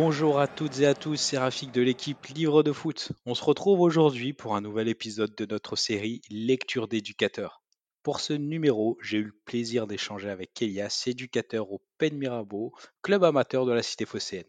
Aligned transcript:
Bonjour 0.00 0.38
à 0.38 0.46
toutes 0.46 0.78
et 0.78 0.86
à 0.86 0.94
tous, 0.94 1.16
c'est 1.16 1.38
Rafik 1.38 1.72
de 1.72 1.82
l'équipe 1.82 2.24
Livre 2.26 2.62
de 2.62 2.70
foot. 2.70 3.10
On 3.26 3.34
se 3.34 3.42
retrouve 3.42 3.80
aujourd'hui 3.80 4.32
pour 4.32 4.54
un 4.54 4.60
nouvel 4.60 4.86
épisode 4.86 5.34
de 5.34 5.44
notre 5.44 5.74
série 5.74 6.22
Lecture 6.30 6.86
d'éducateurs. 6.86 7.64
Pour 8.04 8.20
ce 8.20 8.32
numéro, 8.32 8.96
j'ai 9.02 9.18
eu 9.18 9.24
le 9.24 9.36
plaisir 9.44 9.88
d'échanger 9.88 10.30
avec 10.30 10.62
Elias, 10.62 11.02
éducateur 11.08 11.72
au 11.72 11.82
Pen 11.98 12.16
Mirabeau, 12.16 12.72
club 13.02 13.24
amateur 13.24 13.66
de 13.66 13.72
la 13.72 13.82
cité 13.82 14.06
phocéenne. 14.06 14.46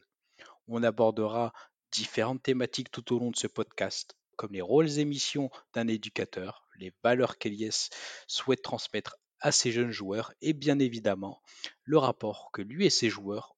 On 0.67 0.83
abordera 0.83 1.51
différentes 1.91 2.43
thématiques 2.43 2.91
tout 2.91 3.11
au 3.15 3.17
long 3.17 3.31
de 3.31 3.35
ce 3.35 3.47
podcast, 3.47 4.15
comme 4.35 4.53
les 4.53 4.61
rôles 4.61 4.99
et 4.99 5.05
missions 5.05 5.49
d'un 5.73 5.87
éducateur, 5.87 6.67
les 6.77 6.93
valeurs 7.03 7.39
qu'Elias 7.39 7.89
souhaite 8.27 8.61
transmettre 8.61 9.17
à 9.39 9.51
ses 9.51 9.71
jeunes 9.71 9.89
joueurs 9.89 10.31
et 10.43 10.53
bien 10.53 10.77
évidemment 10.77 11.41
le 11.85 11.97
rapport 11.97 12.51
que 12.53 12.61
lui 12.61 12.85
et 12.85 12.91
ses 12.91 13.09
joueurs 13.09 13.55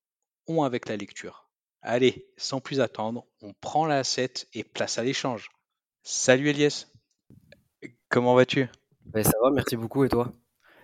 ont 0.48 0.64
avec 0.64 0.88
la 0.88 0.95
lecture. 0.95 1.41
Allez, 1.84 2.27
sans 2.38 2.59
plus 2.59 2.80
attendre, 2.80 3.26
on 3.41 3.53
prend 3.53 3.88
la 3.88 4.03
7 4.03 4.48
et 4.53 4.63
place 4.63 4.99
à 4.99 5.03
l'échange. 5.03 5.49
Salut 6.03 6.49
Elias, 6.49 6.85
comment 8.08 8.35
vas-tu? 8.35 8.67
Ben, 9.05 9.23
Ça 9.23 9.34
va, 9.41 9.49
merci 9.49 9.77
beaucoup 9.77 10.03
et 10.03 10.09
toi? 10.09 10.31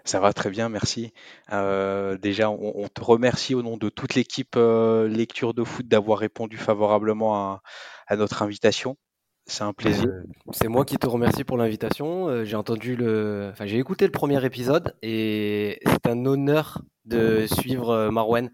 Ça 0.06 0.20
va 0.20 0.34
très 0.34 0.50
bien, 0.50 0.70
merci. 0.70 1.14
Euh, 1.52 2.18
déjà, 2.18 2.50
on, 2.50 2.88
te 2.88 3.04
remercie 3.04 3.54
au 3.54 3.62
nom 3.62 3.78
de 3.78 3.90
toute 3.90 4.16
l'équipe 4.16 4.56
euh, 4.56 5.08
Lecture 5.08 5.54
de 5.54 5.64
Foot 5.64 5.88
d'avoir 5.88 6.18
répondu 6.18 6.58
favorablement 6.58 7.62
à, 8.08 8.16
notre 8.16 8.42
invitation. 8.42 8.98
C'est 9.46 9.64
un 9.64 9.74
plaisir. 9.74 10.08
Euh, 10.08 10.24
c'est 10.52 10.68
moi 10.68 10.84
qui 10.84 10.98
te 10.98 11.08
remercie 11.08 11.44
pour 11.44 11.58
l'invitation. 11.58 12.44
j'ai 12.44 12.56
entendu 12.56 12.96
le, 12.96 13.50
enfin, 13.52 13.68
j'ai 13.68 13.78
écouté 13.78 14.06
le 14.06 14.12
premier 14.12 14.44
épisode 14.44 14.96
et 15.04 15.80
c'est 15.86 16.08
un 16.08 16.26
honneur 16.26 16.82
de 17.06 17.46
suivre 17.46 18.10
Marwen 18.10 18.50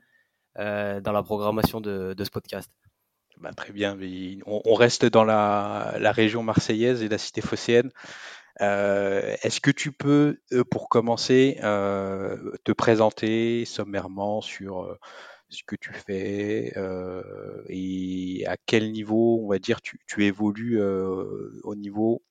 dans 0.55 1.11
la 1.11 1.23
programmation 1.23 1.81
de, 1.81 2.15
ce 2.17 2.29
podcast. 2.29 2.69
Bah, 3.37 3.51
très 3.53 3.73
bien, 3.73 3.97
on, 4.45 4.73
reste 4.75 5.05
dans 5.05 5.23
la, 5.23 6.11
région 6.11 6.43
marseillaise 6.43 7.01
et 7.01 7.09
la 7.09 7.17
cité 7.17 7.41
phocéenne. 7.41 7.91
Euh, 8.61 9.35
est-ce 9.41 9.59
que 9.59 9.71
tu 9.71 9.91
peux, 9.91 10.37
euh, 10.51 10.63
pour 10.63 10.87
commencer, 10.89 11.57
te 11.61 12.71
présenter 12.71 13.65
sommairement 13.65 14.41
sur 14.41 14.97
ce 15.49 15.63
que 15.65 15.75
tu 15.75 15.93
fais 15.93 16.73
et 17.69 18.45
à 18.47 18.57
quel 18.65 18.91
niveau, 18.91 19.39
on 19.43 19.49
va 19.49 19.59
dire, 19.59 19.81
tu 19.81 20.25
évolues 20.25 20.81
au 20.81 21.75
niveau 21.75 22.21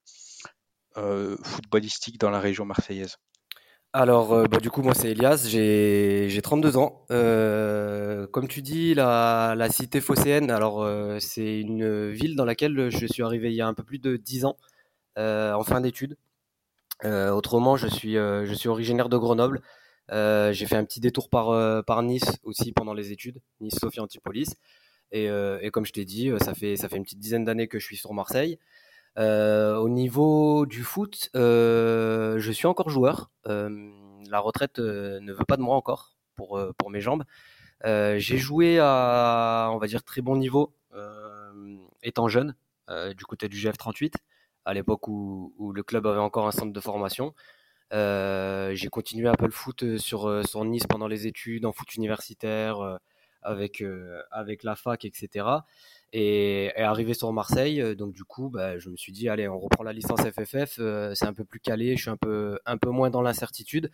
footballistique 0.94 2.18
dans 2.18 2.30
la 2.30 2.40
région 2.40 2.64
marseillaise? 2.64 3.16
Alors, 3.94 4.32
euh, 4.32 4.46
bah, 4.46 4.58
du 4.58 4.70
coup, 4.70 4.80
moi, 4.82 4.94
c'est 4.94 5.10
Elias, 5.10 5.44
j'ai 5.46 6.40
32 6.42 6.78
ans. 6.78 7.04
Euh, 7.10 8.26
comme 8.28 8.48
tu 8.48 8.62
dis, 8.62 8.94
la, 8.94 9.68
cité 9.70 10.00
phocéenne, 10.00 10.50
alors 10.50 10.82
euh, 10.82 11.18
c'est 11.20 11.60
une 11.60 12.10
ville 12.10 12.34
dans 12.34 12.46
laquelle 12.46 12.88
je 12.90 13.06
suis 13.06 13.22
arrivé 13.22 13.50
il 13.50 13.54
y 13.54 13.60
a 13.60 13.66
un 13.66 13.74
peu 13.74 13.82
plus 13.82 13.98
de 13.98 14.16
10 14.16 14.46
ans, 14.46 14.56
en 15.16 15.62
fin 15.62 15.80
d'études. 15.82 16.16
autrement, 17.04 17.76
je 17.76 17.88
suis, 17.88 18.14
je 18.14 18.54
suis 18.54 18.68
originaire 18.68 19.08
de 19.10 19.18
Grenoble. 19.18 19.60
j'ai 20.10 20.66
fait 20.66 20.76
un 20.76 20.84
petit 20.84 21.00
détour 21.00 21.28
par, 21.28 22.02
Nice 22.02 22.38
aussi 22.44 22.72
pendant 22.72 22.94
les 22.94 23.12
études, 23.12 23.40
Nice-Sophie 23.60 24.00
Antipolis. 24.00 24.56
Et, 25.12 25.26
et 25.26 25.70
comme 25.70 25.84
je 25.84 25.92
t'ai 25.92 26.06
dit, 26.06 26.30
ça 26.40 26.54
fait, 26.54 26.76
ça 26.76 26.88
fait 26.88 26.96
une 26.96 27.04
petite 27.04 27.20
dizaine 27.20 27.44
d'années 27.44 27.68
que 27.68 27.78
je 27.78 27.84
suis 27.84 27.96
sur 27.98 28.14
Marseille. 28.14 28.58
Euh, 29.18 29.76
au 29.76 29.88
niveau 29.88 30.64
du 30.66 30.82
foot, 30.82 31.28
euh, 31.36 32.38
je 32.38 32.52
suis 32.52 32.66
encore 32.66 32.90
joueur. 32.90 33.30
Euh, 33.46 33.90
la 34.30 34.40
retraite 34.40 34.78
ne 34.78 35.32
veut 35.32 35.44
pas 35.44 35.56
de 35.56 35.62
moi 35.62 35.76
encore 35.76 36.16
pour, 36.36 36.60
pour 36.78 36.90
mes 36.90 37.00
jambes. 37.00 37.24
j'ai 37.84 38.38
joué 38.38 38.78
à, 38.80 39.70
on 39.72 39.78
va 39.78 39.86
dire, 39.86 40.02
très 40.04 40.22
bon 40.22 40.36
niveau 40.36 40.74
étant 42.02 42.28
jeune, 42.28 42.54
du 43.16 43.24
côté 43.24 43.48
du 43.48 43.56
GF38, 43.56 44.14
à 44.64 44.74
l'époque 44.74 45.08
où, 45.08 45.54
où, 45.58 45.72
le 45.72 45.82
club 45.82 46.06
avait 46.06 46.20
encore 46.20 46.46
un 46.46 46.52
centre 46.52 46.72
de 46.72 46.80
formation. 46.80 47.34
j'ai 47.92 48.88
continué 48.90 49.28
un 49.28 49.34
peu 49.34 49.46
le 49.46 49.52
foot 49.52 49.98
sur, 49.98 50.46
sur 50.46 50.64
Nice 50.64 50.86
pendant 50.88 51.08
les 51.08 51.26
études, 51.26 51.66
en 51.66 51.72
foot 51.72 51.94
universitaire, 51.94 52.98
avec, 53.42 53.84
avec 54.30 54.62
la 54.62 54.76
fac, 54.76 55.04
etc 55.04 55.60
et, 56.12 56.72
arrivé 56.76 57.14
sur 57.14 57.32
Marseille. 57.32 57.80
Euh, 57.80 57.94
donc 57.94 58.12
du 58.12 58.24
coup, 58.24 58.48
bah, 58.50 58.78
je 58.78 58.90
me 58.90 58.96
suis 58.96 59.12
dit 59.12 59.28
allez, 59.28 59.48
on 59.48 59.58
reprend 59.58 59.82
la 59.84 59.92
licence 59.92 60.20
FFF. 60.20 60.76
Euh, 60.78 61.14
c'est 61.14 61.26
un 61.26 61.32
peu 61.32 61.44
plus 61.44 61.60
calé, 61.60 61.96
je 61.96 62.02
suis 62.02 62.10
un 62.10 62.16
peu 62.16 62.58
un 62.66 62.76
peu 62.78 62.90
moins 62.90 63.10
dans 63.10 63.22
l'incertitude. 63.22 63.90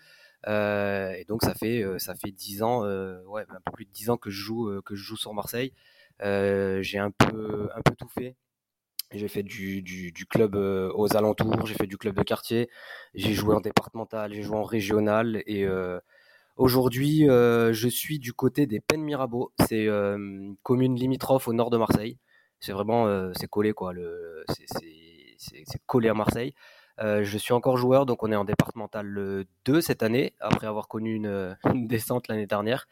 Euh, 0.46 1.12
et 1.12 1.24
donc 1.24 1.42
ça 1.42 1.54
fait 1.54 1.84
ça 1.98 2.14
fait 2.14 2.30
dix 2.30 2.62
ans, 2.62 2.82
ouais, 3.26 3.44
un 3.48 3.60
peu 3.64 3.72
plus 3.72 3.84
de 3.84 3.90
dix 3.90 4.10
ans 4.10 4.16
que 4.16 4.30
je 4.30 4.40
joue 4.40 4.82
que 4.82 4.94
je 4.94 5.02
joue 5.02 5.16
sur 5.16 5.34
Marseille. 5.34 5.72
j'ai 6.20 6.98
un 6.98 7.10
peu 7.10 7.68
un 7.74 7.82
peu 7.82 7.94
tout 7.96 8.08
fait. 8.08 8.36
J'ai 9.10 9.28
fait 9.28 9.42
du, 9.42 9.80
du, 9.80 10.12
du, 10.12 10.26
club 10.26 10.54
aux 10.54 11.16
alentours, 11.16 11.64
j'ai 11.66 11.72
fait 11.72 11.86
du 11.86 11.96
club 11.96 12.14
de 12.14 12.22
quartier, 12.22 12.68
j'ai 13.14 13.32
joué 13.32 13.54
en 13.54 13.60
départemental, 13.60 14.34
j'ai 14.34 14.42
joué 14.42 14.56
en 14.58 14.64
régional 14.64 15.42
et 15.46 15.66
Aujourd'hui, 16.58 17.30
euh, 17.30 17.72
je 17.72 17.88
suis 17.88 18.18
du 18.18 18.32
côté 18.32 18.66
des 18.66 18.80
Pennes 18.80 19.04
Mirabeau. 19.04 19.52
C'est 19.68 19.86
euh, 19.86 20.50
commune 20.64 20.96
limitrophe 20.96 21.46
au 21.46 21.52
nord 21.52 21.70
de 21.70 21.76
Marseille. 21.76 22.18
C'est 22.58 22.72
vraiment, 22.72 23.06
euh, 23.06 23.30
c'est 23.38 23.46
collé 23.46 23.72
quoi. 23.72 23.92
c'est 25.38 25.80
collé 25.86 26.08
à 26.08 26.14
Marseille. 26.14 26.54
je 26.98 27.38
suis 27.38 27.52
encore 27.52 27.76
joueur, 27.76 28.06
donc 28.06 28.24
on 28.24 28.32
est 28.32 28.36
en 28.36 28.44
départemental 28.44 29.46
2 29.66 29.80
cette 29.80 30.02
année, 30.02 30.34
après 30.40 30.66
avoir 30.66 30.88
connu 30.88 31.14
une, 31.14 31.56
descente 31.86 32.26
l'année 32.26 32.48
dernière. 32.48 32.88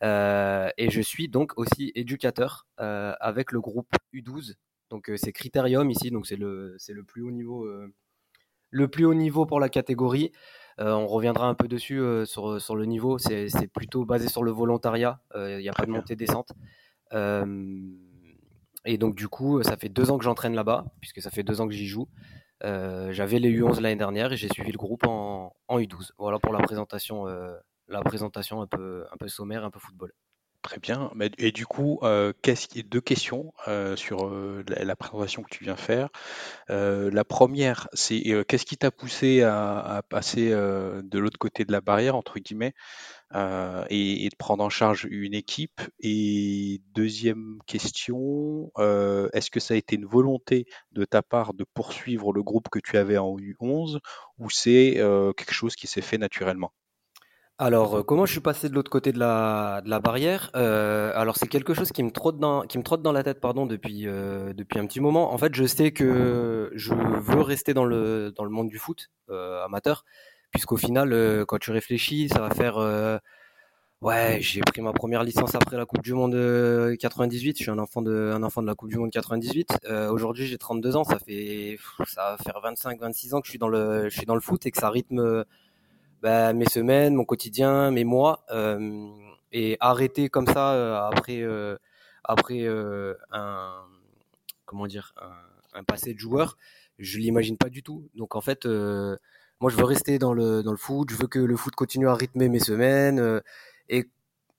et 0.00 0.88
je 0.88 1.00
suis 1.00 1.26
donc 1.28 1.54
aussi 1.56 1.90
éducateur 1.96 2.68
avec 2.76 3.50
le 3.50 3.60
groupe 3.60 3.90
U12. 4.14 4.54
Donc 4.90 5.10
c'est 5.16 5.32
Critérium 5.32 5.90
ici, 5.90 6.12
donc 6.12 6.28
c'est 6.28 6.36
le, 6.36 6.76
le 6.88 7.02
plus 7.02 7.22
haut 7.22 7.32
niveau, 7.32 7.68
le 8.70 8.88
plus 8.88 9.06
haut 9.06 9.14
niveau 9.14 9.44
pour 9.44 9.58
la 9.58 9.68
catégorie. 9.68 10.30
Euh, 10.80 10.92
on 10.92 11.06
reviendra 11.06 11.48
un 11.48 11.54
peu 11.54 11.66
dessus 11.66 12.00
euh, 12.00 12.24
sur, 12.24 12.60
sur 12.60 12.76
le 12.76 12.84
niveau. 12.84 13.18
C'est 13.18 13.48
plutôt 13.72 14.04
basé 14.04 14.28
sur 14.28 14.42
le 14.42 14.50
volontariat. 14.50 15.20
Il 15.34 15.58
n'y 15.58 15.68
a 15.68 15.72
pas 15.72 15.86
de 15.86 15.90
montée-descente. 15.90 16.52
et 17.12 18.98
donc, 18.98 19.14
du 19.14 19.28
coup, 19.28 19.62
ça 19.62 19.76
fait 19.76 19.88
deux 19.88 20.10
ans 20.10 20.18
que 20.18 20.24
j'entraîne 20.24 20.54
là-bas, 20.54 20.84
puisque 21.00 21.20
ça 21.20 21.30
fait 21.30 21.42
deux 21.42 21.60
ans 21.60 21.66
que 21.66 21.74
j'y 21.74 21.86
joue. 21.86 22.08
Euh, 22.64 23.12
j'avais 23.12 23.38
les 23.38 23.50
U11 23.50 23.80
l'année 23.80 23.96
dernière 23.96 24.32
et 24.32 24.36
j'ai 24.36 24.48
suivi 24.48 24.72
le 24.72 24.78
groupe 24.78 25.06
en, 25.06 25.54
en, 25.68 25.78
U12. 25.78 26.10
Voilà 26.18 26.38
pour 26.38 26.52
la 26.52 26.60
présentation, 26.60 27.26
la 27.88 28.02
présentation 28.02 28.62
un 28.62 28.66
peu, 28.66 29.04
un 29.12 29.16
peu 29.16 29.28
sommaire, 29.28 29.64
un 29.64 29.70
peu 29.70 29.78
football. 29.78 30.12
Très 30.68 30.80
bien. 30.80 31.10
Et 31.38 31.50
du 31.50 31.64
coup, 31.64 31.98
euh, 32.02 32.34
deux 32.84 33.00
questions 33.00 33.54
euh, 33.68 33.96
sur 33.96 34.26
euh, 34.26 34.62
la, 34.68 34.96
présentation 34.96 35.42
que 35.42 35.48
tu 35.48 35.64
viens 35.64 35.76
faire. 35.76 36.10
la 36.68 37.24
première, 37.24 37.88
c'est 37.94 38.44
qu'est-ce 38.46 38.66
qui 38.66 38.76
t'a 38.76 38.90
poussé 38.90 39.40
à, 39.42 40.02
passer 40.10 40.50
de 40.50 41.18
l'autre 41.18 41.38
côté 41.38 41.64
de 41.64 41.72
la 41.72 41.80
barrière, 41.80 42.16
entre 42.16 42.38
guillemets, 42.38 42.74
et, 43.32 44.28
de 44.30 44.36
prendre 44.36 44.62
en 44.62 44.68
charge 44.68 45.06
une 45.10 45.32
équipe? 45.32 45.80
Et 46.00 46.82
deuxième 46.94 47.60
question, 47.66 48.70
est-ce 49.32 49.50
que 49.50 49.60
ça 49.60 49.72
a 49.72 49.78
été 49.78 49.96
une 49.96 50.04
volonté 50.04 50.66
de 50.92 51.06
ta 51.06 51.22
part 51.22 51.54
de 51.54 51.64
poursuivre 51.72 52.34
le 52.34 52.42
groupe 52.42 52.68
que 52.68 52.78
tu 52.78 52.98
avais 52.98 53.16
en 53.16 53.38
U11 53.38 54.00
ou 54.36 54.50
c'est 54.50 55.00
quelque 55.34 55.54
chose 55.54 55.76
qui 55.76 55.86
s'est 55.86 56.02
fait 56.02 56.18
naturellement? 56.18 56.72
Alors, 57.60 57.96
euh, 57.98 58.02
comment 58.04 58.24
je 58.24 58.30
suis 58.30 58.40
passé 58.40 58.68
de 58.68 58.74
l'autre 58.74 58.90
côté 58.90 59.10
de 59.10 59.18
la, 59.18 59.80
de 59.84 59.90
la 59.90 59.98
barrière 59.98 60.48
euh, 60.54 61.10
Alors, 61.16 61.36
c'est 61.36 61.48
quelque 61.48 61.74
chose 61.74 61.90
qui 61.90 62.04
me 62.04 62.12
trotte 62.12 62.38
dans, 62.38 62.62
qui 62.62 62.78
me 62.78 62.84
trotte 62.84 63.02
dans 63.02 63.10
la 63.10 63.24
tête, 63.24 63.40
pardon, 63.40 63.66
depuis 63.66 64.06
euh, 64.06 64.52
depuis 64.54 64.78
un 64.78 64.86
petit 64.86 65.00
moment. 65.00 65.32
En 65.32 65.38
fait, 65.38 65.52
je 65.56 65.64
sais 65.64 65.90
que 65.90 66.70
je 66.74 66.94
veux 66.94 67.40
rester 67.42 67.74
dans 67.74 67.84
le 67.84 68.30
dans 68.30 68.44
le 68.44 68.50
monde 68.50 68.68
du 68.68 68.78
foot 68.78 69.10
amateur, 69.28 70.04
puisqu'au 70.52 70.76
final, 70.76 71.44
quand 71.46 71.58
tu 71.58 71.72
réfléchis, 71.72 72.28
ça 72.28 72.40
va 72.40 72.50
faire 72.50 72.76
ouais, 74.02 74.38
j'ai 74.40 74.60
pris 74.60 74.80
ma 74.80 74.92
première 74.92 75.24
licence 75.24 75.54
après 75.56 75.76
la 75.76 75.84
Coupe 75.84 76.02
du 76.02 76.14
Monde 76.14 76.96
98. 76.98 77.58
Je 77.58 77.62
suis 77.64 77.70
un 77.72 77.78
enfant 77.78 78.02
de 78.02 78.32
un 78.34 78.42
enfant 78.44 78.62
de 78.62 78.68
la 78.68 78.76
Coupe 78.76 78.90
du 78.90 78.98
Monde 78.98 79.10
98. 79.10 79.78
Aujourd'hui, 80.10 80.46
j'ai 80.46 80.58
32 80.58 80.94
ans. 80.96 81.04
Ça 81.04 81.18
fait 81.18 81.76
ça 82.06 82.30
va 82.30 82.36
faire 82.38 82.60
25, 82.62 83.00
26 83.00 83.34
ans 83.34 83.40
que 83.40 83.46
je 83.46 83.50
suis 83.50 83.58
dans 83.58 83.68
le 83.68 84.08
je 84.08 84.16
suis 84.16 84.26
dans 84.26 84.36
le 84.36 84.40
foot 84.40 84.64
et 84.66 84.70
que 84.70 84.78
ça 84.78 84.90
rythme 84.90 85.44
bah, 86.22 86.52
mes 86.52 86.68
semaines, 86.68 87.14
mon 87.14 87.24
quotidien, 87.24 87.90
mes 87.90 88.04
mois, 88.04 88.44
euh, 88.50 89.08
et 89.52 89.76
arrêter 89.80 90.28
comme 90.28 90.46
ça 90.46 90.72
euh, 90.74 91.00
après 91.08 91.40
euh, 91.42 91.76
après 92.24 92.66
un 93.32 93.84
comment 94.66 94.86
dire 94.86 95.14
un, 95.74 95.84
passé 95.84 96.12
de 96.14 96.18
joueur, 96.18 96.58
je 96.98 97.18
l'imagine 97.18 97.56
pas 97.56 97.68
du 97.70 97.82
tout. 97.82 98.10
Donc 98.14 98.34
en 98.36 98.40
fait, 98.40 98.66
moi 98.66 99.70
je 99.70 99.76
veux 99.76 99.84
rester 99.84 100.18
dans 100.18 100.34
le 100.34 100.62
dans 100.62 100.72
le 100.72 100.76
foot, 100.76 101.10
je 101.10 101.16
veux 101.16 101.28
que 101.28 101.38
le 101.38 101.56
foot 101.56 101.74
continue 101.74 102.08
à 102.08 102.14
rythmer 102.14 102.48
mes 102.48 102.60
semaines 102.60 103.40
et 103.88 104.08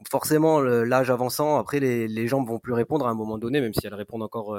forcément 0.10 0.62
l'âge 0.62 1.12
avançant, 1.12 1.58
après 1.58 1.80
les, 1.80 2.08
les 2.08 2.28
jambes 2.28 2.48
vont 2.48 2.60
plus 2.60 2.74
répondre 2.74 3.06
à 3.08 3.12
un 3.12 3.16
moment 3.16 3.38
donné, 3.38 3.62
même 3.62 3.74
si 3.74 3.86
elles 3.86 3.94
répondent 3.94 4.24
encore 4.24 4.58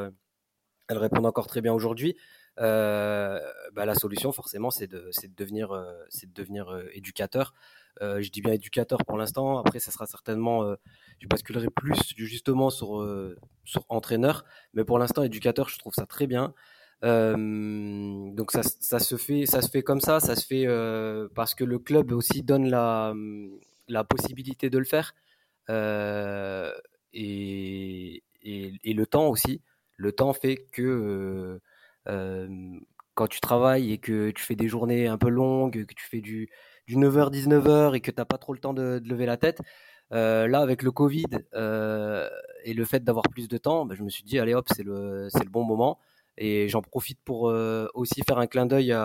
elles 0.89 0.99
répondent 0.99 1.27
encore 1.27 1.47
très 1.47 1.63
bien 1.63 1.73
aujourd'hui. 1.73 2.17
Euh, 2.59 3.41
bah, 3.73 3.87
la 3.87 3.95
solution, 3.95 4.33
forcément, 4.33 4.71
c'est 4.71 4.87
de, 4.87 5.11
de, 5.23 5.35
devenir, 5.37 5.71
c'est 6.09 6.27
de 6.27 6.35
devenir 6.35 6.83
éducateur. 6.93 7.55
je 8.01 8.29
dis 8.31 8.43
bien 8.43 8.53
éducateur 8.53 9.05
pour 9.05 9.17
l'instant. 9.17 9.59
Après, 9.59 9.79
ça 9.79 9.91
sera 9.91 10.07
certainement, 10.07 10.75
je 11.21 11.27
basculerai 11.27 11.69
plus 11.71 11.99
justement 12.17 12.71
sur, 12.71 13.05
entraîneur. 13.89 14.45
Mais 14.75 14.85
pour 14.85 14.99
l'instant, 14.99 15.23
éducateur, 15.23 15.69
je 15.69 15.79
trouve 15.79 15.95
ça 15.95 16.07
très 16.07 16.27
bien. 16.27 16.55
donc 17.03 18.53
ça, 18.53 18.99
se 18.99 19.17
fait, 19.17 19.47
ça 19.47 19.63
se 19.63 19.71
fait 19.71 19.83
comme 19.83 20.01
ça. 20.01 20.21
Ça 20.21 20.37
se 20.37 20.47
fait 20.47 20.67
parce 21.35 21.55
que 21.55 21.65
le 21.65 21.79
club 21.79 22.13
aussi 22.13 22.43
donne 22.43 22.69
la, 22.69 23.15
la 23.89 24.05
possibilité 24.05 24.71
de 24.71 24.79
le 24.79 24.85
faire. 24.85 25.15
Et, 27.13 28.23
et, 28.43 28.95
le 28.95 29.07
temps 29.07 29.29
aussi. 29.29 29.63
Le 29.97 30.13
temps 30.13 30.33
fait 30.33 30.57
que 30.73 31.61
quand 33.15 33.27
tu 33.27 33.41
travailles 33.41 33.93
et 33.93 33.99
que 33.99 34.31
tu 34.31 34.43
fais 34.43 34.57
des 34.57 34.69
journées 34.69 35.07
un 35.07 35.19
peu 35.19 35.29
longues, 35.29 35.85
que 35.85 35.95
tu 35.95 36.07
fais 36.07 36.21
du, 36.21 36.49
du 36.87 36.97
9h-19h 36.97 37.95
et 37.95 38.01
que 38.01 38.11
tu 38.11 38.17
n'as 38.19 38.25
pas 38.25 38.39
trop 38.39 38.53
le 38.53 38.61
temps 38.61 38.75
de, 38.75 39.01
lever 39.05 39.27
la 39.27 39.37
tête, 39.37 39.61
là, 40.11 40.61
avec 40.61 40.83
le 40.83 40.91
Covid 40.93 41.27
et 41.53 42.75
le 42.75 42.85
fait 42.85 43.05
d'avoir 43.05 43.25
plus 43.31 43.49
de 43.49 43.59
temps, 43.59 43.87
bah, 43.87 43.95
je 43.97 44.03
me 44.03 44.09
suis 44.09 44.25
dit, 44.25 44.39
allez 44.39 44.55
hop, 44.55 44.67
c'est 44.75 44.83
le, 44.83 45.29
le 45.33 45.51
bon 45.51 45.65
moment. 45.65 45.99
Et 46.39 46.69
j'en 46.69 46.81
profite 46.81 47.19
pour 47.25 47.53
aussi 47.95 48.23
faire 48.27 48.39
un 48.39 48.47
clin 48.47 48.67
d'œil 48.67 48.97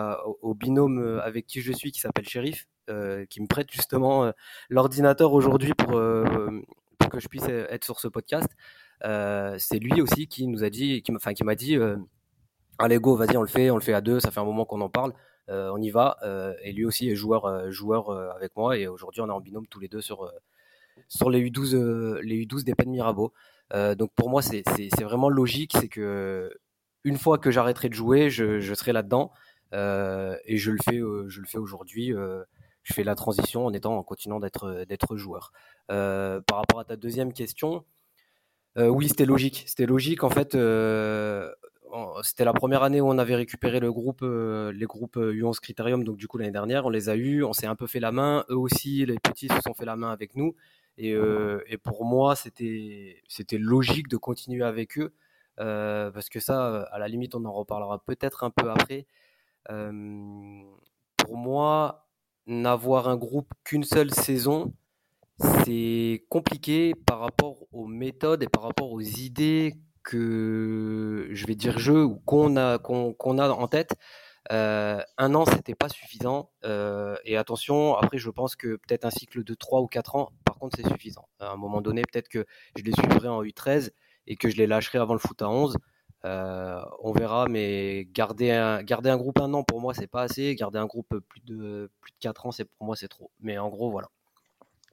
au, 0.41 0.53
binôme 0.53 1.19
avec 1.23 1.45
qui 1.45 1.61
je 1.61 1.73
suis, 1.73 1.91
qui 1.91 1.99
s'appelle 1.99 2.27
Shérif, 2.27 2.67
qui 2.87 3.41
me 3.41 3.47
prête 3.47 3.71
justement 3.71 4.31
l'ordinateur 4.69 5.33
aujourd'hui 5.33 5.73
pour, 5.73 5.91
que 5.91 7.19
je 7.19 7.27
puisse 7.27 7.47
être 7.47 7.83
sur 7.83 7.99
ce 7.99 8.07
podcast. 8.07 8.47
c'est 9.01 9.79
lui 9.79 10.01
aussi 10.01 10.27
qui 10.27 10.47
nous 10.47 10.63
a 10.63 10.69
dit, 10.69 11.01
qui, 11.01 11.11
qui 11.13 11.43
m'a 11.43 11.55
dit, 11.55 11.77
allez 12.77 12.97
go, 12.97 13.15
vas-y, 13.15 13.37
on 13.37 13.41
le 13.41 13.47
fait, 13.47 13.69
on 13.69 13.75
le 13.75 13.81
fait 13.81 13.93
à 13.93 14.01
deux, 14.01 14.19
ça 14.19 14.31
fait 14.31 14.39
un 14.39 14.45
moment 14.45 14.65
qu'on 14.65 14.81
en 14.81 14.89
parle, 14.89 15.13
euh, 15.49 15.69
on 15.73 15.81
y 15.81 15.89
va. 15.89 16.17
Euh, 16.23 16.53
et 16.63 16.71
lui 16.73 16.85
aussi 16.85 17.09
est 17.09 17.15
joueur, 17.15 17.45
euh, 17.45 17.71
joueur 17.71 18.09
avec 18.35 18.55
moi, 18.55 18.77
et 18.77 18.87
aujourd'hui 18.87 19.21
on 19.21 19.27
est 19.27 19.31
en 19.31 19.41
binôme 19.41 19.67
tous 19.67 19.79
les 19.79 19.87
deux 19.87 20.01
sur, 20.01 20.31
sur 21.07 21.29
les 21.29 21.41
U12, 21.49 22.19
les 22.21 22.45
U12 22.45 22.63
des 22.63 22.75
Penn 22.75 22.89
Mirabeau. 22.89 23.33
donc 23.97 24.11
pour 24.15 24.29
moi 24.29 24.41
c'est 24.41 24.63
vraiment 25.01 25.29
logique, 25.29 25.73
c'est 25.79 25.89
que 25.89 26.51
une 27.03 27.17
fois 27.17 27.37
que 27.37 27.51
j'arrêterai 27.51 27.89
de 27.89 27.93
jouer, 27.93 28.29
je, 28.29 28.59
je 28.59 28.73
serai 28.73 28.93
là-dedans, 28.93 29.31
et 29.73 30.57
je 30.57 30.71
le 30.71 30.79
fais, 30.83 30.97
je 30.99 31.41
le 31.41 31.47
fais 31.47 31.57
aujourd'hui. 31.57 32.13
je 32.83 32.93
fais 32.93 33.03
la 33.03 33.15
transition 33.15 33.65
en 33.65 33.73
étant, 33.73 33.97
en 33.97 34.03
continuant 34.03 34.39
d'être 34.39 34.85
d'être 34.87 35.15
joueur. 35.17 35.51
par 35.87 36.57
rapport 36.57 36.79
à 36.79 36.85
ta 36.85 36.95
deuxième 36.95 37.33
question, 37.33 37.85
oui, 38.77 39.07
c'était 39.07 39.25
logique. 39.25 39.63
C'était 39.67 39.85
logique. 39.85 40.23
En 40.23 40.29
fait, 40.29 40.55
c'était 42.23 42.45
la 42.45 42.53
première 42.53 42.83
année 42.83 43.01
où 43.01 43.07
on 43.07 43.17
avait 43.17 43.35
récupéré 43.35 43.79
le 43.79 43.91
groupe, 43.91 44.21
euh, 44.21 44.71
les 44.71 44.85
groupes 44.85 45.17
U11 45.17 45.49
euh, 45.49 45.59
Critérium, 45.61 46.03
donc 46.03 46.17
du 46.17 46.27
coup 46.27 46.37
l'année 46.37 46.51
dernière, 46.51 46.85
on 46.85 46.89
les 46.89 47.09
a 47.09 47.15
eus, 47.15 47.43
on 47.43 47.53
s'est 47.53 47.67
un 47.67 47.75
peu 47.75 47.87
fait 47.87 47.99
la 47.99 48.11
main, 48.11 48.45
eux 48.49 48.57
aussi, 48.57 49.05
les 49.05 49.19
petits 49.19 49.47
se 49.47 49.61
sont 49.65 49.73
fait 49.73 49.85
la 49.85 49.95
main 49.95 50.11
avec 50.11 50.35
nous, 50.35 50.55
et, 50.97 51.13
euh, 51.13 51.59
pour 51.83 52.05
moi 52.05 52.35
c'était 52.35 53.21
logique 53.57 54.07
de 54.07 54.17
continuer 54.17 54.63
avec 54.63 54.97
eux, 54.97 55.13
parce 55.57 56.29
que 56.29 56.39
ça, 56.39 56.83
à 56.83 56.99
la 56.99 57.07
limite, 57.07 57.35
on 57.35 57.45
en 57.45 57.53
reparlera 57.53 57.99
peut-être 57.99 58.43
un 58.43 58.49
peu 58.49 58.69
après. 58.71 59.05
pour 59.67 61.37
moi, 61.37 62.07
n'avoir 62.47 63.07
un 63.09 63.17
groupe 63.17 63.51
qu'une 63.63 63.83
seule 63.83 64.11
saison, 64.11 64.73
c'est 65.39 66.25
compliqué 66.29 66.93
par 66.95 67.19
rapport 67.19 67.65
aux 67.73 67.87
méthodes 67.87 68.43
et 68.43 68.47
par 68.47 68.63
rapport 68.63 68.91
aux 68.91 69.01
idées 69.01 69.75
que 70.05 71.27
je 71.31 71.45
vais 71.47 71.55
dire 71.55 71.79
jeu 71.79 72.05
ou 72.05 72.15
qu'on 72.25 72.55
a, 72.55 72.77
qu'on 72.77 73.37
a 73.39 73.49
en 73.49 73.67
tête, 73.67 73.91
euh, 74.51 75.01
un 75.17 75.35
an, 75.35 75.45
c'était 75.45 75.75
pas 75.75 75.89
suffisant. 75.89 76.51
Euh, 76.63 77.17
et 77.25 77.37
attention, 77.37 77.95
après, 77.95 78.17
je 78.17 78.29
pense 78.29 78.55
que 78.55 78.75
peut-être 78.75 79.05
un 79.05 79.09
cycle 79.09 79.43
de 79.43 79.53
3 79.53 79.81
ou 79.81 79.87
4 79.87 80.15
ans, 80.15 80.31
par 80.45 80.57
contre, 80.57 80.77
c'est 80.77 80.87
suffisant. 80.87 81.27
À 81.39 81.51
un 81.51 81.57
moment 81.57 81.81
donné, 81.81 82.03
peut-être 82.03 82.29
que 82.29 82.45
je 82.77 82.83
les 82.83 82.91
suivrai 82.93 83.27
en 83.27 83.43
U13 83.43 83.91
et 84.27 84.35
que 84.35 84.49
je 84.49 84.57
les 84.57 84.67
lâcherai 84.67 84.99
avant 84.99 85.13
le 85.13 85.19
foot 85.19 85.41
à 85.41 85.49
11. 85.49 85.77
Euh, 86.25 86.81
on 87.01 87.11
verra, 87.11 87.47
mais 87.49 88.07
garder 88.11 88.51
un, 88.51 88.81
garder 88.83 89.09
un 89.09 89.17
groupe 89.17 89.39
un 89.39 89.53
an, 89.53 89.63
pour 89.63 89.81
moi, 89.81 89.93
c'est 89.93 90.07
pas 90.07 90.21
assez. 90.23 90.55
Garder 90.55 90.79
un 90.79 90.87
groupe 90.87 91.19
plus 91.27 91.41
de, 91.41 91.91
plus 92.01 92.11
de 92.11 92.17
4 92.19 92.45
ans, 92.47 92.51
c'est 92.51 92.65
pour 92.65 92.85
moi, 92.85 92.95
c'est 92.95 93.07
trop. 93.07 93.31
Mais 93.39 93.57
en 93.57 93.69
gros, 93.69 93.91
voilà. 93.91 94.09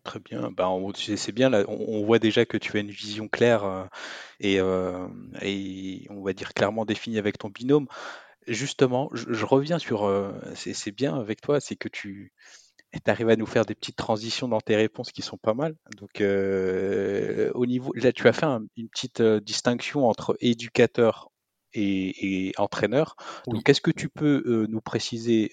Très 0.05 0.19
bien. 0.19 0.51
Bah, 0.51 0.69
c'est 0.97 1.33
bien, 1.33 1.49
là, 1.49 1.65
on, 1.69 2.05
voit 2.05 2.19
déjà 2.19 2.45
que 2.45 2.57
tu 2.57 2.77
as 2.77 2.81
une 2.81 2.91
vision 2.91 3.29
claire 3.29 3.65
euh, 3.65 3.85
et, 4.41 4.59
euh, 4.59 5.07
et, 5.41 6.07
on 6.11 6.23
va 6.23 6.33
dire 6.33 6.55
clairement 6.55 6.85
définie 6.85 7.19
avec 7.19 7.39
ton 7.39 7.51
binôme. 7.51 7.87
Justement, 8.49 9.09
je, 9.13 9.45
reviens 9.45 9.79
sur. 9.79 10.05
Euh, 10.05 10.33
c'est 10.57 10.91
bien 10.91 11.15
avec 11.15 11.41
toi, 11.41 11.61
c'est 11.61 11.77
que 11.77 11.89
tu 11.89 12.33
arrives 13.07 13.29
à 13.29 13.37
nous 13.37 13.47
faire 13.47 13.65
des 13.65 13.77
petites 13.77 13.97
transitions 13.97 14.49
dans 14.49 14.61
tes 14.61 14.75
réponses 14.75 15.13
qui 15.13 15.23
sont 15.23 15.39
pas 15.39 15.55
mal. 15.55 15.77
Donc, 15.97 16.21
au 16.21 17.67
niveau. 17.67 17.93
Là, 17.95 18.13
tu 18.13 18.27
as 18.27 18.33
fait 18.33 18.47
une 18.77 18.89
petite 18.89 19.23
distinction 19.23 20.09
entre 20.09 20.37
éducateur 20.41 21.31
et, 21.75 22.53
entraîneur. 22.59 23.15
Donc, 23.47 23.69
est-ce 23.69 23.81
que 23.81 23.93
tu 23.93 24.09
peux 24.09 24.67
nous 24.69 24.81
préciser 24.81 25.51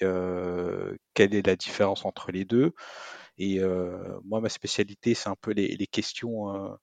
quelle 1.13 1.35
est 1.35 1.45
la 1.45 1.55
différence 1.55 2.03
entre 2.03 2.31
les 2.31 2.45
deux? 2.45 2.73
Et 3.39 3.59
moi, 4.25 4.41
ma 4.41 4.49
spécialité, 4.49 5.13
c'est 5.13 5.29
un 5.29 5.37
peu 5.39 5.51
les, 5.51 5.87
questions, 5.87 6.47
on 6.47 6.77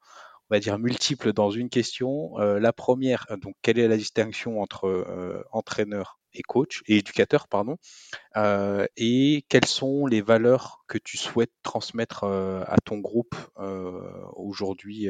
va 0.51 0.59
dire, 0.59 0.79
multiples 0.79 1.33
dans 1.33 1.51
une 1.51 1.69
question. 1.69 2.37
la 2.39 2.73
première, 2.73 3.27
donc, 3.43 3.55
quelle 3.63 3.79
est 3.79 3.89
la 3.89 3.99
distinction 3.99 4.61
entre 4.61 5.45
entraîneur 5.53 6.19
et 6.33 6.43
coach, 6.43 6.83
et 6.87 6.99
éducateur, 6.99 7.47
pardon, 7.47 7.77
et 8.97 9.45
quelles 9.49 9.67
sont 9.67 10.07
les 10.07 10.23
valeurs 10.23 10.85
que 10.89 10.99
tu 10.99 11.19
souhaites 11.19 11.53
transmettre 11.63 12.25
à 12.25 12.77
ton 12.85 12.99
groupe 12.99 13.37
aujourd'hui, 14.35 15.09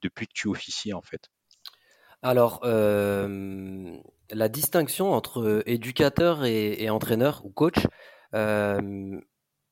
depuis 0.00 0.28
que 0.28 0.32
tu 0.32 0.48
officies, 0.48 0.92
en 0.92 1.02
fait? 1.02 1.28
Alors, 2.22 2.60
la 2.64 4.48
distinction 4.48 5.12
entre 5.12 5.62
éducateur 5.66 6.44
et, 6.44 6.88
entraîneur 6.88 7.44
ou 7.44 7.50
coach, 7.50 7.86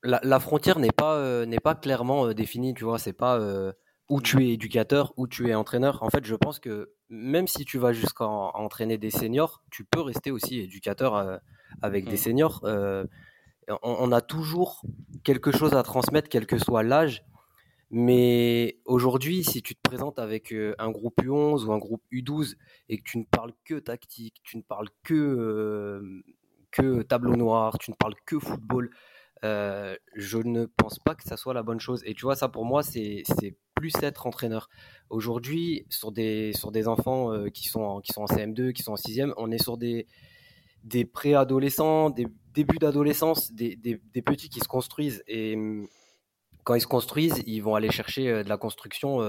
la, 0.03 0.39
frontière 0.39 0.79
n'est 0.79 0.91
pas 0.91 1.15
euh, 1.15 1.45
n'est 1.45 1.59
pas 1.59 1.75
clairement 1.75 2.27
euh, 2.27 2.33
définie, 2.33 2.73
tu 2.73 2.83
vois. 2.83 2.99
C'est 2.99 3.13
pas 3.13 3.39
euh, 3.39 3.71
où 4.09 4.21
tu 4.21 4.43
es 4.45 4.53
éducateur, 4.53 5.13
où 5.17 5.27
tu 5.27 5.49
es 5.49 5.55
entraîneur. 5.55 6.03
En 6.03 6.09
fait, 6.09 6.25
je 6.25 6.35
pense 6.35 6.59
que 6.59 6.91
même 7.09 7.47
si 7.47 7.65
tu 7.65 7.77
vas 7.77 7.93
jusqu'à 7.93 8.27
entraîner 8.27 8.97
des 8.97 9.11
seniors, 9.11 9.63
tu 9.71 9.85
peux 9.85 10.01
rester 10.01 10.31
aussi 10.31 10.59
éducateur 10.59 11.39
avec 11.81 12.05
des 12.05 12.15
mmh. 12.15 12.17
seniors. 12.17 12.65
On, 13.81 14.11
a 14.11 14.21
toujours 14.21 14.81
quelque 15.23 15.51
chose 15.51 15.73
à 15.73 15.83
transmettre, 15.83 16.27
quel 16.27 16.45
que 16.45 16.57
soit 16.57 16.83
l'âge. 16.83 17.23
Mais 17.91 18.79
aujourd'hui, 18.85 19.43
si 19.43 19.61
tu 19.61 19.75
te 19.75 19.81
présentes 19.81 20.19
avec 20.19 20.53
un 20.79 20.89
groupe 20.89 21.21
U11 21.21 21.65
ou 21.65 21.71
un 21.71 21.77
groupe 21.77 22.03
U12 22.11 22.55
et 22.89 22.97
que 22.97 23.03
tu 23.03 23.19
ne 23.19 23.23
parles 23.23 23.53
que 23.63 23.75
tactique, 23.75 24.41
tu 24.43 24.57
ne 24.57 24.63
parles 24.63 24.89
que, 25.03 26.01
que 26.71 27.03
tableau 27.03 27.35
noir, 27.35 27.77
tu 27.77 27.91
ne 27.91 27.95
parles 27.95 28.15
que 28.25 28.39
football, 28.39 28.89
euh, 29.43 29.95
je 30.15 30.37
ne 30.37 30.65
pense 30.65 30.99
pas 30.99 31.15
que 31.15 31.23
ça 31.23 31.37
soit 31.37 31.53
la 31.53 31.63
bonne 31.63 31.79
chose. 31.79 32.01
Et 32.05 32.13
tu 32.13 32.21
vois, 32.21 32.35
ça 32.35 32.47
pour 32.47 32.65
moi, 32.65 32.83
c'est 32.83 33.23
plus 33.75 33.93
être 34.01 34.27
entraîneur. 34.27 34.69
Aujourd'hui, 35.09 35.85
sur 35.89 36.11
des, 36.11 36.53
enfants 36.87 37.33
euh, 37.33 37.49
qui, 37.49 37.67
sont 37.67 37.81
en, 37.81 38.01
qui 38.01 38.13
sont 38.13 38.21
en 38.21 38.25
CM2, 38.25 38.71
qui 38.71 38.83
sont 38.83 38.93
en 38.93 38.95
6e, 38.95 39.33
on 39.37 39.51
est 39.51 39.61
sur 39.61 39.77
des, 39.77 40.07
des 40.83 41.05
préadolescents, 41.05 42.09
des 42.09 42.27
débuts 42.53 42.77
d'adolescence, 42.77 43.51
des, 43.51 43.77
petits 44.25 44.49
qui 44.49 44.59
se 44.59 44.67
construisent. 44.67 45.23
Et 45.27 45.55
hum, 45.55 45.87
quand 46.63 46.75
ils 46.75 46.81
se 46.81 46.87
construisent, 46.87 47.43
ils 47.45 47.59
vont 47.59 47.75
aller 47.75 47.91
chercher 47.91 48.29
euh, 48.29 48.43
de 48.43 48.49
la 48.49 48.57
construction 48.57 49.19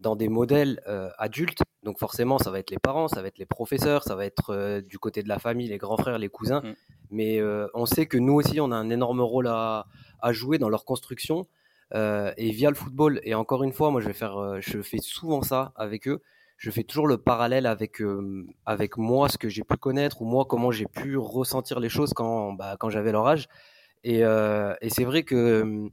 dans 0.00 0.16
des 0.16 0.28
modèles 0.28 0.82
adultes. 1.18 1.62
Donc 1.82 1.98
forcément, 1.98 2.38
ça 2.38 2.50
va 2.50 2.58
être 2.58 2.70
les 2.70 2.78
parents, 2.78 3.08
ça 3.08 3.22
va 3.22 3.28
être 3.28 3.38
les 3.38 3.46
professeurs, 3.46 4.02
ça 4.02 4.16
va 4.16 4.26
être 4.26 4.80
du 4.80 4.98
côté 4.98 5.22
de 5.22 5.28
la 5.28 5.38
famille, 5.38 5.68
les 5.68 5.78
grands 5.78 5.96
frères, 5.96 6.18
les 6.18 6.28
cousins. 6.28 6.60
Mmh. 6.60 6.74
Mais 7.10 7.40
euh, 7.40 7.66
on 7.74 7.86
sait 7.86 8.06
que 8.06 8.16
nous 8.16 8.34
aussi, 8.34 8.60
on 8.60 8.70
a 8.70 8.76
un 8.76 8.88
énorme 8.90 9.20
rôle 9.20 9.48
à, 9.48 9.86
jouer 10.30 10.58
dans 10.58 10.68
leur 10.68 10.84
construction. 10.84 11.46
Euh, 11.92 12.32
et 12.36 12.52
via 12.52 12.70
le 12.70 12.76
football, 12.76 13.20
et 13.24 13.34
encore 13.34 13.64
une 13.64 13.72
fois, 13.72 13.90
moi 13.90 14.00
je 14.00 14.06
vais 14.06 14.12
faire, 14.12 14.36
euh, 14.36 14.58
je 14.60 14.80
fais 14.80 14.98
souvent 14.98 15.42
ça 15.42 15.72
avec 15.74 16.06
eux. 16.06 16.22
Je 16.56 16.70
fais 16.70 16.84
toujours 16.84 17.08
le 17.08 17.18
parallèle 17.18 17.66
avec 17.66 18.02
avec 18.66 18.96
moi, 18.98 19.28
ce 19.28 19.38
que 19.38 19.48
j'ai 19.48 19.64
pu 19.64 19.76
connaître 19.76 20.20
ou 20.20 20.26
moi 20.26 20.44
comment 20.44 20.70
j'ai 20.70 20.84
pu 20.86 21.16
ressentir 21.16 21.80
les 21.80 21.88
choses 21.88 22.12
quand 22.12 22.52
bah, 22.52 22.76
quand 22.78 22.90
j'avais 22.90 23.12
leur 23.12 23.26
âge. 23.26 23.48
Et, 24.04 24.20
et 24.20 24.90
c'est 24.90 25.04
vrai 25.04 25.22
que 25.22 25.88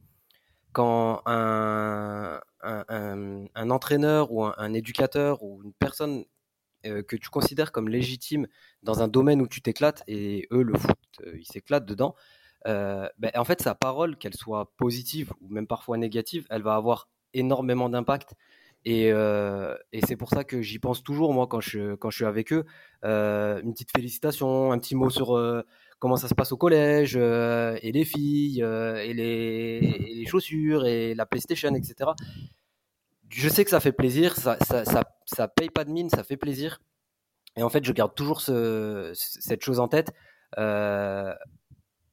quand 0.74 1.22
un, 1.26 2.42
un, 2.62 3.70
entraîneur 3.70 4.32
ou 4.32 4.44
un, 4.46 4.74
éducateur 4.74 5.44
ou 5.44 5.62
une 5.64 5.74
personne 5.74 6.26
euh, 6.86 7.02
que 7.02 7.16
tu 7.16 7.30
considères 7.30 7.72
comme 7.72 7.90
légitime 7.90 8.48
dans 8.84 9.02
un 9.02 9.08
domaine 9.08 9.42
où 9.42 9.48
tu 9.48 9.62
t'éclates, 9.62 10.04
et 10.08 10.48
eux, 10.52 10.62
le 10.62 10.78
foot, 10.78 10.98
euh, 11.26 11.38
ils 11.38 11.46
s'éclatent 11.46 11.86
dedans, 11.86 12.16
euh, 12.68 13.08
ben, 13.18 13.32
en 13.36 13.46
fait, 13.46 13.62
sa 13.62 13.76
parole, 13.76 14.18
qu'elle 14.18 14.36
soit 14.36 14.74
positive 14.78 15.34
ou 15.42 15.50
même 15.50 15.68
parfois 15.68 15.98
négative, 15.98 16.46
elle 16.50 16.62
va 16.62 16.76
avoir 16.76 17.10
énormément 17.34 17.90
d'impact. 17.90 18.34
Et, 18.86 19.08
et 19.10 20.02
c'est 20.08 20.16
pour 20.16 20.30
ça 20.30 20.46
que 20.46 20.62
j'y 20.62 20.80
pense 20.80 21.04
toujours, 21.04 21.34
moi, 21.34 21.48
quand 21.48 21.60
je, 21.60 21.96
quand 21.96 22.10
je 22.10 22.16
suis 22.18 22.26
avec 22.26 22.54
eux. 22.54 22.64
une 23.04 23.74
petite 23.74 23.92
félicitation, 23.92 24.72
un 24.72 24.80
petit 24.80 24.96
mot 24.96 25.10
sur 25.10 25.36
comment 26.00 26.16
ça 26.16 26.28
se 26.28 26.36
passe 26.36 26.52
au 26.52 26.58
collège, 26.58 27.16
et 27.16 27.92
les 27.92 28.06
filles, 28.06 28.62
et 28.62 29.14
les, 29.14 29.80
et, 29.82 30.16
les, 30.16 30.26
chaussures, 30.26 30.86
et 30.86 31.16
la 31.16 31.26
PlayStation, 31.26 31.74
etc. 31.74 32.12
Je 33.30 33.50
sais 33.50 33.64
que 33.64 33.70
ça 33.70 33.80
fait 33.80 33.92
plaisir, 33.92 34.36
ça, 34.36 34.58
ça, 34.66 34.86
ça, 34.86 35.04
ça 35.26 35.48
paye 35.48 35.70
pas 35.70 35.84
de 35.84 35.92
mine, 35.92 36.10
ça 36.10 36.24
fait 36.24 36.38
plaisir. 36.38 36.80
Et 37.58 37.64
en 37.64 37.70
fait, 37.70 37.84
je 37.84 37.92
garde 37.92 38.14
toujours 38.14 38.40
ce, 38.40 39.12
cette 39.16 39.64
chose 39.64 39.80
en 39.80 39.88
tête. 39.88 40.14
Euh, 40.58 41.34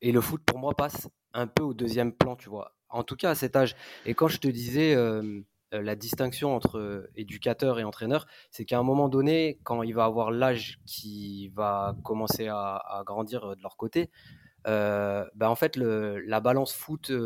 et 0.01 0.11
le 0.11 0.21
foot, 0.21 0.43
pour 0.45 0.59
moi, 0.59 0.75
passe 0.75 1.09
un 1.35 1.47
peu 1.47 1.63
au 1.63 1.75
deuxième 1.75 2.13
plan, 2.13 2.35
tu 2.35 2.49
vois. 2.49 2.75
En 2.89 3.05
tout 3.05 3.15
cas, 3.15 3.31
à 3.31 3.35
cet 3.35 3.55
âge. 3.55 3.77
Et 4.07 4.15
quand 4.15 4.29
je 4.29 4.39
te 4.39 4.49
disais 4.49 4.95
euh, 4.95 5.23
euh, 5.23 5.41
la 5.83 5.97
distinction 5.97 6.55
entre 6.55 7.09
éducateur 7.17 7.79
et 7.79 7.85
entraîneur, 7.85 8.27
c'est 8.51 8.65
qu'à 8.65 8.79
un 8.79 8.83
moment 8.83 9.09
donné, 9.09 9.59
quand 9.65 9.83
il 9.83 9.95
va 9.95 10.05
avoir 10.05 10.31
l'âge 10.31 10.81
qui 10.87 11.49
va 11.49 11.97
commencer 12.05 12.49
à, 12.49 13.03
grandir 13.07 13.57
de 13.57 13.63
leur 13.63 13.77
côté, 13.77 14.11
bah 14.65 15.29
en 15.43 15.55
fait, 15.55 15.77
la 15.77 16.41
balance 16.41 16.73
foot-vie 16.75 17.23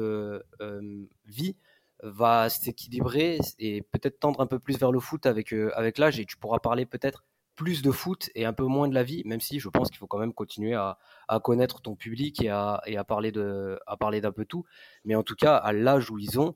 va 2.02 2.48
s'équilibrer 2.48 3.38
et 3.58 3.82
peut-être 3.82 4.20
tendre 4.20 4.40
un 4.40 4.46
peu 4.46 4.58
plus 4.58 4.78
vers 4.78 4.92
le 4.92 5.00
foot 5.00 5.26
avec, 5.26 5.52
avec 5.52 5.98
l'âge. 5.98 6.20
Et 6.20 6.24
tu 6.26 6.36
pourras 6.36 6.58
parler 6.58 6.86
peut-être 6.86 7.24
plus 7.58 7.82
de 7.82 7.90
foot 7.90 8.30
et 8.36 8.44
un 8.44 8.52
peu 8.52 8.64
moins 8.64 8.86
de 8.86 8.94
la 8.94 9.02
vie, 9.02 9.22
même 9.26 9.40
si 9.40 9.58
je 9.58 9.68
pense 9.68 9.88
qu'il 9.88 9.98
faut 9.98 10.06
quand 10.06 10.18
même 10.18 10.32
continuer 10.32 10.74
à, 10.74 10.96
connaître 11.42 11.82
ton 11.82 11.96
public 11.96 12.40
et 12.40 12.50
à, 12.50 12.80
de, 12.86 13.78
à 13.86 13.96
parler 13.96 14.20
d'un 14.20 14.32
peu 14.32 14.44
tout. 14.44 14.64
Mais 15.04 15.16
en 15.16 15.24
tout 15.24 15.34
cas, 15.34 15.56
à 15.56 15.72
l'âge 15.72 16.08
où 16.10 16.18
ils 16.18 16.38
ont, 16.38 16.54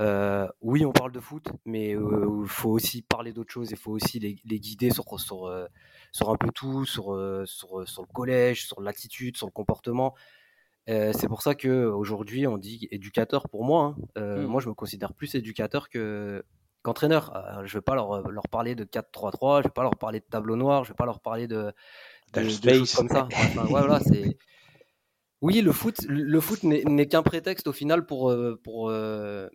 euh, 0.00 0.48
oui, 0.60 0.84
on 0.84 0.92
parle 0.92 1.12
de 1.12 1.20
foot, 1.20 1.48
mais 1.64 1.94
euh, 1.94 2.42
il 2.42 2.48
faut 2.48 2.70
aussi 2.70 3.02
parler 3.02 3.32
d'autres 3.32 3.52
choses. 3.52 3.70
Il 3.70 3.76
faut 3.76 3.92
aussi 3.92 4.18
les, 4.18 4.34
guider 4.34 4.90
sur, 4.90 5.04
sur, 5.20 5.46
euh, 5.46 5.66
sur 6.12 6.30
un 6.30 6.36
peu 6.36 6.50
tout, 6.54 6.84
sur, 6.84 7.16
sur, 7.46 7.88
sur 7.88 8.02
le 8.02 8.12
collège, 8.12 8.66
sur 8.66 8.80
l'attitude, 8.80 9.36
sur 9.36 9.46
le 9.46 9.52
comportement. 9.52 10.14
c'est 10.86 11.28
pour 11.28 11.42
ça 11.42 11.54
qu'aujourd'hui, 11.54 12.46
on 12.46 12.58
dit 12.58 12.88
éducateur 12.90 13.48
pour 13.48 13.64
moi. 13.64 13.96
Hein. 14.16 14.36
Mmh. 14.36 14.46
Moi, 14.46 14.60
je 14.60 14.68
me 14.68 14.74
considère 14.74 15.12
plus 15.12 15.34
éducateur 15.34 15.88
que, 15.88 16.44
qu'entraîneur. 16.82 17.36
Euh, 17.36 17.64
je 17.64 17.74
ne 17.74 17.80
vais 17.80 17.82
pas 17.82 17.94
leur, 17.94 18.30
leur 18.30 18.48
parler 18.48 18.74
de 18.74 18.84
4-3-3, 18.84 19.56
je 19.56 19.58
ne 19.58 19.62
vais 19.64 19.68
pas 19.70 19.82
leur 19.82 19.96
parler 19.96 20.20
de 20.20 20.24
tableau 20.24 20.56
noir, 20.56 20.84
je 20.84 20.90
ne 20.90 20.94
vais 20.94 20.96
pas 20.96 21.06
leur 21.06 21.20
parler 21.20 21.46
de, 21.46 21.72
de, 22.32 22.48
choses 22.48 22.94
comme 22.94 23.08
ça. 23.08 23.28
voilà, 23.68 24.00
c'est... 24.00 24.36
Oui, 25.42 25.62
le 25.62 25.72
foot, 25.72 25.96
le 26.06 26.38
foot 26.38 26.64
n'est, 26.64 27.06
qu'un 27.06 27.22
prétexte 27.22 27.66
au 27.66 27.72
final 27.72 28.04
pour, 28.04 28.30
euh, 28.30 28.60
pour, 28.62 28.90
euh, 28.90 29.48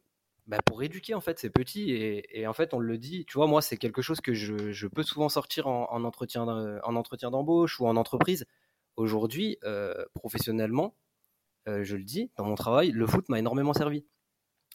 bah, 0.48 0.58
pour 0.66 0.84
éduquer 0.84 1.14
en 1.14 1.22
fait, 1.22 1.40
c'est 1.40 1.50
petit 1.50 1.92
et, 1.92 2.48
en 2.48 2.54
fait 2.54 2.74
on 2.74 2.80
le 2.80 2.98
dit, 2.98 3.26
tu 3.26 3.34
vois, 3.34 3.48
moi 3.48 3.62
c'est 3.62 3.78
quelque 3.78 4.02
chose 4.02 4.22
que 4.22 4.34
je, 4.34 4.88
peux 4.88 5.04
souvent 5.04 5.30
sortir 5.30 5.68
en, 5.68 5.92
en 5.92 6.04
entretien, 6.04 6.44
en 6.44 6.96
entretien 6.96 7.32
d'embauche 7.32 7.80
ou 7.80 7.88
en 7.88 7.96
entreprise. 7.96 8.46
Aujourd'hui, 8.98 9.58
professionnellement, 10.14 10.96
je 11.68 11.96
le 11.96 12.04
dis, 12.04 12.32
dans 12.38 12.46
mon 12.46 12.56
travail, 12.56 12.92
le 12.92 13.08
foot 13.08 13.28
m'a 13.30 13.40
énormément 13.40 13.74
servi. 13.74 14.06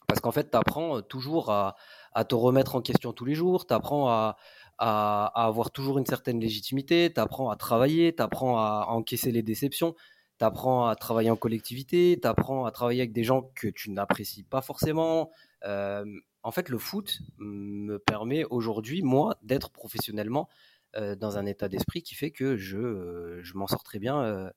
Parce 0.07 0.19
qu'en 0.19 0.31
fait, 0.31 0.51
tu 0.51 0.57
apprends 0.57 1.01
toujours 1.01 1.51
à, 1.51 1.75
à 2.13 2.25
te 2.25 2.35
remettre 2.35 2.75
en 2.75 2.81
question 2.81 3.13
tous 3.13 3.25
les 3.25 3.35
jours, 3.35 3.65
tu 3.65 3.73
apprends 3.73 4.09
à, 4.09 4.37
à, 4.81 5.45
avoir 5.45 5.71
toujours 5.71 5.99
une 5.99 6.05
certaine 6.05 6.39
légitimité, 6.39 7.11
tu 7.13 7.21
apprends 7.21 7.51
à 7.51 7.55
travailler, 7.55 8.15
tu 8.15 8.21
apprends 8.21 8.57
à, 8.57 8.87
encaisser 8.89 9.31
les 9.31 9.43
déceptions, 9.43 9.95
tu 10.39 10.45
apprends 10.45 10.87
à 10.87 10.95
travailler 10.95 11.29
en 11.29 11.35
collectivité, 11.35 12.17
tu 12.19 12.27
apprends 12.27 12.65
à 12.65 12.71
travailler 12.71 13.01
avec 13.01 13.13
des 13.13 13.23
gens 13.23 13.43
que 13.55 13.67
tu 13.67 13.91
n'apprécies 13.91 14.43
pas 14.43 14.61
forcément. 14.61 15.29
En 15.63 16.51
fait, 16.51 16.69
le 16.69 16.77
foot 16.77 17.19
me 17.37 17.97
permet 17.97 18.45
aujourd'hui, 18.45 19.01
moi, 19.03 19.37
d'être 19.43 19.69
professionnellement 19.69 20.49
dans 20.95 21.37
un 21.37 21.45
état 21.45 21.69
d'esprit 21.69 22.01
qui 22.03 22.15
fait 22.15 22.31
que 22.31 22.57
je, 22.57 23.39
je 23.41 23.53
m'en 23.53 23.67
sors 23.67 23.83
très 23.83 23.99
bien 23.99 24.51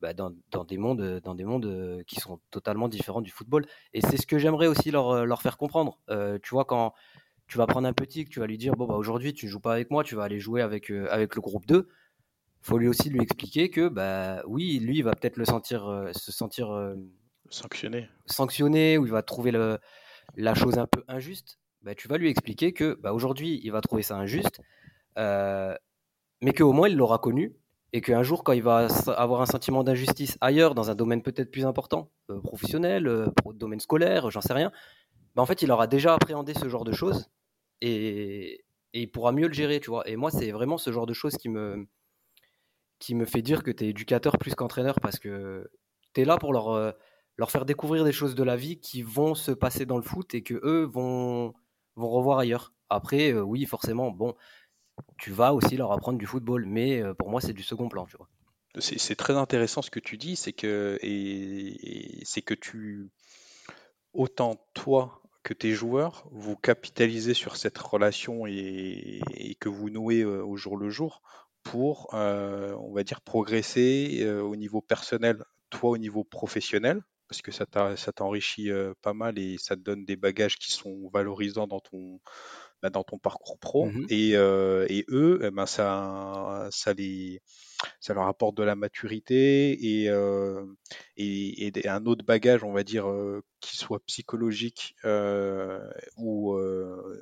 bah, 0.00 0.12
dans, 0.12 0.32
dans, 0.50 0.64
des 0.64 0.78
mondes, 0.78 1.20
dans 1.24 1.34
des 1.34 1.44
mondes 1.44 2.02
qui 2.06 2.20
sont 2.20 2.40
totalement 2.50 2.88
différents 2.88 3.22
du 3.22 3.30
football. 3.30 3.66
Et 3.94 4.00
c'est 4.00 4.16
ce 4.16 4.26
que 4.26 4.38
j'aimerais 4.38 4.66
aussi 4.66 4.90
leur, 4.90 5.26
leur, 5.26 5.42
faire 5.42 5.56
comprendre. 5.56 5.98
tu 6.42 6.50
vois, 6.50 6.64
quand 6.64 6.94
tu 7.46 7.58
vas 7.58 7.66
prendre 7.66 7.88
un 7.88 7.92
petit, 7.92 8.24
que 8.24 8.30
tu 8.30 8.38
vas 8.38 8.46
lui 8.46 8.58
dire, 8.58 8.76
bon, 8.76 8.86
bah, 8.86 8.94
aujourd'hui, 8.94 9.32
tu 9.32 9.46
ne 9.46 9.50
joues 9.50 9.60
pas 9.60 9.72
avec 9.72 9.90
moi, 9.90 10.04
tu 10.04 10.14
vas 10.14 10.24
aller 10.24 10.38
jouer 10.40 10.62
avec, 10.62 10.90
avec 10.90 11.34
le 11.34 11.40
groupe 11.40 11.66
2 11.66 11.88
faut 12.62 12.78
lui 12.78 12.88
aussi 12.88 13.08
lui 13.10 13.22
expliquer 13.22 13.70
que 13.70 13.88
bah 13.88 14.42
oui 14.46 14.78
lui 14.80 14.98
il 14.98 15.02
va 15.02 15.12
peut-être 15.12 15.36
le 15.36 15.44
sentir 15.44 16.10
se 16.12 16.30
sentir 16.30 16.94
sanctionné 17.48 18.08
sanctionné 18.26 18.98
ou 18.98 19.06
il 19.06 19.12
va 19.12 19.22
trouver 19.22 19.50
le, 19.50 19.78
la 20.36 20.54
chose 20.54 20.78
un 20.78 20.86
peu 20.86 21.04
injuste 21.08 21.58
bah, 21.82 21.94
tu 21.94 22.08
vas 22.08 22.18
lui 22.18 22.28
expliquer 22.28 22.72
que 22.72 22.98
bah, 23.00 23.12
aujourd'hui 23.12 23.60
il 23.62 23.72
va 23.72 23.80
trouver 23.80 24.02
ça 24.02 24.16
injuste 24.16 24.60
euh, 25.18 25.74
mais 26.40 26.52
qu'au 26.52 26.72
moins 26.72 26.88
il 26.88 26.96
l'aura 26.96 27.18
connu 27.18 27.54
et 27.92 28.00
qu'un 28.00 28.22
jour, 28.22 28.44
quand 28.44 28.52
il 28.52 28.62
va 28.62 28.86
avoir 29.16 29.40
un 29.40 29.46
sentiment 29.46 29.82
d'injustice 29.82 30.38
ailleurs, 30.40 30.74
dans 30.74 30.90
un 30.90 30.94
domaine 30.94 31.22
peut-être 31.22 31.50
plus 31.50 31.66
important, 31.66 32.10
euh, 32.30 32.40
professionnel, 32.40 33.08
euh, 33.08 33.26
domaine 33.54 33.80
scolaire, 33.80 34.30
j'en 34.30 34.40
sais 34.40 34.52
rien, 34.52 34.70
ben 35.34 35.42
en 35.42 35.46
fait, 35.46 35.62
il 35.62 35.72
aura 35.72 35.86
déjà 35.86 36.14
appréhendé 36.14 36.54
ce 36.54 36.68
genre 36.68 36.84
de 36.84 36.92
choses 36.92 37.28
et, 37.80 38.64
il 38.92 39.08
pourra 39.10 39.30
mieux 39.30 39.46
le 39.46 39.52
gérer, 39.52 39.78
tu 39.78 39.88
vois. 39.88 40.08
Et 40.08 40.16
moi, 40.16 40.32
c'est 40.32 40.50
vraiment 40.50 40.76
ce 40.76 40.90
genre 40.90 41.06
de 41.06 41.12
choses 41.12 41.36
qui 41.36 41.48
me, 41.48 41.86
qui 42.98 43.14
me 43.14 43.24
fait 43.24 43.40
dire 43.40 43.62
que 43.62 43.70
tu 43.70 43.84
es 43.84 43.88
éducateur 43.90 44.36
plus 44.36 44.56
qu'entraîneur 44.56 44.98
parce 45.00 45.20
que 45.20 45.70
tu 46.12 46.22
es 46.22 46.24
là 46.24 46.38
pour 46.38 46.52
leur, 46.52 46.94
leur 47.40 47.50
faire 47.50 47.64
découvrir 47.64 48.04
des 48.04 48.12
choses 48.12 48.34
de 48.34 48.42
la 48.42 48.54
vie 48.54 48.78
qui 48.78 49.00
vont 49.00 49.34
se 49.34 49.50
passer 49.50 49.86
dans 49.86 49.96
le 49.96 50.02
foot 50.02 50.34
et 50.34 50.42
que 50.42 50.60
eux 50.62 50.84
vont, 50.84 51.54
revoir 51.96 52.38
ailleurs. 52.38 52.74
Après, 52.90 53.32
euh, 53.32 53.40
oui, 53.40 53.64
forcément, 53.64 54.10
bon, 54.10 54.34
tu 55.16 55.30
vas 55.30 55.54
aussi 55.54 55.78
leur 55.78 55.90
apprendre 55.90 56.18
du 56.18 56.26
football, 56.26 56.66
mais 56.66 57.00
euh, 57.00 57.14
pour 57.14 57.30
moi, 57.30 57.40
c'est 57.40 57.54
du 57.54 57.62
second 57.62 57.88
plan. 57.88 58.06
C'est 58.78 59.16
très 59.16 59.38
intéressant 59.38 59.80
ce 59.80 59.90
que 59.90 60.00
tu 60.00 60.18
dis, 60.18 60.36
c'est 60.36 60.52
que 60.52 60.98
et, 61.00 62.20
c'est 62.26 62.42
que 62.42 62.52
tu 62.52 63.08
autant 64.12 64.62
toi 64.74 65.22
que 65.42 65.54
tes 65.54 65.72
joueurs, 65.72 66.28
vous 66.32 66.56
capitalisez 66.56 67.32
sur 67.32 67.56
cette 67.56 67.78
relation 67.78 68.44
et, 68.46 69.56
que 69.60 69.70
vous 69.70 69.88
nouez 69.88 70.20
euh, 70.20 70.44
au 70.44 70.58
jour 70.58 70.76
le 70.76 70.90
jour 70.90 71.22
pour, 71.62 72.10
on 72.12 72.92
va 72.92 73.02
dire, 73.02 73.22
progresser 73.22 74.26
au 74.26 74.56
niveau 74.56 74.82
personnel, 74.82 75.42
toi 75.70 75.90
au 75.90 75.98
niveau 75.98 76.22
professionnel, 76.22 77.02
parce 77.30 77.42
que 77.42 77.52
ça 77.52 77.64
t'enrichit 78.12 78.70
pas 79.02 79.14
mal 79.14 79.38
et 79.38 79.56
ça 79.56 79.76
te 79.76 79.80
donne 79.80 80.04
des 80.04 80.16
bagages 80.16 80.58
qui 80.58 80.72
sont 80.72 81.08
valorisants 81.12 81.68
dans 81.68 81.78
ton, 81.78 82.20
bah, 82.82 82.90
dans 82.90 83.04
ton 83.04 83.18
parcours 83.18 83.56
pro. 83.60 83.86
Mmh 83.86 84.06
et, 84.10 84.30
et, 84.30 85.04
eux, 85.08 85.40
eh 85.44 85.50
ben, 85.52 85.66
ça, 85.66 86.68
ça, 86.72 86.92
les, 86.92 87.40
ça 88.00 88.14
leur 88.14 88.26
apporte 88.26 88.56
de 88.56 88.64
la 88.64 88.74
maturité 88.74 89.70
et, 89.70 90.10
et, 91.16 91.78
et 91.78 91.88
un 91.88 92.04
autre 92.06 92.24
bagage, 92.24 92.64
on 92.64 92.72
va 92.72 92.82
dire, 92.82 93.06
qui 93.60 93.76
soit 93.76 94.00
psychologique 94.06 94.96
ou 96.16 96.58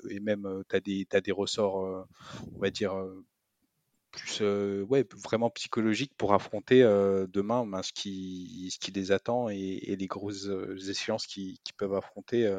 et 0.08 0.20
même 0.20 0.62
tu 0.70 1.06
as 1.12 1.20
des 1.20 1.32
ressorts, 1.32 2.06
on 2.56 2.58
va 2.58 2.70
dire, 2.70 2.94
plus 4.18 4.42
ouais, 4.88 5.06
vraiment 5.24 5.50
psychologique 5.50 6.12
pour 6.16 6.34
affronter 6.34 6.82
demain 7.32 7.66
ben, 7.66 7.82
ce, 7.82 7.92
qui, 7.92 8.68
ce 8.72 8.78
qui 8.78 8.92
les 8.92 9.12
attend 9.12 9.48
et, 9.48 9.96
les 9.98 10.06
grosses 10.06 10.48
échéances 10.88 11.26
qu'ils 11.26 11.58
peuvent 11.76 11.94
affronter 11.94 12.50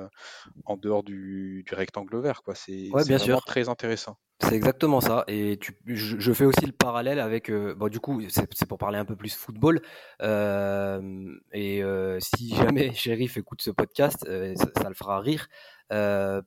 en 0.65 0.77
dehors 0.77 1.03
du, 1.03 1.65
rectangle 1.71 2.19
vert. 2.19 2.41
C'est 2.55 2.89
ouais, 2.91 3.03
vraiment 3.03 3.41
très 3.41 3.69
intéressant. 3.69 4.17
C'est 4.41 4.55
exactement 4.55 5.01
ça. 5.01 5.25
Et 5.27 5.57
tu, 5.57 5.77
je, 5.85 6.31
fais 6.31 6.45
aussi 6.45 6.65
le 6.65 6.71
parallèle 6.71 7.19
avec. 7.19 7.51
bon, 7.51 7.89
du 7.89 7.99
coup, 7.99 8.21
c'est 8.29 8.65
pour 8.65 8.77
parler 8.77 8.97
un 8.97 9.05
peu 9.05 9.15
plus 9.15 9.35
football. 9.35 9.81
et 10.21 11.83
si 12.19 12.55
jamais 12.55 12.93
Sheriff 12.93 13.37
écoute 13.37 13.61
ce 13.61 13.71
podcast, 13.71 14.25
ça, 14.25 14.65
ça, 14.81 14.89
le 14.89 14.95
fera 14.95 15.19
rire. 15.19 15.47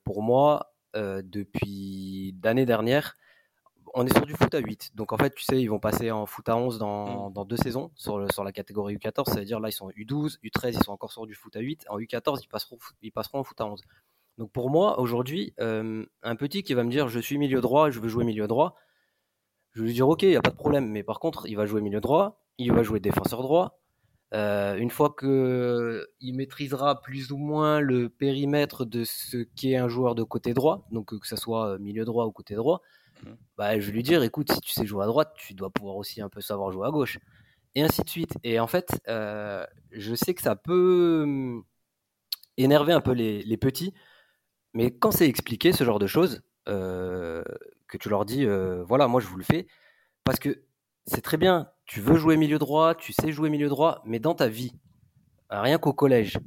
pour 0.04 0.22
moi, 0.22 0.72
depuis 0.94 2.34
l'année 2.42 2.66
dernière, 2.66 3.16
on 3.94 4.06
est 4.06 4.12
sur 4.12 4.26
du 4.26 4.34
foot 4.34 4.54
à 4.54 4.58
8. 4.58 4.92
Donc 4.94 5.12
en 5.12 5.18
fait, 5.18 5.34
tu 5.34 5.44
sais, 5.44 5.60
ils 5.60 5.68
vont 5.68 5.78
passer 5.78 6.10
en 6.10 6.26
foot 6.26 6.48
à 6.48 6.56
11 6.56 6.78
dans, 6.78 7.30
mm. 7.30 7.32
dans 7.32 7.44
deux 7.44 7.56
saisons 7.56 7.90
sur, 7.96 8.30
sur 8.32 8.44
la 8.44 8.52
catégorie 8.52 8.96
U14. 8.96 9.32
C'est-à-dire 9.32 9.60
là, 9.60 9.68
ils 9.68 9.72
sont 9.72 9.90
U12, 9.90 10.38
U13, 10.42 10.74
ils 10.74 10.84
sont 10.84 10.92
encore 10.92 11.12
sur 11.12 11.26
du 11.26 11.34
foot 11.34 11.56
à 11.56 11.60
8. 11.60 11.86
En 11.88 11.98
U14, 11.98 12.40
ils 12.42 12.48
passeront, 12.48 12.78
ils 13.02 13.12
passeront 13.12 13.40
en 13.40 13.44
foot 13.44 13.60
à 13.60 13.66
11. 13.66 13.82
Donc 14.38 14.50
pour 14.50 14.70
moi, 14.70 14.98
aujourd'hui, 14.98 15.54
euh, 15.60 16.04
un 16.22 16.36
petit 16.36 16.62
qui 16.62 16.74
va 16.74 16.84
me 16.84 16.90
dire 16.90 17.08
je 17.08 17.20
suis 17.20 17.38
milieu 17.38 17.60
droit, 17.60 17.90
je 17.90 18.00
veux 18.00 18.08
jouer 18.08 18.24
milieu 18.24 18.46
droit, 18.46 18.76
je 19.72 19.80
vais 19.82 19.88
lui 19.88 19.94
dire 19.94 20.08
ok, 20.08 20.22
il 20.22 20.30
n'y 20.30 20.36
a 20.36 20.42
pas 20.42 20.50
de 20.50 20.56
problème. 20.56 20.88
Mais 20.88 21.02
par 21.02 21.20
contre, 21.20 21.46
il 21.46 21.56
va 21.56 21.66
jouer 21.66 21.80
milieu 21.80 22.00
droit, 22.00 22.42
il 22.58 22.72
va 22.72 22.82
jouer 22.82 23.00
défenseur 23.00 23.42
droit. 23.42 23.78
Euh, 24.34 24.76
une 24.76 24.88
fois 24.88 25.14
qu'il 25.18 26.34
maîtrisera 26.34 27.02
plus 27.02 27.32
ou 27.32 27.36
moins 27.36 27.80
le 27.80 28.08
périmètre 28.08 28.86
de 28.86 29.04
ce 29.04 29.36
qu'est 29.36 29.76
un 29.76 29.88
joueur 29.88 30.14
de 30.14 30.22
côté 30.22 30.54
droit, 30.54 30.86
donc 30.90 31.18
que 31.18 31.26
ce 31.26 31.36
soit 31.36 31.78
milieu 31.78 32.06
droit 32.06 32.24
ou 32.24 32.32
côté 32.32 32.54
droit. 32.54 32.80
Bah, 33.56 33.78
je 33.78 33.86
vais 33.86 33.92
lui 33.92 34.02
dire, 34.02 34.22
écoute, 34.22 34.52
si 34.52 34.60
tu 34.60 34.72
sais 34.72 34.86
jouer 34.86 35.04
à 35.04 35.06
droite, 35.06 35.32
tu 35.36 35.54
dois 35.54 35.70
pouvoir 35.70 35.96
aussi 35.96 36.20
un 36.20 36.28
peu 36.28 36.40
savoir 36.40 36.72
jouer 36.72 36.86
à 36.86 36.90
gauche. 36.90 37.18
Et 37.74 37.82
ainsi 37.82 38.02
de 38.02 38.08
suite. 38.08 38.34
Et 38.44 38.60
en 38.60 38.66
fait, 38.66 39.00
euh, 39.08 39.66
je 39.90 40.14
sais 40.14 40.34
que 40.34 40.42
ça 40.42 40.56
peut 40.56 41.24
mmh, 41.26 41.62
énerver 42.58 42.92
un 42.92 43.00
peu 43.00 43.12
les, 43.12 43.56
petits, 43.56 43.94
mais 44.74 44.90
quand 44.90 45.10
c'est 45.10 45.28
expliqué, 45.28 45.72
ce 45.72 45.84
genre 45.84 45.98
de 45.98 46.06
choses, 46.06 46.42
euh, 46.68 47.42
que 47.88 47.98
tu 47.98 48.08
leur 48.08 48.24
dis, 48.24 48.44
euh, 48.46 48.82
voilà, 48.84 49.08
moi 49.08 49.20
je 49.20 49.26
vous 49.26 49.36
le 49.36 49.44
fais, 49.44 49.66
parce 50.24 50.38
que 50.38 50.64
c'est 51.06 51.22
très 51.22 51.36
bien, 51.36 51.70
tu 51.86 52.00
veux 52.00 52.16
jouer 52.16 52.36
milieu 52.36 52.58
droit, 52.58 52.94
tu 52.94 53.12
sais 53.12 53.32
jouer 53.32 53.50
milieu 53.50 53.68
droit, 53.68 54.02
mais 54.04 54.18
dans 54.18 54.34
ta 54.34 54.48
vie, 54.48 54.72
rien 55.50 55.78
qu'au 55.78 55.92
collège, 55.92 56.38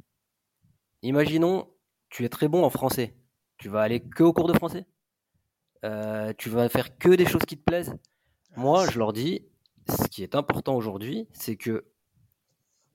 imaginons, 1.02 1.70
tu 2.10 2.24
es 2.24 2.28
très 2.28 2.48
bon 2.48 2.64
en 2.64 2.70
français, 2.70 3.16
tu 3.58 3.68
vas 3.68 3.82
aller 3.82 4.00
que 4.00 4.22
au 4.22 4.32
cours 4.32 4.48
de 4.48 4.54
français, 4.54 4.86
euh, 5.86 6.32
tu 6.36 6.50
vas 6.50 6.68
faire 6.68 6.98
que 6.98 7.10
des 7.10 7.26
choses 7.26 7.44
qui 7.46 7.56
te 7.56 7.62
plaisent. 7.62 7.94
Moi, 8.56 8.88
je 8.90 8.98
leur 8.98 9.12
dis, 9.12 9.46
ce 9.88 10.08
qui 10.08 10.22
est 10.22 10.34
important 10.34 10.74
aujourd'hui, 10.74 11.28
c'est 11.32 11.56
que 11.56 11.86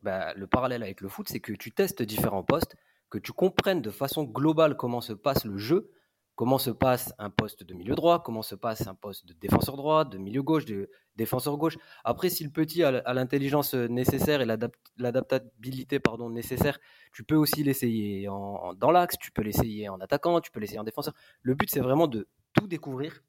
bah, 0.02 0.34
le 0.34 0.46
parallèle 0.46 0.84
avec 0.84 1.00
le 1.00 1.08
foot, 1.08 1.30
c'est 1.30 1.40
que 1.40 1.54
tu 1.54 1.72
testes 1.72 2.02
différents 2.02 2.44
postes, 2.44 2.76
que 3.10 3.18
tu 3.18 3.32
comprennes 3.32 3.82
de 3.82 3.92
façon 3.92 4.24
globale 4.24 4.76
comment 4.76 5.00
se 5.00 5.14
passe 5.14 5.46
le 5.46 5.58
jeu, 5.58 5.92
comment 6.36 6.58
se 6.58 6.72
passe 6.72 7.14
un 7.18 7.30
poste 7.30 7.64
de 7.64 7.74
milieu 7.74 7.96
droit, 7.96 8.24
comment 8.24 8.42
se 8.42 8.56
passe 8.56 8.88
un 8.88 8.96
poste 8.96 9.26
de 9.26 9.34
défenseur 9.34 9.78
droit, 9.78 10.04
de 10.04 10.18
milieu 10.18 10.42
gauche, 10.42 10.66
de 10.66 10.90
défenseur 11.16 11.56
gauche. 11.58 11.78
Après, 12.04 12.30
si 12.30 12.44
le 12.44 12.50
petit 12.50 12.84
a 12.84 13.14
l'intelligence 13.14 13.74
nécessaire 13.74 14.42
et 14.42 14.46
l'adaptabilité 14.98 16.00
pardon 16.00 16.30
nécessaire, 16.30 16.80
tu 17.14 17.24
peux 17.24 17.36
aussi 17.36 17.64
l'essayer 17.64 18.26
dans 18.26 18.92
l'axe, 18.92 19.18
tu 19.18 19.32
peux 19.32 19.44
l'essayer 19.44 19.88
en 19.88 20.00
attaquant, 20.00 20.42
tu 20.42 20.52
peux 20.52 20.60
l'essayer 20.60 20.80
en 20.80 20.84
défenseur. 20.84 21.14
Le 21.42 21.54
but, 21.54 21.70
c'est 21.70 21.80
vraiment 21.80 22.08
de 22.08 22.28
tout 22.54 22.68
découvrir, 22.68 23.24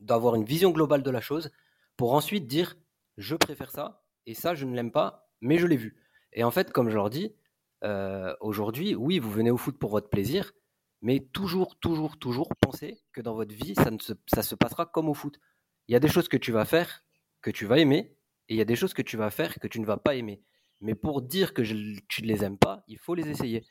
d'avoir 0.00 0.34
une 0.34 0.44
vision 0.44 0.70
globale 0.70 1.02
de 1.02 1.10
la 1.10 1.20
chose, 1.20 1.50
pour 1.96 2.14
ensuite 2.14 2.46
dire 2.46 2.76
je 3.16 3.36
préfère 3.36 3.70
ça 3.70 4.04
et 4.26 4.34
ça 4.34 4.54
je 4.54 4.64
ne 4.64 4.74
l'aime 4.74 4.92
pas, 4.92 5.30
mais 5.40 5.58
je 5.58 5.66
l'ai 5.66 5.76
vu. 5.76 5.96
Et 6.32 6.44
en 6.44 6.50
fait, 6.50 6.72
comme 6.72 6.90
je 6.90 6.96
leur 6.96 7.10
dis, 7.10 7.34
euh, 7.84 8.34
aujourd'hui, 8.40 8.94
oui, 8.94 9.18
vous 9.18 9.30
venez 9.30 9.50
au 9.50 9.56
foot 9.56 9.78
pour 9.78 9.90
votre 9.90 10.10
plaisir, 10.10 10.52
mais 11.02 11.20
toujours, 11.20 11.78
toujours, 11.78 12.18
toujours 12.18 12.48
pensez 12.60 13.02
que 13.12 13.20
dans 13.20 13.34
votre 13.34 13.54
vie, 13.54 13.74
ça, 13.74 13.90
ne 13.90 13.98
se, 13.98 14.14
ça 14.26 14.42
se 14.42 14.54
passera 14.54 14.86
comme 14.86 15.08
au 15.08 15.14
foot. 15.14 15.38
Il 15.86 15.92
y 15.92 15.96
a 15.96 16.00
des 16.00 16.08
choses 16.08 16.28
que 16.28 16.36
tu 16.36 16.50
vas 16.50 16.64
faire 16.64 17.04
que 17.44 17.50
tu 17.50 17.66
vas 17.66 17.78
aimer, 17.78 18.16
et 18.48 18.54
il 18.54 18.56
y 18.56 18.62
a 18.62 18.64
des 18.64 18.74
choses 18.74 18.94
que 18.94 19.02
tu 19.02 19.16
vas 19.18 19.30
faire 19.30 19.54
que 19.60 19.68
tu 19.68 19.78
ne 19.78 19.84
vas 19.84 19.98
pas 19.98 20.14
aimer. 20.14 20.42
Mais 20.80 20.94
pour 20.94 21.20
dire 21.22 21.52
que 21.54 21.62
tu 21.62 22.22
ne 22.22 22.26
les 22.26 22.42
aimes 22.42 22.58
pas, 22.58 22.84
il 22.88 22.98
faut 22.98 23.14
les 23.14 23.28
essayer. 23.28 23.64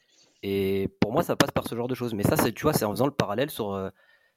Et 0.43 0.89
pour 1.01 1.11
moi, 1.11 1.23
ça 1.23 1.35
passe 1.35 1.51
par 1.51 1.67
ce 1.67 1.75
genre 1.75 1.87
de 1.87 1.95
choses. 1.95 2.13
Mais 2.13 2.23
ça, 2.23 2.37
tu 2.51 2.63
vois, 2.63 2.73
c'est 2.73 2.85
en 2.85 2.91
faisant 2.91 3.07
le 3.07 3.13
parallèle 3.13 3.49
sur, 3.49 3.73
euh, 3.73 3.89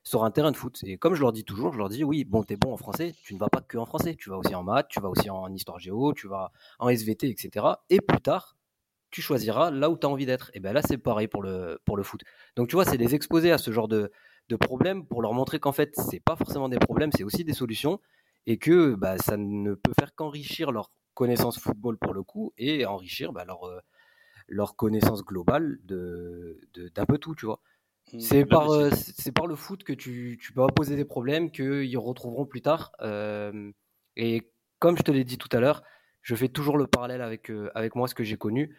sur 0.07 0.23
un 0.25 0.31
terrain 0.31 0.53
de 0.53 0.57
foot. 0.57 0.79
Et 0.85 0.99
comme 0.99 1.15
je 1.15 1.21
leur 1.21 1.33
dis 1.33 1.45
toujours, 1.45 1.73
je 1.73 1.79
leur 1.79 1.89
dis 1.89 2.05
oui, 2.05 2.25
bon, 2.25 2.45
t'es 2.45 2.57
bon 2.57 2.73
en 2.73 2.77
français, 2.77 3.13
tu 3.25 3.35
ne 3.35 3.41
vas 3.41 3.49
pas 3.49 3.61
que 3.61 3.77
en 3.77 3.87
français, 3.87 4.15
tu 4.15 4.31
vas 4.31 4.39
aussi 4.39 4.55
en 4.55 4.63
maths, 4.63 4.87
tu 4.89 5.01
vas 5.01 5.09
aussi 5.09 5.29
en 5.31 5.53
histoire 5.53 5.81
géo, 5.81 6.15
tu 6.15 6.29
vas 6.29 6.53
en 6.79 6.89
SVT, 6.89 7.29
etc. 7.29 7.67
Et 7.91 8.01
plus 8.01 8.21
tard, 8.21 8.57
tu 9.11 9.21
choisiras 9.21 9.71
là 9.73 9.91
où 9.91 9.99
tu 9.99 10.07
as 10.07 10.11
envie 10.11 10.27
d'être. 10.27 10.51
Et 10.55 10.61
bien 10.61 10.73
là, 10.73 10.81
c'est 10.83 10.99
pareil 10.99 11.27
pour 11.27 11.43
le, 11.43 11.81
pour 11.85 11.97
le 11.97 12.05
foot. 12.05 12.23
Donc 12.57 12.69
tu 12.69 12.77
vois, 12.77 12.85
c'est 12.85 12.97
les 12.99 13.17
exposer 13.17 13.51
à 13.51 13.59
ce 13.59 13.73
genre 13.73 13.89
de, 13.89 14.13
de 14.49 14.57
problèmes 14.57 15.05
pour 15.07 15.23
leur 15.23 15.33
montrer 15.35 15.59
qu'en 15.59 15.73
fait, 15.73 15.93
c'est 15.97 16.21
pas 16.21 16.37
forcément 16.37 16.69
des 16.69 16.79
problèmes, 16.79 17.11
c'est 17.13 17.25
aussi 17.25 17.45
des 17.45 17.53
solutions 17.55 18.01
et 18.47 18.59
que 18.59 18.95
bah, 18.95 19.19
ça 19.19 19.37
ne 19.37 19.75
peut 19.75 19.93
faire 19.99 20.15
qu'enrichir 20.15 20.71
leur 20.71 20.93
connaissance 21.15 21.59
football 21.59 21.99
pour 21.99 22.15
le 22.15 22.23
coup 22.23 22.53
et 22.59 22.87
enrichir 22.87 23.33
bah, 23.33 23.45
leur, 23.45 23.65
euh, 23.67 23.81
leur 24.49 24.77
connaissance 24.77 25.25
globale 25.25 25.79
de, 25.85 26.61
d'un 26.95 27.07
peu 27.07 27.19
tout, 27.19 27.35
tu 27.35 27.47
vois. 27.47 27.61
C'est 28.19 28.47
par, 28.47 28.71
euh, 28.71 28.91
c'est 28.91 29.33
par 29.33 29.47
le 29.47 29.57
foot 29.57 29.83
que 29.83 29.93
tu, 29.93 30.39
tu 30.41 30.53
peux 30.53 30.67
poser 30.69 30.97
des 30.97 31.05
problèmes 31.05 31.51
qu'ils 31.51 31.99
retrouveront 31.99 32.47
plus 32.47 32.63
tard. 32.63 32.93
et 34.17 34.53
comme 34.79 34.97
je 34.97 35.03
te 35.03 35.11
l'ai 35.11 35.25
dit 35.25 35.39
tout 35.39 35.49
à 35.53 35.61
l'heure, 35.61 35.83
je 36.27 36.35
fais 36.35 36.49
toujours 36.49 36.77
le 36.77 36.89
parallèle 36.89 37.23
avec, 37.23 37.51
euh, 37.51 37.71
avec 37.77 37.95
moi, 37.95 38.09
ce 38.09 38.15
que 38.15 38.25
j'ai 38.25 38.37
connu. 38.37 38.77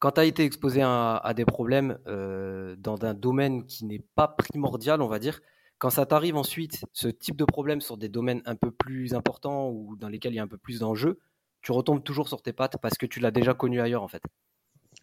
Quand 0.00 0.12
tu 0.12 0.20
as 0.20 0.24
été 0.24 0.44
exposé 0.44 0.82
à, 0.82 1.32
des 1.34 1.44
problèmes 1.44 1.98
euh, 2.08 2.74
dans 2.76 3.04
un 3.04 3.14
domaine 3.14 3.66
qui 3.66 3.86
n'est 3.86 4.04
pas 4.16 4.28
primordial, 4.28 5.00
on 5.00 5.06
va 5.06 5.18
dire, 5.18 5.40
quand 5.78 5.90
ça 5.90 6.06
t'arrive 6.06 6.36
ensuite, 6.36 6.84
ce 6.92 7.06
type 7.06 7.36
de 7.36 7.44
problème 7.44 7.80
sur 7.80 7.96
des 7.96 8.08
domaines 8.08 8.42
un 8.46 8.56
peu 8.56 8.72
plus 8.72 9.14
importants 9.14 9.70
ou 9.70 9.96
dans 9.96 10.08
lesquels 10.08 10.32
il 10.32 10.36
y 10.36 10.38
a 10.40 10.42
un 10.42 10.48
peu 10.48 10.58
plus 10.58 10.80
d'enjeux, 10.80 11.20
tu 11.62 11.70
retombes 11.72 12.02
toujours 12.02 12.28
sur 12.28 12.42
tes 12.42 12.52
pattes 12.52 12.78
parce 12.82 12.98
que 12.98 13.06
tu 13.06 13.20
l'as 13.20 13.30
déjà 13.30 13.54
connu 13.54 13.80
ailleurs 13.80 14.02
en 14.02 14.08
fait. 14.08 14.22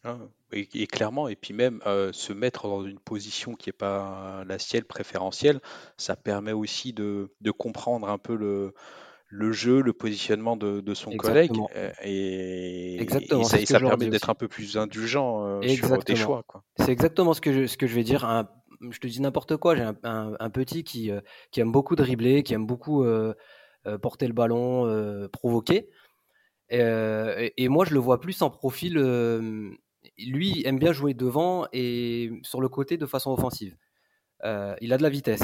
Ah, 0.05 0.17
et, 0.51 0.85
clairement, 0.87 1.29
et 1.29 1.35
puis 1.37 1.53
même 1.53 1.81
euh, 1.85 2.11
se 2.11 2.33
mettre 2.33 2.67
dans 2.67 2.83
une 2.83 2.99
position 2.99 3.55
qui 3.55 3.69
n'est 3.69 3.73
pas 3.73 4.43
la 4.45 4.59
sienne 4.59 4.83
préférentielle, 4.83 5.61
ça 5.97 6.17
permet 6.17 6.51
aussi 6.51 6.91
de, 6.91 7.29
comprendre 7.57 8.09
un 8.09 8.17
peu 8.17 8.35
le, 8.35 8.73
le 9.29 9.51
jeu, 9.53 9.81
le 9.81 9.93
positionnement 9.93 10.57
de, 10.57 10.93
son 10.93 11.11
collègue, 11.11 11.51
euh, 11.75 11.91
et, 12.03 13.01
exactement, 13.01 13.41
et 13.43 13.65
ça, 13.65 13.79
permet 13.79 14.09
d'être 14.09 14.29
un 14.29 14.35
peu 14.35 14.49
plus 14.49 14.77
indulgent 14.77 15.45
euh, 15.45 15.67
sur 15.69 16.03
tes 16.03 16.17
choix. 16.17 16.43
C'est 16.77 16.91
exactement 16.91 17.33
ce 17.33 17.39
que 17.39 17.53
je, 17.53 17.67
ce 17.67 17.77
que 17.77 17.87
je 17.87 17.95
vais 17.95 18.03
dire. 18.03 18.45
je 18.81 18.99
te 18.99 19.07
dis 19.07 19.21
n'importe 19.21 19.55
quoi, 19.55 19.75
j'ai 19.75 19.89
un, 20.03 20.49
petit 20.49 20.83
qui, 20.83 21.11
qui 21.51 21.61
aime 21.61 21.71
beaucoup 21.71 21.95
dribbler, 21.95 22.43
qui 22.43 22.53
aime 22.53 22.65
beaucoup 22.65 23.05
porter 24.01 24.27
le 24.27 24.33
ballon, 24.33 25.29
provoquer. 25.31 25.89
et, 26.69 27.69
moi, 27.69 27.85
je 27.85 27.93
le 27.93 28.01
vois 28.01 28.19
plus 28.19 28.41
en 28.41 28.49
profil 28.49 28.97
lui 30.17 30.65
aime 30.65 30.79
bien 30.79 30.91
jouer 30.91 31.13
devant 31.13 31.67
et 31.73 32.31
sur 32.43 32.61
le 32.61 32.69
côté 32.69 32.97
de 32.97 33.05
façon 33.05 33.31
offensive. 33.31 33.75
Euh, 34.43 34.75
il 34.81 34.93
a 34.93 34.97
de 34.97 35.03
la 35.03 35.09
vitesse, 35.09 35.43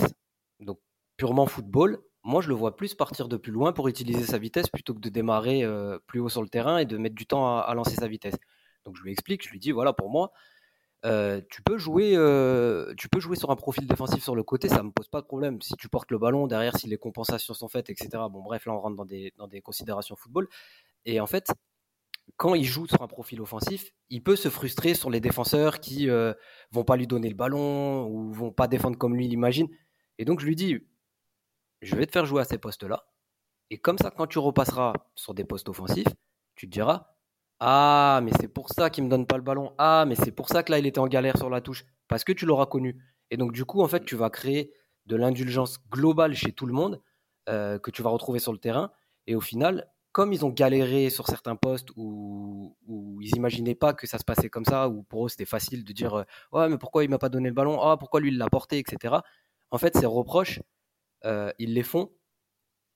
donc 0.60 0.80
purement 1.18 1.46
football. 1.46 2.00
Moi, 2.24 2.42
je 2.42 2.50
le 2.50 2.56
vois 2.56 2.76
plus 2.76 2.96
partir 2.96 3.30
de 3.30 3.38
plus 3.38 3.52
loin 3.52 3.72
pour 3.72 3.88
utiliser 3.88 4.24
sa 4.24 4.38
vitesse 4.38 4.68
plutôt 4.68 4.94
que 4.94 5.00
de 5.00 5.10
démarrer 5.10 5.64
euh, 5.64 5.98
plus 6.06 6.20
haut 6.20 6.30
sur 6.30 6.42
le 6.42 6.50
terrain 6.50 6.78
et 6.78 6.86
de 6.86 6.98
mettre 6.98 7.16
du 7.16 7.26
temps 7.26 7.60
à, 7.60 7.74
lancer 7.74 7.96
sa 7.96 8.08
vitesse. 8.08 8.36
Donc 8.86 8.96
je 8.98 9.04
lui 9.04 9.12
explique, 9.12 9.46
je 9.46 9.52
lui 9.52 9.60
dis 9.60 9.72
voilà 9.72 9.94
pour 9.94 10.10
moi, 10.10 10.32
euh, 11.06 11.42
tu 11.50 11.62
peux 11.62 11.78
jouer, 11.78 12.12
tu 12.98 13.10
peux 13.10 13.20
jouer 13.20 13.38
sur 13.38 13.52
un 13.52 13.56
profil 13.56 13.88
défensif 13.88 14.24
sur 14.24 14.36
le 14.36 14.44
côté, 14.44 14.68
ça 14.68 14.84
me 14.84 14.92
pose 14.92 15.08
pas 15.08 15.22
de 15.22 15.26
problème. 15.28 15.62
Si 15.62 15.74
tu 15.76 15.90
portes 15.90 16.12
le 16.12 16.18
ballon 16.18 16.48
derrière, 16.48 16.76
si 16.78 16.88
les 16.88 16.98
compensations 16.98 17.54
sont 17.54 17.68
faites, 17.70 17.90
etc. 17.90 18.10
Bon 18.30 18.42
bref, 18.42 18.66
là 18.66 18.74
on 18.74 18.80
rentre 18.80 18.98
dans 18.98 19.06
des, 19.06 19.34
dans 19.38 19.48
des 19.48 19.62
considérations 19.62 20.16
football. 20.16 20.48
Et 21.06 21.20
en 21.22 21.28
fait, 21.28 21.52
quand 22.38 22.56
il 22.56 22.66
joue 22.66 22.88
sur 22.88 23.02
un 23.02 23.08
profil 23.08 23.42
offensif, 23.42 23.92
il 24.10 24.24
peut 24.24 24.36
se 24.36 24.50
frustrer 24.50 24.94
sur 24.94 25.10
les 25.10 25.20
défenseurs 25.20 25.80
qui 25.80 26.10
euh, 26.10 26.34
vont 26.72 26.84
pas 26.84 26.96
lui 26.96 27.08
donner 27.08 27.30
le 27.30 27.36
ballon 27.36 28.08
ou 28.08 28.32
vont 28.32 28.52
pas 28.52 28.68
défendre 28.68 28.98
comme 28.98 29.16
lui 29.16 29.28
l'imagine. 29.28 29.68
Et 30.18 30.26
donc 30.26 30.40
je 30.40 30.46
lui 30.46 30.56
dis, 30.56 30.88
je 31.82 31.96
vais 31.96 32.06
te 32.06 32.12
faire 32.12 32.26
jouer 32.26 32.42
à 32.42 32.46
ces 32.46 32.58
postes-là. 32.58 33.06
Et 33.70 33.78
comme 33.78 33.98
ça, 33.98 34.12
quand 34.12 34.28
tu 34.28 34.40
repasseras 34.40 34.94
sur 35.16 35.34
des 35.34 35.46
postes 35.46 35.70
offensifs, 35.70 36.08
tu 36.56 36.68
te 36.68 36.72
diras, 36.72 37.16
ah, 37.60 38.22
mais 38.24 38.32
c'est 38.40 38.48
pour 38.48 38.70
ça 38.70 38.90
qu'il 38.90 39.04
me 39.04 39.10
donne 39.10 39.26
pas 39.28 39.38
le 39.38 39.44
ballon. 39.44 39.74
Ah, 39.78 40.06
mais 40.08 40.16
c'est 40.16 40.32
pour 40.32 40.48
ça 40.50 40.64
que 40.64 40.72
là, 40.72 40.80
il 40.80 40.86
était 40.86 41.00
en 41.00 41.08
galère 41.08 41.38
sur 41.38 41.50
la 41.50 41.62
touche. 41.62 41.86
Parce 42.08 42.24
que 42.24 42.32
tu 42.32 42.46
l'auras 42.46 42.66
connu. 42.66 43.04
Et 43.32 43.38
donc, 43.38 43.52
du 43.52 43.66
coup, 43.66 43.82
en 43.82 43.88
fait, 43.88 44.06
tu 44.06 44.16
vas 44.16 44.30
créer 44.30 44.74
de 45.06 45.16
l'indulgence 45.16 45.80
globale 45.90 46.36
chez 46.36 46.52
tout 46.54 46.66
le 46.66 46.74
monde 46.74 47.02
euh, 47.50 47.78
que 47.78 47.92
tu 47.92 48.02
vas 48.02 48.10
retrouver 48.10 48.40
sur 48.40 48.54
le 48.54 48.60
terrain. 48.60 48.92
Et 49.28 49.36
au 49.36 49.42
final, 49.42 49.92
comme 50.20 50.34
ils 50.34 50.44
ont 50.44 50.50
galéré 50.50 51.10
sur 51.10 51.28
certains 51.28 51.56
postes 51.56 51.92
où, 51.96 52.76
ils 53.22 53.32
n'imaginaient 53.36 53.74
pas 53.74 53.94
que 53.94 54.06
ça 54.06 54.18
se 54.18 54.26
passait 54.26 54.50
comme 54.50 54.66
ça, 54.66 54.90
où 54.90 55.02
pour 55.04 55.26
eux 55.26 55.30
c'était 55.30 55.46
facile 55.46 55.86
de 55.86 55.94
dire 55.94 56.14
euh, 56.14 56.24
ouais 56.52 56.68
mais 56.68 56.78
pourquoi 56.78 57.06
il 57.06 57.10
m'a 57.10 57.18
pas 57.18 57.30
donné 57.30 57.48
le 57.48 57.56
ballon, 57.56 57.82
ah 57.82 57.96
pourquoi 57.96 58.20
lui 58.20 58.28
il 58.28 58.38
l'a 58.38 58.50
porté, 58.50 58.80
etc. 58.80 59.16
En 59.72 59.78
fait 59.78 59.96
ces 59.96 60.06
reproches 60.06 60.60
euh, 61.24 61.54
ils 61.58 61.74
les 61.74 61.84
font 61.84 62.12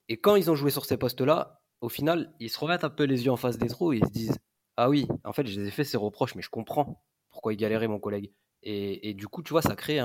et 0.10 0.18
quand 0.20 0.36
ils 0.36 0.52
ont 0.52 0.56
joué 0.56 0.70
sur 0.70 0.84
ces 0.84 0.98
postes-là, 0.98 1.62
au 1.80 1.88
final 1.88 2.34
ils 2.42 2.50
se 2.50 2.60
remettent 2.60 2.84
un 2.84 2.90
peu 2.90 3.06
les 3.06 3.24
yeux 3.24 3.32
en 3.32 3.38
face 3.38 3.58
des 3.58 3.68
trous 3.68 3.94
et 3.94 4.00
ils 4.00 4.06
se 4.06 4.12
disent 4.12 4.38
ah 4.76 4.90
oui 4.90 5.08
en 5.24 5.32
fait 5.32 5.48
je 5.48 5.62
les 5.62 5.70
ai 5.70 5.72
fait 5.72 5.86
ces 5.86 5.96
reproches 5.96 6.36
mais 6.36 6.42
je 6.42 6.50
comprends 6.50 7.06
pourquoi 7.30 7.54
il 7.54 7.56
galérait 7.56 7.88
mon 7.88 8.00
collègue 8.00 8.34
et, 8.64 9.14
du 9.14 9.30
coup 9.30 9.44
tu 9.44 9.54
vois 9.54 9.62
ça 9.62 9.78
crée 9.78 10.00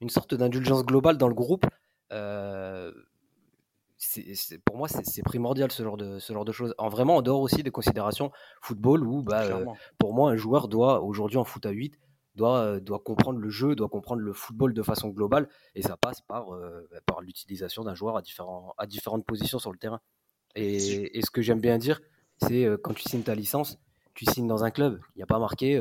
une 0.00 0.10
sorte 0.10 0.34
d'indulgence 0.34 0.84
globale 0.84 1.16
dans 1.16 1.28
le 1.28 1.34
groupe. 1.34 1.64
Euh, 2.12 2.92
c'est, 3.98 4.58
pour 4.64 4.76
moi, 4.76 4.88
c'est, 4.88 5.22
primordial 5.22 5.72
ce 5.72 5.82
genre, 5.82 5.96
de, 5.96 6.18
ce 6.18 6.32
genre 6.32 6.44
de 6.44 6.52
choses. 6.52 6.74
En 6.78 6.88
vraiment, 6.88 7.16
en 7.16 7.22
dehors 7.22 7.40
aussi 7.40 7.62
des 7.62 7.70
considérations 7.70 8.30
football, 8.60 9.06
où 9.06 9.22
bah, 9.22 9.44
euh, 9.44 9.64
pour 9.98 10.12
moi, 10.12 10.30
un 10.30 10.36
joueur 10.36 10.68
doit, 10.68 11.02
aujourd'hui 11.02 11.38
en 11.38 11.44
foot 11.44 11.64
à 11.64 11.70
8, 11.70 11.98
doit, 12.34 12.58
euh, 12.58 12.80
doit 12.80 12.98
comprendre 12.98 13.38
le 13.38 13.48
jeu, 13.48 13.74
doit 13.74 13.88
comprendre 13.88 14.20
le 14.20 14.32
football 14.32 14.74
de 14.74 14.82
façon 14.82 15.08
globale, 15.08 15.48
et 15.74 15.82
ça 15.82 15.96
passe 15.96 16.20
par, 16.20 16.54
euh, 16.54 16.86
bah, 16.90 16.98
par 17.06 17.22
l'utilisation 17.22 17.84
d'un 17.84 17.94
joueur 17.94 18.16
à, 18.16 18.22
différents, 18.22 18.74
à 18.76 18.86
différentes 18.86 19.24
positions 19.24 19.58
sur 19.58 19.72
le 19.72 19.78
terrain. 19.78 20.00
Et, 20.54 20.78
ce 21.22 21.30
que 21.30 21.42
j'aime 21.42 21.60
bien 21.60 21.78
dire, 21.78 22.00
c'est 22.38 22.66
quand 22.82 22.94
tu 22.94 23.02
signes 23.02 23.22
ta 23.22 23.34
licence, 23.34 23.78
tu 24.14 24.24
signes 24.24 24.46
dans 24.46 24.64
un 24.64 24.70
club. 24.70 25.00
Il 25.14 25.18
n'y 25.18 25.22
a 25.22 25.26
pas 25.26 25.38
marqué 25.38 25.78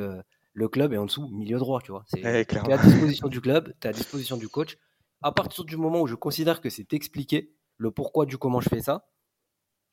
le 0.55 0.69
club 0.69 0.93
est 0.93 0.97
en 0.97 1.05
dessous, 1.05 1.27
milieu 1.29 1.59
droit, 1.59 1.81
tu 1.81 1.91
vois. 1.91 2.03
C'est, 2.07 2.19
tu 2.45 2.55
es 2.55 2.73
à 2.73 2.77
disposition 2.77 3.27
du 3.27 3.41
club, 3.41 3.73
tu 3.79 3.87
es 3.87 3.89
à 3.89 3.93
disposition 3.93 4.37
du 4.37 4.49
coach. 4.49 4.77
À 5.21 5.31
partir 5.31 5.63
du 5.65 5.77
moment 5.77 6.01
où 6.01 6.07
je 6.07 6.15
considère 6.15 6.61
que 6.61 6.69
c'est 6.69 6.93
expliqué, 6.93 7.53
le 7.77 7.91
pourquoi 7.91 8.25
du 8.25 8.37
comment 8.37 8.61
je 8.61 8.69
fais 8.69 8.81
ça, 8.81 9.07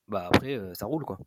bah 0.08 0.28
après, 0.32 0.54
euh, 0.54 0.74
ça 0.74 0.86
roule 0.86 1.04
quoi. 1.04 1.18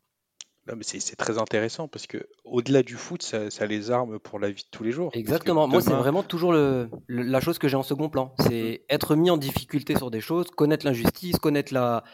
mais 0.66 0.82
c'est 0.82 1.16
très 1.16 1.38
intéressant 1.38 1.88
parce 1.88 2.06
que 2.06 2.28
au-delà 2.44 2.82
du 2.82 2.94
foot, 2.94 3.22
ça, 3.22 3.66
les 3.66 3.90
arme 3.90 4.18
pour 4.18 4.38
la 4.38 4.50
vie 4.50 4.62
de 4.62 4.68
tous 4.70 4.84
les 4.84 4.92
jours. 4.92 5.10
Exactement. 5.12 5.66
Moi, 5.66 5.80
c'est 5.80 5.92
vraiment 5.92 6.22
toujours 6.22 6.52
le, 6.52 6.90
la 7.08 7.40
chose 7.40 7.58
que 7.58 7.68
j'ai 7.68 7.76
en 7.76 7.82
second 7.82 8.08
plan. 8.08 8.34
C'est 8.38 8.82
mm. 8.90 8.94
être 8.94 9.16
mis 9.16 9.30
en 9.30 9.36
difficulté 9.36 9.96
sur 9.96 10.10
des 10.10 10.20
choses, 10.20 10.50
connaître 10.50 10.86
l'injustice, 10.86 11.38
connaître 11.38 11.72
la 11.72 12.04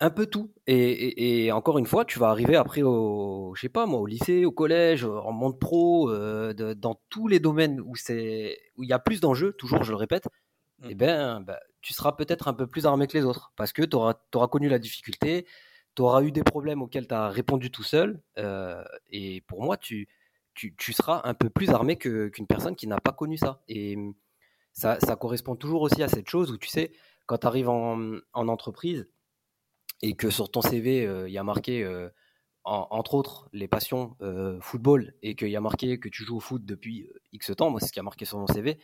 un 0.00 0.10
peu 0.10 0.26
tout. 0.26 0.52
Et, 0.66 1.50
encore 1.52 1.78
une 1.78 1.86
fois, 1.86 2.04
tu 2.04 2.18
vas 2.18 2.28
arriver 2.28 2.56
après 2.56 2.82
au, 2.82 3.54
je 3.54 3.62
sais 3.62 3.68
pas 3.68 3.86
moi, 3.86 4.00
au 4.00 4.06
lycée, 4.06 4.44
au 4.44 4.52
collège, 4.52 5.04
en 5.04 5.32
monde 5.32 5.58
pro, 5.58 6.10
euh, 6.10 6.52
dans 6.74 7.00
tous 7.08 7.28
les 7.28 7.40
domaines 7.40 7.80
où 7.80 7.96
c'est 7.96 8.58
où 8.76 8.82
il 8.82 8.88
y 8.90 8.92
a 8.92 8.98
plus 8.98 9.20
d'enjeux. 9.20 9.52
Toujours, 9.52 9.82
je 9.84 9.92
le 9.92 9.96
répète, 9.96 10.28
eh 10.84 10.94
ben, 10.94 11.40
bah, 11.40 11.60
tu 11.80 11.94
seras 11.94 12.12
peut-être 12.12 12.48
un 12.48 12.54
peu 12.54 12.66
plus 12.66 12.86
armé 12.86 13.06
que 13.06 13.16
les 13.16 13.24
autres 13.24 13.52
parce 13.56 13.72
que 13.72 13.82
tu 13.82 13.96
auras, 13.96 14.14
connu 14.48 14.68
la 14.68 14.78
difficulté, 14.78 15.46
tu 15.94 16.02
auras 16.02 16.22
eu 16.22 16.32
des 16.32 16.42
problèmes 16.42 16.82
auxquels 16.82 17.08
tu 17.08 17.14
as 17.14 17.28
répondu 17.28 17.70
tout 17.70 17.82
seul. 17.82 18.20
Euh, 18.38 18.84
et 19.10 19.40
pour 19.42 19.62
moi, 19.62 19.76
tu, 19.76 20.08
seras 20.78 21.22
un 21.24 21.34
peu 21.34 21.48
plus 21.48 21.70
armé 21.70 21.96
qu'une 21.96 22.46
personne 22.48 22.76
qui 22.76 22.86
n'a 22.86 23.00
pas 23.00 23.12
connu 23.12 23.36
ça. 23.36 23.62
Et 23.68 23.96
ça, 24.72 24.98
ça, 25.00 25.16
correspond 25.16 25.56
toujours 25.56 25.82
aussi 25.82 26.02
à 26.02 26.08
cette 26.08 26.28
chose 26.28 26.50
où 26.50 26.58
tu 26.58 26.68
sais, 26.68 26.92
quand 27.26 27.38
tu 27.38 27.46
arrives 27.46 27.68
en, 27.68 28.20
entreprise 28.34 29.08
et 30.02 30.14
que 30.14 30.28
sur 30.28 30.50
ton 30.50 30.60
CV, 30.60 31.06
euh, 31.06 31.28
il 31.28 31.32
y 31.32 31.38
a 31.38 31.44
marqué, 31.44 31.82
euh, 31.82 32.10
entre 32.64 33.14
autres, 33.14 33.48
les 33.52 33.68
passions 33.68 34.16
football 34.60 35.14
et 35.22 35.36
qu'il 35.36 35.48
y 35.48 35.56
a 35.56 35.60
marqué 35.60 35.98
que 36.00 36.08
tu 36.08 36.24
joues 36.24 36.36
au 36.36 36.40
foot 36.40 36.64
depuis 36.64 37.08
X 37.32 37.52
temps, 37.56 37.70
moi 37.70 37.80
c'est 37.80 37.86
ce 37.86 37.92
qui 37.92 38.00
a 38.00 38.02
marqué 38.02 38.24
sur 38.24 38.38
mon 38.38 38.48
CV, 38.48 38.78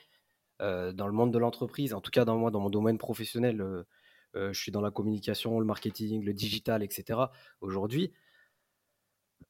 dans 0.62 1.06
le 1.06 1.12
monde 1.12 1.32
de 1.32 1.38
l'entreprise, 1.38 1.92
en 1.94 2.00
tout 2.00 2.10
cas 2.10 2.24
dans, 2.24 2.36
moi, 2.36 2.50
dans 2.50 2.60
mon 2.60 2.70
domaine 2.70 2.98
professionnel, 2.98 3.84
je 4.34 4.52
suis 4.52 4.72
dans 4.72 4.80
la 4.80 4.90
communication, 4.90 5.58
le 5.58 5.66
marketing, 5.66 6.24
le 6.24 6.32
digital, 6.32 6.82
etc. 6.82 7.18
Aujourd'hui, 7.60 8.12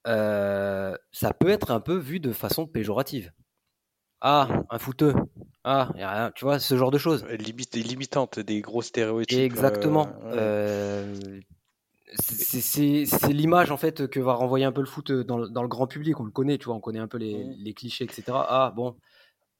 ça 0.04 1.34
peut 1.38 1.50
être 1.50 1.70
un 1.70 1.80
peu 1.80 1.96
vu 1.96 2.20
de 2.20 2.32
façon 2.32 2.66
péjorative. 2.66 3.32
Ah, 4.24 4.48
un 4.70 4.78
fouteux. 4.78 5.14
Ah, 5.64 5.90
y 5.96 6.02
a 6.02 6.10
rien. 6.10 6.32
tu 6.32 6.44
vois, 6.44 6.60
ce 6.60 6.76
genre 6.76 6.92
de 6.92 6.98
choses. 6.98 7.24
Limite, 7.26 7.74
limitante, 7.74 8.38
des 8.38 8.60
gros 8.60 8.80
stéréotypes. 8.80 9.40
Exactement. 9.40 10.08
c'est 12.18 13.32
l'image 13.32 13.72
en 13.72 13.76
fait 13.76 14.06
que 14.06 14.20
va 14.20 14.34
renvoyer 14.34 14.64
un 14.64 14.70
peu 14.70 14.80
le 14.80 14.86
foot 14.86 15.10
dans, 15.10 15.38
le 15.38 15.68
grand 15.68 15.88
public. 15.88 16.20
On 16.20 16.24
le 16.24 16.30
connaît, 16.30 16.56
tu 16.56 16.66
vois, 16.66 16.76
on 16.76 16.80
connaît 16.80 17.00
un 17.00 17.08
peu 17.08 17.18
les, 17.18 17.44
mmh. 17.44 17.54
les 17.58 17.74
clichés, 17.74 18.04
etc. 18.04 18.22
Ah 18.28 18.72
bon. 18.76 18.96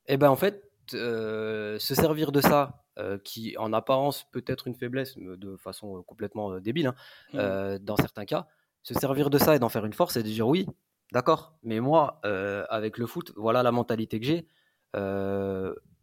Eh 0.07 0.17
ben 0.17 0.31
en 0.31 0.37
fait, 0.37 0.63
se 0.91 1.95
servir 1.95 2.33
de 2.33 2.41
ça, 2.41 2.85
qui 3.25 3.57
en 3.59 3.73
apparence 3.73 4.27
peut 4.33 4.45
être 4.47 4.67
une 4.67 4.75
faiblesse, 4.75 5.17
de 5.17 5.57
façon 5.57 6.03
complètement 6.03 6.61
débile, 6.61 6.89
hein, 6.89 6.95
mmh. 7.33 7.79
dans 7.79 7.97
certains 7.97 8.25
cas, 8.25 8.47
se 8.83 8.95
servir 8.95 9.31
de 9.31 9.39
ça 9.39 9.57
et 9.57 9.59
d'en 9.59 9.69
faire 9.69 9.87
une 9.87 9.93
force 9.93 10.17
et 10.17 10.23
de 10.23 10.29
dire 10.29 10.47
oui, 10.47 10.67
d'accord, 11.13 11.57
mais 11.63 11.81
moi, 11.81 12.21
avec 12.69 12.99
le 12.99 13.07
foot, 13.07 13.33
voilà 13.37 13.63
la 13.63 13.73
mentalité 13.73 14.21
que 14.21 14.27
j'ai. 14.27 14.47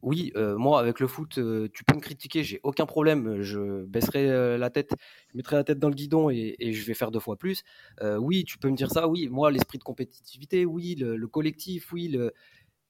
oui, 0.02 0.34
moi, 0.36 0.80
avec 0.80 1.00
le 1.00 1.08
foot, 1.08 1.40
tu 1.74 1.84
peux 1.84 1.96
me 1.96 2.02
critiquer, 2.02 2.44
j'ai 2.44 2.60
aucun 2.64 2.86
problème, 2.88 3.42
je 3.42 3.86
baisserai 3.86 4.58
la 4.58 4.70
tête, 4.70 4.94
je 5.32 5.38
mettrai 5.38 5.58
la 5.58 5.64
tête 5.64 5.78
dans 5.78 5.90
le 5.90 5.96
guidon 5.96 6.30
et, 6.32 6.56
je 6.60 6.86
vais 6.86 6.96
faire 6.96 7.12
deux 7.12 7.20
fois 7.20 7.38
plus. 7.38 7.64
oui, 8.02 8.46
tu 8.46 8.58
peux 8.58 8.70
me 8.70 8.76
dire 8.76 8.90
ça, 8.90 9.08
oui, 9.08 9.28
moi, 9.30 9.52
l'esprit 9.52 9.78
de 9.78 9.84
compétitivité, 9.84 10.66
oui, 10.66 10.96
le 10.96 11.28
collectif, 11.28 11.92
oui, 11.94 12.08
le, 12.08 12.34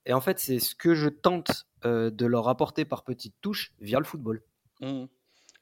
et 0.10 0.14
en 0.14 0.22
fait, 0.22 0.40
c'est 0.40 0.60
ce 0.60 0.76
que 0.76 0.96
je 0.96 1.08
tente 1.08 1.68
euh, 1.86 2.10
de 2.10 2.26
leur 2.26 2.48
apporter 2.48 2.86
par 2.86 3.04
petites 3.04 3.36
touches 3.42 3.74
via 3.80 4.00
le 4.00 4.06
football. 4.06 4.42
Mmh. 4.82 5.06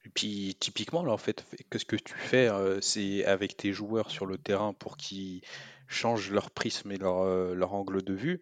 Et 0.06 0.10
puis 0.14 0.56
typiquement, 0.60 1.04
là, 1.04 1.12
en 1.12 1.18
fait, 1.18 1.46
que 1.70 1.78
ce 1.78 1.86
que 1.86 1.96
tu 1.96 2.14
fais, 2.14 2.48
euh, 2.48 2.80
c'est 2.82 3.26
avec 3.26 3.58
tes 3.58 3.74
joueurs 3.74 4.10
sur 4.10 4.26
le 4.26 4.38
terrain 4.38 4.74
pour 4.74 4.98
qu'ils 4.98 5.42
changent 5.88 6.32
leur 6.32 6.52
prisme 6.52 6.92
et 6.92 6.98
leur, 6.98 7.20
euh, 7.20 7.54
leur 7.54 7.74
angle 7.74 8.02
de 8.02 8.14
vue 8.14 8.42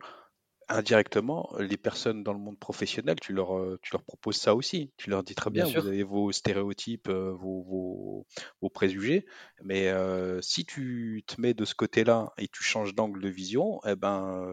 indirectement, 0.69 1.53
les 1.59 1.77
personnes 1.77 2.23
dans 2.23 2.33
le 2.33 2.39
monde 2.39 2.59
professionnel, 2.59 3.15
tu 3.21 3.33
leur, 3.33 3.57
euh, 3.57 3.79
tu 3.81 3.91
leur 3.93 4.03
proposes 4.03 4.37
ça 4.37 4.55
aussi. 4.55 4.91
Tu 4.97 5.09
leur 5.09 5.23
dis 5.23 5.35
très 5.35 5.49
bien, 5.49 5.65
vous 5.65 5.87
avez 5.87 6.03
vos 6.03 6.31
stéréotypes, 6.31 7.09
euh, 7.09 7.31
vos, 7.31 8.25
vos, 8.61 8.69
préjugés, 8.69 9.25
mais 9.63 9.89
euh, 9.89 10.41
si 10.41 10.65
tu 10.65 11.23
te 11.27 11.39
mets 11.39 11.53
de 11.53 11.65
ce 11.65 11.75
côté-là 11.75 12.33
et 12.37 12.47
tu 12.47 12.63
changes 12.63 12.93
d'angle 12.93 13.21
de 13.21 13.29
vision, 13.29 13.79
eh 13.85 13.95
ben, 13.95 14.43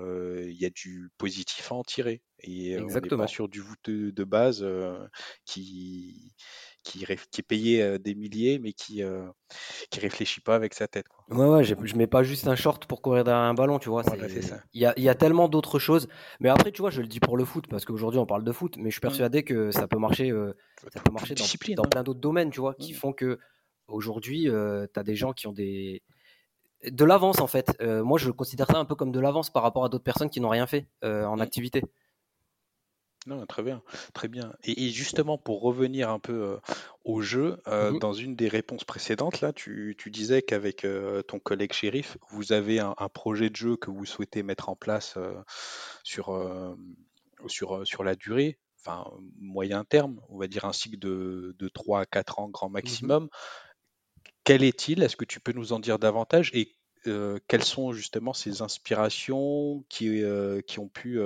il 0.46 0.56
y 0.60 0.66
a 0.66 0.70
du 0.70 1.10
positif 1.18 1.72
à 1.72 1.76
en 1.76 1.82
tirer. 1.82 2.22
Et 2.44 2.78
on 2.78 2.86
n'est 2.86 3.00
pas 3.00 3.26
sur 3.26 3.48
du 3.48 3.60
voûteux 3.60 4.12
de 4.12 4.24
base 4.24 4.66
qui, 5.44 6.34
qui, 6.82 7.04
qui 7.30 7.40
est 7.40 7.44
payé 7.46 7.98
des 7.98 8.14
milliers, 8.14 8.58
mais 8.58 8.72
qui 8.72 9.02
qui 9.90 10.00
réfléchit 10.00 10.40
pas 10.40 10.54
avec 10.54 10.74
sa 10.74 10.88
tête. 10.88 11.06
Quoi. 11.08 11.36
Ouais, 11.36 11.56
ouais, 11.56 11.64
je 11.64 11.96
mets 11.96 12.06
pas 12.06 12.22
juste 12.22 12.48
un 12.48 12.54
short 12.54 12.86
pour 12.86 13.02
courir 13.02 13.24
derrière 13.24 13.42
un 13.42 13.54
ballon, 13.54 13.78
tu 13.78 13.88
vois. 13.88 14.02
Il 14.72 14.80
y 14.80 14.86
a, 14.86 14.98
y 14.98 15.08
a, 15.08 15.14
tellement 15.14 15.48
d'autres 15.48 15.78
choses. 15.78 16.08
Mais 16.40 16.48
après, 16.48 16.72
tu 16.72 16.82
vois, 16.82 16.90
je 16.90 17.00
le 17.00 17.08
dis 17.08 17.20
pour 17.20 17.36
le 17.36 17.44
foot, 17.44 17.66
parce 17.68 17.84
qu'aujourd'hui 17.84 18.18
on 18.18 18.26
parle 18.26 18.44
de 18.44 18.52
foot, 18.52 18.76
mais 18.76 18.90
je 18.90 18.94
suis 18.94 19.00
mmh. 19.00 19.08
persuadé 19.08 19.42
que 19.42 19.70
ça 19.70 19.88
peut 19.88 19.98
marcher, 19.98 20.32
ça 20.92 21.00
peut 21.00 21.12
marcher 21.12 21.34
dans, 21.34 21.82
dans 21.82 21.88
plein 21.88 22.02
d'autres 22.02 22.20
domaines, 22.20 22.50
tu 22.50 22.60
vois, 22.60 22.74
qui 22.74 22.92
mmh. 22.92 22.96
font 22.96 23.12
que 23.12 23.38
aujourd'hui, 23.88 24.44
tu 24.44 25.00
as 25.00 25.02
des 25.02 25.16
gens 25.16 25.32
qui 25.32 25.46
ont 25.46 25.52
des 25.52 26.02
de 26.90 27.04
l'avance 27.04 27.40
en 27.40 27.46
fait. 27.46 27.80
moi, 27.80 28.18
je 28.18 28.30
considère 28.30 28.66
ça 28.66 28.78
un 28.78 28.84
peu 28.84 28.94
comme 28.94 29.12
de 29.12 29.20
l'avance 29.20 29.50
par 29.50 29.62
rapport 29.62 29.84
à 29.84 29.88
d'autres 29.88 30.04
personnes 30.04 30.30
qui 30.30 30.40
n'ont 30.40 30.48
rien 30.48 30.66
fait 30.66 30.88
en 31.02 31.36
mmh. 31.36 31.40
activité. 31.40 31.82
Non, 33.26 33.46
très 33.46 33.62
bien, 33.62 33.82
très 34.14 34.26
bien. 34.26 34.52
Et, 34.64 34.90
justement, 34.90 35.38
pour 35.38 35.62
revenir 35.62 36.10
un 36.10 36.18
peu 36.18 36.32
euh, 36.32 36.56
au 37.04 37.20
jeu, 37.20 37.60
euh, 37.68 37.92
mmh 37.92 37.98
dans 38.00 38.12
une 38.12 38.34
des 38.34 38.48
réponses 38.48 38.84
précédentes, 38.84 39.40
là, 39.40 39.52
tu, 39.52 39.96
disais 40.06 40.42
qu'avec 40.42 40.84
euh, 40.84 41.22
ton 41.22 41.38
collègue 41.38 41.72
shérif, 41.72 42.18
vous 42.30 42.52
avez 42.52 42.80
un, 42.80 42.94
projet 43.14 43.48
de 43.48 43.56
jeu 43.56 43.76
que 43.76 43.90
vous 43.90 44.04
souhaitez 44.04 44.42
mettre 44.42 44.68
en 44.68 44.76
place 44.76 45.16
sur, 46.02 46.76
sur, 47.46 47.86
sur 47.86 48.04
la 48.04 48.16
durée, 48.16 48.58
enfin 48.80 49.08
moyen 49.38 49.84
terme, 49.84 50.20
on 50.28 50.38
va 50.38 50.48
dire 50.48 50.64
un 50.64 50.72
cycle 50.72 50.98
de, 50.98 51.54
de 51.58 51.68
3 51.68 52.00
à 52.00 52.06
4 52.06 52.40
ans 52.40 52.48
grand 52.48 52.68
mmh 52.68 52.72
maximum. 52.72 53.28
Quel 54.44 54.64
est-il? 54.64 55.02
Est-ce 55.02 55.16
que 55.16 55.24
tu 55.24 55.38
peux 55.38 55.52
nous 55.52 55.72
en 55.72 55.78
dire 55.78 56.00
davantage? 56.00 56.50
Et 56.54 56.74
quelles 57.04 57.64
sont 57.64 57.92
justement 57.92 58.32
ces 58.32 58.62
inspirations 58.62 59.84
qui, 59.88 60.22
qui 60.66 60.78
ont 60.80 60.88
pu 60.88 61.20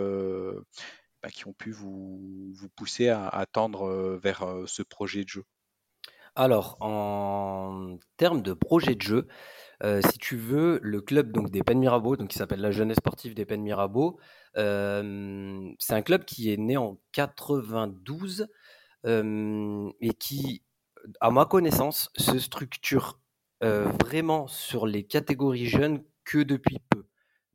bah, 1.27 1.33
qui 1.33 1.49
ont 1.49 1.53
pu 1.53 1.73
vous, 1.73 2.55
pousser 2.77 3.09
à, 3.09 3.27
à 3.27 3.47
tendre 3.47 3.89
euh, 3.89 4.17
vers 4.23 4.45
euh, 4.45 4.65
ce 4.69 4.85
projet 4.85 5.25
de 5.25 5.29
jeu? 5.29 5.45
Alors, 6.37 6.77
en 6.79 7.99
termes 8.17 8.43
de 8.43 8.53
projet 8.53 8.95
de 8.95 9.03
jeu, 9.03 9.27
euh, 9.83 10.01
si 10.09 10.19
tu 10.19 10.37
veux, 10.37 10.79
le 10.85 11.01
club 11.01 11.33
donc, 11.33 11.51
des 11.51 11.65
Pennes 11.65 11.81
Mirabeau, 11.81 12.17
donc, 12.17 12.29
qui 12.29 12.39
s'appelle 12.39 12.61
la 12.61 12.71
Jeunesse 12.71 12.99
Sportive 12.99 13.35
des 13.35 13.45
Pennes 13.45 13.63
Mirabeau, 13.63 14.21
c'est 14.55 14.63
un 15.95 16.03
club 16.03 16.25
qui 16.25 16.53
est 16.53 16.59
né 16.59 16.77
en 16.77 16.97
92 17.11 18.47
et 19.05 20.15
qui, 20.21 20.63
à 21.21 21.31
ma 21.31 21.45
connaissance, 21.45 22.11
se 22.17 22.39
structure 22.39 23.19
vraiment 23.61 24.47
sur 24.47 24.87
les 24.87 25.05
catégories 25.05 25.67
jeunes 25.67 26.05
que 26.25 26.39
depuis 26.39 26.79
peu. 26.89 27.05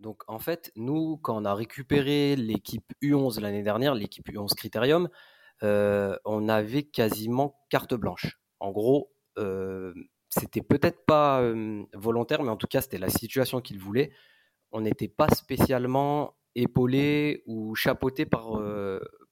Donc 0.02 0.24
en 0.28 0.40
fait, 0.40 0.72
nous, 0.76 1.18
quand 1.18 1.40
on 1.40 1.46
a 1.46 1.54
récupéré 1.54 2.36
l'équipe 2.36 2.92
U11 3.04 3.40
l'année 3.40 3.62
dernière, 3.62 3.94
l'équipe 3.94 4.28
U11 4.28 4.56
Critérium, 4.56 5.10
euh, 5.64 6.18
on 6.26 6.50
avait 6.50 6.84
quasiment 6.84 7.60
carte 7.70 7.94
blanche. 7.94 8.40
En 8.60 8.72
gros, 8.72 9.14
euh, 9.38 9.94
c'était 10.30 10.64
peut-être 10.64 11.06
pas 11.06 11.42
euh, 11.42 11.84
volontaire, 11.94 12.42
mais 12.42 12.50
en 12.50 12.58
tout 12.58 12.68
cas, 12.68 12.82
c'était 12.82 12.98
la 12.98 13.10
situation 13.10 13.62
qu'il 13.62 13.78
voulait. 13.78 14.12
On 14.72 14.82
n'était 14.82 15.08
pas 15.08 15.30
spécialement 15.30 16.36
épaulé 16.56 17.44
ou 17.46 17.76
chapeauté 17.76 18.26
par, 18.26 18.60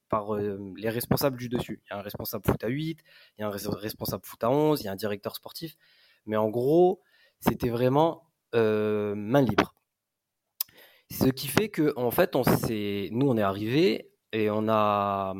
par 0.08 0.34
les 0.36 0.88
responsables 0.88 1.36
du 1.36 1.48
dessus. 1.48 1.82
Il 1.84 1.90
y 1.90 1.92
a 1.94 1.98
un 1.98 2.02
responsable 2.02 2.44
foot 2.46 2.62
à 2.62 2.68
8, 2.68 3.00
il 3.38 3.40
y 3.40 3.44
a 3.44 3.48
un 3.48 3.50
responsable 3.50 4.24
foot 4.24 4.44
à 4.44 4.50
11, 4.50 4.80
il 4.80 4.84
y 4.84 4.88
a 4.88 4.92
un 4.92 4.96
directeur 4.96 5.34
sportif. 5.34 5.76
Mais 6.26 6.36
en 6.36 6.48
gros, 6.48 7.02
c'était 7.40 7.70
vraiment 7.70 8.26
main 8.52 9.42
libre. 9.42 9.74
Ce 11.10 11.28
qui 11.28 11.48
fait 11.48 11.68
que, 11.68 11.92
en 11.96 12.10
fait, 12.10 12.36
on 12.36 12.42
nous, 13.10 13.28
on 13.28 13.36
est 13.36 13.42
arrivé 13.42 14.10
et 14.32 14.50
on 14.50 14.68
a, 14.68 15.34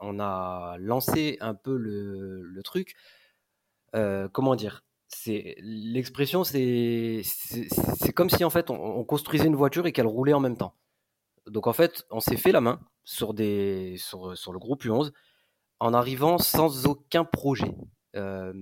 on 0.00 0.20
a 0.20 0.76
lancé 0.78 1.38
un 1.40 1.54
peu 1.54 1.76
le, 1.76 2.60
truc. 2.64 2.94
Euh, 3.94 4.28
comment 4.28 4.56
dire? 4.56 4.82
C'est 5.08 5.56
l'expression, 5.60 6.42
c'est 6.42 7.22
comme 8.14 8.28
si 8.28 8.44
en 8.44 8.50
fait 8.50 8.70
on, 8.70 9.04
construisait 9.04 9.46
une 9.46 9.54
voiture 9.54 9.86
et 9.86 9.92
qu'elle 9.92 10.06
roulait 10.06 10.32
en 10.32 10.40
même 10.40 10.56
temps. 10.56 10.74
Donc 11.46 11.68
en 11.68 11.72
fait, 11.72 12.04
on 12.10 12.18
s'est 12.18 12.36
fait 12.36 12.50
la 12.50 12.60
main 12.60 12.80
sur 13.04 13.32
des 13.32 13.96
sur, 13.98 14.36
sur 14.36 14.52
le 14.52 14.58
groupe 14.58 14.84
U11 14.84 15.12
en 15.78 15.94
arrivant 15.94 16.38
sans 16.38 16.86
aucun 16.86 17.24
projet. 17.24 17.74
Euh, 18.16 18.52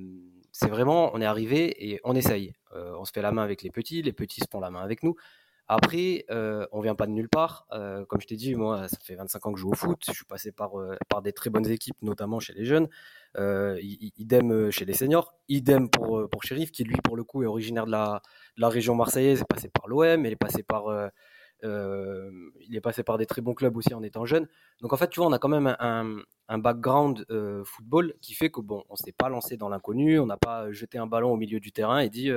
c'est 0.52 0.68
vraiment, 0.68 1.10
on 1.14 1.20
est 1.20 1.26
arrivé 1.26 1.90
et 1.90 2.00
on 2.04 2.14
essaye. 2.14 2.54
Euh, 2.74 2.94
on 2.98 3.04
se 3.04 3.12
fait 3.12 3.22
la 3.22 3.32
main 3.32 3.42
avec 3.42 3.62
les 3.62 3.70
petits, 3.70 4.02
les 4.02 4.12
petits 4.12 4.40
se 4.40 4.46
font 4.50 4.60
la 4.60 4.70
main 4.70 4.82
avec 4.82 5.02
nous. 5.02 5.16
Après, 5.66 6.26
euh, 6.30 6.66
on 6.72 6.80
vient 6.82 6.94
pas 6.94 7.06
de 7.06 7.12
nulle 7.12 7.28
part. 7.28 7.66
Euh, 7.72 8.04
comme 8.04 8.20
je 8.20 8.26
t'ai 8.26 8.36
dit, 8.36 8.54
moi, 8.54 8.86
ça 8.88 8.98
fait 9.02 9.14
25 9.14 9.46
ans 9.46 9.52
que 9.52 9.58
je 9.58 9.62
joue 9.62 9.70
au 9.70 9.74
foot. 9.74 10.02
Je 10.06 10.12
suis 10.12 10.26
passé 10.26 10.52
par, 10.52 10.78
euh, 10.78 10.96
par 11.08 11.22
des 11.22 11.32
très 11.32 11.48
bonnes 11.48 11.66
équipes, 11.66 11.96
notamment 12.02 12.38
chez 12.38 12.52
les 12.52 12.66
jeunes. 12.66 12.88
Euh, 13.38 13.78
idem 13.82 14.70
chez 14.70 14.84
les 14.84 14.92
seniors. 14.92 15.34
Idem 15.48 15.88
pour, 15.88 16.28
pour 16.28 16.42
Sheriff, 16.42 16.70
qui 16.70 16.84
lui, 16.84 16.96
pour 17.02 17.16
le 17.16 17.24
coup, 17.24 17.42
est 17.42 17.46
originaire 17.46 17.86
de 17.86 17.92
la, 17.92 18.20
de 18.56 18.60
la 18.60 18.68
région 18.68 18.94
marseillaise, 18.94 19.40
est 19.40 19.48
passé 19.48 19.68
par 19.70 19.88
l'OM, 19.88 20.26
il 20.26 20.32
est 20.32 20.36
passé 20.36 20.62
par, 20.62 20.84
il 21.62 22.76
est 22.76 22.80
passé 22.82 23.02
par 23.02 23.16
des 23.16 23.26
très 23.26 23.40
bons 23.40 23.54
clubs 23.54 23.74
aussi 23.76 23.94
en 23.94 24.02
étant 24.02 24.26
jeune. 24.26 24.46
Donc 24.82 24.92
en 24.92 24.96
fait, 24.98 25.08
tu 25.08 25.20
vois, 25.20 25.28
on 25.28 25.32
a 25.32 25.38
quand 25.38 25.48
même 25.48 25.74
un, 25.80 26.18
un 26.48 26.58
background 26.58 27.24
football 27.64 28.14
qui 28.20 28.34
fait 28.34 28.50
que 28.50 28.60
bon, 28.60 28.84
on 28.90 28.96
s'est 28.96 29.12
pas 29.12 29.30
lancé 29.30 29.56
dans 29.56 29.70
l'inconnu, 29.70 30.18
on 30.20 30.26
n'a 30.26 30.36
pas 30.36 30.70
jeté 30.72 30.98
un 30.98 31.06
ballon 31.06 31.32
au 31.32 31.36
milieu 31.36 31.58
du 31.58 31.72
terrain 31.72 32.00
et 32.00 32.10
dit, 32.10 32.30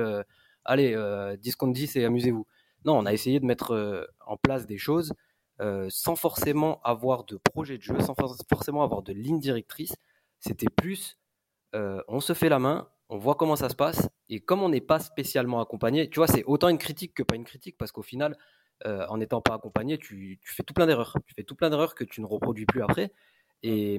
allez, 0.64 0.96
10 1.38 1.56
contre 1.56 1.74
10 1.74 1.96
et 1.96 2.04
amusez-vous. 2.06 2.46
Non, 2.84 2.96
on 2.98 3.06
a 3.06 3.12
essayé 3.12 3.40
de 3.40 3.46
mettre 3.46 3.72
euh, 3.72 4.06
en 4.26 4.36
place 4.36 4.66
des 4.66 4.78
choses 4.78 5.12
euh, 5.60 5.86
sans 5.90 6.16
forcément 6.16 6.80
avoir 6.82 7.24
de 7.24 7.36
projet 7.36 7.78
de 7.78 7.82
jeu, 7.82 7.98
sans 8.00 8.14
forcément 8.48 8.82
avoir 8.82 9.02
de 9.02 9.12
ligne 9.12 9.40
directrice. 9.40 9.94
C'était 10.38 10.70
plus, 10.70 11.18
on 11.72 12.20
se 12.20 12.32
fait 12.32 12.48
la 12.48 12.60
main, 12.60 12.88
on 13.08 13.18
voit 13.18 13.34
comment 13.34 13.56
ça 13.56 13.68
se 13.68 13.74
passe, 13.74 14.08
et 14.28 14.38
comme 14.38 14.62
on 14.62 14.68
n'est 14.68 14.80
pas 14.80 15.00
spécialement 15.00 15.60
accompagné, 15.60 16.08
tu 16.08 16.20
vois, 16.20 16.28
c'est 16.28 16.44
autant 16.44 16.68
une 16.68 16.78
critique 16.78 17.12
que 17.12 17.24
pas 17.24 17.34
une 17.34 17.44
critique, 17.44 17.76
parce 17.76 17.90
qu'au 17.90 18.02
final, 18.02 18.38
en 18.84 19.16
n'étant 19.16 19.40
pas 19.40 19.54
accompagné, 19.54 19.98
tu, 19.98 20.38
fais 20.44 20.62
tout 20.62 20.74
plein 20.74 20.86
d'erreurs. 20.86 21.16
Tu 21.26 21.34
fais 21.34 21.42
tout 21.42 21.56
plein 21.56 21.70
d'erreurs 21.70 21.96
que 21.96 22.04
tu 22.04 22.20
ne 22.20 22.26
reproduis 22.26 22.66
plus 22.66 22.82
après. 22.82 23.12
Et, 23.64 23.98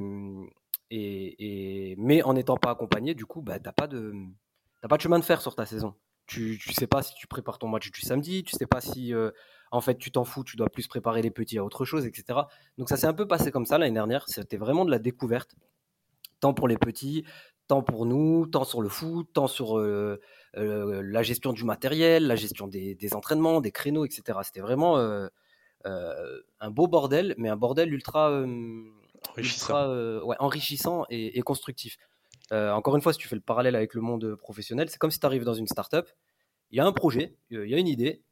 mais 1.98 2.24
en 2.24 2.34
n'étant 2.34 2.56
pas 2.56 2.72
accompagné, 2.72 3.15
du 3.15 3.26
coup, 3.26 3.42
bah, 3.42 3.60
tu 3.60 3.65
n'as 3.65 3.74
pas 3.74 3.88
de 3.88 5.02
chemin 5.02 5.20
de 5.20 5.26
fer 5.26 5.42
sur 5.42 5.56
ta 5.56 5.65
saison. 5.65 5.94
Tu 6.30 6.62
ne 6.68 6.74
sais 6.74 6.86
pas 6.86 7.02
si 7.02 7.15
tu 7.15 7.26
prépares 7.26 7.58
ton 7.58 7.68
match 7.68 7.89
du 7.89 8.02
samedi, 8.02 8.44
tu 8.44 8.56
sais 8.56 8.68
pas 8.68 8.82
si 8.82 9.13
en 9.72 9.82
fait 9.82 9.98
tu 9.98 10.12
t'en 10.12 10.24
fous, 10.26 10.44
tu 10.44 10.58
dois 10.58 10.70
plus 10.70 10.88
préparer 10.88 11.24
les 11.24 11.32
petits 11.32 11.58
à 11.58 11.63
autre 11.65 11.86
chose, 11.86 12.06
etc. 12.06 12.42
Donc 12.78 12.88
ça 12.88 12.98
s'est 12.98 13.08
un 13.08 13.13
peu 13.13 13.28
passé 13.28 13.52
comme 13.52 13.65
ça 13.65 13.80
l'année 13.80 13.96
dernière. 13.96 14.30
C'était 14.30 14.58
vraiment 14.58 14.86
de 14.86 14.92
la 14.92 15.00
découverte, 15.00 15.56
tant 16.39 16.54
pour 16.54 16.68
les 16.68 16.78
petits, 16.78 17.26
tant 17.68 17.82
pour 17.82 18.06
nous, 18.06 18.46
tant 18.46 18.63
sur 18.63 18.84
le 18.84 18.89
foot, 18.89 19.28
tant 19.34 19.48
sur 19.48 19.80
la 20.54 21.24
gestion 21.24 21.52
du 21.52 21.63
matériel, 21.63 22.28
la 22.28 22.36
gestion 22.36 22.68
des, 22.68 23.13
entraînements, 23.15 23.60
des 23.60 23.72
créneaux, 23.72 24.06
etc. 24.06 24.38
C'était 24.44 24.62
vraiment 24.62 25.00
un 25.86 26.70
beau 26.70 26.86
bordel, 26.86 27.34
mais 27.39 27.50
un 27.50 27.58
bordel 27.58 27.92
ultra 27.92 28.46
enrichissant, 29.32 30.22
ouais, 30.24 30.36
enrichissant 30.38 31.06
et, 31.10 31.39
et 31.39 31.42
constructif. 31.42 31.98
Euh, 32.51 32.71
encore 32.71 32.95
une 32.95 33.01
fois, 33.01 33.13
si 33.13 33.19
tu 33.19 33.27
fais 33.27 33.35
le 33.35 33.41
parallèle 33.41 33.75
avec 33.75 33.93
le 33.93 34.01
monde 34.01 34.35
professionnel, 34.35 34.89
c'est 34.89 34.97
comme 34.97 35.12
si 35.12 35.19
tu 35.19 35.25
arrives 35.25 35.43
dans 35.43 35.53
une 35.53 35.67
startup, 35.67 36.07
il 36.71 36.77
y 36.77 36.79
a 36.81 36.85
un 36.85 36.91
projet, 36.91 37.38
il 37.49 37.67
y 37.69 37.75
a 37.75 37.77
une 37.77 37.88
idée, 37.88 38.23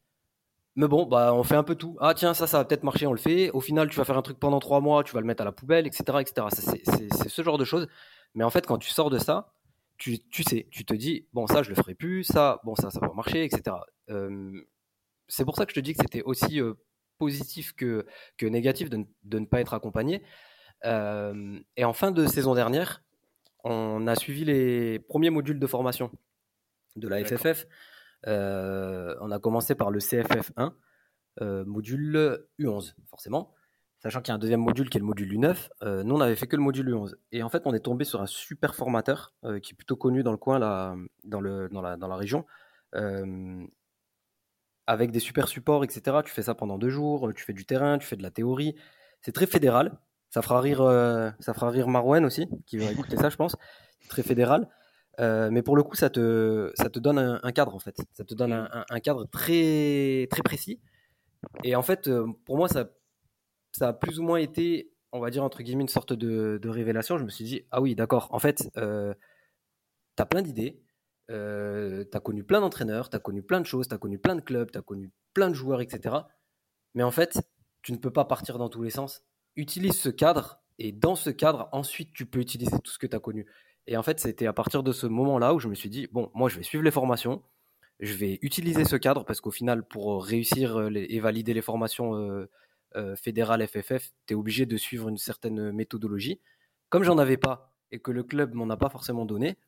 mais 0.78 0.86
bon, 0.86 1.06
bah, 1.06 1.34
on 1.34 1.42
fait 1.42 1.56
un 1.56 1.64
peu 1.64 1.74
tout. 1.74 1.96
Ah 2.00 2.14
tiens, 2.14 2.34
ça, 2.34 2.46
ça 2.46 2.58
va 2.58 2.64
peut-être 2.64 2.84
marcher, 2.84 3.04
on 3.08 3.12
le 3.12 3.18
fait. 3.18 3.50
Au 3.50 3.60
final, 3.60 3.90
tu 3.90 3.96
vas 3.96 4.04
faire 4.04 4.16
un 4.16 4.22
truc 4.22 4.38
pendant 4.38 4.60
trois 4.60 4.80
mois, 4.80 5.02
tu 5.02 5.12
vas 5.12 5.20
le 5.20 5.26
mettre 5.26 5.42
à 5.42 5.44
la 5.44 5.50
poubelle, 5.50 5.88
etc. 5.88 6.04
etc. 6.20 6.46
C'est 6.52 7.28
ce 7.28 7.42
genre 7.42 7.58
de 7.58 7.64
choses. 7.64 7.88
Mais 8.36 8.44
en 8.44 8.50
fait, 8.50 8.64
quand 8.64 8.78
tu 8.78 8.88
sors 8.90 9.10
de 9.10 9.18
ça, 9.18 9.52
tu, 9.96 10.20
tu, 10.28 10.44
sais, 10.44 10.68
tu 10.70 10.84
te 10.84 10.94
dis, 10.94 11.26
bon, 11.32 11.48
ça, 11.48 11.64
je 11.64 11.70
le 11.70 11.74
ferai 11.74 11.96
plus, 11.96 12.22
ça, 12.22 12.60
bon, 12.62 12.76
ça, 12.76 12.90
ça 12.90 13.00
va 13.00 13.12
marcher, 13.12 13.42
etc. 13.44 13.76
Euh, 14.10 14.52
c'est 15.26 15.44
pour 15.44 15.56
ça 15.56 15.66
que 15.66 15.72
je 15.72 15.74
te 15.74 15.80
dis 15.80 15.94
que 15.94 16.00
c'était 16.00 16.22
aussi 16.22 16.60
euh, 16.60 16.74
positif 17.18 17.72
que, 17.72 18.06
que 18.36 18.46
négatif 18.46 18.88
de, 18.88 19.04
de, 19.24 19.38
ne 19.40 19.46
pas 19.46 19.60
être 19.60 19.74
accompagné. 19.74 20.22
et 20.84 21.84
en 21.84 21.92
fin 21.92 22.12
de 22.12 22.24
saison 22.26 22.54
dernière, 22.54 23.02
on 23.64 24.06
a 24.06 24.14
suivi 24.14 24.44
les 24.44 24.98
premiers 24.98 25.30
modules 25.30 25.58
de 25.58 25.66
formation 25.66 26.10
de 26.96 27.08
la 27.08 27.24
FFF. 27.24 27.66
Euh, 28.26 29.14
on 29.20 29.30
a 29.30 29.38
commencé 29.38 29.74
par 29.74 29.90
le 29.90 30.00
CFF1, 30.00 30.72
euh, 31.40 31.64
module 31.64 32.46
U11, 32.58 32.94
forcément. 33.08 33.54
Sachant 34.00 34.20
qu'il 34.20 34.30
y 34.30 34.32
a 34.32 34.36
un 34.36 34.38
deuxième 34.38 34.60
module 34.60 34.90
qui 34.90 34.98
est 34.98 35.00
le 35.00 35.06
module 35.06 35.32
U9. 35.32 35.70
Euh, 35.82 36.04
nous, 36.04 36.14
on 36.14 36.18
n'avait 36.18 36.36
fait 36.36 36.46
que 36.46 36.54
le 36.54 36.62
module 36.62 36.88
U11. 36.88 37.14
Et 37.32 37.42
en 37.42 37.48
fait, 37.48 37.66
on 37.66 37.74
est 37.74 37.80
tombé 37.80 38.04
sur 38.04 38.20
un 38.22 38.26
super 38.26 38.74
formateur 38.76 39.34
qui 39.62 39.72
est 39.72 39.76
plutôt 39.76 39.96
connu 39.96 40.22
dans 40.22 40.30
le 40.30 40.38
coin, 40.38 40.58
là, 40.58 40.94
dans, 41.24 41.40
le, 41.40 41.68
dans, 41.68 41.82
la, 41.82 41.96
dans 41.96 42.08
la 42.08 42.16
région. 42.16 42.46
avec 44.86 45.10
des 45.10 45.20
super 45.20 45.48
supports, 45.48 45.84
etc. 45.84 46.18
Tu 46.24 46.32
fais 46.32 46.42
ça 46.42 46.54
pendant 46.54 46.78
deux 46.78 46.90
jours, 46.90 47.32
tu 47.34 47.44
fais 47.44 47.52
du 47.52 47.66
terrain, 47.66 47.98
tu 47.98 48.06
fais 48.06 48.16
de 48.16 48.22
la 48.22 48.30
théorie. 48.30 48.76
C'est 49.20 49.32
très 49.32 49.46
fédéral. 49.46 49.98
Ça 50.30 50.42
fera 50.42 50.60
rire, 50.60 50.82
euh, 50.82 51.30
ça 51.40 51.54
fera 51.54 51.70
rire 51.70 51.88
aussi, 51.88 52.46
qui 52.66 52.76
va 52.78 52.90
écouter 52.90 53.16
ça, 53.16 53.30
je 53.30 53.36
pense. 53.36 53.56
Très 54.08 54.22
fédéral. 54.22 54.68
Euh, 55.20 55.50
mais 55.50 55.62
pour 55.62 55.76
le 55.76 55.82
coup, 55.82 55.96
ça 55.96 56.10
te, 56.10 56.70
ça 56.74 56.90
te 56.90 56.98
donne 56.98 57.18
un, 57.18 57.52
cadre, 57.52 57.74
en 57.74 57.78
fait. 57.78 57.96
Ça 58.14 58.24
te 58.24 58.34
donne 58.34 58.52
un, 58.52 59.00
cadre 59.00 59.24
très, 59.26 60.28
très 60.30 60.42
précis. 60.42 60.80
Et 61.64 61.74
en 61.76 61.82
fait, 61.82 62.08
euh, 62.08 62.26
pour 62.44 62.56
moi, 62.56 62.68
ça, 62.68 62.90
ça 63.72 63.88
a 63.88 63.92
plus 63.92 64.20
ou 64.20 64.22
moins 64.22 64.38
été, 64.38 64.92
on 65.12 65.20
va 65.20 65.30
dire, 65.30 65.42
entre 65.42 65.62
guillemets, 65.62 65.82
une 65.82 65.88
sorte 65.88 66.12
de, 66.12 66.60
révélation. 66.68 67.18
Je 67.18 67.24
me 67.24 67.30
suis 67.30 67.44
dit, 67.44 67.62
ah 67.70 67.80
oui, 67.80 67.94
d'accord, 67.94 68.28
en 68.32 68.38
fait, 68.38 68.70
euh, 68.76 69.14
tu 70.16 70.22
as 70.22 70.26
plein 70.26 70.42
d'idées, 70.42 70.80
tu 71.28 71.34
as 71.34 72.20
connu 72.22 72.44
plein 72.44 72.60
d'entraîneurs, 72.60 73.10
tu 73.10 73.16
as 73.16 73.20
connu 73.20 73.42
plein 73.42 73.60
de 73.60 73.66
choses, 73.66 73.88
tu 73.88 73.94
as 73.94 73.98
connu 73.98 74.18
plein 74.18 74.36
de 74.36 74.40
clubs, 74.40 74.70
tu 74.70 74.78
as 74.78 74.82
connu 74.82 75.10
plein 75.34 75.48
de 75.48 75.54
joueurs, 75.54 75.80
etc. 75.80 76.16
Mais 76.94 77.02
en 77.02 77.10
fait, 77.10 77.40
tu 77.82 77.92
ne 77.92 77.98
peux 77.98 78.12
pas 78.12 78.24
partir 78.24 78.58
dans 78.58 78.68
tous 78.68 78.82
les 78.82 78.90
sens 78.90 79.24
utilise 79.58 79.98
ce 79.98 80.08
cadre 80.08 80.60
et 80.78 80.92
dans 80.92 81.16
ce 81.16 81.30
cadre, 81.30 81.68
ensuite, 81.72 82.12
tu 82.12 82.24
peux 82.24 82.38
utiliser 82.38 82.78
tout 82.82 82.90
ce 82.90 82.98
que 82.98 83.06
tu 83.06 83.16
as 83.16 83.20
connu. 83.20 83.46
Et 83.86 83.96
en 83.96 84.02
fait, 84.02 84.20
c'était 84.20 84.46
à 84.46 84.52
partir 84.52 84.82
de 84.82 84.92
ce 84.92 85.06
moment-là 85.06 85.54
où 85.54 85.58
je 85.58 85.68
me 85.68 85.74
suis 85.74 85.90
dit, 85.90 86.08
bon, 86.12 86.30
moi, 86.34 86.48
je 86.48 86.56
vais 86.56 86.62
suivre 86.62 86.84
les 86.84 86.90
formations, 86.90 87.42
je 88.00 88.14
vais 88.14 88.38
utiliser 88.42 88.84
ce 88.84 88.96
cadre 88.96 89.24
parce 89.24 89.40
qu'au 89.40 89.50
final, 89.50 89.82
pour 89.82 90.24
réussir 90.24 90.78
euh, 90.78 90.90
et 90.94 91.18
valider 91.18 91.52
les 91.52 91.62
formations 91.62 92.14
euh, 92.14 92.48
euh, 92.96 93.16
fédérales 93.16 93.66
FFF, 93.66 94.12
tu 94.26 94.34
es 94.34 94.36
obligé 94.36 94.66
de 94.66 94.76
suivre 94.76 95.08
une 95.08 95.18
certaine 95.18 95.72
méthodologie. 95.72 96.40
Comme 96.90 97.02
j'en 97.02 97.18
avais 97.18 97.36
pas 97.36 97.74
et 97.90 97.98
que 97.98 98.12
le 98.12 98.22
club 98.22 98.54
m'en 98.54 98.70
a 98.70 98.76
pas 98.76 98.88
forcément 98.88 99.24
donné, 99.24 99.58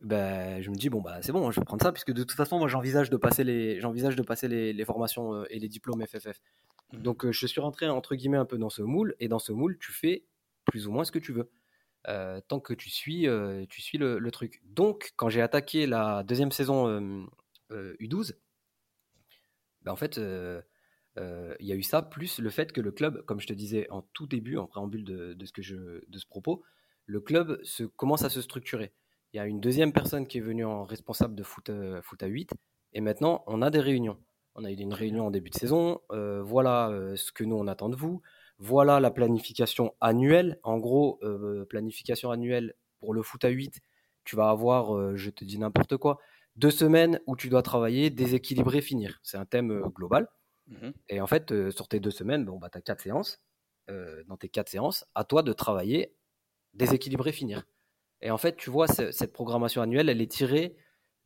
ben, 0.00 0.60
je 0.60 0.70
me 0.70 0.76
dis, 0.76 0.88
bon, 0.90 1.00
bah, 1.00 1.18
c'est 1.22 1.32
bon, 1.32 1.50
je 1.50 1.60
vais 1.60 1.64
prendre 1.64 1.82
ça, 1.82 1.92
puisque 1.92 2.12
de 2.12 2.24
toute 2.24 2.36
façon, 2.36 2.58
moi, 2.58 2.68
j'envisage 2.68 3.10
de 3.10 3.16
passer 3.16 3.44
les, 3.44 3.80
j'envisage 3.80 4.16
de 4.16 4.22
passer 4.22 4.48
les, 4.48 4.72
les 4.72 4.84
formations 4.84 5.44
et 5.46 5.58
les 5.58 5.68
diplômes 5.68 6.04
FFF. 6.04 6.40
Mmh. 6.92 7.02
Donc 7.02 7.30
je 7.30 7.46
suis 7.46 7.60
rentré 7.60 7.88
entre 7.88 8.14
guillemets 8.14 8.38
un 8.38 8.44
peu 8.44 8.58
dans 8.58 8.70
ce 8.70 8.82
moule, 8.82 9.14
et 9.20 9.28
dans 9.28 9.38
ce 9.38 9.52
moule, 9.52 9.78
tu 9.78 9.92
fais 9.92 10.24
plus 10.64 10.86
ou 10.86 10.92
moins 10.92 11.04
ce 11.04 11.12
que 11.12 11.18
tu 11.18 11.32
veux. 11.32 11.50
tant 12.48 12.60
que 12.60 12.74
tu 12.74 12.90
suis, 12.90 13.26
tu 13.68 13.80
suis 13.80 13.98
le, 13.98 14.30
truc. 14.30 14.62
Donc, 14.66 15.12
quand 15.16 15.28
j'ai 15.28 15.42
attaqué 15.42 15.86
la 15.86 16.22
deuxième 16.22 16.52
saison 16.52 17.26
U12, 17.70 18.34
ben, 19.82 19.92
en 19.92 19.96
fait, 19.96 20.18
il 20.18 21.66
y 21.66 21.72
a 21.72 21.74
eu 21.74 21.82
ça, 21.82 22.02
plus 22.02 22.38
le 22.38 22.50
fait 22.50 22.72
que 22.72 22.80
le 22.80 22.92
club, 22.92 23.24
comme 23.24 23.40
je 23.40 23.46
te 23.46 23.52
disais 23.52 23.88
en 23.90 24.02
tout 24.02 24.26
début, 24.26 24.56
en 24.56 24.66
préambule 24.66 25.04
de, 25.04 25.44
ce, 25.44 25.52
que 25.52 25.62
je, 25.62 26.02
de 26.06 26.18
ce 26.18 26.26
propos, 26.26 26.62
le 27.06 27.20
club 27.20 27.60
commence 27.96 28.24
à 28.24 28.30
se 28.30 28.42
structurer. 28.42 28.92
Il 29.32 29.36
y 29.36 29.40
a 29.40 29.46
une 29.46 29.60
deuxième 29.60 29.92
personne 29.92 30.26
qui 30.26 30.38
est 30.38 30.42
venue 30.42 30.64
en 30.64 30.84
responsable 30.84 31.34
de 31.34 31.42
foot, 31.42 31.70
foot 32.02 32.22
à 32.22 32.26
8, 32.26 32.52
et 32.94 33.00
maintenant, 33.00 33.44
on 33.46 33.62
a 33.62 33.70
des 33.70 33.80
réunions. 33.80 34.18
On 34.60 34.64
a 34.64 34.72
eu 34.72 34.74
une 34.74 34.92
réunion 34.92 35.28
en 35.28 35.30
début 35.30 35.50
de 35.50 35.54
saison. 35.54 36.00
Euh, 36.10 36.42
voilà 36.42 36.90
euh, 36.90 37.14
ce 37.14 37.30
que 37.30 37.44
nous 37.44 37.54
on 37.54 37.68
attend 37.68 37.88
de 37.88 37.94
vous. 37.94 38.22
Voilà 38.58 38.98
la 38.98 39.12
planification 39.12 39.94
annuelle. 40.00 40.58
En 40.64 40.78
gros, 40.78 41.20
euh, 41.22 41.64
planification 41.66 42.32
annuelle 42.32 42.74
pour 42.98 43.14
le 43.14 43.22
foot 43.22 43.44
à 43.44 43.50
8. 43.50 43.80
Tu 44.24 44.34
vas 44.34 44.50
avoir, 44.50 45.16
je 45.16 45.30
te 45.30 45.44
dis 45.44 45.58
n'importe 45.58 45.96
quoi, 45.96 46.18
deux 46.56 46.72
semaines 46.72 47.20
où 47.26 47.36
tu 47.36 47.48
dois 47.48 47.62
travailler, 47.62 48.10
déséquilibrer, 48.10 48.82
finir. 48.82 49.20
C'est 49.22 49.38
un 49.38 49.46
thème 49.46 49.80
global. 49.94 50.28
Mhm. 50.66 50.92
Et 51.08 51.20
en 51.20 51.26
fait, 51.26 51.70
sur 51.70 51.88
tes 51.88 51.98
deux 51.98 52.10
semaines, 52.10 52.44
bon, 52.44 52.58
bah, 52.58 52.68
tu 52.68 52.76
as 52.76 52.82
quatre 52.82 53.00
séances. 53.00 53.40
dans 54.26 54.36
tes 54.36 54.50
quatre 54.50 54.68
séances, 54.68 55.06
à 55.14 55.24
toi 55.24 55.42
de 55.42 55.52
travailler, 55.54 56.14
déséquilibrer, 56.74 57.32
finir. 57.32 57.64
Et 58.20 58.30
en 58.30 58.36
fait, 58.36 58.56
tu 58.56 58.68
vois, 58.68 58.86
cette 58.88 59.32
programmation 59.32 59.80
annuelle, 59.80 60.10
elle 60.10 60.20
est 60.20 60.30
tirée 60.30 60.76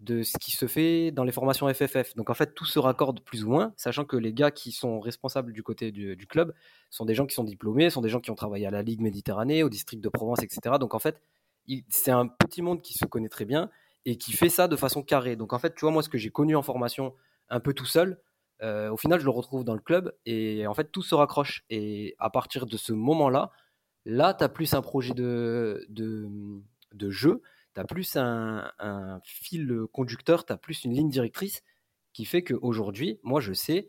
de 0.02 0.24
ce 0.24 0.36
qui 0.38 0.50
se 0.50 0.66
fait 0.66 1.12
dans 1.12 1.22
les 1.22 1.32
formations 1.32 1.72
FFF. 1.72 2.14
Donc 2.16 2.28
en 2.28 2.34
fait, 2.34 2.54
tout 2.54 2.64
se 2.64 2.78
raccorde 2.78 3.20
plus 3.20 3.44
ou 3.44 3.50
moins, 3.50 3.72
sachant 3.76 4.04
que 4.04 4.16
les 4.16 4.32
gars 4.32 4.50
qui 4.50 4.72
sont 4.72 5.00
responsables 5.00 5.52
du 5.52 5.62
côté 5.62 5.92
du, 5.92 6.26
club 6.26 6.52
sont 6.90 7.04
des 7.04 7.14
gens 7.14 7.24
qui 7.26 7.34
sont 7.34 7.44
diplômés, 7.44 7.88
sont 7.88 8.00
des 8.00 8.08
gens 8.08 8.20
qui 8.20 8.30
ont 8.30 8.34
travaillé 8.34 8.66
à 8.66 8.70
la 8.70 8.82
Ligue 8.82 9.00
Méditerranée, 9.00 9.62
au 9.62 9.68
district 9.68 10.02
de 10.02 10.08
Provence, 10.08 10.42
etc. 10.42 10.76
Donc 10.80 10.94
en 10.94 10.98
fait, 10.98 11.22
c'est 11.88 12.10
un 12.10 12.26
petit 12.26 12.62
monde 12.62 12.82
qui 12.82 12.94
se 12.94 13.04
connaît 13.04 13.28
très 13.28 13.44
bien 13.44 13.70
et 14.04 14.18
qui 14.18 14.32
fait 14.32 14.48
ça 14.48 14.66
de 14.66 14.74
façon 14.74 15.02
carrée. 15.02 15.36
Donc 15.36 15.52
en 15.52 15.58
fait, 15.60 15.74
tu 15.74 15.82
vois, 15.82 15.92
moi, 15.92 16.02
ce 16.02 16.08
que 16.08 16.18
j'ai 16.18 16.30
connu 16.30 16.56
en 16.56 16.62
formation 16.62 17.14
un 17.48 17.60
peu 17.60 17.72
tout 17.72 17.86
seul, 17.86 18.20
euh, 18.62 18.90
au 18.90 18.96
final, 18.96 19.20
je 19.20 19.24
le 19.24 19.30
retrouve 19.30 19.64
dans 19.64 19.74
le 19.74 19.80
club 19.80 20.12
et 20.26 20.66
en 20.66 20.74
fait, 20.74 20.90
tout 20.90 21.02
se 21.02 21.14
raccroche. 21.14 21.64
Et 21.70 22.16
à 22.18 22.30
partir 22.30 22.66
de 22.66 22.76
ce 22.76 22.92
moment-là, 22.92 23.50
là, 24.04 24.34
tu 24.34 24.42
as 24.42 24.48
plus 24.48 24.74
un 24.74 24.82
projet 24.82 25.14
de, 25.14 25.86
de, 25.88 27.10
jeu 27.10 27.42
as 27.80 27.84
plus 27.84 28.16
un, 28.16 28.70
fil 29.24 29.86
conducteur, 29.92 30.44
tu 30.44 30.52
as 30.52 30.56
plus 30.56 30.84
une 30.84 30.92
ligne 30.92 31.08
directrice 31.08 31.62
qui 32.12 32.24
fait 32.24 32.42
qu'aujourd'hui, 32.42 33.18
moi, 33.22 33.40
je 33.40 33.52
sais 33.52 33.88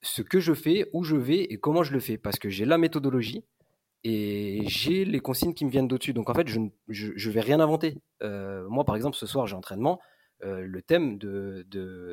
ce 0.00 0.22
que 0.22 0.38
je 0.38 0.54
fais, 0.54 0.88
où 0.92 1.02
je 1.02 1.16
vais 1.16 1.42
et 1.42 1.58
comment 1.58 1.82
je 1.82 1.92
le 1.92 2.00
fais, 2.00 2.18
parce 2.18 2.38
que 2.38 2.48
j'ai 2.48 2.64
la 2.64 2.78
méthodologie 2.78 3.44
et 4.04 4.62
j'ai 4.66 5.04
les 5.04 5.20
consignes 5.20 5.54
qui 5.54 5.64
me 5.64 5.70
viennent 5.70 5.88
d'au-dessus. 5.88 6.12
Donc 6.12 6.30
en 6.30 6.34
fait, 6.34 6.48
je 6.48 6.60
ne 6.60 7.30
vais 7.30 7.40
rien 7.40 7.60
inventer. 7.60 7.98
Euh, 8.22 8.68
moi, 8.68 8.84
par 8.84 8.96
exemple, 8.96 9.16
ce 9.16 9.26
soir, 9.26 9.46
j'ai 9.46 9.56
entraînement. 9.56 10.00
Euh, 10.44 10.60
le 10.60 10.82
thème 10.82 11.18
de, 11.18 11.66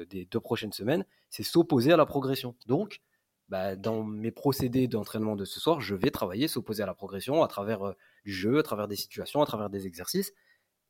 des 0.09 0.25
deux 0.25 0.39
prochaines 0.39 0.73
semaines, 0.73 1.05
c'est 1.29 1.43
s'opposer 1.43 1.91
à 1.93 1.97
la 1.97 2.07
progression. 2.07 2.55
Donc, 2.65 3.01
bah, 3.49 3.75
dans 3.75 4.03
mes 4.03 4.31
procédés 4.31 4.87
d'entraînement 4.87 5.35
de 5.35 5.45
ce 5.45 5.59
soir, 5.59 5.79
je 5.79 5.93
vais 5.93 6.09
travailler 6.09 6.47
s'opposer 6.47 6.81
à 6.81 6.87
la 6.87 6.95
progression 6.95 7.43
à 7.43 7.47
travers 7.47 7.83
euh, 7.83 7.93
du 8.25 8.33
jeu, 8.33 8.57
à 8.57 8.63
travers 8.63 8.87
des 8.87 8.95
situations, 8.95 9.43
à 9.43 9.45
travers 9.45 9.69
des 9.69 9.85
exercices. 9.85 10.33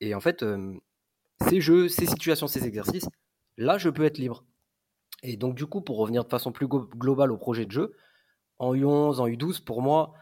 Et 0.02 0.16
en 0.16 0.20
fait, 0.20 0.46
ces 1.48 1.62
jeux, 1.62 1.90
ces 1.90 2.06
situations, 2.06 2.48
ces 2.48 2.66
exercices, 2.66 3.08
là, 3.58 3.78
je 3.78 3.90
peux 3.90 4.06
être 4.06 4.18
libre. 4.18 4.46
Et 5.24 5.38
donc, 5.38 5.56
du 5.56 5.66
coup, 5.66 5.82
pour 5.82 5.98
revenir 5.98 6.24
de 6.24 6.30
façon 6.30 6.52
plus 6.52 6.68
globale 6.68 7.32
au 7.32 7.38
projet 7.38 7.66
de 7.66 7.72
jeu, 7.72 7.96
en 8.60 8.74
U11, 8.74 9.20
en 9.20 9.28
U12, 9.28 9.64
pour 9.64 9.82
moi, 9.82 10.14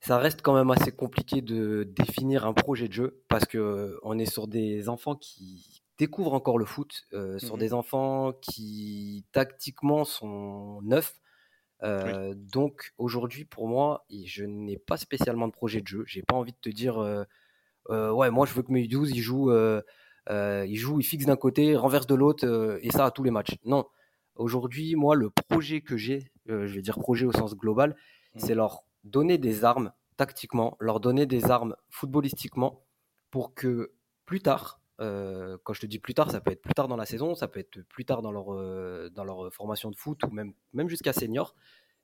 ça 0.00 0.18
reste 0.18 0.42
quand 0.42 0.54
même 0.54 0.70
assez 0.70 0.90
compliqué 0.90 1.42
de 1.42 1.84
définir 1.84 2.44
un 2.46 2.52
projet 2.52 2.88
de 2.88 2.92
jeu 2.92 3.22
parce 3.28 3.44
que 3.44 3.98
on 4.02 4.18
est 4.18 4.30
sur 4.30 4.48
des 4.48 4.88
enfants 4.88 5.14
qui 5.14 5.82
découvrent 5.98 6.34
encore 6.34 6.58
le 6.58 6.64
foot, 6.64 7.06
sur 7.38 7.56
mmh 7.56 7.58
des 7.60 7.72
enfants 7.72 8.32
qui 8.32 9.24
tactiquement 9.30 10.04
sont 10.04 10.80
neufs. 10.82 11.20
Donc 11.82 12.92
aujourd'hui, 12.98 13.44
pour 13.44 13.68
moi, 13.68 14.04
je 14.24 14.44
n'ai 14.44 14.78
pas 14.78 14.96
spécialement 14.96 15.46
de 15.46 15.52
projet 15.52 15.80
de 15.82 15.86
jeu. 15.86 16.04
J'ai 16.06 16.22
pas 16.22 16.34
envie 16.34 16.52
de 16.52 16.58
te 16.60 16.70
dire 16.70 17.24
ouais, 17.92 18.30
moi 18.30 18.46
je 18.46 18.54
veux 18.54 18.62
que 18.62 18.72
mes 18.72 18.86
12 18.88 19.10
ils 19.10 19.20
jouent, 19.20 19.52
ils 20.30 20.76
jouent, 20.76 21.00
ils 21.00 21.04
fixent 21.04 21.26
d'un 21.26 21.36
côté, 21.36 21.76
renversent 21.76 22.06
de 22.06 22.14
l'autre, 22.14 22.78
et 22.82 22.90
ça 22.90 23.06
à 23.06 23.10
tous 23.10 23.22
les 23.22 23.30
matchs. 23.30 23.56
Non. 23.64 23.86
Aujourd'hui, 24.34 24.94
moi, 24.96 25.14
le 25.14 25.28
projet 25.28 25.82
que 25.82 25.96
j'ai, 25.96 26.32
je 26.46 26.74
vais 26.74 26.80
dire 26.80 26.98
projet 26.98 27.26
au 27.26 27.32
sens 27.32 27.54
global, 27.54 27.90
mmh. 28.34 28.38
c'est 28.38 28.54
leur 28.54 28.84
donner 29.04 29.36
des 29.36 29.64
armes 29.64 29.92
tactiquement, 30.16 30.76
leur 30.80 31.00
donner 31.00 31.26
des 31.26 31.50
armes 31.50 31.76
footballistiquement 31.90 32.84
pour 33.30 33.54
que 33.54 33.92
plus 34.24 34.40
tard, 34.40 34.80
euh, 35.00 35.58
quand 35.64 35.72
je 35.72 35.80
te 35.80 35.86
dis 35.86 35.98
plus 35.98 36.14
tard, 36.14 36.30
ça 36.30 36.40
peut 36.40 36.52
être 36.52 36.62
plus 36.62 36.74
tard 36.74 36.88
dans 36.88 36.96
la 36.96 37.06
saison, 37.06 37.34
ça 37.34 37.48
peut 37.48 37.60
être 37.60 37.82
plus 37.88 38.04
tard 38.04 38.22
dans 38.22 38.30
leur, 38.30 38.54
euh, 38.54 39.10
dans 39.10 39.24
leur 39.24 39.52
formation 39.52 39.90
de 39.90 39.96
foot 39.96 40.22
ou 40.24 40.30
même, 40.30 40.52
même 40.72 40.88
jusqu'à 40.88 41.12
senior, 41.12 41.54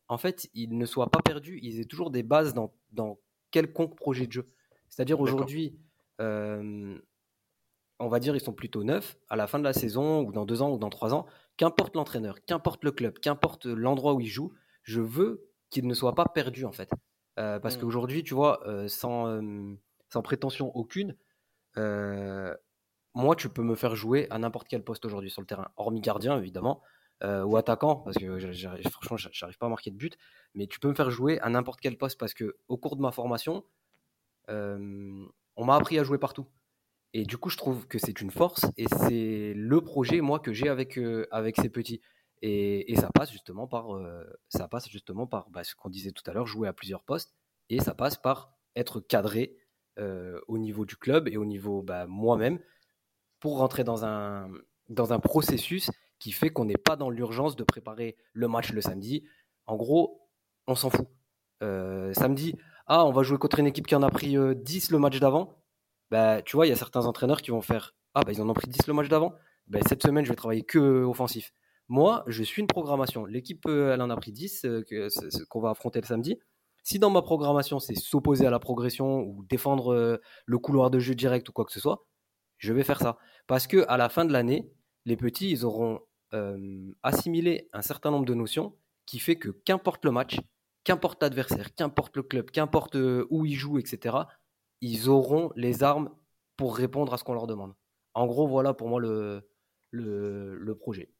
en 0.08 0.18
fait, 0.18 0.48
ils 0.54 0.76
ne 0.76 0.86
soient 0.86 1.10
pas 1.10 1.20
perdus, 1.20 1.60
ils 1.62 1.80
aient 1.80 1.84
toujours 1.84 2.10
des 2.10 2.22
bases 2.22 2.54
dans, 2.54 2.72
dans 2.92 3.18
quelconque 3.50 3.94
projet 3.94 4.26
de 4.26 4.32
jeu. 4.32 4.50
C'est-à-dire 4.88 5.20
aujourd'hui, 5.20 5.78
euh, 6.20 6.98
on 7.98 8.08
va 8.08 8.20
dire 8.20 8.34
ils 8.34 8.40
sont 8.40 8.52
plutôt 8.52 8.84
neufs 8.84 9.16
à 9.28 9.36
la 9.36 9.46
fin 9.46 9.58
de 9.58 9.64
la 9.64 9.72
saison 9.72 10.22
ou 10.22 10.32
dans 10.32 10.44
deux 10.44 10.62
ans 10.62 10.70
ou 10.70 10.78
dans 10.78 10.90
trois 10.90 11.14
ans, 11.14 11.26
qu'importe 11.56 11.96
l'entraîneur, 11.96 12.44
qu'importe 12.44 12.84
le 12.84 12.92
club, 12.92 13.18
qu'importe 13.18 13.66
l'endroit 13.66 14.14
où 14.14 14.20
ils 14.20 14.28
jouent, 14.28 14.52
je 14.82 15.00
veux 15.00 15.48
qu'ils 15.70 15.86
ne 15.86 15.94
soient 15.94 16.14
pas 16.14 16.26
perdus 16.26 16.64
en 16.64 16.72
fait. 16.72 16.90
parce 17.36 17.76
mmh. 17.76 17.80
qu'aujourd'hui, 17.80 18.24
tu 18.24 18.34
vois, 18.34 18.62
sans, 18.88 19.40
sans 20.08 20.22
prétention 20.22 20.74
aucune, 20.74 21.16
moi, 23.18 23.34
tu 23.34 23.48
peux 23.48 23.62
me 23.62 23.74
faire 23.74 23.96
jouer 23.96 24.28
à 24.30 24.38
n'importe 24.38 24.68
quel 24.68 24.84
poste 24.84 25.04
aujourd'hui 25.04 25.30
sur 25.30 25.42
le 25.42 25.46
terrain, 25.46 25.68
hormis 25.76 26.00
gardien, 26.00 26.38
évidemment, 26.38 26.82
euh, 27.24 27.42
ou 27.42 27.56
attaquant, 27.56 27.96
parce 27.96 28.16
que 28.16 28.38
franchement, 28.90 29.16
j'arrive 29.32 29.58
pas 29.58 29.66
à 29.66 29.68
marquer 29.68 29.90
de 29.90 29.96
but, 29.96 30.16
mais 30.54 30.68
tu 30.68 30.78
peux 30.78 30.88
me 30.88 30.94
faire 30.94 31.10
jouer 31.10 31.40
à 31.40 31.48
n'importe 31.48 31.80
quel 31.80 31.98
poste 31.98 32.18
parce 32.18 32.32
que 32.32 32.56
au 32.68 32.76
cours 32.76 32.94
de 32.94 33.02
ma 33.02 33.10
formation, 33.10 33.56
euh, 33.56 33.60
on 34.48 35.64
m'a 35.64 35.76
appris 35.76 35.98
à 35.98 36.04
jouer 36.04 36.18
partout. 36.18 36.46
Et 37.14 37.24
du 37.24 37.38
coup, 37.38 37.48
je 37.48 37.56
trouve 37.56 37.86
que 37.86 37.98
c'est 37.98 38.20
une 38.20 38.30
force 38.30 38.66
et 38.76 38.86
c'est 38.86 39.54
le 39.54 39.80
projet, 39.80 40.20
moi, 40.20 40.40
que 40.40 40.52
j'ai 40.52 40.68
avec, 40.68 40.98
euh, 40.98 41.26
avec 41.30 41.56
ces 41.56 41.70
petits. 41.70 42.00
Et, 42.42 42.94
ça 42.96 43.10
passe 43.12 43.32
justement 43.32 43.66
par, 43.66 43.88
ça 44.48 44.68
passe 44.68 44.88
justement 44.88 45.26
par 45.26 45.50
bah, 45.50 45.64
ce 45.64 45.74
qu'on 45.74 45.90
disait 45.90 46.12
tout 46.12 46.22
à 46.30 46.32
l'heure, 46.32 46.46
jouer 46.46 46.68
à 46.68 46.72
plusieurs 46.72 47.02
postes. 47.02 47.34
Et 47.68 47.80
ça 47.80 47.94
passe 47.94 48.16
par 48.16 48.52
être 48.76 49.00
cadré 49.00 49.56
au 50.46 50.58
niveau 50.58 50.84
du 50.84 50.96
club 50.96 51.26
et 51.26 51.36
au 51.36 51.44
niveau 51.44 51.82
bah, 51.82 52.06
moi-même 52.06 52.60
pour 53.40 53.58
rentrer 53.58 53.84
dans 53.84 54.04
un, 54.04 54.48
dans 54.88 55.12
un 55.12 55.20
processus 55.20 55.90
qui 56.18 56.32
fait 56.32 56.50
qu'on 56.50 56.64
n'est 56.64 56.76
pas 56.76 56.96
dans 56.96 57.10
l'urgence 57.10 57.56
de 57.56 57.64
préparer 57.64 58.16
le 58.32 58.48
match 58.48 58.72
le 58.72 58.80
samedi. 58.80 59.24
En 59.66 59.76
gros, 59.76 60.28
on 60.66 60.74
s'en 60.74 60.90
fout. 60.90 61.06
Euh, 61.62 62.12
samedi, 62.12 62.56
ah, 62.88 63.04
on 63.04 63.12
va 63.12 63.22
jouer 63.22 63.38
contre 63.38 63.58
une 63.60 63.66
équipe 63.66 63.86
qui 63.86 63.94
en 63.94 64.02
a 64.02 64.10
pris 64.10 64.36
10 64.36 64.36
euh, 64.36 64.92
le 64.92 64.98
match 64.98 65.18
d'avant. 65.20 65.62
Bah, 66.10 66.42
tu 66.42 66.56
vois, 66.56 66.66
il 66.66 66.70
y 66.70 66.72
a 66.72 66.76
certains 66.76 67.06
entraîneurs 67.06 67.42
qui 67.42 67.50
vont 67.50 67.60
faire 67.60 67.94
Ah, 68.14 68.22
bah, 68.24 68.32
ils 68.32 68.40
en 68.42 68.48
ont 68.48 68.54
pris 68.54 68.68
10 68.68 68.86
le 68.86 68.94
match 68.94 69.08
d'avant. 69.08 69.34
Bah, 69.66 69.80
cette 69.86 70.02
semaine, 70.02 70.24
je 70.24 70.30
vais 70.30 70.36
travailler 70.36 70.64
que 70.64 71.04
offensif. 71.04 71.52
Moi, 71.88 72.24
je 72.26 72.42
suis 72.42 72.60
une 72.60 72.66
programmation. 72.66 73.24
L'équipe, 73.26 73.66
euh, 73.66 73.92
elle 73.94 74.02
en 74.02 74.10
a 74.10 74.16
pris 74.16 74.32
10 74.32 74.66
qu'on 75.48 75.60
va 75.60 75.70
affronter 75.70 76.00
le 76.00 76.06
samedi. 76.06 76.38
Si 76.82 76.98
dans 76.98 77.10
ma 77.10 77.22
programmation, 77.22 77.78
c'est 77.78 77.94
s'opposer 77.94 78.46
à 78.46 78.50
la 78.50 78.58
progression 78.58 79.20
ou 79.20 79.44
défendre 79.44 80.20
le 80.46 80.58
couloir 80.58 80.90
de 80.90 80.98
jeu 80.98 81.14
direct 81.14 81.48
ou 81.48 81.52
quoi 81.52 81.66
que 81.66 81.72
ce 81.72 81.80
soit, 81.80 82.06
je 82.56 82.72
vais 82.72 82.82
faire 82.82 83.00
ça. 83.00 83.18
Parce 83.46 83.66
que 83.66 83.84
à 83.88 83.98
la 83.98 84.08
fin 84.08 84.24
de 84.24 84.32
l'année, 84.32 84.70
les 85.04 85.16
petits, 85.16 85.50
ils 85.50 85.64
auront 85.64 86.00
euh, 86.34 86.92
assimilé 87.02 87.70
un 87.72 87.80
certain 87.80 88.10
nombre 88.10 88.26
de 88.26 88.34
notions 88.34 88.76
qui 89.06 89.18
fait 89.18 89.36
que 89.36 89.48
qu'importe 89.48 90.04
le 90.04 90.10
match, 90.10 90.38
qu'importe 90.88 91.22
l'adversaire, 91.22 91.74
qu'importe 91.74 92.16
le 92.16 92.22
club, 92.22 92.50
qu'importe 92.50 92.96
euh, 92.96 93.26
où 93.28 93.44
ils 93.44 93.56
jouent, 93.56 93.78
etc., 93.78 94.16
ils 94.80 95.10
auront 95.10 95.52
les 95.54 95.82
armes 95.82 96.08
pour 96.56 96.74
répondre 96.74 97.12
à 97.12 97.18
ce 97.18 97.24
qu'on 97.24 97.34
leur 97.34 97.46
demande. 97.46 97.74
En 98.14 98.26
gros, 98.26 98.48
voilà 98.48 98.72
pour 98.72 98.88
moi 98.88 98.98
le, 98.98 99.46
le, 99.90 100.74
projet. 100.74 101.10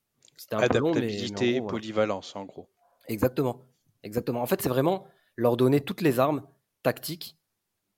Adaptabilité, 0.52 1.61
polyvalence, 1.61 2.35
en 2.35 2.46
gros. 2.46 2.70
Exactement. 3.09 3.66
Exactement. 4.02 4.40
En 4.40 4.46
fait, 4.46 4.62
c'est 4.62 4.70
vraiment 4.70 5.07
leur 5.37 5.59
donner 5.59 5.83
toutes 5.83 6.00
les 6.00 6.18
armes 6.18 6.46
tactiques 6.83 7.37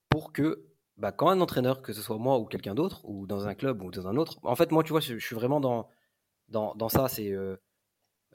pour 0.09 0.33
que 0.33 0.67
bah, 0.97 1.13
quand 1.13 1.29
un 1.29 1.41
entraîneur, 1.41 1.83
que 1.83 1.93
ce 1.93 2.03
soit 2.03 2.19
moi 2.19 2.41
ou 2.41 2.47
quelqu'un 2.47 2.75
d'autre, 2.75 3.09
ou 3.09 3.29
dans 3.29 3.47
un 3.47 3.55
club 3.55 3.81
ou 3.81 3.93
dans 3.93 4.09
un 4.09 4.17
autre, 4.17 4.41
en 4.43 4.57
fait, 4.57 4.73
moi, 4.73 4.83
tu 4.83 4.91
vois, 4.91 5.01
je, 5.01 5.17
suis 5.19 5.37
vraiment 5.37 5.61
dans, 5.61 5.89
dans, 6.49 6.89
ça, 6.89 7.07
c'est 7.07 7.31
euh, 7.31 7.57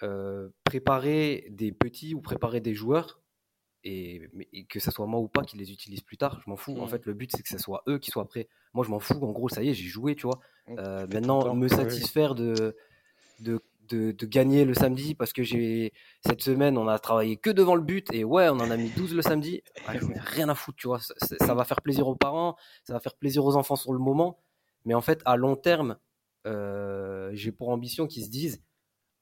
euh, 0.04 0.48
préparer 0.64 1.48
des 1.50 1.74
petits 1.74 2.16
ou 2.16 2.22
préparer 2.22 2.62
des 2.62 2.74
joueurs, 2.74 3.20
et, 3.86 4.30
que 4.68 4.80
ce 4.80 4.92
soit 4.92 5.06
moi 5.06 5.20
ou 5.20 5.28
pas 5.28 5.44
qui 5.44 5.58
les 5.58 5.72
utilise 5.72 6.02
plus 6.02 6.18
tard, 6.18 6.42
je 6.44 6.50
m'en 6.50 6.56
fous. 6.56 6.76
En 6.78 6.86
mmh. 6.86 6.90
fait, 6.90 7.06
le 7.06 7.14
but, 7.14 7.32
c'est 7.32 7.44
que 7.44 7.50
ce 7.50 7.60
soit 7.60 7.84
eux 7.88 8.00
qui 8.00 8.12
soient 8.12 8.28
prêts. 8.28 8.50
Moi, 8.74 8.84
je 8.84 8.90
m'en 8.90 9.00
fous. 9.00 9.20
En 9.22 9.32
gros, 9.32 9.48
ça 9.48 9.64
y 9.64 9.70
est, 9.70 9.74
j'ai 9.74 9.88
joué, 9.88 10.16
tu 10.16 10.24
vois. 10.24 10.40
Mmh, 10.68 10.76
euh, 10.80 11.08
maintenant, 11.08 11.54
me 11.54 11.68
satisfaire 11.68 12.34
de, 12.34 12.76
de 13.40 13.62
de, 13.88 14.26
gagner 14.26 14.66
le 14.66 14.74
samedi 14.74 15.16
parce 15.16 15.34
que 15.34 15.44
j'ai 15.44 15.94
cette 16.26 16.42
semaine 16.42 16.78
on 16.78 16.88
a 16.88 16.98
travaillé 17.00 17.38
que 17.38 17.50
devant 17.50 17.76
le 17.76 17.84
but 17.84 18.12
et 18.14 18.24
ouais 18.24 18.50
on 18.50 18.60
en 18.60 18.72
a 18.72 18.78
mis 18.78 18.90
12 18.90 19.14
le 19.14 19.22
samedi 19.22 19.62
rien 19.88 20.50
à 20.50 20.56
foutre 20.56 20.78
tu 20.78 20.88
vois 20.88 21.00
ça, 21.00 21.54
va 21.54 21.64
faire 21.66 21.82
plaisir 21.82 22.08
aux 22.08 22.16
parents 22.16 22.56
ça 22.84 22.94
va 22.94 23.00
faire 23.00 23.16
plaisir 23.16 23.46
aux 23.46 23.56
enfants 23.56 23.76
sur 23.76 23.94
le 23.94 24.00
moment 24.00 24.40
mais 24.86 24.94
en 24.94 25.02
fait 25.02 25.22
à 25.26 25.36
long 25.36 25.56
terme 25.56 25.98
euh, 26.48 27.30
j'ai 27.34 27.52
pour 27.52 27.70
ambition 27.70 28.08
qu'ils 28.08 28.26
se 28.26 28.30
disent 28.30 28.64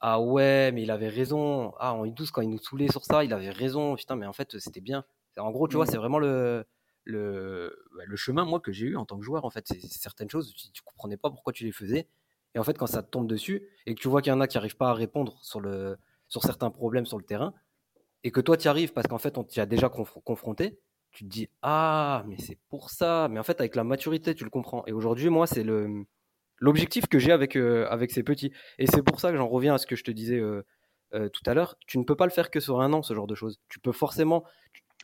ah 0.03 0.19
ouais 0.19 0.71
mais 0.71 0.83
il 0.83 0.91
avait 0.91 1.09
raison 1.09 1.73
ah 1.79 1.93
en 1.93 2.05
U12 2.05 2.29
quand 2.31 2.41
il 2.41 2.49
nous 2.49 2.59
saoulait 2.59 2.91
sur 2.91 3.03
ça 3.03 3.23
il 3.23 3.33
avait 3.33 3.49
raison 3.49 3.95
putain 3.95 4.15
mais 4.15 4.27
en 4.27 4.33
fait 4.33 4.59
c'était 4.59 4.81
bien 4.81 5.03
en 5.37 5.51
gros 5.51 5.67
tu 5.67 5.75
vois 5.75 5.85
mm. 5.85 5.89
c'est 5.89 5.97
vraiment 5.97 6.19
le 6.19 6.65
le, 7.05 7.75
bah, 7.97 8.03
le 8.05 8.15
chemin 8.15 8.45
moi 8.45 8.61
que 8.61 8.71
j'ai 8.71 8.85
eu 8.85 8.95
en 8.95 9.05
tant 9.05 9.17
que 9.17 9.25
joueur 9.25 9.43
en 9.43 9.49
fait 9.49 9.65
c'est 9.67 9.81
certaines 9.81 10.29
choses 10.29 10.53
tu, 10.53 10.71
tu 10.71 10.81
comprenais 10.83 11.17
pas 11.17 11.29
pourquoi 11.29 11.51
tu 11.51 11.65
les 11.65 11.73
faisais 11.73 12.07
et 12.55 12.59
en 12.59 12.63
fait, 12.63 12.77
quand 12.77 12.87
ça 12.87 13.01
te 13.01 13.09
tombe 13.09 13.27
dessus 13.27 13.67
et 13.85 13.95
que 13.95 14.01
tu 14.01 14.07
vois 14.07 14.21
qu'il 14.21 14.31
y 14.31 14.33
en 14.33 14.41
a 14.41 14.47
qui 14.47 14.57
n'arrivent 14.57 14.77
pas 14.77 14.89
à 14.89 14.93
répondre 14.93 15.37
sur, 15.41 15.59
le, 15.59 15.97
sur 16.27 16.43
certains 16.43 16.69
problèmes 16.69 17.05
sur 17.05 17.17
le 17.17 17.23
terrain, 17.23 17.53
et 18.23 18.31
que 18.31 18.39
toi, 18.41 18.57
tu 18.57 18.65
y 18.65 18.67
arrives 18.67 18.93
parce 18.93 19.07
qu'en 19.07 19.17
fait, 19.17 19.37
on 19.37 19.43
t'y 19.43 19.59
a 19.59 19.65
déjà 19.65 19.89
confronté, 19.89 20.79
tu 21.11 21.25
te 21.25 21.29
dis 21.29 21.49
Ah, 21.61 22.23
mais 22.27 22.37
c'est 22.39 22.57
pour 22.69 22.89
ça. 22.89 23.27
Mais 23.29 23.39
en 23.39 23.43
fait, 23.43 23.59
avec 23.59 23.75
la 23.75 23.83
maturité, 23.83 24.33
tu 24.35 24.43
le 24.43 24.49
comprends. 24.49 24.85
Et 24.87 24.93
aujourd'hui, 24.93 25.29
moi, 25.29 25.47
c'est 25.47 25.63
le 25.63 26.05
l'objectif 26.63 27.07
que 27.07 27.19
j'ai 27.19 27.33
avec, 27.33 27.57
euh, 27.57 27.85
avec 27.89 28.11
ces 28.11 28.23
petits. 28.23 28.53
Et 28.79 28.87
c'est 28.87 29.03
pour 29.03 29.19
ça 29.19 29.31
que 29.31 29.37
j'en 29.37 29.49
reviens 29.49 29.75
à 29.75 29.77
ce 29.77 29.85
que 29.85 29.97
je 29.97 30.03
te 30.05 30.11
disais 30.11 30.39
euh, 30.39 30.65
euh, 31.13 31.27
tout 31.27 31.43
à 31.45 31.53
l'heure. 31.53 31.75
Tu 31.87 31.97
ne 31.97 32.05
peux 32.05 32.15
pas 32.15 32.25
le 32.25 32.31
faire 32.31 32.49
que 32.49 32.61
sur 32.61 32.79
un 32.79 32.93
an, 32.93 33.03
ce 33.03 33.13
genre 33.13 33.27
de 33.27 33.35
choses. 33.35 33.59
Tu 33.67 33.79
peux 33.79 33.91
forcément. 33.91 34.45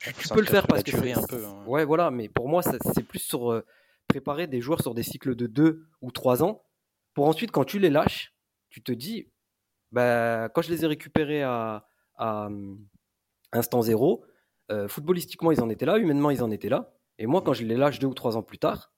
Tu, 0.02 0.30
peux 0.30 0.40
le 0.40 0.46
faire 0.46 0.68
parce 0.68 0.84
que. 0.84 0.96
Un 0.96 1.28
peu, 1.28 1.46
hein. 1.46 1.64
Ouais, 1.68 1.84
voilà. 1.84 2.12
Mais 2.12 2.30
pour 2.30 2.48
moi, 2.48 2.64
c'est 2.64 3.04
plus 3.04 3.20
sur 3.20 3.62
préparer 4.08 4.48
des 4.48 4.62
joueurs 4.62 4.82
sur 4.82 4.96
des 4.96 5.04
cycles 5.04 5.36
de 5.36 5.48
deux 5.48 5.86
ou 6.02 6.12
trois 6.12 6.42
ans 6.42 6.64
pour 7.14 7.28
ensuite, 7.28 7.52
quand 7.52 7.66
tu 7.66 7.80
les 7.80 7.90
lâches, 7.90 8.34
tu 8.70 8.82
te 8.82 8.94
dis, 8.94 9.30
bah, 9.92 10.48
quand 10.50 10.62
je 10.62 10.72
les 10.72 10.86
ai 10.86 10.88
récupérés 10.88 11.44
à, 11.44 11.86
hum, 12.18 12.80
instant 13.52 13.82
zéro, 13.82 14.24
footballistiquement, 14.88 15.52
ils 15.52 15.62
en 15.62 15.70
étaient 15.70 15.86
là, 15.86 15.98
humainement, 15.98 16.30
ils 16.30 16.42
en 16.42 16.52
étaient 16.52 16.70
là. 16.70 16.96
Et 17.18 17.26
moi, 17.26 17.42
quand 17.42 17.52
je 17.52 17.66
les 17.66 17.76
lâche 17.76 18.00
deux 18.00 18.08
ou 18.08 18.14
trois 18.14 18.38
ans 18.38 18.44
plus 18.44 18.60
tard, 18.60 18.94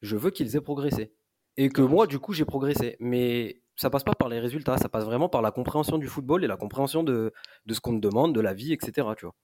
je 0.00 0.16
veux 0.16 0.30
qu'ils 0.30 0.56
aient 0.56 0.60
progressé. 0.62 1.12
Et 1.56 1.68
que 1.68 1.82
moi, 1.82 2.06
du 2.06 2.18
coup, 2.18 2.32
j'ai 2.32 2.44
progressé. 2.44 2.96
Mais 3.00 3.62
ça 3.76 3.90
passe 3.90 4.04
pas 4.04 4.14
par 4.14 4.28
les 4.28 4.40
résultats, 4.40 4.78
ça 4.78 4.88
passe 4.88 5.04
vraiment 5.04 5.28
par 5.28 5.42
la 5.42 5.50
compréhension 5.50 5.98
du 5.98 6.06
football 6.06 6.44
et 6.44 6.46
la 6.46 6.56
compréhension 6.56 7.02
de, 7.02 7.32
de 7.66 7.74
ce 7.74 7.80
qu'on 7.80 7.94
te 7.94 8.06
demande, 8.06 8.34
de 8.34 8.40
la 8.40 8.54
vie, 8.54 8.72
etc. 8.72 9.08
Tu 9.16 9.26
vois. 9.26 9.34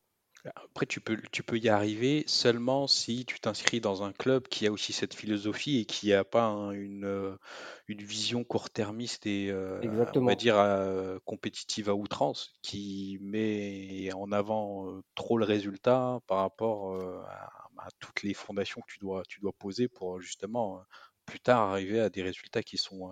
Après, 0.57 0.87
tu 0.87 1.01
peux, 1.01 1.17
tu 1.31 1.45
peux 1.45 1.57
y 1.57 1.69
arriver 1.69 2.25
seulement 2.27 2.89
si 2.89 3.25
tu 3.25 3.39
t'inscris 3.39 3.81
dans 3.81 4.03
un 4.03 4.13
club 4.13 4.49
qui 4.49 4.67
a 4.67 4.73
aussi 4.73 4.93
cette 4.93 5.15
philosophie 5.15 5.79
et 5.79 5.85
qui 5.85 6.09
n'a 6.09 6.25
pas 6.25 6.49
une, 6.73 7.05
euh, 7.05 7.37
une 7.87 8.03
vision 8.03 8.43
court-termiste 8.43 9.25
et, 9.27 9.51
euh, 9.51 9.81
on 10.17 10.25
va 10.25 10.35
dire, 10.35 10.59
euh, 10.59 11.19
compétitive 11.25 11.89
à 11.89 11.95
outrance, 11.95 12.55
qui 12.63 13.19
met 13.21 14.13
en 14.15 14.33
avant 14.33 15.01
trop 15.15 15.39
le 15.39 15.45
résultat 15.45 16.19
par 16.27 16.39
rapport 16.39 16.97
à, 17.29 17.89
toutes 18.01 18.23
les 18.23 18.35
fondations 18.35 18.81
que 18.81 18.93
tu 18.93 18.99
dois, 18.99 19.23
tu 19.29 19.41
dois 19.41 19.53
poser 19.53 19.89
pour 19.89 20.21
justement 20.21 20.83
plus 21.27 21.41
tard 21.41 21.71
arriver 21.71 22.01
à 22.01 22.11
des 22.11 22.23
résultats 22.23 22.63
qui 22.63 22.77
sont, 22.77 23.11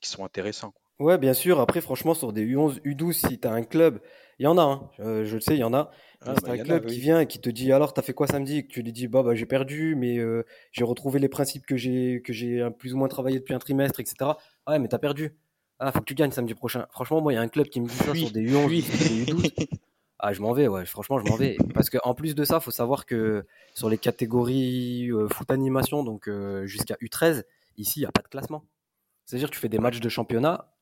qui 0.00 0.10
sont 0.10 0.24
intéressants. 0.24 0.74
Ouais, 0.98 1.18
bien 1.18 1.34
sûr. 1.34 1.60
Après, 1.60 1.80
franchement, 1.80 2.14
sur 2.14 2.32
des 2.32 2.44
U11, 2.44 2.80
U12, 2.82 3.12
si 3.12 3.38
tu 3.38 3.46
as 3.46 3.52
un 3.52 3.62
club, 3.62 4.00
il 4.38 4.44
y 4.44 4.46
en 4.46 4.58
a, 4.58 4.62
hein. 4.62 4.90
je, 4.98 5.34
le 5.34 5.40
sais, 5.40 5.54
il 5.54 5.60
y 5.60 5.64
en 5.64 5.72
a. 5.72 5.90
Ah, 6.22 6.34
c'est 6.34 6.46
bah, 6.46 6.52
un 6.52 6.58
club 6.58 6.86
qui 6.86 6.98
vient 6.98 7.20
et 7.20 7.26
qui 7.26 7.38
te 7.40 7.48
dit 7.48 7.72
alors, 7.72 7.94
t'as 7.94 8.02
fait 8.02 8.12
quoi 8.12 8.26
samedi? 8.26 8.58
Et 8.58 8.66
que 8.66 8.72
tu 8.72 8.82
lui 8.82 8.92
dis, 8.92 9.06
bah, 9.06 9.22
bah 9.22 9.36
j'ai 9.36 9.46
perdu, 9.46 9.94
mais 9.94 10.18
euh, 10.18 10.44
j'ai 10.72 10.82
retrouvé 10.82 11.20
les 11.20 11.28
principes 11.28 11.64
que 11.66 11.76
j'ai 11.76 12.20
que 12.24 12.32
j'ai 12.32 12.68
plus 12.78 12.94
ou 12.94 12.98
moins 12.98 13.06
travaillé 13.06 13.38
depuis 13.38 13.54
un 13.54 13.60
trimestre, 13.60 14.00
etc. 14.00 14.16
Ah 14.20 14.72
ouais, 14.72 14.78
mais 14.80 14.88
t'as 14.88 14.98
perdu. 14.98 15.36
Ah, 15.78 15.92
faut 15.92 16.00
que 16.00 16.04
tu 16.04 16.14
gagnes 16.14 16.32
samedi 16.32 16.54
prochain. 16.54 16.86
Franchement, 16.90 17.20
moi, 17.20 17.32
il 17.32 17.36
y 17.36 17.38
a 17.38 17.42
un 17.42 17.48
club 17.48 17.68
qui 17.68 17.80
me 17.80 17.86
dit 17.86 17.94
ça 17.94 18.12
sur 18.12 18.32
des 18.32 18.42
U11, 18.42 18.68
des 18.68 19.32
U12. 19.32 19.68
Ah, 20.18 20.32
je 20.32 20.40
m'en 20.40 20.52
vais, 20.52 20.66
ouais. 20.68 20.84
Franchement, 20.86 21.18
je 21.18 21.30
m'en 21.30 21.36
vais. 21.36 21.56
Parce 21.74 21.90
qu'en 21.90 22.14
plus 22.14 22.34
de 22.34 22.44
ça, 22.44 22.60
faut 22.60 22.70
savoir 22.70 23.06
que 23.06 23.46
sur 23.74 23.88
les 23.88 23.98
catégories 23.98 25.10
euh, 25.12 25.28
foot 25.28 25.50
animation, 25.50 26.02
donc 26.02 26.28
euh, 26.28 26.66
jusqu'à 26.66 26.94
U13, 27.00 27.44
ici, 27.76 28.00
il 28.00 28.02
n'y 28.02 28.06
a 28.06 28.12
pas 28.12 28.22
de 28.22 28.28
classement. 28.28 28.64
C'est-à-dire, 29.26 29.50
tu 29.50 29.58
fais 29.58 29.68
des 29.68 29.78
matchs 29.78 30.00
de 30.00 30.08
championnat, 30.08 30.74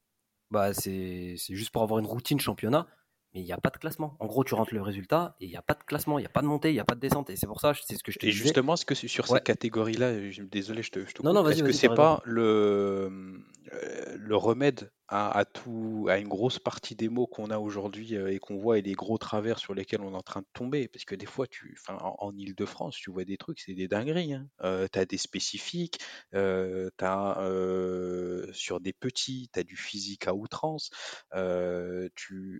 bah, 0.50 0.72
c'est 0.72 1.36
juste 1.36 1.70
pour 1.70 1.82
avoir 1.82 1.98
une 1.98 2.06
routine 2.06 2.38
championnat. 2.40 2.86
mais 3.34 3.40
il 3.40 3.44
n'y 3.44 3.52
a 3.52 3.58
pas 3.58 3.70
de 3.70 3.76
classement. 3.76 4.16
En 4.20 4.26
gros, 4.26 4.44
tu 4.44 4.54
rentres 4.54 4.72
le 4.72 4.80
résultat 4.80 5.36
et 5.40 5.44
il 5.46 5.50
n'y 5.50 5.56
a 5.56 5.62
pas 5.62 5.74
de 5.74 5.82
classement, 5.82 6.18
il 6.18 6.22
n'y 6.22 6.26
a 6.26 6.30
pas 6.30 6.40
de 6.42 6.46
montée, 6.46 6.70
il 6.70 6.74
n'y 6.74 6.80
a 6.80 6.84
pas 6.84 6.94
de 6.94 7.00
descente. 7.00 7.28
Et 7.28 7.36
c'est 7.36 7.46
pour 7.48 7.60
ça, 7.60 7.74
c'est 7.74 7.96
ce 7.96 8.02
que 8.04 8.12
je 8.12 8.18
te 8.18 8.24
Et 8.24 8.30
disais. 8.30 8.44
justement, 8.44 8.76
ce 8.76 8.84
que 8.86 8.94
sur 8.94 9.26
ces 9.26 9.40
catégories-là, 9.40 10.12
désolé, 10.50 10.82
je 10.82 10.90
te, 10.90 11.04
je 11.04 11.12
te 11.12 11.22
non, 11.22 11.34
non, 11.34 11.46
est-ce 11.48 11.62
que 11.62 11.72
c'est 11.72 11.88
pas 11.94 12.22
le, 12.24 12.42
euh, 12.42 13.38
le 13.72 14.36
remède 14.36 14.90
à, 15.08 15.44
tout, 15.44 16.06
à 16.08 16.18
une 16.18 16.28
grosse 16.28 16.58
partie 16.58 16.96
des 16.96 17.08
mots 17.08 17.26
qu'on 17.26 17.50
a 17.50 17.58
aujourd'hui 17.58 18.16
euh, 18.16 18.32
et 18.32 18.38
qu'on 18.38 18.56
voit 18.56 18.78
et 18.78 18.82
les 18.82 18.94
gros 18.94 19.18
travers 19.18 19.58
sur 19.58 19.72
lesquels 19.72 20.00
on 20.00 20.12
est 20.12 20.16
en 20.16 20.22
train 20.22 20.40
de 20.40 20.46
tomber 20.52 20.88
Parce 20.88 21.04
que 21.04 21.14
des 21.14 21.26
fois, 21.26 21.46
tu, 21.46 21.78
en, 21.88 22.16
en 22.18 22.36
Ile-de-France, 22.36 22.96
tu 22.96 23.10
vois 23.12 23.24
des 23.24 23.36
trucs, 23.36 23.60
c'est 23.60 23.74
des 23.74 23.86
dingueries. 23.86 24.34
Hein. 24.34 24.48
Euh, 24.62 24.88
tu 24.92 24.98
as 24.98 25.06
des 25.06 25.18
spécifiques, 25.18 26.00
euh, 26.34 26.90
as 27.00 27.40
euh, 27.40 28.52
sur 28.52 28.80
des 28.80 28.92
petits, 28.92 29.48
tu 29.52 29.60
as 29.60 29.64
du 29.64 29.76
physique 29.76 30.26
à 30.26 30.34
outrance. 30.34 30.90
Euh, 31.34 32.08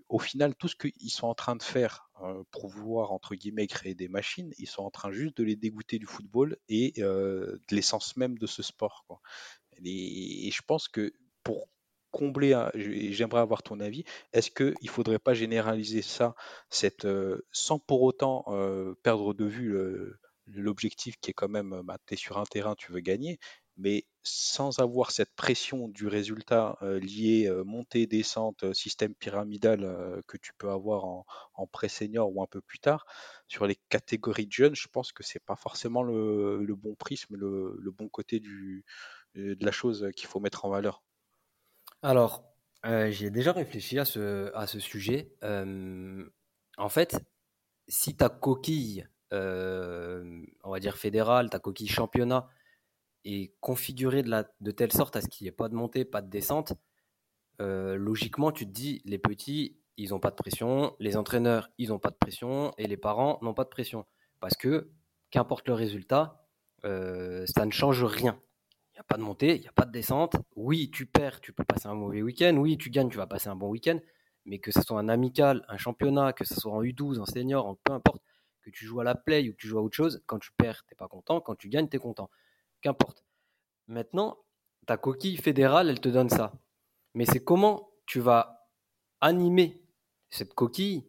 au 0.07 0.19
final, 0.19 0.55
tout 0.55 0.69
ce 0.69 0.75
qu'ils 0.75 1.11
sont 1.11 1.27
en 1.27 1.35
train 1.35 1.55
de 1.57 1.63
faire 1.63 2.09
euh, 2.23 2.43
pour 2.51 2.67
vouloir, 2.69 3.11
entre 3.11 3.35
guillemets, 3.35 3.67
créer 3.67 3.93
des 3.93 4.07
machines, 4.07 4.53
ils 4.57 4.67
sont 4.67 4.83
en 4.83 4.89
train 4.89 5.11
juste 5.11 5.37
de 5.37 5.43
les 5.43 5.55
dégoûter 5.55 5.99
du 5.99 6.05
football 6.05 6.57
et 6.69 6.93
euh, 6.99 7.59
de 7.69 7.75
l'essence 7.75 8.15
même 8.15 8.37
de 8.37 8.47
ce 8.47 8.63
sport. 8.63 9.05
Et, 9.85 10.49
je 10.51 10.61
pense 10.65 10.87
que 10.87 11.13
pour 11.43 11.67
combler, 12.11 12.57
j'aimerais 12.75 13.41
avoir 13.41 13.63
ton 13.63 13.79
avis, 13.79 14.03
est-ce 14.33 14.49
qu'il 14.51 14.75
ne 14.81 14.89
faudrait 14.89 15.19
pas 15.19 15.33
généraliser 15.33 16.01
ça, 16.01 16.35
cette, 16.69 17.05
euh, 17.05 17.45
sans 17.51 17.79
pour 17.79 18.01
autant 18.01 18.45
euh, 18.47 18.95
perdre 19.03 19.33
de 19.33 19.45
vue 19.45 19.75
l'objectif 20.47 21.17
qui 21.19 21.31
est 21.31 21.33
quand 21.33 21.49
même, 21.49 21.81
bah, 21.83 21.97
tu 22.05 22.13
es 22.13 22.17
sur 22.17 22.37
un 22.37 22.45
terrain, 22.45 22.75
tu 22.75 22.91
veux 22.91 23.01
gagner, 23.01 23.39
mais 23.77 24.05
sans 24.23 24.79
avoir 24.79 25.11
cette 25.11 25.33
pression 25.35 25.87
du 25.87 26.07
résultat 26.07 26.77
euh, 26.81 26.99
lié 26.99 27.47
euh, 27.47 27.63
montée, 27.63 28.07
descente, 28.07 28.63
euh, 28.63 28.73
système 28.73 29.15
pyramidal 29.15 29.83
euh, 29.83 30.21
que 30.27 30.37
tu 30.37 30.51
peux 30.57 30.69
avoir 30.69 31.05
en, 31.05 31.25
en 31.53 31.67
pré-senior 31.67 32.29
ou 32.35 32.41
un 32.41 32.47
peu 32.47 32.59
plus 32.59 32.79
tard, 32.79 33.05
sur 33.47 33.67
les 33.67 33.77
catégories 33.89 34.47
de 34.47 34.51
jeunes, 34.51 34.75
je 34.75 34.87
pense 34.91 35.11
que 35.11 35.23
c'est 35.23 35.43
pas 35.43 35.55
forcément 35.55 36.03
le, 36.03 36.75
bon 36.75 36.95
prisme, 36.95 37.35
le, 37.37 37.91
bon 37.91 38.09
côté 38.09 38.39
du, 38.39 38.83
euh, 38.83 39.26
de 39.37 39.65
la 39.65 39.71
chose 39.71 40.09
qu'il 40.15 40.27
faut 40.27 40.39
mettre 40.39 40.65
en 40.65 40.69
valeur. 40.69 41.03
Alors, 42.01 42.43
euh, 42.85 43.09
j'ai 43.11 43.29
déjà 43.29 43.51
réfléchi 43.51 43.99
à 43.99 44.05
ce, 44.05 44.79
sujet. 44.79 45.33
Euh, 45.43 46.27
en 46.77 46.89
fait, 46.89 47.17
si 47.87 48.15
ta 48.15 48.29
coquille, 48.29 49.07
euh, 49.33 50.45
on 50.63 50.71
va 50.71 50.79
dire 50.79 50.97
fédérale, 50.97 51.49
ta 51.49 51.59
coquille 51.59 51.87
championnat, 51.87 52.47
est 53.25 53.53
configurée 53.59 54.23
de, 54.23 54.45
de 54.61 54.71
telle 54.71 54.93
sorte 54.93 55.15
à 55.15 55.21
ce 55.21 55.27
qu'il 55.27 55.45
n'y 55.45 55.49
ait 55.49 55.51
pas 55.51 55.69
de 55.69 55.75
montée, 55.75 56.05
pas 56.05 56.21
de 56.21 56.29
descente, 56.29 56.73
logiquement, 57.59 58.51
tu 58.51 58.65
te 58.65 58.71
dis, 58.71 59.01
les 59.05 59.17
petits, 59.17 59.79
ils 59.97 60.11
n'ont 60.11 60.19
pas 60.19 60.29
de 60.29 60.35
pression, 60.35 60.95
les 60.99 61.17
entraîneurs, 61.17 61.69
ils 61.77 61.89
n'ont 61.89 61.99
pas 61.99 62.11
de 62.11 62.15
pression, 62.15 62.73
et 62.77 62.87
les 62.87 62.97
parents 62.97 63.39
n'ont 63.41 63.55
pas 63.55 63.63
de 63.63 63.69
pression. 63.69 64.05
Parce 64.39 64.55
que, 64.55 64.91
qu'importe 65.31 65.67
le 65.67 65.73
résultat, 65.73 66.47
ça 66.83 67.65
ne 67.65 67.71
change 67.71 68.03
rien. 68.03 68.39
Il 68.97 69.01
n'y 69.01 69.01
a 69.01 69.03
pas 69.03 69.17
de 69.17 69.21
montée, 69.21 69.55
il 69.57 69.61
n'y 69.61 69.67
a 69.67 69.71
pas 69.71 69.85
de 69.85 69.91
descente. 69.91 70.37
Oui, 70.55 70.89
tu 70.89 71.05
perds, 71.05 71.39
tu 71.39 71.53
peux 71.53 71.63
passer 71.63 71.87
un 71.87 71.93
mauvais 71.93 72.23
week-end. 72.23 72.55
Oui, 72.57 72.79
tu 72.79 72.89
gagnes, 72.89 73.09
tu 73.09 73.17
vas 73.17 73.27
passer 73.27 73.47
un 73.47 73.55
bon 73.55 73.69
week-end. 73.69 73.99
Mais 74.45 74.57
que 74.57 74.71
ce 74.71 74.81
soit 74.81 74.99
un 74.99 75.07
amical, 75.07 75.63
un 75.67 75.77
championnat, 75.77 76.33
que 76.33 76.43
ce 76.45 76.55
soit 76.55 76.71
en 76.71 76.81
U12, 76.81 77.19
en 77.19 77.25
senior, 77.27 77.67
en 77.67 77.75
peu 77.75 77.93
importe, 77.93 78.23
que 78.63 78.71
tu 78.71 78.87
joues 78.87 78.99
à 78.99 79.03
la 79.03 79.13
play 79.13 79.47
ou 79.47 79.51
que 79.51 79.57
tu 79.57 79.67
joues 79.67 79.77
à 79.77 79.83
autre 79.83 79.95
chose, 79.95 80.23
quand 80.25 80.39
tu 80.39 80.51
perds, 80.57 80.83
tu 80.87 80.93
n'es 80.93 80.95
pas 80.95 81.07
content. 81.07 81.41
Quand 81.41 81.53
tu 81.53 81.69
gagnes, 81.69 81.87
tu 81.87 81.97
es 81.97 81.99
content. 81.99 82.31
Qu'importe. 82.81 83.23
Maintenant, 83.85 84.39
ta 84.87 84.97
coquille 84.97 85.37
fédérale, 85.37 85.89
elle 85.89 85.99
te 85.99 86.09
donne 86.09 86.29
ça. 86.29 86.53
Mais 87.13 87.25
c'est 87.25 87.43
comment 87.43 87.91
tu 88.07 88.19
vas 88.19 88.67
animer 89.21 89.79
cette 90.31 90.55
coquille 90.55 91.07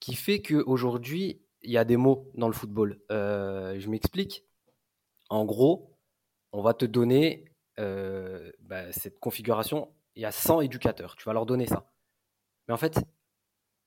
qui 0.00 0.16
fait 0.16 0.42
qu'aujourd'hui, 0.42 1.40
il 1.62 1.70
y 1.70 1.78
a 1.78 1.84
des 1.84 1.96
mots 1.96 2.32
dans 2.34 2.48
le 2.48 2.52
football. 2.52 3.00
Euh, 3.12 3.78
je 3.78 3.88
m'explique. 3.88 4.44
En 5.28 5.44
gros, 5.44 5.95
on 6.56 6.62
va 6.62 6.72
te 6.72 6.86
donner 6.86 7.44
euh, 7.78 8.50
bah, 8.60 8.90
cette 8.90 9.20
configuration. 9.20 9.92
Il 10.14 10.22
y 10.22 10.24
a 10.24 10.32
100 10.32 10.62
éducateurs. 10.62 11.14
Tu 11.16 11.24
vas 11.24 11.34
leur 11.34 11.44
donner 11.44 11.66
ça. 11.66 11.92
Mais 12.66 12.72
en 12.72 12.78
fait, 12.78 12.98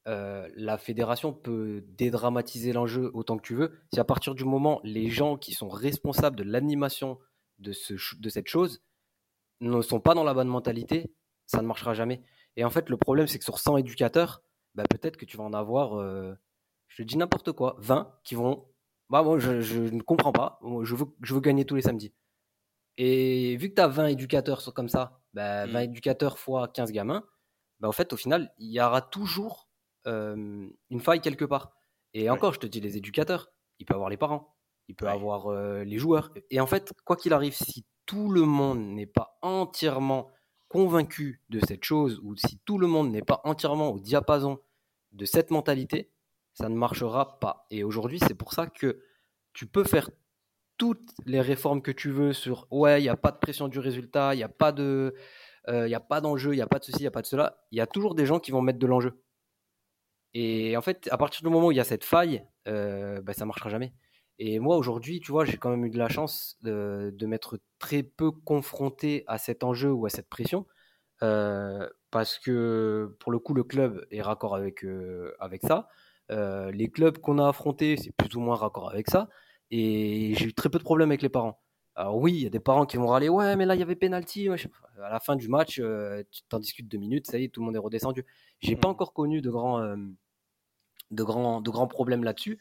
euh, 0.07 0.47
la 0.55 0.77
fédération 0.77 1.33
peut 1.33 1.83
dédramatiser 1.87 2.71
l'enjeu 2.71 3.09
autant 3.15 3.37
que 3.37 3.41
tu 3.41 3.55
veux. 3.55 3.73
Si 3.91 3.99
à 3.99 4.03
partir 4.03 4.35
du 4.35 4.45
moment, 4.45 4.81
les 4.83 5.09
gens 5.09 5.35
qui 5.35 5.53
sont 5.53 5.67
responsables 5.67 6.35
de 6.35 6.43
l'animation 6.43 7.17
de, 7.57 7.71
ce, 7.71 7.95
de 8.19 8.29
cette 8.29 8.47
chose 8.47 8.83
ne 9.61 9.81
sont 9.81 9.99
pas 9.99 10.13
dans 10.13 10.23
la 10.23 10.35
bonne 10.35 10.47
mentalité, 10.47 11.11
ça 11.47 11.63
ne 11.63 11.67
marchera 11.67 11.95
jamais. 11.95 12.21
Et 12.55 12.63
en 12.63 12.69
fait, 12.69 12.87
le 12.89 12.97
problème, 12.97 13.25
c'est 13.25 13.39
que 13.39 13.45
sur 13.45 13.57
100 13.57 13.77
éducateurs, 13.77 14.43
bah, 14.75 14.83
peut-être 14.87 15.17
que 15.17 15.25
tu 15.25 15.37
vas 15.37 15.43
en 15.43 15.53
avoir, 15.53 15.99
euh, 15.99 16.35
je 16.87 17.01
te 17.01 17.07
dis 17.07 17.17
n'importe 17.17 17.51
quoi, 17.51 17.77
20 17.79 18.13
qui 18.23 18.35
vont, 18.35 18.67
bah, 19.09 19.23
moi, 19.23 19.39
je, 19.39 19.79
ne 19.89 20.01
comprends 20.01 20.31
pas, 20.31 20.59
je 20.83 21.33
veux 21.33 21.41
gagner 21.41 21.65
tous 21.65 21.75
les 21.75 21.81
samedis. 21.81 22.13
Et 23.01 23.55
vu 23.55 23.69
que 23.69 23.75
tu 23.75 23.81
as 23.81 23.87
20 23.87 24.07
éducateurs 24.07 24.73
comme 24.73 24.89
ça, 24.89 25.21
bah, 25.33 25.65
20 25.67 25.79
éducateurs 25.79 26.37
fois 26.37 26.67
15 26.67 26.91
gamins, 26.91 27.23
bah, 27.79 27.87
en 27.87 27.93
fait, 27.93 28.11
au 28.11 28.17
final, 28.17 28.53
il 28.57 28.71
y 28.73 28.81
aura 28.81 29.01
toujours 29.01 29.69
euh, 30.05 30.67
une 30.89 30.99
faille 30.99 31.21
quelque 31.21 31.45
part. 31.45 31.71
Et 32.13 32.23
Ouais. 32.23 32.29
encore, 32.29 32.53
je 32.53 32.59
te 32.59 32.67
dis, 32.67 32.81
les 32.81 32.97
éducateurs, 32.97 33.51
il 33.79 33.85
peut 33.85 33.93
avoir 33.93 34.09
les 34.09 34.17
parents, 34.17 34.57
il 34.89 34.95
peut 34.95 35.05
Ouais. 35.05 35.13
avoir 35.13 35.47
euh, 35.47 35.85
les 35.85 35.97
joueurs. 35.97 36.33
Et 36.49 36.59
en 36.59 36.67
fait, 36.67 36.91
quoi 37.05 37.15
qu'il 37.15 37.31
arrive, 37.31 37.53
si 37.55 37.85
tout 38.05 38.29
le 38.31 38.41
monde 38.41 38.79
n'est 38.81 39.05
pas 39.05 39.37
entièrement 39.41 40.29
convaincu 40.67 41.41
de 41.49 41.59
cette 41.65 41.85
chose, 41.85 42.19
ou 42.21 42.35
si 42.35 42.59
tout 42.65 42.77
le 42.77 42.87
monde 42.87 43.11
n'est 43.11 43.21
pas 43.21 43.39
entièrement 43.45 43.91
au 43.91 43.99
diapason 43.99 44.59
de 45.13 45.23
cette 45.25 45.51
mentalité, 45.51 46.11
ça 46.53 46.67
ne 46.67 46.75
marchera 46.75 47.39
pas. 47.39 47.65
Et 47.71 47.85
aujourd'hui, 47.85 48.19
c'est 48.19 48.35
pour 48.35 48.51
ça 48.51 48.67
que 48.67 49.01
tu 49.53 49.67
peux 49.67 49.85
faire 49.85 50.09
toutes 50.79 51.11
les 51.27 51.41
réformes 51.41 51.83
que 51.83 51.91
tu 51.91 52.09
veux 52.09 52.33
sur 52.33 52.67
ouais, 52.71 53.01
il 53.01 53.03
n'y 53.03 53.09
a 53.09 53.17
pas 53.17 53.31
de 53.31 53.37
pression 53.37 53.67
du 53.67 53.77
résultat, 53.79 54.33
il 54.33 54.37
n'y 54.37 54.43
a 54.43 54.49
pas 54.49 54.71
de, 54.71 55.13
pas 56.09 56.21
d'enjeu, 56.21 56.53
il 56.53 56.57
n'y 56.57 56.63
a 56.63 56.67
pas 56.67 56.79
de 56.79 56.85
ceci, 56.85 56.99
il 56.99 57.03
n'y 57.03 57.07
a 57.07 57.11
pas 57.11 57.21
de 57.21 57.27
cela. 57.27 57.59
Il 57.71 57.77
y 57.77 57.81
a 57.81 57.87
toujours 57.87 58.15
des 58.15 58.25
gens 58.25 58.39
qui 58.39 58.51
vont 58.51 58.61
mettre 58.61 58.79
de 58.79 58.87
l'enjeu. 58.87 59.21
Et 60.33 60.77
en 60.77 60.81
fait, 60.81 61.07
à 61.11 61.17
partir 61.17 61.41
du 61.41 61.49
moment 61.49 61.67
où 61.67 61.71
il 61.71 61.77
y 61.77 61.79
a 61.79 61.83
cette 61.83 62.03
faille, 62.05 62.43
euh, 62.67 63.21
bah, 63.21 63.33
ça 63.33 63.45
marchera 63.45 63.69
jamais. 63.69 63.93
Et 64.39 64.59
moi, 64.59 64.77
aujourd'hui, 64.77 65.19
tu 65.19 65.31
vois, 65.31 65.43
j'ai 65.45 65.57
quand 65.57 65.69
même 65.69 65.85
eu 65.85 65.89
de 65.89 65.97
la 65.97 66.07
chance 66.07 66.57
de, 66.61 67.13
m'être 67.25 67.59
très 67.77 68.03
peu 68.03 68.31
confronté 68.31 69.23
à 69.27 69.37
cet 69.37 69.63
enjeu 69.63 69.91
ou 69.91 70.05
à 70.05 70.09
cette 70.09 70.29
pression. 70.29 70.65
euh, 71.23 71.89
parce 72.11 72.39
que 72.39 73.15
pour 73.19 73.31
le 73.31 73.39
coup, 73.39 73.53
le 73.53 73.63
club 73.63 74.05
est 74.11 74.21
raccord 74.21 74.55
avec, 74.55 74.83
euh, 74.85 75.35
avec 75.39 75.61
ça. 75.63 75.89
Euh, 76.31 76.71
les 76.71 76.89
clubs 76.89 77.17
qu'on 77.19 77.39
a 77.39 77.49
affrontés, 77.49 77.97
c'est 77.97 78.11
plus 78.15 78.35
ou 78.35 78.39
moins 78.41 78.55
raccord 78.55 78.89
avec 78.89 79.09
ça. 79.09 79.29
Et 79.71 80.33
j'ai 80.35 80.45
eu 80.47 80.53
très 80.53 80.69
peu 80.69 80.79
de 80.79 80.83
problèmes 80.83 81.09
avec 81.11 81.21
les 81.21 81.29
parents. 81.29 81.59
Alors 81.95 82.17
oui, 82.17 82.33
il 82.33 82.41
y 82.43 82.45
a 82.47 82.49
des 82.49 82.59
parents 82.59 82.85
qui 82.85 82.97
vont 82.97 83.07
râler, 83.07 83.29
ouais, 83.29 83.55
mais 83.55 83.65
là, 83.65 83.75
il 83.75 83.79
y 83.79 83.83
avait 83.83 83.95
penalty. 83.95 84.49
machin. 84.49 84.69
À 85.03 85.09
la 85.09 85.19
fin 85.19 85.35
du 85.35 85.47
match, 85.49 85.79
euh, 85.79 86.23
tu 86.31 86.41
t'en 86.43 86.59
discutes 86.59 86.87
deux 86.87 86.97
minutes, 86.97 87.27
ça 87.27 87.37
y 87.39 87.45
est, 87.45 87.49
tout 87.49 87.61
le 87.61 87.65
monde 87.65 87.75
est 87.75 87.79
redescendu. 87.79 88.25
J'ai 88.59 88.75
pas 88.75 88.87
Mhm. 88.87 88.91
encore 88.91 89.13
connu 89.13 89.41
de 89.41 89.49
grands, 89.49 89.79
euh, 89.81 89.95
de 91.11 91.23
grands, 91.23 91.61
de 91.61 91.69
grands 91.69 91.87
problèmes 91.87 92.23
là-dessus. 92.23 92.59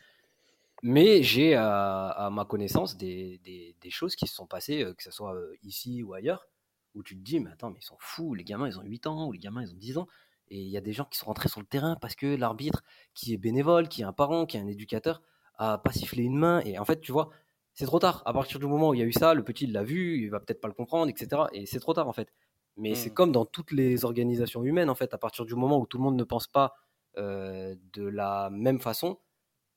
Mais 0.82 1.22
j'ai 1.22 1.54
à, 1.54 2.08
à 2.08 2.30
ma 2.30 2.44
connaissance 2.44 2.96
des, 2.96 3.38
des, 3.44 3.76
des 3.80 3.90
choses 3.90 4.16
qui 4.16 4.26
se 4.28 4.34
sont 4.34 4.46
passées, 4.46 4.84
euh, 4.84 4.94
que 4.94 5.02
ce 5.02 5.10
soit 5.10 5.34
ici 5.62 6.02
ou 6.02 6.14
ailleurs, 6.14 6.48
où 6.94 7.02
tu 7.02 7.16
te 7.16 7.22
dis, 7.22 7.40
mais 7.40 7.50
attends, 7.50 7.70
mais 7.70 7.80
ils 7.80 7.84
sont 7.84 7.96
fous, 8.00 8.34
les 8.34 8.44
gamins, 8.44 8.68
ils 8.68 8.78
ont 8.78 8.82
8 8.82 9.06
ans, 9.06 9.28
ou 9.28 9.32
les 9.32 9.38
gamins, 9.40 9.62
ils 9.62 9.72
ont 9.72 9.76
10 9.78 9.98
ans. 9.98 10.08
Et 10.48 10.60
il 10.60 10.68
y 10.68 10.76
a 10.76 10.80
des 10.80 10.92
gens 10.92 11.04
qui 11.04 11.18
sont 11.18 11.26
rentrés 11.26 11.48
sur 11.48 11.60
le 11.60 11.66
terrain 11.66 11.96
parce 12.00 12.14
que 12.16 12.26
l'arbitre, 12.26 12.82
qui 13.14 13.34
est 13.34 13.38
bénévole, 13.38 13.88
qui 13.88 14.02
est 14.02 14.04
un 14.04 14.12
parent, 14.14 14.46
qui 14.46 14.56
est 14.56 14.60
un 14.60 14.66
éducateur, 14.68 15.22
a 15.58 15.78
pas 15.78 15.92
sifflé 15.92 16.24
une 16.24 16.36
main. 16.38 16.60
Et 16.64 16.78
en 16.78 16.84
fait, 16.84 17.00
tu 17.00 17.12
vois, 17.12 17.30
c'est 17.74 17.86
trop 17.86 17.98
tard. 17.98 18.22
À 18.26 18.32
partir 18.32 18.58
du 18.60 18.66
moment 18.66 18.90
où 18.90 18.94
il 18.94 19.00
y 19.00 19.02
a 19.02 19.06
eu 19.06 19.12
ça, 19.12 19.34
le 19.34 19.44
petit 19.44 19.64
il 19.64 19.72
l'a 19.72 19.84
vu, 19.84 20.22
il 20.22 20.30
va 20.30 20.40
peut-être 20.40 20.60
pas 20.60 20.68
le 20.68 20.74
comprendre, 20.74 21.08
etc. 21.10 21.42
Et 21.52 21.66
c'est 21.66 21.80
trop 21.80 21.94
tard 21.94 22.08
en 22.08 22.12
fait. 22.12 22.32
Mais 22.76 22.94
c'est 22.94 23.10
Mhm. 23.10 23.14
comme 23.14 23.32
dans 23.32 23.44
toutes 23.46 23.72
les 23.72 24.04
organisations 24.04 24.64
humaines 24.64 24.90
en 24.90 24.94
fait. 24.94 25.14
À 25.14 25.18
partir 25.18 25.44
du 25.46 25.54
moment 25.54 25.78
où 25.80 25.86
tout 25.86 25.98
le 25.98 26.04
monde 26.04 26.16
ne 26.16 26.24
pense 26.24 26.46
pas 26.46 26.74
euh, 27.16 27.74
de 27.94 28.04
la 28.06 28.50
même 28.50 28.80
façon, 28.80 29.18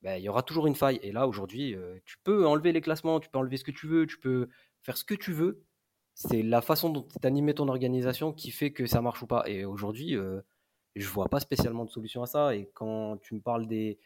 ben, 0.02 0.16
il 0.18 0.22
y 0.24 0.28
aura 0.28 0.42
toujours 0.42 0.66
une 0.66 0.74
faille. 0.74 0.98
Et 1.02 1.12
là 1.12 1.26
aujourd'hui, 1.28 1.74
euh, 1.74 1.98
tu 2.04 2.16
peux 2.24 2.46
enlever 2.46 2.72
les 2.72 2.80
classements, 2.80 3.20
tu 3.20 3.30
peux 3.30 3.38
enlever 3.38 3.56
ce 3.56 3.64
que 3.64 3.70
tu 3.72 3.86
veux, 3.88 4.06
tu 4.06 4.18
peux 4.18 4.48
faire 4.82 4.96
ce 4.96 5.04
que 5.04 5.14
tu 5.14 5.32
veux. 5.32 5.64
C'est 6.14 6.42
la 6.42 6.60
façon 6.62 6.90
dont 6.90 7.02
tu 7.20 7.26
animé 7.26 7.54
ton 7.54 7.68
organisation 7.68 8.32
qui 8.32 8.50
fait 8.50 8.72
que 8.72 8.86
ça 8.86 9.00
marche 9.02 9.22
ou 9.22 9.26
pas. 9.26 9.44
Et 9.48 9.64
aujourd'hui, 9.64 10.16
euh, 10.16 10.40
je 10.96 11.08
vois 11.08 11.28
pas 11.28 11.40
spécialement 11.40 11.84
de 11.84 11.90
solution 11.90 12.22
à 12.22 12.26
ça. 12.26 12.54
Et 12.56 12.70
quand 12.74 13.18
tu 13.22 13.34
me 13.34 13.40
parles 13.40 13.66
des, 13.66 13.98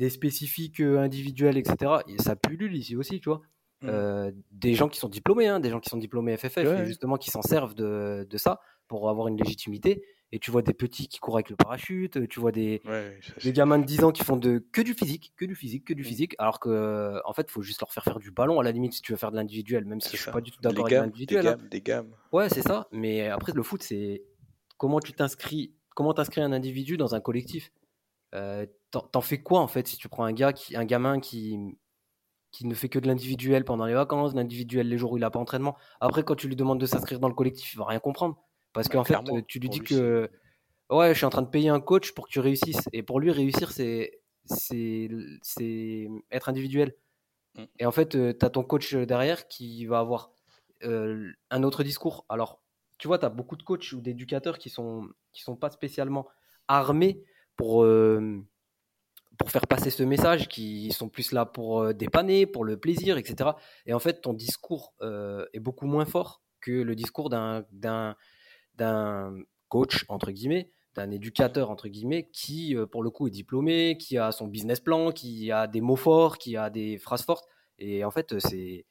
des 0.00 0.10
spécifiques 0.10 0.80
euh, 0.80 0.98
individuels, 0.98 1.56
etc., 1.58 1.76
et 2.08 2.20
ça 2.20 2.34
pullule 2.34 2.74
ici 2.74 2.96
aussi, 2.96 3.20
tu 3.20 3.28
vois. 3.28 3.42
Mhm. 3.82 3.88
Euh, 3.90 4.30
des 4.50 4.74
gens 4.74 4.88
qui 4.88 4.98
sont 4.98 5.08
diplômés, 5.08 5.46
hein, 5.46 5.60
des 5.60 5.70
gens 5.70 5.78
qui 5.80 5.88
sont 5.90 5.96
diplômés 5.98 6.36
FFF, 6.36 6.56
Ouais, 6.56 6.62
et 6.64 6.68
ouais. 6.68 6.86
justement 6.86 7.16
qui 7.16 7.30
s'en 7.30 7.42
servent 7.42 7.74
de, 7.74 8.26
de 8.28 8.36
ça 8.38 8.60
pour 8.88 9.08
avoir 9.08 9.28
une 9.28 9.36
légitimité. 9.36 10.02
Et 10.32 10.38
tu 10.38 10.50
vois 10.52 10.62
des 10.62 10.74
petits 10.74 11.08
qui 11.08 11.18
courent 11.18 11.36
avec 11.36 11.50
le 11.50 11.56
parachute, 11.56 12.28
tu 12.28 12.38
vois 12.40 12.52
des, 12.52 12.80
Ouais, 12.86 13.18
ça, 13.20 13.32
des 13.42 13.52
gamins 13.52 13.78
de 13.80 13.84
10 13.84 14.04
ans 14.04 14.12
qui 14.12 14.22
font 14.24 14.36
de, 14.36 14.64
que 14.72 14.80
du 14.80 14.94
physique, 14.94 15.32
que 15.36 15.44
du 15.44 15.54
physique, 15.56 15.84
que 15.84 15.92
du 15.94 16.02
Mm. 16.02 16.04
physique, 16.04 16.34
alors 16.38 16.60
que 16.60 17.20
en 17.24 17.32
fait, 17.32 17.46
il 17.48 17.50
faut 17.50 17.62
juste 17.62 17.80
leur 17.80 17.92
faire 17.92 18.04
faire 18.04 18.18
du 18.20 18.30
ballon 18.30 18.60
à 18.60 18.62
la 18.62 18.70
limite 18.70 18.92
si 18.92 19.02
tu 19.02 19.10
veux 19.12 19.18
faire 19.18 19.32
de 19.32 19.36
l'individuel, 19.36 19.84
même 19.86 20.00
si 20.00 20.16
je 20.16 20.22
suis 20.22 20.30
pas 20.30 20.40
du 20.40 20.50
tout 20.52 20.60
d'accord 20.62 20.84
avec 20.86 20.92
gammes, 20.96 21.06
des 21.06 21.10
l'individuel. 21.10 21.46
hein. 21.46 21.50
gammes, 21.56 21.68
des 21.68 21.80
gammes. 21.82 22.10
Ouais, 22.32 22.48
c'est 22.48 22.62
ça. 22.62 22.86
Mais 22.92 23.26
après, 23.28 23.52
le 23.52 23.62
foot, 23.64 23.82
c'est 23.82 24.22
comment 24.78 25.00
tu 25.00 25.12
t'inscris, 25.14 25.74
comment 25.96 26.14
t'inscris 26.14 26.40
un 26.42 26.52
individu 26.52 26.96
dans 26.96 27.14
un 27.16 27.20
collectif. 27.20 27.72
T'en 28.90 29.20
fais 29.20 29.42
quoi 29.42 29.60
en 29.60 29.68
fait 29.68 29.86
si 29.86 29.96
tu 29.96 30.08
prends 30.08 30.24
un 30.24 30.32
gars 30.32 30.52
qui, 30.52 30.76
un 30.76 30.84
gamin 30.84 31.20
qui 31.20 31.58
qui 32.50 32.66
ne 32.66 32.74
fait 32.74 32.88
que 32.88 32.98
de 32.98 33.06
l'individuel 33.06 33.64
pendant 33.64 33.86
les 33.86 33.94
vacances, 33.94 34.34
l'individuel 34.34 34.88
les 34.88 34.98
jours 34.98 35.12
où 35.12 35.16
il 35.16 35.20
n'a 35.20 35.30
pas 35.30 35.38
entraînement. 35.38 35.76
Après, 36.00 36.24
quand 36.24 36.34
tu 36.34 36.48
lui 36.48 36.56
demandes 36.56 36.80
de 36.80 36.86
s'inscrire 36.86 37.20
dans 37.20 37.28
le 37.28 37.34
collectif, 37.34 37.72
il 37.74 37.76
va 37.78 37.86
rien 37.86 38.00
comprendre. 38.00 38.42
Parce 38.72 38.88
qu'en 38.88 39.04
fait, 39.04 39.16
tu 39.46 39.58
lui 39.58 39.68
dis 39.68 39.80
que 39.80 40.30
ouais, 40.90 41.12
je 41.12 41.18
suis 41.18 41.26
en 41.26 41.30
train 41.30 41.42
de 41.42 41.48
payer 41.48 41.68
un 41.68 41.80
coach 41.80 42.12
pour 42.12 42.26
que 42.26 42.32
tu 42.32 42.40
réussisses. 42.40 42.88
Et 42.92 43.02
pour 43.02 43.20
lui, 43.20 43.30
réussir, 43.30 43.70
c'est 43.70 44.20
c'est 44.44 46.08
être 46.30 46.48
individuel. 46.48 46.94
Mm. 47.56 47.64
Et 47.78 47.86
en 47.86 47.92
fait, 47.92 48.10
tu 48.10 48.44
as 48.44 48.50
ton 48.50 48.64
coach 48.64 48.94
derrière 48.94 49.46
qui 49.48 49.86
va 49.86 50.00
avoir 50.00 50.32
un 50.82 51.62
autre 51.62 51.84
discours. 51.84 52.24
Alors, 52.28 52.62
tu 52.98 53.06
vois, 53.06 53.18
tu 53.18 53.26
as 53.26 53.30
beaucoup 53.30 53.56
de 53.56 53.62
coachs 53.62 53.92
ou 53.92 54.00
d'éducateurs 54.00 54.58
qui 54.58 54.70
sont 54.70 55.08
qui 55.32 55.42
sont 55.42 55.56
pas 55.56 55.70
spécialement 55.70 56.26
armés 56.66 57.22
pour 57.56 57.84
pour 59.40 59.50
faire 59.50 59.66
passer 59.66 59.90
ce 59.90 60.02
message, 60.02 60.46
qui 60.48 60.92
sont 60.92 61.08
plus 61.08 61.32
là 61.32 61.46
pour 61.46 61.94
dépanner, 61.94 62.46
pour 62.46 62.64
le 62.64 62.76
plaisir, 62.76 63.16
etc. 63.16 63.50
Et 63.86 63.94
en 63.94 63.98
fait, 63.98 64.20
ton 64.20 64.34
discours 64.34 64.94
est 65.00 65.60
beaucoup 65.60 65.86
moins 65.86 66.04
fort 66.04 66.42
que 66.60 66.70
le 66.70 66.94
discours 66.94 67.30
d'un 67.30 67.64
coach 69.68 70.04
entre 70.08 70.30
guillemets 70.30 70.70
d'un 70.94 71.10
éducateur 71.10 71.70
entre 71.70 71.88
guillemets 71.88 72.28
qui 72.32 72.76
pour 72.90 73.02
le 73.02 73.10
coup 73.10 73.28
est 73.28 73.30
diplômé, 73.30 73.96
qui 73.96 74.18
a 74.18 74.32
son 74.32 74.46
business 74.46 74.80
plan, 74.80 75.12
qui 75.12 75.50
a 75.52 75.66
des 75.66 75.80
mots 75.80 75.96
forts, 75.96 76.36
qui 76.36 76.56
a 76.56 76.68
des 76.68 76.98
phrases 76.98 77.22
fortes 77.22 77.48
et 77.78 78.04
en 78.04 78.10
fait 78.10 78.38
c'est 78.40 78.84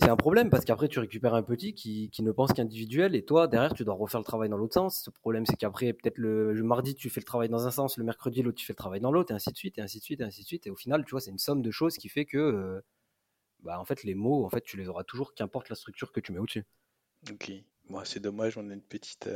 c'est 0.00 0.08
un 0.08 0.16
problème 0.16 0.50
parce 0.50 0.64
qu'après 0.64 0.88
tu 0.88 0.98
récupères 0.98 1.34
un 1.34 1.42
petit 1.42 1.74
qui, 1.74 2.10
ne 2.20 2.32
pense 2.32 2.52
qu'individuel 2.52 3.14
et 3.14 3.24
toi 3.24 3.48
derrière 3.48 3.74
tu 3.74 3.84
dois 3.84 3.94
refaire 3.94 4.20
le 4.20 4.24
travail 4.24 4.48
dans 4.48 4.56
l'autre 4.56 4.74
sens. 4.74 5.02
Ce 5.04 5.10
problème 5.10 5.46
c'est 5.46 5.56
qu'après 5.56 5.92
peut-être 5.92 6.18
le, 6.18 6.54
mardi 6.62 6.94
tu 6.94 7.10
fais 7.10 7.20
le 7.20 7.24
travail 7.24 7.48
dans 7.48 7.66
un 7.66 7.70
sens, 7.70 7.96
le 7.96 8.04
mercredi 8.04 8.42
l'autre 8.42 8.58
tu 8.58 8.66
fais 8.66 8.72
le 8.72 8.78
travail 8.78 9.00
dans 9.00 9.12
l'autre 9.12 9.32
et 9.32 9.34
ainsi 9.34 9.50
de 9.52 9.56
suite 9.56 9.78
et 9.78 9.82
ainsi 9.82 9.98
de 9.98 10.04
suite 10.04 10.20
et 10.20 10.24
ainsi 10.24 10.42
de 10.42 10.46
suite 10.46 10.66
et 10.66 10.70
au 10.70 10.76
final 10.76 11.04
tu 11.04 11.10
vois 11.10 11.20
c'est 11.20 11.30
une 11.30 11.38
somme 11.38 11.62
de 11.62 11.70
choses 11.70 11.96
qui 11.96 12.08
fait 12.08 12.24
que 12.24 12.82
bah 13.62 13.78
en 13.78 13.84
fait 13.84 14.02
les 14.04 14.14
mots 14.14 14.44
en 14.44 14.50
fait 14.50 14.62
tu 14.62 14.76
les 14.76 14.88
auras 14.88 15.04
toujours 15.04 15.34
qu'importe 15.34 15.68
la 15.68 15.76
structure 15.76 16.12
que 16.12 16.20
tu 16.20 16.32
mets 16.32 16.38
au-dessus. 16.38 16.64
Ok, 17.30 17.52
c'est 18.04 18.20
dommage 18.20 18.56
on 18.56 18.70
a 18.70 18.72
une 18.74 18.82
petite 18.82 19.28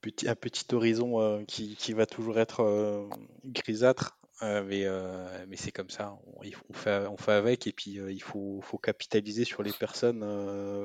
petit, 0.00 0.28
un 0.28 0.34
petit 0.34 0.64
horizon 0.74 1.20
euh, 1.20 1.44
qui, 1.44 1.92
va 1.92 2.06
toujours 2.06 2.38
être 2.38 2.60
euh, 2.60 3.08
grisâtre. 3.44 4.17
Euh, 4.42 4.62
mais, 4.64 5.46
mais 5.46 5.56
c'est 5.56 5.72
comme 5.72 5.90
ça, 5.90 6.16
on, 6.26 6.42
on, 6.68 6.72
fait, 6.72 7.06
on 7.06 7.16
fait 7.16 7.32
avec 7.32 7.66
et 7.66 7.72
puis 7.72 7.92
il 7.92 8.22
faut, 8.22 8.60
faut, 8.62 8.78
capitaliser 8.78 9.44
sur 9.44 9.62
les 9.62 9.72
personnes 9.72 10.20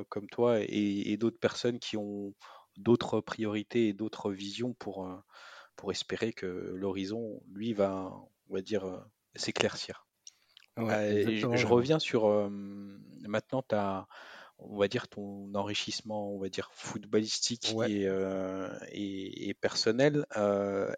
comme 0.08 0.28
toi 0.28 0.60
et, 0.60 1.12
et 1.12 1.16
d'autres 1.16 1.38
personnes 1.38 1.78
qui 1.78 1.96
ont 1.96 2.34
d'autres 2.76 3.20
priorités 3.20 3.88
et 3.88 3.92
d'autres 3.92 4.32
visions 4.32 4.74
pour, 4.74 5.08
pour 5.76 5.92
espérer 5.92 6.32
que 6.32 6.46
l'horizon, 6.46 7.40
lui, 7.52 7.72
va, 7.72 8.12
on 8.48 8.54
va 8.54 8.60
dire, 8.60 9.04
s'éclaircir. 9.36 10.06
Ouais, 10.76 11.38
je, 11.38 11.56
je, 11.56 11.66
reviens 11.68 12.00
sur 12.00 12.28
maintenant, 13.28 13.62
tu 13.62 13.76
as 13.76 14.08
on 14.58 14.76
va 14.76 14.88
dire, 14.88 15.08
ton 15.08 15.54
enrichissement, 15.54 16.30
on 16.30 16.38
va 16.38 16.48
dire, 16.48 16.70
footballistique 16.72 17.74
euh, 17.78 18.68
et, 18.92 19.54
personnel, 19.60 20.26
euh, 20.36 20.92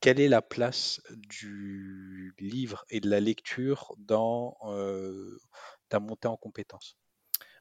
quelle 0.00 0.20
est 0.20 0.28
la 0.28 0.42
place 0.42 1.00
du 1.10 2.34
livre 2.38 2.84
et 2.90 3.00
de 3.00 3.10
la 3.10 3.20
lecture 3.20 3.94
dans 3.98 4.56
ta 5.88 6.00
montée 6.00 6.28
en 6.28 6.36
compétences 6.36 6.96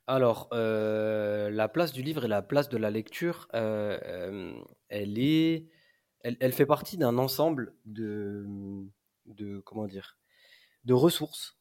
alors, 0.09 0.47
la 0.51 1.67
place 1.67 1.91
du 1.91 2.01
livre 2.01 2.23
et 2.23 2.29
la 2.29 2.41
place 2.41 2.69
de 2.69 2.77
la 2.77 2.89
lecture, 2.89 3.49
elle 3.51 5.19
est, 5.19 5.67
elle, 6.23 6.53
fait 6.53 6.65
partie 6.65 6.97
d'un 6.97 7.17
ensemble 7.17 7.75
de, 7.83 8.45
comment 9.65 9.85
dire, 9.85 10.17
de 10.85 10.93
ressources 10.93 11.59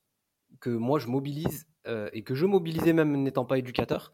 que 0.61 0.70
moi 0.70 1.01
je 1.01 1.09
mobilise 1.09 1.66
et 2.12 2.22
que 2.22 2.37
je 2.37 2.47
mobilisais 2.47 2.93
même 2.93 3.20
n'étant 3.20 3.45
pas 3.45 3.59
éducateur 3.59 4.12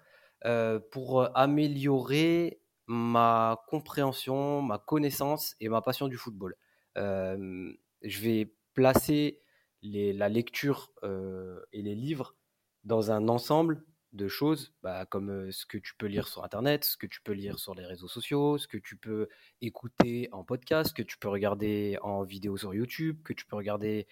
pour 0.90 1.36
améliorer 1.36 2.61
ma 2.92 3.64
compréhension, 3.68 4.60
ma 4.62 4.78
connaissance 4.78 5.56
et 5.60 5.68
ma 5.68 5.80
passion 5.80 6.08
du 6.08 6.16
football. 6.16 6.54
Je 6.96 8.20
vais 8.20 8.52
placer 8.74 9.40
la 9.82 10.28
lecture 10.28 10.92
et 11.02 11.82
les 11.82 11.94
livres 11.94 12.36
dans 12.84 13.10
un 13.10 13.28
ensemble 13.28 13.84
de 14.12 14.28
choses 14.28 14.74
bah, 14.82 15.06
comme 15.06 15.50
ce 15.50 15.64
que 15.64 15.78
tu 15.78 15.94
peux 15.96 16.06
lire 16.06 16.28
sur 16.28 16.44
Internet, 16.44 16.84
ce 16.84 16.98
que 16.98 17.06
tu 17.06 17.22
peux 17.22 17.32
lire 17.32 17.58
sur 17.58 17.74
les 17.74 17.86
réseaux 17.86 18.08
sociaux, 18.08 18.58
ce 18.58 18.68
que 18.68 18.76
tu 18.76 18.96
peux 18.96 19.28
écouter 19.62 20.28
en 20.32 20.44
podcast, 20.44 20.90
ce 20.90 20.94
que 20.94 21.02
tu 21.02 21.16
peux 21.16 21.28
regarder 21.28 21.96
en 22.02 22.22
vidéo 22.22 22.58
sur 22.58 22.74
YouTube, 22.74 23.22
que 23.24 23.32
tu 23.32 23.46
peux 23.46 23.56
regarder 23.56 24.06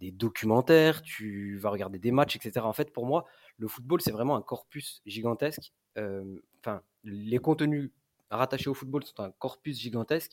des 0.00 0.10
documentaires, 0.10 1.02
tu 1.02 1.56
vas 1.56 1.70
regarder 1.70 2.00
des 2.00 2.10
matchs, 2.10 2.34
etc. 2.34 2.66
En 2.66 2.72
fait, 2.72 2.92
pour 2.92 3.06
moi, 3.06 3.26
le 3.58 3.68
football, 3.68 4.00
c'est 4.00 4.10
vraiment 4.10 4.34
un 4.34 4.42
corpus 4.42 5.00
gigantesque. 5.06 5.72
Enfin, 5.96 6.82
les 7.04 7.38
contenus 7.38 7.92
rattachés 8.36 8.70
au 8.70 8.74
football 8.74 9.04
sont 9.04 9.20
un 9.20 9.30
corpus 9.30 9.78
gigantesque. 9.78 10.32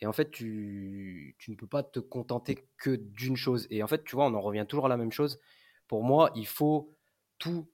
Et 0.00 0.06
en 0.06 0.12
fait, 0.12 0.30
tu, 0.30 1.36
tu 1.38 1.50
ne 1.50 1.56
peux 1.56 1.66
pas 1.66 1.82
te 1.82 2.00
contenter 2.00 2.68
que 2.76 2.96
d'une 2.96 3.36
chose. 3.36 3.66
Et 3.70 3.82
en 3.82 3.86
fait, 3.86 4.04
tu 4.04 4.14
vois, 4.14 4.26
on 4.26 4.34
en 4.34 4.40
revient 4.40 4.66
toujours 4.68 4.86
à 4.86 4.88
la 4.88 4.96
même 4.96 5.12
chose. 5.12 5.40
Pour 5.88 6.02
moi, 6.04 6.30
il 6.34 6.46
faut 6.46 6.94
tout, 7.38 7.70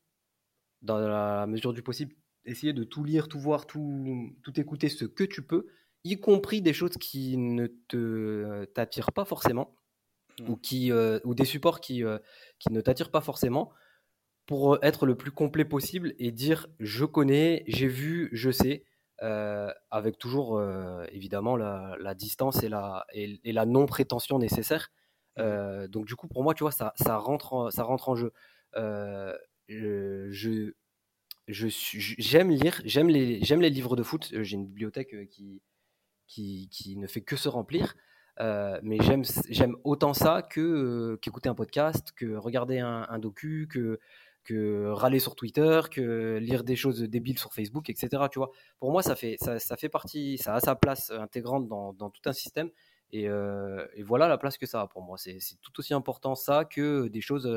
dans 0.83 0.99
la 0.99 1.47
mesure 1.47 1.73
du 1.73 1.83
possible, 1.83 2.15
essayer 2.45 2.73
de 2.73 2.85
tout 2.85 3.05
lire, 3.05 3.29
tout 3.29 3.41
voir, 3.41 3.67
tout, 3.67 4.37
tout 4.43 4.61
écouter, 4.61 4.89
ce 4.89 5.05
que 5.05 5.25
tu 5.25 5.43
peux, 5.43 5.67
y 6.05 6.19
compris 6.19 6.63
des 6.63 6.73
choses 6.73 6.97
qui 6.99 7.37
ne 7.37 7.67
te 7.89 8.65
t'attirent 8.67 9.13
pas 9.13 9.25
forcément 9.25 9.77
ou, 10.49 10.57
qui, 10.57 10.91
euh, 10.91 11.21
ou 11.25 11.35
des 11.35 11.45
supports 11.45 11.81
qui, 11.81 12.05
euh, 12.05 12.19
qui 12.59 12.73
ne 12.73 12.81
t'attirent 12.81 13.11
pas 13.11 13.21
forcément 13.21 13.73
pour 14.47 14.79
être 14.83 15.07
le 15.07 15.17
plus 15.17 15.31
complet 15.31 15.65
possible 15.65 16.15
et 16.19 16.33
dire 16.33 16.67
je 16.81 17.05
connais, 17.05 17.65
j'ai 17.69 17.87
vu, 17.87 18.29
je 18.33 18.51
sais, 18.51 18.85
euh, 19.23 19.73
avec 19.91 20.19
toujours 20.19 20.63
évidemment 21.11 21.57
la, 21.57 21.97
la, 22.01 22.15
distance 22.15 22.63
et 22.63 22.69
la, 22.69 23.07
et, 23.13 23.53
la 23.53 23.67
non-prétention 23.67 24.39
nécessaire. 24.39 24.91
Mmh 25.39 25.87
donc 25.89 26.07
du 26.07 26.15
coup, 26.15 26.29
pour 26.29 26.43
moi, 26.43 26.53
tu 26.55 26.63
vois, 26.63 26.73
ça, 26.73 26.93
ça, 26.97 27.17
rentre, 27.17 27.55
en, 27.55 27.71
ça 27.71 27.85
rentre 27.85 28.11
en 28.11 28.17
jeu. 28.17 28.33
je, 29.69 30.73
j'aime 31.49 32.51
lire, 32.51 32.81
j'aime 32.85 33.09
les, 33.09 33.43
j'aime 33.43 33.61
les 33.63 33.71
livres 33.71 33.97
de 33.97 34.03
foot. 34.03 34.29
J'ai 34.33 34.57
une 34.57 34.67
bibliothèque 34.67 35.29
qui, 35.31 35.63
qui, 36.27 36.69
qui, 36.71 36.97
ne 36.97 37.07
fait 37.07 37.23
que 37.23 37.37
se 37.37 37.49
remplir. 37.49 37.95
Euh, 38.41 38.81
mais 38.83 38.99
j'aime 39.03 39.25
j'aime 39.51 39.77
autant 39.85 40.15
ça 40.15 40.43
que 40.43 40.61
euh, 40.61 41.17
qu'écouter 41.19 41.49
un 41.49 41.55
podcast, 41.55 42.13
que 42.17 42.35
regarder 42.35 42.79
un, 42.79 43.07
un, 43.09 43.19
docu, 43.19 43.69
que 43.71 44.01
que 44.45 44.89
râler 44.91 45.19
sur 45.19 45.35
Twitter, 45.35 45.81
que 45.91 46.39
lire 46.39 46.65
des 46.65 46.77
choses 46.77 47.01
débiles 47.03 47.39
sur 47.39 47.53
Facebook, 47.53 47.91
etc. 47.91 48.25
Tu 48.31 48.39
vois, 48.39 48.51
pour 48.79 48.91
moi, 48.93 49.03
ça 49.03 49.17
fait 49.17 49.37
ça, 49.41 49.77
fait 49.77 49.89
partie, 49.89 50.39
ça 50.39 50.55
a 50.55 50.61
sa 50.61 50.75
place 50.75 51.11
intégrante 51.11 51.69
dans, 51.69 51.93
dans 51.93 52.11
tout 52.11 52.23
un 52.27 52.33
système. 52.33 52.71
Et, 53.15 53.29
euh, 53.29 53.87
et, 53.95 54.03
voilà 54.03 54.27
la 54.27 54.39
place 54.39 54.57
que 54.57 54.65
ça 54.67 54.81
a 54.81 54.87
pour 54.87 55.03
moi. 55.03 55.19
C'est 55.19 55.39
tout 55.61 55.73
aussi 55.79 55.93
important 55.93 56.35
ça 56.35 56.65
que 56.65 57.09
des 57.09 57.21
choses 57.21 57.51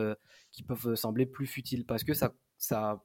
qui 0.51 0.63
peuvent 0.63 0.95
sembler 0.95 1.25
plus 1.25 1.47
futiles 1.47 1.85
parce 1.85 2.03
que 2.03 2.13
ça 2.13 2.33
ça 2.57 3.03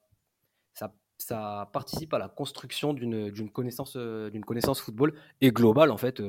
ça, 0.75 0.93
ça 1.19 1.71
participe 1.73 2.13
à 2.15 2.19
la 2.19 2.29
construction 2.29 2.93
d'une 2.93 3.51
connaissance 3.51 3.97
d'une 3.97 4.45
connaissance 4.45 4.81
football 4.81 5.15
et 5.41 5.53
globale 5.53 5.91
en 5.91 5.97
fait 5.97 6.21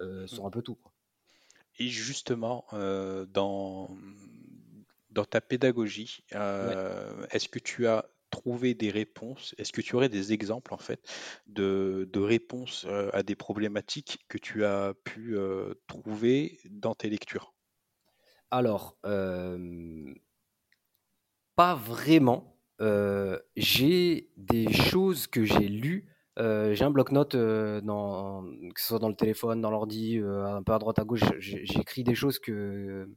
euh, 0.00 0.26
sur 0.26 0.44
un 0.44 0.50
peu 0.50 0.62
tout. 0.62 0.78
Et 1.78 1.88
justement, 1.88 2.64
euh, 2.72 3.26
dans, 3.26 3.96
dans 5.14 5.24
ta 5.24 5.40
pédagogie, 5.40 6.24
euh, 6.34 7.26
est-ce 7.30 7.48
que 7.48 7.58
tu 7.58 7.86
as 7.86 8.10
trouvé 8.30 8.74
des 8.74 8.90
réponses? 8.90 9.54
Est-ce 9.58 9.72
que 9.72 9.80
tu 9.80 9.94
aurais 9.94 10.08
des 10.08 10.32
exemples 10.32 10.74
en 10.74 10.78
fait 10.78 11.00
de, 11.46 12.08
de 12.12 12.20
réponses 12.20 12.86
à 13.12 13.22
des 13.22 13.36
problématiques 13.36 14.24
que 14.28 14.38
tu 14.38 14.64
as 14.64 14.92
pu 15.04 15.36
trouver 15.86 16.58
dans 16.68 16.94
tes 16.94 17.08
lectures? 17.08 17.54
Alors, 18.50 18.98
pas 21.54 21.74
vraiment. 21.76 22.58
j'ai 23.56 24.32
des 24.36 24.72
choses 24.72 25.28
que 25.28 25.44
j'ai 25.44 25.68
lues 25.68 26.08
euh, 26.38 26.74
j'ai 26.74 26.84
un 26.84 26.90
bloc-notes, 26.90 27.36
euh, 27.36 27.80
dans, 27.80 28.42
que 28.42 28.80
ce 28.80 28.88
soit 28.88 28.98
dans 28.98 29.08
le 29.08 29.14
téléphone, 29.14 29.60
dans 29.60 29.70
l'ordi, 29.70 30.18
euh, 30.18 30.44
un 30.46 30.62
peu 30.62 30.72
à 30.72 30.78
droite 30.78 30.98
à 30.98 31.04
gauche. 31.04 31.20
J'écris 31.38 32.02
des 32.02 32.14
choses 32.14 32.38
que, 32.38 33.08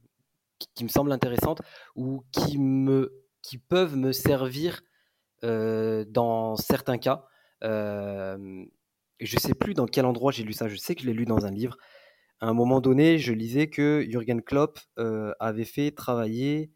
qui, 0.58 0.84
me 0.84 0.88
semblent 0.88 1.12
intéressantes 1.12 1.62
ou 1.94 2.22
qui, 2.32 2.58
me, 2.58 3.12
qui 3.42 3.58
peuvent 3.58 3.96
me 3.96 4.12
servir 4.12 4.82
dans 5.42 6.56
certains 6.56 6.98
cas. 6.98 7.24
je 7.62 9.38
sais 9.38 9.54
plus 9.54 9.74
dans 9.74 9.86
quel 9.86 10.04
endroit 10.04 10.32
j'ai 10.32 10.44
lu 10.44 10.52
ça. 10.52 10.68
Je 10.68 10.76
sais 10.76 10.94
que 10.94 11.02
je 11.02 11.06
l'ai 11.06 11.14
lu 11.14 11.24
dans 11.24 11.46
un 11.46 11.50
livre. 11.50 11.76
À 12.40 12.48
un 12.48 12.54
moment 12.54 12.80
donné, 12.80 13.18
je 13.18 13.32
lisais 13.32 13.68
que 13.68 14.04
Jürgen 14.08 14.42
Klopp 14.42 14.78
avait 15.40 15.64
fait 15.64 15.90
travailler 15.92 16.70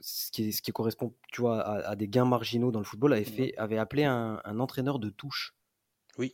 ce 0.00 0.30
qui, 0.30 0.52
ce 0.52 0.62
qui 0.62 0.72
correspond 0.72 1.14
tu 1.32 1.40
vois, 1.40 1.62
à, 1.62 1.96
des 1.96 2.08
gains 2.08 2.24
marginaux 2.24 2.70
dans 2.70 2.78
le 2.78 2.84
football, 2.84 3.12
avait, 3.12 3.24
fait, 3.24 3.54
avait 3.56 3.78
appelé 3.78 4.04
un, 4.04 4.40
entraîneur 4.58 4.98
de 4.98 5.10
touche. 5.10 5.54
Oui. 6.18 6.32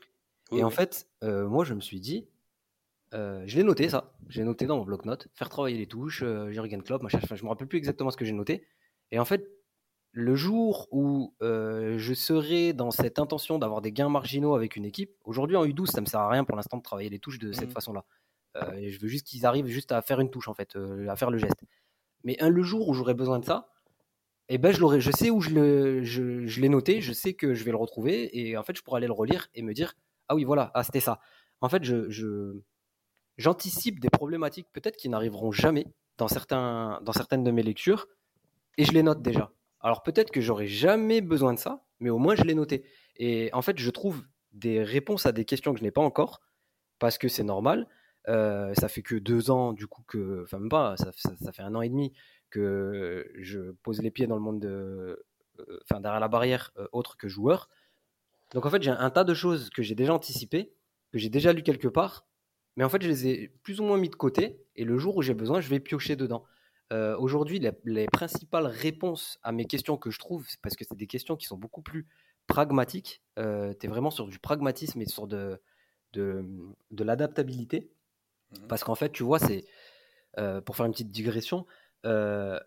et 0.52 0.62
en 0.62 0.70
fait, 0.70 1.08
euh, 1.24 1.48
moi, 1.48 1.64
je 1.64 1.74
me 1.74 1.80
suis 1.80 2.00
dit, 2.00 2.28
Euh, 3.14 3.42
je 3.46 3.56
l'ai 3.56 3.62
noté 3.64 3.88
ça, 3.90 4.14
j'ai 4.28 4.42
noté 4.42 4.66
dans 4.66 4.78
mon 4.78 4.84
bloc-notes, 4.84 5.28
faire 5.34 5.48
travailler 5.50 5.76
les 5.76 5.86
touches, 5.86 6.22
euh, 6.22 6.50
Jurgen 6.50 6.82
Klopp, 6.82 7.02
machin, 7.02 7.18
enfin, 7.22 7.34
je 7.36 7.44
me 7.44 7.48
rappelle 7.50 7.68
plus 7.68 7.76
exactement 7.78 8.10
ce 8.10 8.16
que 8.16 8.24
j'ai 8.24 8.32
noté. 8.32 8.66
Et 9.10 9.18
en 9.18 9.24
fait, 9.26 9.46
le 10.12 10.34
jour 10.36 10.88
où 10.92 11.34
euh, 11.42 11.98
je 11.98 12.14
serai 12.14 12.72
dans 12.74 12.90
cette 12.90 13.18
intention 13.18 13.58
d'avoir 13.58 13.82
des 13.82 13.92
gains 13.92 14.08
marginaux 14.10 14.54
avec 14.54 14.76
une 14.76 14.84
équipe, 14.86 15.12
aujourd'hui 15.24 15.56
en 15.56 15.64
U12, 15.66 15.90
ça 15.92 16.00
me 16.00 16.06
sert 16.06 16.20
à 16.20 16.28
rien 16.30 16.44
pour 16.44 16.56
l'instant 16.56 16.78
de 16.78 16.82
travailler 16.82 17.10
les 17.10 17.18
touches 17.18 17.38
de 17.38 17.52
cette 17.52 17.68
Mhm. 17.68 17.74
façon-là. 17.74 18.04
Euh, 18.58 18.88
je 18.90 19.00
veux 19.00 19.08
juste 19.08 19.26
qu'ils 19.26 19.46
arrivent 19.46 19.66
juste 19.66 19.92
à 19.92 20.02
faire 20.02 20.20
une 20.20 20.30
touche 20.30 20.48
en 20.48 20.54
fait, 20.54 20.76
euh, 20.76 21.08
à 21.08 21.16
faire 21.16 21.30
le 21.30 21.38
geste. 21.38 21.60
Mais 22.24 22.40
un, 22.42 22.48
le 22.50 22.62
jour 22.62 22.88
où 22.88 22.94
j'aurai 22.94 23.14
besoin 23.14 23.38
de 23.40 23.44
ça, 23.46 23.70
eh 24.48 24.58
ben 24.58 24.72
je 24.72 24.80
l'aurai, 24.80 25.00
je 25.00 25.10
sais 25.10 25.30
où 25.30 25.40
je, 25.40 25.50
le, 25.50 26.02
je, 26.04 26.46
je 26.46 26.60
l'ai 26.60 26.68
noté, 26.68 27.00
je 27.00 27.12
sais 27.12 27.34
que 27.34 27.54
je 27.54 27.64
vais 27.64 27.70
le 27.70 27.76
retrouver 27.76 28.30
et 28.38 28.56
en 28.56 28.62
fait 28.62 28.76
je 28.76 28.82
pourrai 28.82 28.98
aller 28.98 29.06
le 29.06 29.12
relire 29.12 29.48
et 29.54 29.62
me 29.62 29.72
dire 29.72 29.94
ah 30.28 30.34
oui 30.34 30.44
voilà, 30.44 30.70
ah 30.74 30.82
c'était 30.84 31.00
ça. 31.00 31.20
En 31.60 31.68
fait 31.68 31.84
je, 31.84 32.10
je 32.10 32.60
j'anticipe 33.36 34.00
des 34.00 34.10
problématiques 34.10 34.68
peut-être 34.72 34.96
qui 34.96 35.08
n'arriveront 35.08 35.52
jamais 35.52 35.86
dans 36.18 36.28
certaines 36.28 37.44
de 37.44 37.50
mes 37.50 37.62
lectures 37.62 38.06
et 38.78 38.84
je 38.84 38.92
les 38.92 39.02
note 39.02 39.22
déjà. 39.22 39.52
Alors 39.80 40.02
peut-être 40.02 40.30
que 40.30 40.40
j'aurai 40.40 40.66
jamais 40.66 41.20
besoin 41.20 41.54
de 41.54 41.58
ça, 41.58 41.84
mais 42.00 42.10
au 42.10 42.18
moins 42.18 42.34
je 42.34 42.42
l'ai 42.42 42.54
noté. 42.54 42.84
Et 43.16 43.50
en 43.52 43.62
fait 43.62 43.78
je 43.78 43.90
trouve 43.90 44.24
des 44.52 44.82
réponses 44.82 45.26
à 45.26 45.32
des 45.32 45.44
questions 45.44 45.72
que 45.72 45.78
je 45.78 45.84
n'ai 45.84 45.90
pas 45.90 46.02
encore 46.02 46.40
parce 46.98 47.18
que 47.18 47.28
c'est 47.28 47.42
normal. 47.42 47.88
Euh, 48.28 48.72
ça 48.74 48.88
fait 48.88 49.02
que 49.02 49.16
deux 49.16 49.50
ans, 49.50 49.72
du 49.72 49.86
coup, 49.86 50.04
que. 50.06 50.42
Enfin, 50.44 50.58
même 50.58 50.68
pas, 50.68 50.96
ça, 50.96 51.12
fait 51.52 51.62
un 51.62 51.74
an 51.74 51.82
et 51.82 51.88
demi 51.88 52.12
que 52.50 53.28
je 53.40 53.72
pose 53.82 54.00
les 54.00 54.10
pieds 54.10 54.26
dans 54.26 54.36
le 54.36 54.42
monde 54.42 54.60
de. 54.60 55.24
euh, 55.58 55.80
Enfin, 55.82 56.00
derrière 56.00 56.20
la 56.20 56.28
barrière, 56.28 56.70
euh, 56.78 56.86
autre 56.92 57.16
que 57.16 57.28
joueur. 57.28 57.68
Donc, 58.52 58.66
en 58.66 58.70
fait, 58.70 58.82
j'ai 58.82 58.90
un 58.90 59.10
tas 59.10 59.24
de 59.24 59.34
choses 59.34 59.70
que 59.70 59.82
j'ai 59.82 59.94
déjà 59.94 60.14
anticipées, 60.14 60.72
que 61.10 61.18
j'ai 61.18 61.30
déjà 61.30 61.52
lu 61.52 61.62
quelque 61.62 61.88
part, 61.88 62.26
mais 62.76 62.84
en 62.84 62.88
fait, 62.88 63.02
je 63.02 63.08
les 63.08 63.26
ai 63.26 63.48
plus 63.62 63.80
ou 63.80 63.84
moins 63.84 63.98
mis 63.98 64.08
de 64.08 64.16
côté, 64.16 64.64
et 64.76 64.84
le 64.84 64.98
jour 64.98 65.16
où 65.16 65.22
j'ai 65.22 65.34
besoin, 65.34 65.60
je 65.60 65.68
vais 65.68 65.80
piocher 65.80 66.16
dedans. 66.16 66.44
Euh, 66.92 67.16
Aujourd'hui, 67.18 67.58
les, 67.58 67.72
les 67.84 68.06
principales 68.06 68.66
réponses 68.66 69.38
à 69.42 69.52
mes 69.52 69.66
questions 69.66 69.96
que 69.96 70.10
je 70.10 70.18
trouve, 70.18 70.46
c'est 70.48 70.60
parce 70.60 70.76
que 70.76 70.84
c'est 70.84 70.96
des 70.96 71.06
questions 71.06 71.36
qui 71.36 71.46
sont 71.46 71.56
beaucoup 71.56 71.82
plus 71.82 72.06
pragmatiques, 72.46 73.22
euh, 73.38 73.72
tu 73.78 73.86
es 73.86 73.88
vraiment 73.88 74.10
sur 74.10 74.26
du 74.26 74.38
pragmatisme 74.38 75.00
et 75.00 75.06
sur 75.06 75.26
de, 75.26 75.60
de, 76.12 76.44
de 76.90 77.04
l'adaptabilité. 77.04 77.90
Mhm. 78.50 78.66
Parce 78.68 78.84
qu'en 78.84 78.94
fait, 78.94 79.10
tu 79.10 79.22
vois, 79.22 79.38
c'est 79.38 79.64
euh, 80.38 80.60
pour 80.60 80.76
faire 80.76 80.86
une 80.86 80.92
petite 80.92 81.10
digression, 81.10 81.66
euh, 82.04 82.58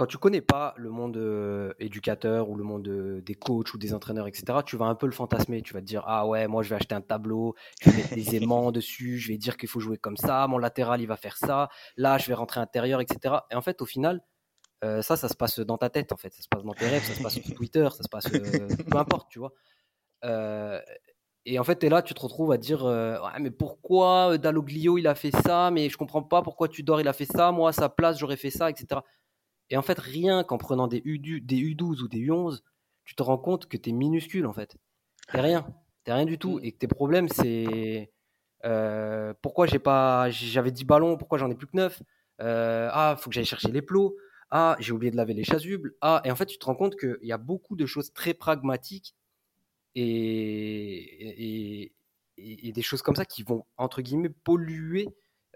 quand 0.00 0.06
tu 0.06 0.16
connais 0.16 0.40
pas 0.40 0.72
le 0.78 0.88
monde 0.88 1.18
euh, 1.18 1.74
éducateur 1.78 2.48
ou 2.48 2.56
le 2.56 2.64
monde 2.64 2.88
euh, 2.88 3.20
des 3.20 3.34
coachs 3.34 3.74
ou 3.74 3.76
des 3.76 3.92
entraîneurs, 3.92 4.26
etc., 4.26 4.60
tu 4.64 4.78
vas 4.78 4.86
un 4.86 4.94
peu 4.94 5.04
le 5.04 5.12
fantasmer. 5.12 5.60
Tu 5.60 5.74
vas 5.74 5.80
te 5.80 5.84
dire, 5.84 6.04
ah 6.06 6.26
ouais, 6.26 6.48
moi 6.48 6.62
je 6.62 6.70
vais 6.70 6.76
acheter 6.76 6.94
un 6.94 7.02
tableau, 7.02 7.54
je 7.82 7.90
vais 7.90 7.98
mettre 7.98 8.14
des 8.14 8.34
aimants 8.36 8.72
dessus, 8.72 9.18
je 9.18 9.28
vais 9.28 9.36
dire 9.36 9.58
qu'il 9.58 9.68
faut 9.68 9.78
jouer 9.78 9.98
comme 9.98 10.16
ça, 10.16 10.46
mon 10.46 10.56
latéral 10.56 11.02
il 11.02 11.06
va 11.06 11.18
faire 11.18 11.36
ça, 11.36 11.68
là 11.98 12.16
je 12.16 12.26
vais 12.28 12.32
rentrer 12.32 12.60
intérieur, 12.60 13.02
etc. 13.02 13.40
Et 13.50 13.54
en 13.54 13.60
fait, 13.60 13.82
au 13.82 13.84
final, 13.84 14.22
euh, 14.84 15.02
ça, 15.02 15.18
ça 15.18 15.28
se 15.28 15.34
passe 15.34 15.60
dans 15.60 15.76
ta 15.76 15.90
tête, 15.90 16.12
en 16.12 16.16
fait. 16.16 16.32
Ça 16.32 16.40
se 16.40 16.48
passe 16.48 16.64
dans 16.64 16.72
tes 16.72 16.88
rêves, 16.88 17.04
ça 17.04 17.12
se 17.12 17.22
passe 17.22 17.34
sur 17.34 17.54
Twitter, 17.54 17.86
ça 17.94 18.02
se 18.02 18.08
passe. 18.08 18.26
peu 18.26 18.96
importe, 18.96 19.30
tu 19.30 19.38
vois. 19.38 19.52
Et 21.44 21.58
en 21.58 21.64
fait, 21.64 21.78
tu 21.78 21.86
es 21.86 21.88
là, 21.90 22.00
tu 22.00 22.14
te 22.14 22.22
retrouves 22.22 22.52
à 22.52 22.56
dire 22.56 22.84
Ouais, 22.84 23.38
mais 23.38 23.50
pourquoi 23.50 24.38
Dalloglio 24.38 24.96
il 24.96 25.06
a 25.06 25.14
fait 25.14 25.36
ça 25.44 25.70
Mais 25.70 25.90
je 25.90 25.98
comprends 25.98 26.22
pas 26.22 26.40
pourquoi 26.40 26.68
Tudor 26.68 27.02
il 27.02 27.08
a 27.08 27.12
fait 27.12 27.26
ça. 27.26 27.52
Moi, 27.52 27.68
à 27.68 27.72
sa 27.72 27.90
place, 27.90 28.18
j'aurais 28.18 28.38
fait 28.38 28.50
ça, 28.50 28.70
etc. 28.70 29.02
Et 29.70 29.76
en 29.76 29.82
fait, 29.82 29.98
rien 29.98 30.44
qu'en 30.44 30.58
prenant 30.58 30.88
des, 30.88 31.00
U, 31.04 31.18
des 31.18 31.56
U12 31.56 32.02
ou 32.02 32.08
des 32.08 32.18
U11, 32.18 32.62
tu 33.04 33.14
te 33.14 33.22
rends 33.22 33.38
compte 33.38 33.66
que 33.66 33.76
tu 33.76 33.90
es 33.90 33.92
minuscule 33.92 34.46
en 34.46 34.52
fait. 34.52 34.76
T'es 35.32 35.40
rien. 35.40 35.66
T'es 36.04 36.12
rien 36.12 36.24
du 36.26 36.38
tout. 36.38 36.58
Mm. 36.58 36.64
Et 36.64 36.72
que 36.72 36.78
tes 36.78 36.88
problèmes, 36.88 37.28
c'est 37.28 38.12
euh, 38.64 39.32
pourquoi 39.42 39.66
j'ai 39.66 39.78
pas, 39.78 40.28
j'avais 40.30 40.70
10 40.72 40.84
ballons, 40.84 41.16
pourquoi 41.16 41.38
j'en 41.38 41.50
ai 41.50 41.54
plus 41.54 41.66
que 41.66 41.76
9 41.76 42.02
Ah, 42.38 43.16
faut 43.18 43.30
que 43.30 43.34
j'aille 43.34 43.44
chercher 43.44 43.70
les 43.70 43.82
plots. 43.82 44.16
Ah, 44.50 44.76
j'ai 44.80 44.92
oublié 44.92 45.12
de 45.12 45.16
laver 45.16 45.34
les 45.34 45.44
chasubles. 45.44 45.94
Ah, 46.00 46.20
et 46.24 46.30
en 46.30 46.36
fait, 46.36 46.46
tu 46.46 46.58
te 46.58 46.66
rends 46.66 46.74
compte 46.74 46.96
qu'il 46.96 47.18
y 47.22 47.32
a 47.32 47.38
beaucoup 47.38 47.76
de 47.76 47.86
choses 47.86 48.12
très 48.12 48.34
pragmatiques 48.34 49.14
et, 49.94 50.02
et, 50.02 51.82
et- 52.38 52.68
et 52.68 52.72
des 52.72 52.82
choses 52.82 53.02
comme 53.02 53.16
ça 53.16 53.24
qui 53.26 53.42
vont, 53.42 53.64
entre 53.76 54.00
guillemets, 54.02 54.30
polluer 54.30 55.08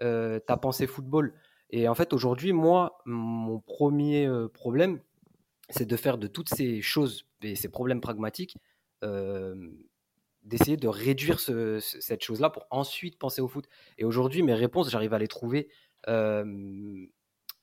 euh, 0.02 0.38
ta 0.40 0.56
pensée 0.56 0.86
football. 0.86 1.34
Et 1.76 1.88
en 1.88 1.94
fait, 1.96 2.12
aujourd'hui, 2.12 2.52
moi, 2.52 3.00
mon 3.04 3.58
premier 3.58 4.26
euh, 4.26 4.46
problème, 4.46 5.00
c'est 5.70 5.86
de 5.86 5.96
faire 5.96 6.18
de 6.18 6.28
toutes 6.28 6.48
ces 6.48 6.80
choses 6.82 7.26
et 7.42 7.56
ces 7.56 7.68
problèmes 7.68 8.00
pragmatiques, 8.00 8.56
euh, 9.02 9.56
d'essayer 10.44 10.76
de 10.76 10.86
réduire 10.86 11.40
ce- 11.40 11.80
ce- 11.80 12.00
cette 12.00 12.22
chose-là 12.22 12.50
pour 12.50 12.66
ensuite 12.70 13.18
penser 13.18 13.40
au 13.40 13.48
foot. 13.48 13.66
Et 13.98 14.04
aujourd'hui, 14.04 14.44
mes 14.44 14.54
réponses, 14.54 14.88
j'arrive 14.88 15.14
à 15.14 15.18
les 15.18 15.26
trouver 15.26 15.68
euh, 16.06 16.44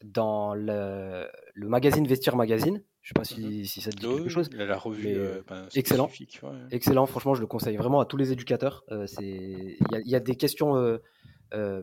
dans 0.04 0.56
le, 0.56 1.28
le 1.54 1.68
magazine 1.70 2.06
Vestiaire 2.06 2.36
Magazine. 2.36 2.84
Je 3.02 3.10
sais 3.10 3.14
pas 3.14 3.24
si, 3.24 3.66
si 3.66 3.80
ça 3.80 3.92
te 3.92 3.96
dit 3.96 4.02
quelque 4.18 4.30
chose. 4.30 4.50
la, 4.52 4.66
la 4.66 4.78
revue 4.78 5.04
euh, 5.16 5.42
ben, 5.48 5.68
excellent. 5.80 6.08
ouais. 6.44 6.50
Excellent, 6.72 7.06
franchement, 7.06 7.34
je 7.34 7.40
le 7.42 7.48
conseille 7.48 7.78
vraiment 7.78 8.02
à 8.02 8.06
tous 8.06 8.18
les 8.18 8.34
éducateurs. 8.34 8.84
Il 9.22 9.78
y, 9.92 9.96
a- 9.96 10.00
il 10.02 10.10
y 10.10 10.16
a 10.16 10.20
des 10.20 10.36
questions 10.36 11.00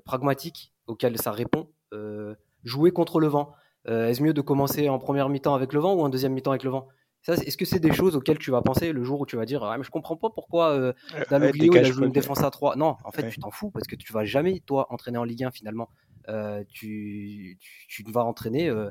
pragmatiques 0.04 0.72
auxquelles 0.86 1.18
ça 1.18 1.32
répond. 1.32 1.70
Euh, 1.92 2.34
jouer 2.64 2.90
contre 2.90 3.20
le 3.20 3.26
vent. 3.28 3.52
Euh, 3.88 4.08
Est-ce 4.08 4.22
mieux 4.22 4.34
de 4.34 4.40
commencer 4.40 4.88
en 4.88 4.98
première 4.98 5.28
mi-temps 5.28 5.54
avec 5.54 5.72
le 5.72 5.80
vent 5.80 5.94
ou 5.94 6.00
en 6.02 6.08
deuxième 6.08 6.32
mi-temps 6.32 6.50
avec 6.50 6.64
le 6.64 6.70
vent? 6.70 6.88
Est-ce 7.26 7.56
que 7.56 7.64
c'est 7.64 7.80
des 7.80 7.92
choses 7.92 8.16
auxquelles 8.16 8.38
tu 8.38 8.50
vas 8.50 8.62
penser 8.62 8.92
le 8.92 9.02
jour 9.04 9.20
où 9.20 9.26
tu 9.26 9.36
vas 9.36 9.44
dire 9.44 9.62
ah, 9.64 9.76
mais 9.76 9.84
Je 9.84 9.90
comprends 9.90 10.16
pas 10.16 10.30
pourquoi 10.30 10.70
euh, 10.70 10.92
Euh, 11.14 11.24
Dalloglio 11.30 11.72
ouais, 11.72 11.80
il 11.80 11.84
a 11.84 11.90
joué 11.90 12.06
une 12.06 12.12
défense 12.12 12.42
à 12.42 12.50
3 12.50 12.76
Non, 12.76 12.96
en 13.04 13.10
fait, 13.12 13.22
Ouais. 13.24 13.30
tu 13.30 13.38
t'en 13.40 13.50
fous 13.50 13.70
parce 13.70 13.86
que 13.86 13.96
tu 13.96 14.12
vas 14.12 14.24
jamais, 14.24 14.60
toi, 14.60 14.86
entraîner 14.90 15.18
en 15.18 15.24
Ligue 15.24 15.44
1 15.44 15.50
finalement. 15.50 15.88
Euh, 16.28 16.62
tu, 16.70 17.58
tu, 17.60 18.04
tu 18.04 18.10
vas 18.12 18.24
entraîner. 18.24 18.68
euh, 18.70 18.90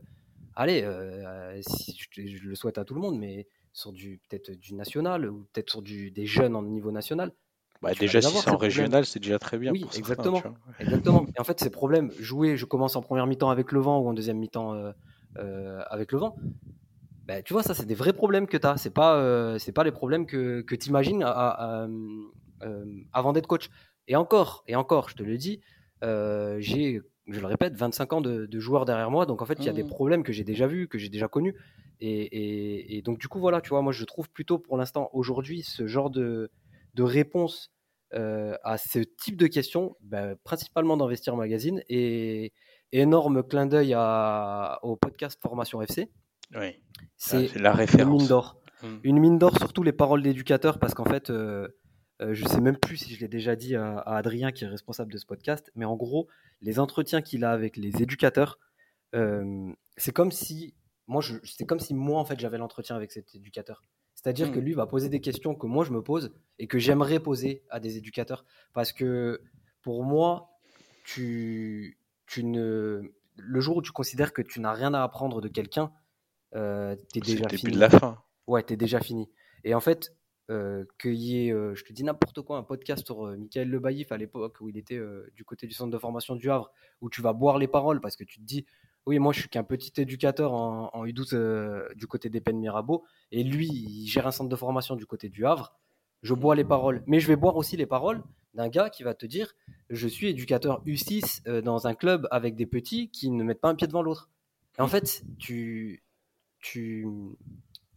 allez, 0.56 0.82
si, 1.62 1.98
je, 2.00 2.10
te- 2.10 2.28
je 2.28 2.48
le 2.48 2.56
souhaite 2.56 2.78
à 2.78 2.86
tout 2.86 2.96
le 2.96 3.02
monde, 3.02 3.18
mais 3.18 3.48
sur 3.74 3.92
du 3.94 4.20
peut-être 4.30 4.52
du 4.52 4.74
national 4.74 5.30
ou 5.30 5.48
peut-être 5.54 5.70
sur 5.70 5.82
du, 5.82 6.12
des 6.12 6.26
jeunes 6.26 6.56
en 6.56 6.64
niveau 6.64 6.92
national. 6.92 7.32
Bah, 7.82 7.96
déjà, 7.96 8.22
si 8.22 8.38
c'est 8.38 8.50
en 8.50 8.58
régional, 8.58 9.06
c'est 9.06 9.20
déjà 9.20 9.40
très 9.40 9.58
bien. 9.58 9.74
Oui, 9.74 9.86
pour 9.86 9.98
exactement. 9.98 10.44
Exactement. 10.80 11.26
Et 11.36 11.42
en 11.42 11.44
fait, 11.44 11.60
ces 11.60 11.70
problèmes, 11.72 12.12
jouer, 12.20 12.58
je 12.58 12.66
commence 12.66 12.96
en 12.96 13.02
première 13.02 13.28
mi-temps 13.28 13.50
avec 13.50 13.72
le 13.72 13.80
vent 13.80 14.00
ou 14.00 14.08
en 14.10 14.14
deuxième 14.14 14.38
mi-temps 14.38 14.74
euh, 14.76 14.92
euh, 15.40 15.82
avec 15.90 16.12
le 16.12 16.20
vent, 16.20 16.36
ben, 17.28 17.44
tu 17.44 17.54
vois, 17.54 17.64
ça, 17.64 17.74
c'est 17.76 17.86
des 17.86 17.96
vrais 17.96 18.14
problèmes 18.14 18.48
que 18.48 18.58
tu 18.58 18.68
as. 18.68 18.78
C'est 18.78 18.92
pas, 18.94 19.18
euh, 19.18 19.60
c'est 19.60 19.74
pas 19.74 19.84
les 19.84 19.92
problèmes 19.92 20.26
que, 20.28 20.62
que 20.62 20.76
tu 20.76 20.90
imagines 20.90 21.24
avant 23.14 23.34
d'être 23.34 23.48
coach. 23.48 23.70
Et 24.08 24.16
encore, 24.16 24.64
et 24.68 24.76
encore, 24.76 25.10
je 25.10 25.16
te 25.16 25.24
le 25.24 25.38
dis, 25.38 25.62
euh, 26.04 26.58
j'ai, 26.60 27.02
je 27.28 27.40
le 27.40 27.46
répète, 27.48 27.76
25 27.76 28.14
ans 28.14 28.22
de, 28.22 28.46
de 28.46 28.60
joueur 28.60 28.86
derrière 28.86 29.12
moi. 29.12 29.26
Donc, 29.26 29.42
en 29.42 29.46
fait, 29.46 29.66
il 29.66 29.68
y 29.68 29.70
a 29.70 29.74
des 29.74 29.84
Mhm. 29.84 29.90
problèmes 29.90 30.24
que 30.24 30.32
j'ai 30.34 30.44
déjà 30.44 30.68
vus, 30.68 30.88
que 30.88 30.98
j'ai 30.98 31.10
déjà 31.10 31.28
connus. 31.28 31.56
Et, 32.00 32.10
et- 32.22 32.98
et 32.98 33.02
donc, 33.02 33.20
du 33.20 33.28
coup, 33.28 33.40
voilà, 33.40 33.60
tu 33.62 33.70
vois, 33.70 33.82
moi, 33.82 33.92
je 33.92 34.04
trouve 34.06 34.30
plutôt 34.30 34.60
pour 34.60 34.78
l'instant, 34.78 35.10
aujourd'hui, 35.14 35.64
ce 35.64 35.88
genre 35.88 36.10
de, 36.10 36.52
de 36.98 37.04
réponse 37.04 37.72
euh, 38.14 38.58
à 38.64 38.78
ce 38.78 39.00
type 39.00 39.38
de 39.38 39.48
questions, 39.48 39.96
ben, 40.02 40.36
principalement 40.44 40.98
d'Investir 40.98 41.36
Magazine. 41.36 41.82
Et 41.90 42.52
énorme 42.92 43.44
clin 43.44 43.66
d'œil 43.66 43.94
à- 43.96 44.80
au 44.82 44.96
podcast 44.96 45.40
Formation 45.42 45.82
FC. 45.82 46.10
C'est 47.18 47.54
la 47.56 47.72
une 47.72 47.76
référence. 47.78 48.20
mine 48.22 48.28
d'or. 48.28 48.62
Mm. 48.82 48.98
Une 49.04 49.20
mine 49.20 49.38
d'or, 49.38 49.58
surtout 49.58 49.84
les 49.84 49.92
paroles 49.92 50.22
d'éducateurs, 50.24 50.80
parce 50.80 50.94
qu'en 50.94 51.04
fait, 51.06 51.30
euh, 51.30 51.68
euh, 52.22 52.34
je 52.34 52.46
sais 52.48 52.62
même 52.62 52.78
plus 52.78 52.98
si 52.98 53.14
je 53.14 53.20
l'ai 53.20 53.28
déjà 53.28 53.56
dit 53.56 53.76
à, 53.76 53.98
à 54.00 54.18
Adrien, 54.18 54.52
qui 54.52 54.64
est 54.64 54.68
responsable 54.68 55.12
de 55.12 55.18
ce 55.18 55.26
podcast, 55.26 55.70
mais 55.76 55.86
en 55.86 55.96
gros, 55.96 56.28
les 56.62 56.80
entretiens 56.80 57.22
qu'il 57.22 57.44
a 57.44 57.52
avec 57.52 57.76
les 57.78 58.02
éducateurs, 58.02 58.58
c'est 59.98 60.12
comme 60.14 60.32
si 60.32 60.76
moi, 61.08 61.22
c'est 61.44 61.66
comme 61.66 61.80
si 61.80 61.94
moi, 61.94 62.20
en 62.20 62.26
fait, 62.26 62.40
j'avais 62.40 62.58
l'entretien 62.58 62.96
avec 62.96 63.12
cet 63.12 63.34
éducateur. 63.36 63.82
C'est-à-dire 64.18 64.52
que 64.52 64.60
lui 64.60 64.74
va 64.74 64.88
poser 64.88 65.10
des 65.10 65.22
questions 65.22 65.54
que 65.54 65.68
moi 65.68 65.86
je 65.86 65.92
me 65.92 66.02
pose 66.02 66.34
et 66.58 66.66
que 66.66 66.80
j'aimerais 66.80 67.20
poser 67.20 67.64
à 67.70 67.80
des 67.80 67.98
éducateurs, 67.98 68.46
parce 68.74 68.92
que 68.92 69.42
pour 69.84 70.04
moi, 70.04 70.50
tu, 71.06 72.00
tu 72.26 72.44
ne, 72.44 73.04
le 73.38 73.60
jour 73.62 73.78
où 73.78 73.82
tu 73.84 73.92
considères 73.92 74.34
que 74.34 74.42
tu 74.42 74.60
n'as 74.60 74.74
rien 74.74 74.96
à 74.96 75.04
apprendre 75.04 75.40
de 75.40 75.48
quelqu'un, 75.48 75.94
euh, 76.56 76.96
t'es 77.14 77.22
C'est 77.24 77.36
le 77.36 77.38
déjà 77.38 77.46
début 77.46 77.58
fini 77.58 77.74
de 77.74 77.80
la 77.80 77.92
fin. 77.92 78.24
ouais, 78.48 78.64
t'es 78.64 78.76
déjà 78.76 79.00
fini. 79.00 79.30
Et 79.64 79.76
en 79.76 79.80
fait, 79.80 80.16
euh, 80.50 80.86
qu'il 81.00 81.14
y 81.14 81.48
ait, 81.48 81.52
euh, 81.54 81.76
je 81.76 81.84
te 81.84 81.94
dis 81.94 82.04
n'importe 82.04 82.42
quoi, 82.42 82.58
un 82.58 82.64
podcast 82.64 83.06
sur 83.06 83.28
euh, 83.28 83.38
Michael 83.38 83.70
Le 83.70 83.80
Baillif 83.80 84.12
à 84.12 84.18
l'époque 84.18 84.58
où 84.62 84.70
il 84.70 84.78
était 84.78 84.96
euh, 84.98 85.32
du 85.36 85.44
côté 85.46 85.68
du 85.68 85.74
centre 85.74 85.92
de 85.92 85.98
formation 86.00 86.36
du 86.36 86.50
Havre, 86.50 86.72
où 87.02 87.10
tu 87.10 87.22
vas 87.22 87.34
boire 87.34 87.60
les 87.60 87.68
paroles 87.68 88.02
parce 88.02 88.16
que 88.16 88.24
tu 88.24 88.40
te 88.40 88.44
dis, 88.44 88.66
oui, 89.08 89.20
moi 89.20 89.32
je 89.32 89.40
suis 89.40 89.50
qu'un 89.50 89.64
petit 89.64 89.94
éducateur 90.02 90.54
en, 90.54 90.90
en 90.94 91.06
U12 91.06 91.34
euh, 91.34 91.88
du 91.96 92.08
côté 92.08 92.30
des 92.30 92.42
Pennes 92.42 92.60
Mirabeau, 92.60 93.06
et 93.32 93.42
lui, 93.42 93.68
il 93.68 94.06
gère 94.06 94.28
un 94.28 94.32
centre 94.32 94.50
de 94.50 94.56
formation 94.56 94.98
du 94.98 95.06
côté 95.06 95.30
du 95.30 95.46
Havre. 95.46 95.74
Je 96.24 96.34
bois 96.34 96.56
les 96.56 96.66
paroles, 96.66 97.04
mais 97.08 97.22
je 97.22 97.28
vais 97.28 97.38
boire 97.38 97.56
aussi 97.56 97.78
les 97.78 97.86
paroles 97.86 98.22
d'un 98.54 98.68
gars 98.68 98.90
qui 98.90 99.04
va 99.04 99.14
te 99.14 99.26
dire, 99.26 99.54
je 99.90 100.08
suis 100.10 100.28
éducateur 100.28 100.84
U6 100.86 101.42
euh, 101.48 101.62
dans 101.62 101.88
un 101.88 101.96
club 101.96 102.28
avec 102.32 102.56
des 102.56 102.66
petits 102.66 103.10
qui 103.10 103.30
ne 103.30 103.44
mettent 103.46 103.62
pas 103.62 103.70
un 103.70 103.76
pied 103.76 103.88
devant 103.88 104.02
l'autre. 104.02 104.30
En 104.78 104.88
fait, 104.88 105.24
tu, 105.40 106.04
tu, 106.60 107.08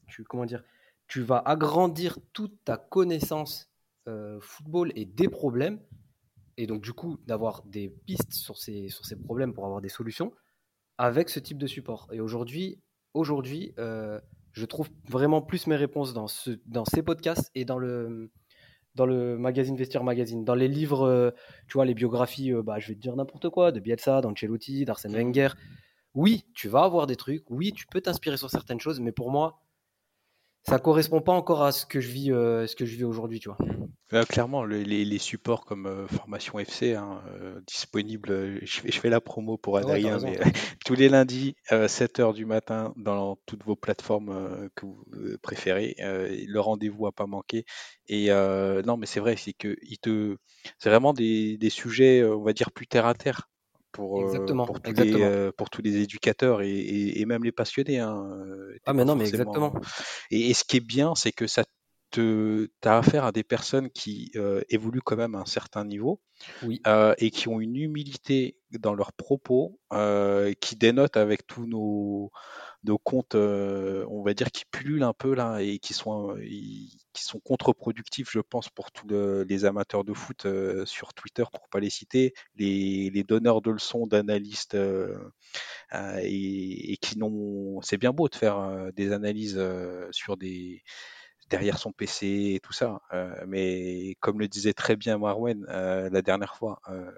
tu, 0.07 0.23
comment 0.25 0.45
dire, 0.45 0.63
tu 1.09 1.23
vas 1.23 1.39
agrandir 1.39 2.19
toute 2.33 2.63
ta 2.65 2.77
connaissance 2.77 3.69
euh, 4.07 4.39
football 4.41 4.93
et 4.95 5.07
des 5.07 5.29
problèmes. 5.29 5.81
et 6.57 6.69
donc 6.69 6.83
du 6.83 6.93
coup 6.93 7.19
d'avoir 7.27 7.65
des 7.65 7.89
pistes 7.89 8.33
sur 8.33 8.59
ces, 8.59 8.89
sur 8.91 9.05
ces 9.05 9.17
problèmes 9.17 9.53
pour 9.55 9.65
avoir 9.65 9.81
des 9.81 9.89
solutions 9.89 10.33
avec 11.01 11.31
ce 11.31 11.41
type 11.41 11.57
de 11.57 11.67
support. 11.67 12.09
Et 12.13 12.21
aujourd'hui, 12.21 12.79
aujourd'hui, 13.15 13.73
euh, 13.79 14.21
je 14.53 14.67
trouve 14.67 14.91
vraiment 15.09 15.41
plus 15.41 15.67
mes 15.67 15.77
réponses 15.77 16.13
dans, 16.13 16.29
ce, 16.29 16.51
dans 16.67 16.85
ces 16.85 17.03
podcasts 17.03 17.51
et 17.55 17.65
dans 17.65 17.79
le, 17.79 18.31
dans 18.97 19.07
le 19.07 19.39
magazine 19.39 19.79
Vestiaire 19.79 20.05
Magazine, 20.05 20.45
dans 20.45 20.55
les 20.55 20.69
livres, 20.69 21.07
euh, 21.07 21.31
tu 21.69 21.73
vois, 21.75 21.87
les 21.87 21.95
biographies, 21.95 22.53
euh, 22.53 22.63
bah, 22.63 22.79
je 22.79 22.89
vais 22.89 22.95
te 22.97 23.01
dire 23.01 23.17
n'importe 23.17 23.49
quoi, 23.49 23.73
de 23.73 23.81
Bielsa, 23.81 24.21
d'Ancelotti, 24.21 24.85
d'Arsène 24.85 25.15
Wenger. 25.15 25.49
Oui, 26.13 26.45
tu 26.53 26.69
vas 26.69 26.85
avoir 26.85 27.07
des 27.07 27.17
trucs, 27.17 27.49
oui, 27.49 27.73
tu 27.73 27.87
peux 27.87 28.03
t'inspirer 28.03 28.37
sur 28.37 28.51
certaines 28.51 28.81
choses, 28.81 29.01
mais 29.01 29.13
pour 29.13 29.31
moi, 29.31 29.63
ça 30.63 30.79
correspond 30.79 31.21
pas 31.21 31.33
encore 31.33 31.63
à 31.63 31.73
ce 31.73 31.87
que 31.87 32.01
je 32.01 32.11
vis, 32.11 32.27
ce 32.27 32.75
que 32.77 32.85
je 32.85 32.97
vis 32.97 33.05
aujourd'hui, 33.05 33.41
tu 33.41 33.49
vois. 33.49 33.59
Euh, 34.13 34.25
clairement, 34.25 34.65
les, 34.65 35.19
supports 35.19 35.65
comme 35.65 35.87
euh, 35.87 36.09
Formation 36.09 36.59
FC, 36.59 36.95
hein, 36.95 37.23
euh, 37.29 37.61
disponibles, 37.67 38.59
je, 38.63 38.81
fais 38.91 39.09
la 39.09 39.21
promo 39.21 39.57
pour 39.57 39.77
Adrien, 39.77 40.19
mais 40.19 40.37
tous 40.85 40.95
les 40.95 41.09
lundis, 41.09 41.55
7h 41.71 42.35
du 42.35 42.45
matin, 42.45 42.93
dans 42.97 43.37
toutes 43.47 43.65
vos 43.65 43.77
plateformes 43.77 44.69
que 44.75 44.87
vous 44.87 45.05
préférez, 45.43 45.95
le 45.99 46.59
rendez-vous 46.59 47.07
à 47.07 47.13
pas 47.13 47.27
manquer. 47.27 47.65
Et 48.09 48.31
non, 48.31 48.97
mais 48.97 49.07
c'est 49.07 49.21
vrai, 49.21 49.37
c'est 49.37 49.53
que 49.53 49.77
il 49.83 49.99
te, 49.99 50.37
c'est 50.79 50.91
vraiment 50.91 51.13
des, 51.13 51.59
sujets, 51.71 52.25
on 52.25 52.43
va 52.43 52.53
dire, 52.53 52.73
plus 52.73 52.87
terre 52.87 53.07
à 53.07 53.15
terre. 53.15 53.50
Pour, 53.93 54.25
pour, 54.67 54.81
tous 54.81 54.93
Les, 54.93 55.51
pour 55.57 55.69
tous 55.71 55.83
les 55.83 55.97
éducateurs 55.97 56.63
et, 56.63 57.25
même 57.27 57.45
les 57.45 57.53
passionnés. 57.53 57.99
Hein, 57.99 58.31
ah 58.87 58.93
mais 58.93 59.05
non, 59.05 59.17
mais 59.17 59.29
exactement. 59.29 59.73
Et, 60.31 60.51
et, 60.51 60.55
ce 60.55 60.65
qui 60.65 60.77
est 60.77 60.87
bien, 60.87 61.15
c'est 61.15 61.33
que 61.33 61.47
ça 61.47 61.65
tu 62.11 62.71
as 62.85 62.99
affaire 62.99 63.25
à 63.25 63.33
des 63.33 63.45
personnes 63.45 63.91
qui 63.91 64.33
euh, 64.37 64.63
évoluent 64.69 65.03
quand 65.03 65.17
même 65.17 65.35
à 65.35 65.41
un 65.41 65.47
certain 65.47 65.85
niveau 65.85 66.21
euh, 66.87 67.15
et 67.19 67.31
qui 67.31 67.49
ont 67.49 67.61
une 67.61 67.77
humilité 67.77 68.57
dans 68.73 68.95
leurs 68.95 69.13
propos 69.13 69.79
euh, 69.93 70.53
qui 70.61 70.77
dénote 70.77 71.17
avec 71.17 71.47
tous 71.47 71.67
nos, 71.67 72.33
nos 72.85 72.99
comptes, 72.99 73.35
on 73.35 74.23
va 74.23 74.35
dire, 74.35 74.51
qui 74.51 74.65
pullulent 74.65 75.03
un 75.03 75.13
peu 75.13 75.35
là 75.35 75.61
et 75.61 75.79
qui 75.79 75.95
sont, 75.95 76.37
qui 76.39 77.25
sont 77.25 77.41
contre-productifs, 77.41 78.31
je 78.31 78.41
pense, 78.41 78.69
pour 78.69 78.91
tous 78.93 79.07
les 79.09 79.65
amateurs 79.65 80.05
de 80.05 80.15
foot 80.15 80.47
sur 80.85 81.15
Twitter, 81.15 81.45
pour 81.53 81.69
pas 81.69 81.81
les 81.81 81.91
citer, 81.91 82.35
les, 82.57 83.25
donneurs 83.25 83.63
de 83.63 83.71
leçons, 83.71 84.07
d'analystes 84.07 84.77
et, 86.23 86.97
qui 87.01 87.19
n'ont. 87.19 87.81
C'est 87.83 87.99
bien 87.99 88.13
beau 88.13 88.29
de 88.29 88.35
faire 88.35 88.91
des 88.95 89.13
analyses 89.13 89.61
sur 90.11 90.37
des 90.37 90.83
derrière 91.51 91.79
son 91.79 91.93
PC 91.93 92.55
et 92.55 92.61
tout 92.61 92.73
ça. 92.73 93.03
Euh, 93.13 93.35
mais 93.47 94.17
comme 94.21 94.39
le 94.41 94.49
disait 94.49 94.73
très 94.73 94.97
bien 94.97 95.19
Marwen 95.19 95.67
euh, 95.69 96.09
la 96.11 96.23
dernière 96.23 96.57
fois, 96.57 96.81
euh, 96.89 97.11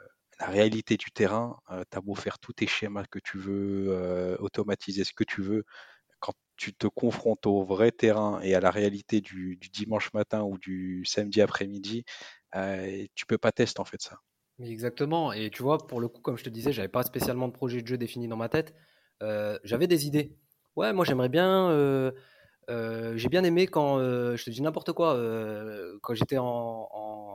la 0.43 0.49
réalité 0.49 0.97
du 0.97 1.13
terrain, 1.13 1.57
tu 1.69 1.99
as 1.99 2.01
beau 2.01 2.17
faire 2.17 2.41
tous 2.41 2.53
tes 2.53 2.67
schémas 2.67 3.05
que 3.09 3.21
tu 3.21 3.39
veux, 3.39 4.37
automatiser 4.41 5.05
ce 5.05 5.13
que 5.13 5.23
tu 5.23 5.41
veux, 5.41 5.65
quand 6.19 6.33
tu 6.57 6.75
te 6.75 6.89
confrontes 6.89 7.47
au 7.47 7.63
vrai 7.63 7.93
terrain 7.93 8.41
et 8.43 8.57
à 8.57 8.61
la 8.61 8.73
réalité 8.73 9.21
du, 9.21 9.57
dimanche 9.73 10.13
matin 10.13 10.43
ou 10.43 10.59
du 10.59 11.05
samedi 11.05 11.41
après-midi, 11.41 12.05
tu 13.15 13.27
peux 13.27 13.39
pas 13.39 13.53
tester 13.53 13.81
en 13.81 13.85
fait 13.85 14.03
ça. 14.03 14.17
Exactement. 14.59 15.33
Et 15.33 15.51
tu 15.51 15.63
vois, 15.63 15.79
pour 15.79 16.01
le 16.01 16.09
coup, 16.09 16.21
comme 16.21 16.37
je 16.37 16.45
te 16.45 16.51
disais, 16.51 16.73
j'avais 16.73 16.89
pas 16.89 17.05
spécialement 17.05 17.47
de 17.47 17.53
projet 17.53 17.81
de 17.81 17.87
jeu 17.87 17.97
défini 17.97 18.27
dans 18.27 18.37
ma 18.37 18.49
tête. 18.49 18.75
j'avais 19.63 19.87
des 19.87 20.09
idées. 20.09 20.37
Ouais, 20.75 20.93
moi 20.93 21.05
j'aimerais 21.05 21.29
bien 21.29 22.13
euh, 22.71 23.17
j'ai 23.17 23.29
bien 23.29 23.43
aimé 23.45 23.67
quand, 23.67 23.99
euh, 23.99 24.37
je 24.37 24.45
te 24.45 24.51
dis 24.51 24.63
n'importe 24.63 24.93
quoi, 24.93 25.15
euh, 25.15 25.99
quand 26.03 26.15
j'étais 26.15 26.39
en, 26.39 26.89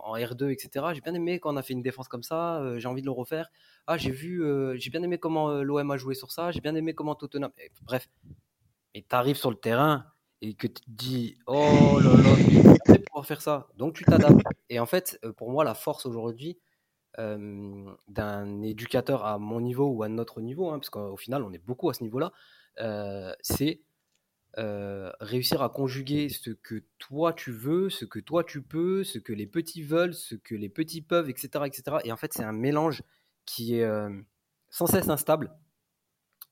R2, 0.07 0.51
etc. 0.51 0.85
J'ai 0.93 1.01
bien 1.01 1.13
aimé 1.13 1.39
quand 1.39 1.53
on 1.53 1.57
a 1.57 1.61
fait 1.61 1.73
une 1.73 1.81
défense 1.81 2.07
comme 2.07 2.23
ça. 2.23 2.63
j'ai 2.77 2.87
envie 2.87 3.01
de 3.01 3.05
le 3.05 3.11
refaire. 3.11 3.51
Ah, 3.87 3.97
j'ai 3.97 4.09
vu, 4.09 4.41
j'ai 4.79 4.89
bien 4.89 5.03
aimé 5.03 5.19
comment 5.19 5.61
l'OM 5.61 5.91
a 5.91 5.97
joué 5.97 6.15
sur 6.15 6.31
ça. 6.31 6.49
J'ai 6.51 6.61
bien 6.61 6.73
aimé 6.75 6.93
comment 6.93 7.13
Tottenham. 7.13 7.51
bref. 7.83 8.09
Et 8.93 9.03
tu 9.03 9.15
arrives 9.15 9.35
sur 9.35 9.51
le 9.51 9.57
terrain 9.57 10.05
et 10.41 10.53
que 10.55 10.65
tu 10.65 10.81
te 10.81 10.89
dis, 10.89 11.37
oh 11.45 11.99
là 12.01 12.15
là, 12.15 12.95
pour 13.11 13.25
faire 13.25 13.41
ça. 13.41 13.67
Donc 13.75 13.93
tu 13.95 14.05
t'adaptes. 14.05 14.41
Et 14.69 14.79
en 14.79 14.85
fait, 14.85 15.19
pour 15.35 15.51
moi, 15.51 15.63
la 15.63 15.75
force 15.75 16.05
aujourd'hui 16.05 16.57
d'un 17.17 18.61
éducateur 18.63 19.25
à 19.25 19.37
mon 19.37 19.59
niveau 19.59 19.87
ou 19.87 20.03
à 20.03 20.07
notre 20.07 20.39
niveau, 20.41 20.71
hein, 20.71 20.79
parce 20.79 20.89
qu'au 20.89 21.17
final, 21.17 21.43
on 21.43 21.51
est 21.51 21.63
beaucoup 21.63 21.89
à 21.89 21.93
ce 21.93 22.01
niveau-là, 22.01 22.31
c'est 23.41 23.81
euh, 24.57 25.11
réussir 25.19 25.61
à 25.61 25.69
conjuguer 25.69 26.29
ce 26.29 26.49
que 26.49 26.83
toi 26.97 27.31
tu 27.31 27.51
veux, 27.51 27.91
ce 27.91 28.05
que 28.05 28.17
toi 28.17 28.43
tu 28.43 28.63
peux, 28.63 29.03
ce 29.03 29.19
que 29.19 29.31
les 29.31 29.45
petits 29.45 29.83
veulent, 29.83 30.15
ce 30.15 30.33
que 30.33 30.55
les 30.55 30.69
petits 30.69 31.03
peuvent, 31.03 31.29
etc. 31.29 31.65
etc. 31.65 31.97
Et 32.05 32.11
en 32.11 32.17
fait, 32.17 32.33
c'est 32.33 32.43
un 32.43 32.53
mélange 32.53 33.03
qui 33.45 33.75
est 33.75 33.83
euh, 33.83 34.09
sans 34.71 34.87
cesse 34.87 35.09
instable. 35.09 35.53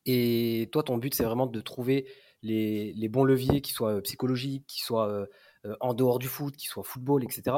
Et 0.05 0.69
toi, 0.71 0.83
ton 0.83 0.99
but, 0.99 1.15
c'est 1.15 1.23
vraiment 1.23 1.47
de 1.47 1.61
trouver 1.61 2.07
les, 2.43 3.09
bons 3.09 3.23
leviers, 3.23 3.61
qui 3.61 3.71
soient 3.71 3.95
euh, 3.95 4.01
psychologiques, 4.01 4.67
qui 4.67 4.81
soient 4.81 5.27
en 5.79 5.95
dehors 5.95 6.19
du 6.19 6.27
foot, 6.27 6.55
qui 6.55 6.67
soient 6.67 6.83
football, 6.83 7.23
etc. 7.23 7.57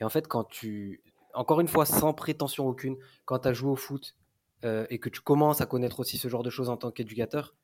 Et 0.00 0.04
en 0.04 0.10
fait, 0.10 0.28
quand 0.28 0.44
tu, 0.44 1.02
encore 1.32 1.60
une 1.60 1.68
fois, 1.68 1.86
sans 1.86 2.12
prétention 2.12 2.68
aucune, 2.68 2.98
quand 3.24 3.38
tu 3.38 3.48
as 3.48 3.54
joué 3.54 3.70
au 3.70 3.76
foot 3.76 4.16
et 4.64 4.98
que 4.98 5.08
tu 5.08 5.22
commences 5.22 5.62
à 5.62 5.66
connaître 5.66 6.00
aussi 6.00 6.18
ce 6.18 6.28
genre 6.28 6.42
de 6.42 6.50
choses 6.50 6.68
en 6.68 6.76
tant 6.76 6.90
qu'éducateur, 6.90 7.54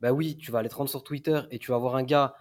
bah 0.00 0.12
oui, 0.12 0.36
tu 0.36 0.50
vas 0.50 0.60
aller 0.60 0.68
te 0.68 0.74
rendre 0.74 0.90
sur 0.90 1.02
Twitter 1.02 1.40
et 1.50 1.58
tu 1.58 1.70
vas 1.70 1.78
voir 1.78 1.96
un 1.96 2.02
gars 2.02 2.34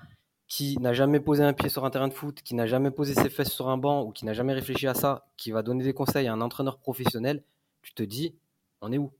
qui 0.47 0.77
n'a 0.79 0.93
jamais 0.93 1.19
posé 1.19 1.43
un 1.43 1.53
pied 1.53 1.69
sur 1.69 1.85
un 1.85 1.91
terrain 1.91 2.07
de 2.07 2.13
foot, 2.13 2.41
qui 2.41 2.55
n'a 2.55 2.65
jamais 2.65 2.89
posé 2.89 3.13
ses 3.13 3.29
fesses 3.29 3.51
sur 3.51 3.69
un 3.69 3.77
banc 3.77 4.03
ou 4.03 4.11
qui 4.11 4.25
n'a 4.25 4.33
jamais 4.33 4.53
réfléchi 4.53 4.87
à 4.87 4.95
ça, 4.95 5.27
qui 5.37 5.51
va 5.51 5.61
donner 5.61 5.83
des 5.83 5.93
conseils 5.93 6.27
à 6.27 6.33
un 6.33 6.41
entraîneur 6.41 6.79
professionnel, 6.79 7.43
tu 7.83 7.93
te 7.93 8.01
dis, 8.01 8.35
on 8.81 8.91
est 8.91 8.97
où? 8.97 9.11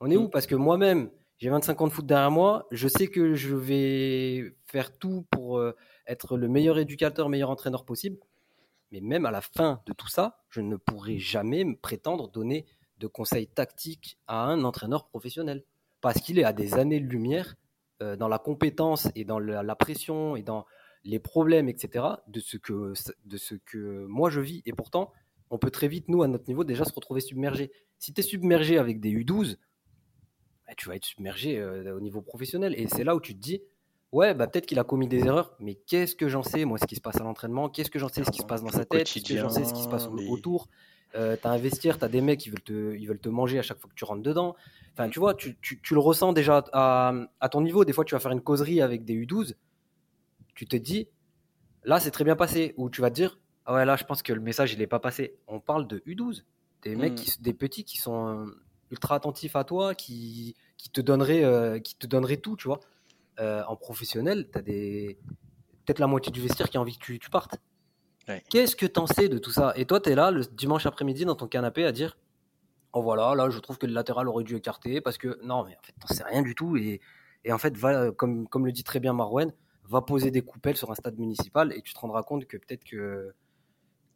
On 0.00 0.10
est 0.10 0.16
où? 0.16 0.24
Mm. 0.24 0.30
Parce 0.30 0.46
que 0.46 0.54
moi-même, 0.54 1.10
j'ai 1.38 1.48
25 1.48 1.80
ans 1.80 1.86
de 1.86 1.92
foot 1.92 2.04
derrière 2.04 2.30
moi, 2.30 2.66
je 2.70 2.88
sais 2.88 3.08
que 3.08 3.34
je 3.34 3.54
vais 3.54 4.54
faire 4.66 4.96
tout 4.98 5.24
pour 5.30 5.58
euh, 5.58 5.74
être 6.06 6.36
le 6.36 6.48
meilleur 6.48 6.78
éducateur, 6.78 7.30
meilleur 7.30 7.50
entraîneur 7.50 7.86
possible, 7.86 8.18
mais 8.92 9.00
même 9.00 9.24
à 9.24 9.30
la 9.30 9.40
fin 9.40 9.80
de 9.86 9.94
tout 9.94 10.08
ça, 10.08 10.38
je 10.50 10.60
ne 10.60 10.76
pourrai 10.76 11.18
jamais 11.18 11.64
me 11.64 11.76
prétendre 11.76 12.28
donner 12.28 12.66
de 12.98 13.06
conseils 13.06 13.48
tactiques 13.48 14.18
à 14.26 14.44
un 14.44 14.64
entraîneur 14.64 15.06
professionnel. 15.06 15.64
Parce 16.00 16.20
qu'il 16.20 16.38
est 16.38 16.44
à 16.44 16.52
des 16.52 16.74
années 16.74 17.00
de 17.00 17.06
lumière 17.06 17.56
euh, 18.02 18.16
dans 18.16 18.28
la 18.28 18.38
compétence 18.38 19.08
et 19.14 19.24
dans 19.24 19.38
la, 19.38 19.76
pression 19.76 20.36
et 20.36 20.42
dans 20.42 20.66
les 21.04 21.18
problèmes, 21.18 21.68
etc., 21.68 22.04
de 22.28 22.40
ce, 22.40 22.56
que, 22.56 22.92
de 23.24 23.36
ce 23.36 23.54
que 23.54 24.06
moi 24.06 24.30
je 24.30 24.40
vis. 24.40 24.62
Et 24.66 24.72
pourtant, 24.72 25.12
on 25.50 25.58
peut 25.58 25.70
très 25.70 25.88
vite, 25.88 26.08
nous, 26.08 26.22
à 26.22 26.28
notre 26.28 26.48
niveau, 26.48 26.64
déjà 26.64 26.84
se 26.84 26.92
retrouver 26.92 27.20
submergé. 27.20 27.70
Si 27.98 28.12
tu 28.12 28.20
es 28.20 28.22
submergé 28.22 28.78
avec 28.78 29.00
des 29.00 29.10
U12, 29.10 29.56
bah, 30.66 30.74
tu 30.76 30.88
vas 30.88 30.96
être 30.96 31.04
submergé 31.04 31.58
euh, 31.58 31.96
au 31.96 32.00
niveau 32.00 32.22
professionnel. 32.22 32.74
Et 32.76 32.86
c'est 32.88 33.04
là 33.04 33.14
où 33.14 33.20
tu 33.20 33.34
te 33.34 33.40
dis, 33.40 33.62
ouais, 34.12 34.34
bah, 34.34 34.46
peut-être 34.46 34.66
qu'il 34.66 34.78
a 34.78 34.84
commis 34.84 35.08
des 35.08 35.24
erreurs, 35.24 35.54
mais 35.60 35.74
qu'est-ce 35.74 36.16
que 36.16 36.28
j'en 36.28 36.42
sais, 36.42 36.64
moi, 36.64 36.78
ce 36.78 36.86
qui 36.86 36.96
se 36.96 37.00
passe 37.00 37.20
à 37.20 37.24
l'entraînement? 37.24 37.68
Qu'est-ce 37.68 37.90
que 37.90 37.98
j'en 37.98 38.08
sais, 38.08 38.24
ce 38.24 38.30
qui 38.30 38.40
se 38.40 38.46
passe 38.46 38.62
dans 38.62 38.70
sa 38.70 38.84
tête? 38.84 39.06
Qu'est-ce 39.06 39.24
que 39.24 39.38
j'en 39.38 39.48
sais, 39.48 39.64
ce 39.64 39.72
qui 39.72 39.82
se 39.82 39.88
passe 39.88 40.08
autour? 40.08 40.68
Euh, 41.14 41.36
T'as 41.40 41.50
un 41.50 41.58
vestiaire, 41.58 41.98
t'as 41.98 42.08
des 42.08 42.20
mecs 42.20 42.40
qui 42.40 42.50
veulent, 42.50 42.62
te, 42.62 42.94
ils 42.94 43.06
veulent 43.06 43.18
te 43.18 43.28
manger 43.28 43.58
à 43.58 43.62
chaque 43.62 43.78
fois 43.78 43.88
que 43.88 43.94
tu 43.94 44.04
rentres 44.04 44.22
dedans. 44.22 44.56
Enfin, 44.92 45.08
tu 45.08 45.18
vois, 45.18 45.34
tu, 45.34 45.58
tu, 45.60 45.94
le 45.94 46.00
ressens 46.00 46.32
déjà 46.32 46.64
à, 46.72 47.12
à, 47.40 47.48
ton 47.48 47.60
niveau. 47.60 47.84
Des 47.84 47.92
fois, 47.92 48.04
tu 48.04 48.14
vas 48.14 48.18
faire 48.18 48.32
une 48.32 48.40
causerie 48.40 48.80
avec 48.80 49.04
des 49.04 49.14
U12. 49.14 49.54
Tu 50.54 50.66
te 50.66 50.76
dis, 50.76 51.08
là, 51.84 52.00
c'est 52.00 52.10
très 52.10 52.24
bien 52.24 52.36
passé. 52.36 52.74
Ou 52.78 52.88
tu 52.88 53.02
vas 53.02 53.10
te 53.10 53.14
dire, 53.14 53.38
ah 53.66 53.74
ouais, 53.74 53.84
là, 53.84 53.96
je 53.96 54.04
pense 54.04 54.22
que 54.22 54.32
le 54.32 54.40
message, 54.40 54.72
il 54.72 54.78
n'est 54.78 54.86
pas 54.86 55.00
passé. 55.00 55.36
On 55.48 55.60
parle 55.60 55.86
de 55.86 55.98
U12. 56.06 56.44
Des 56.82 56.96
mecs, 56.96 57.20
hmm. 57.20 57.42
des 57.42 57.52
petits 57.52 57.84
qui 57.84 57.98
sont 57.98 58.28
euh, 58.28 58.46
ultra 58.90 59.16
attentifs 59.16 59.56
à 59.56 59.64
toi, 59.64 59.94
qui, 59.94 60.54
qui, 60.76 60.90
te, 60.90 61.00
donneraient, 61.00 61.44
euh, 61.44 61.78
qui 61.78 61.96
te 61.96 62.06
donneraient 62.06 62.36
tout, 62.36 62.56
tu 62.56 62.68
vois. 62.68 62.80
Euh, 63.40 63.62
en 63.68 63.76
professionnel, 63.76 64.48
tu 64.50 64.58
as 64.58 64.62
des... 64.62 65.18
peut-être 65.84 65.98
la 65.98 66.06
moitié 66.06 66.32
du 66.32 66.40
vestiaire 66.40 66.70
qui 66.70 66.76
a 66.76 66.80
envie 66.80 66.96
que 66.96 67.04
tu, 67.04 67.18
tu 67.18 67.28
partes. 67.28 67.58
Qu'est-ce 68.50 68.76
que 68.76 68.86
tu 68.86 68.98
en 68.98 69.06
sais 69.06 69.28
de 69.28 69.38
tout 69.38 69.52
ça? 69.52 69.72
Et 69.76 69.84
toi, 69.84 70.00
tu 70.00 70.10
es 70.10 70.14
là 70.14 70.30
le 70.30 70.42
dimanche 70.44 70.86
après-midi 70.86 71.24
dans 71.24 71.36
ton 71.36 71.46
canapé 71.46 71.84
à 71.84 71.92
dire 71.92 72.16
oh 72.92 73.02
voilà, 73.02 73.34
là 73.34 73.50
je 73.50 73.58
trouve 73.58 73.76
que 73.78 73.86
le 73.86 73.92
latéral 73.92 74.26
aurait 74.26 74.44
dû 74.44 74.56
écarter 74.56 75.00
parce 75.00 75.18
que 75.18 75.38
non, 75.44 75.64
mais 75.64 75.76
en 75.76 75.82
fait, 75.82 75.92
t'en 76.00 76.14
sais 76.14 76.24
rien 76.24 76.42
du 76.42 76.54
tout. 76.54 76.76
Et, 76.76 77.00
et 77.44 77.52
en 77.52 77.58
fait, 77.58 77.76
va, 77.76 78.10
comme, 78.10 78.48
comme 78.48 78.64
le 78.66 78.72
dit 78.72 78.84
très 78.84 79.00
bien 79.00 79.12
Marouane, 79.12 79.52
va 79.84 80.00
poser 80.00 80.30
des 80.30 80.42
coupelles 80.42 80.76
sur 80.76 80.90
un 80.90 80.94
stade 80.94 81.18
municipal 81.18 81.72
et 81.72 81.82
tu 81.82 81.92
te 81.92 81.98
rendras 81.98 82.22
compte 82.22 82.46
que 82.46 82.56
peut-être 82.56 82.84
que, 82.84 83.34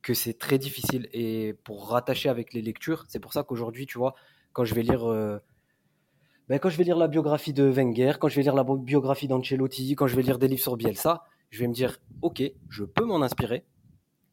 que 0.03 0.15
c'est 0.15 0.39
très 0.39 0.59
difficile. 0.59 1.09
Et 1.13 1.55
pour 1.65 1.91
rattacher 1.91 2.29
avec 2.29 2.53
les 2.55 2.63
lectures, 2.63 3.05
c'est 3.09 3.21
pour 3.21 3.33
ça 3.33 3.43
qu'aujourd'hui, 3.43 3.87
tu 3.87 3.99
vois, 3.99 4.15
quand 4.53 4.65
je 4.65 4.75
vais 4.75 4.83
lire. 4.83 5.09
Euh, 5.09 5.39
ben, 6.49 6.59
quand 6.59 6.69
je 6.69 6.77
vais 6.77 6.85
lire 6.85 6.97
la 6.97 7.07
biographie 7.07 7.53
de 7.53 7.63
Wenger, 7.63 8.15
quand 8.19 8.29
je 8.29 8.35
vais 8.35 8.43
lire 8.43 8.57
la 8.57 8.65
biographie 8.65 9.29
d'Ancelotti, 9.29 9.95
quand 9.95 10.09
je 10.09 10.17
vais 10.17 10.23
lire 10.23 10.39
des 10.39 10.49
livres 10.49 10.63
sur 10.63 10.77
Bielsa, 10.77 11.23
je 11.51 11.61
vais 11.61 11.69
me 11.69 11.73
dire, 11.73 11.99
ok, 12.23 12.43
je 12.69 12.83
peux 12.83 13.05
m'en 13.05 13.23
inspirer, 13.23 13.65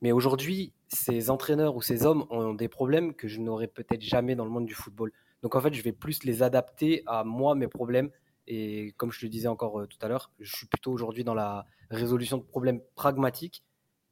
mais 0.02 0.12
aujourd'hui, 0.12 0.74
ces 0.88 1.30
entraîneurs 1.30 1.76
ou 1.76 1.82
ces 1.82 2.06
hommes 2.06 2.26
ont 2.30 2.54
des 2.54 2.68
problèmes 2.68 3.14
que 3.14 3.28
je 3.28 3.40
n'aurais 3.40 3.68
peut-être 3.68 4.02
jamais 4.02 4.36
dans 4.36 4.46
le 4.46 4.52
monde 4.52 4.66
du 4.66 4.76
football. 4.76 5.12
Donc 5.42 5.56
en 5.56 5.62
fait, 5.62 5.74
je 5.74 5.82
vais 5.82 5.92
plus 5.92 6.24
les 6.24 6.44
adapter 6.44 7.04
à 7.08 7.24
moi, 7.24 7.56
mes 7.56 7.68
problèmes. 7.68 8.10
Et 8.48 8.94
comme 8.98 9.12
je 9.12 9.20
te 9.20 9.26
disais 9.26 9.48
encore 9.48 9.82
euh, 9.82 9.88
tout 9.88 9.98
à 10.02 10.08
l'heure, 10.08 10.32
je 10.40 10.56
suis 10.56 10.68
plutôt 10.68 10.92
aujourd'hui 10.92 11.24
dans 11.24 11.34
la 11.34 11.66
résolution 11.90 12.38
de 12.38 12.44
problèmes 12.44 12.82
pragmatiques. 12.96 13.64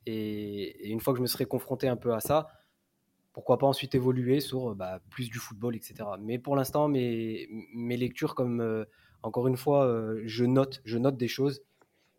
Et, 0.05 0.89
une 0.89 0.99
fois 0.99 1.13
que 1.13 1.17
je 1.17 1.21
me 1.21 1.27
serai 1.27 1.45
confronté 1.45 1.87
un 1.87 1.95
peu 1.95 2.13
à 2.13 2.19
ça, 2.19 2.47
pourquoi 3.33 3.57
pas 3.57 3.67
ensuite 3.67 3.95
évoluer 3.95 4.39
sur 4.39 4.75
bah, 4.75 4.99
plus 5.09 5.29
du 5.29 5.39
football, 5.39 5.75
etc. 5.75 5.95
Mais 6.19 6.39
pour 6.39 6.55
l'instant, 6.55 6.87
mes, 6.87 7.47
lectures, 7.75 8.35
comme 8.35 8.85
encore 9.23 9.47
une 9.47 9.57
fois, 9.57 10.15
je 10.23 10.45
note, 10.45 10.81
je 10.85 10.97
note 10.97 11.17
des 11.17 11.27
choses 11.27 11.63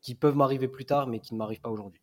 qui 0.03 0.15
peuvent 0.15 0.37
m'arriver 0.37 0.69
plus 0.69 0.85
tard, 0.85 1.07
mais 1.07 1.21
qui 1.21 1.35
ne 1.35 1.39
m'arrivent 1.39 1.61
pas 1.61 1.71
aujourd'hui. 1.71 2.03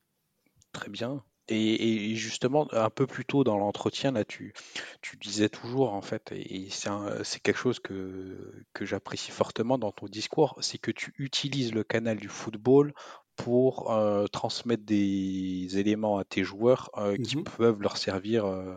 Très 0.72 0.90
bien. 0.90 1.24
Et, 1.50 2.16
justement, 2.16 2.68
un 2.74 2.90
peu 2.90 3.06
plus 3.06 3.26
tôt 3.26 3.44
dans 3.44 3.58
l'entretien, 3.58 4.12
là, 4.12 4.24
tu, 4.24 4.54
tu 5.02 5.18
disais 5.18 5.50
toujours, 5.50 5.94
en 5.94 6.02
fait, 6.02 6.32
et 6.32 6.70
c'est 6.70 7.40
quelque 7.42 7.58
chose 7.58 7.80
que, 7.80 8.66
que 8.74 8.86
j'apprécie 8.86 9.32
fortement 9.32 9.78
dans 9.78 9.92
ton 9.92 10.08
discours, 10.08 10.56
c'est 10.62 10.78
que 10.78 10.92
tu 10.92 11.14
utilises 11.18 11.74
le 11.74 11.84
canal 11.84 12.18
du 12.18 12.30
football 12.30 12.94
pour 13.36 13.92
euh, 13.92 14.28
transmettre 14.28 14.84
des 14.84 15.78
éléments 15.78 16.18
à 16.18 16.24
tes 16.24 16.44
joueurs 16.44 16.90
euh, 16.98 17.18
qui 17.18 17.38
mmh 17.38 17.44
peuvent 17.44 17.82
leur 17.82 17.98
servir, 17.98 18.46
euh, 18.46 18.76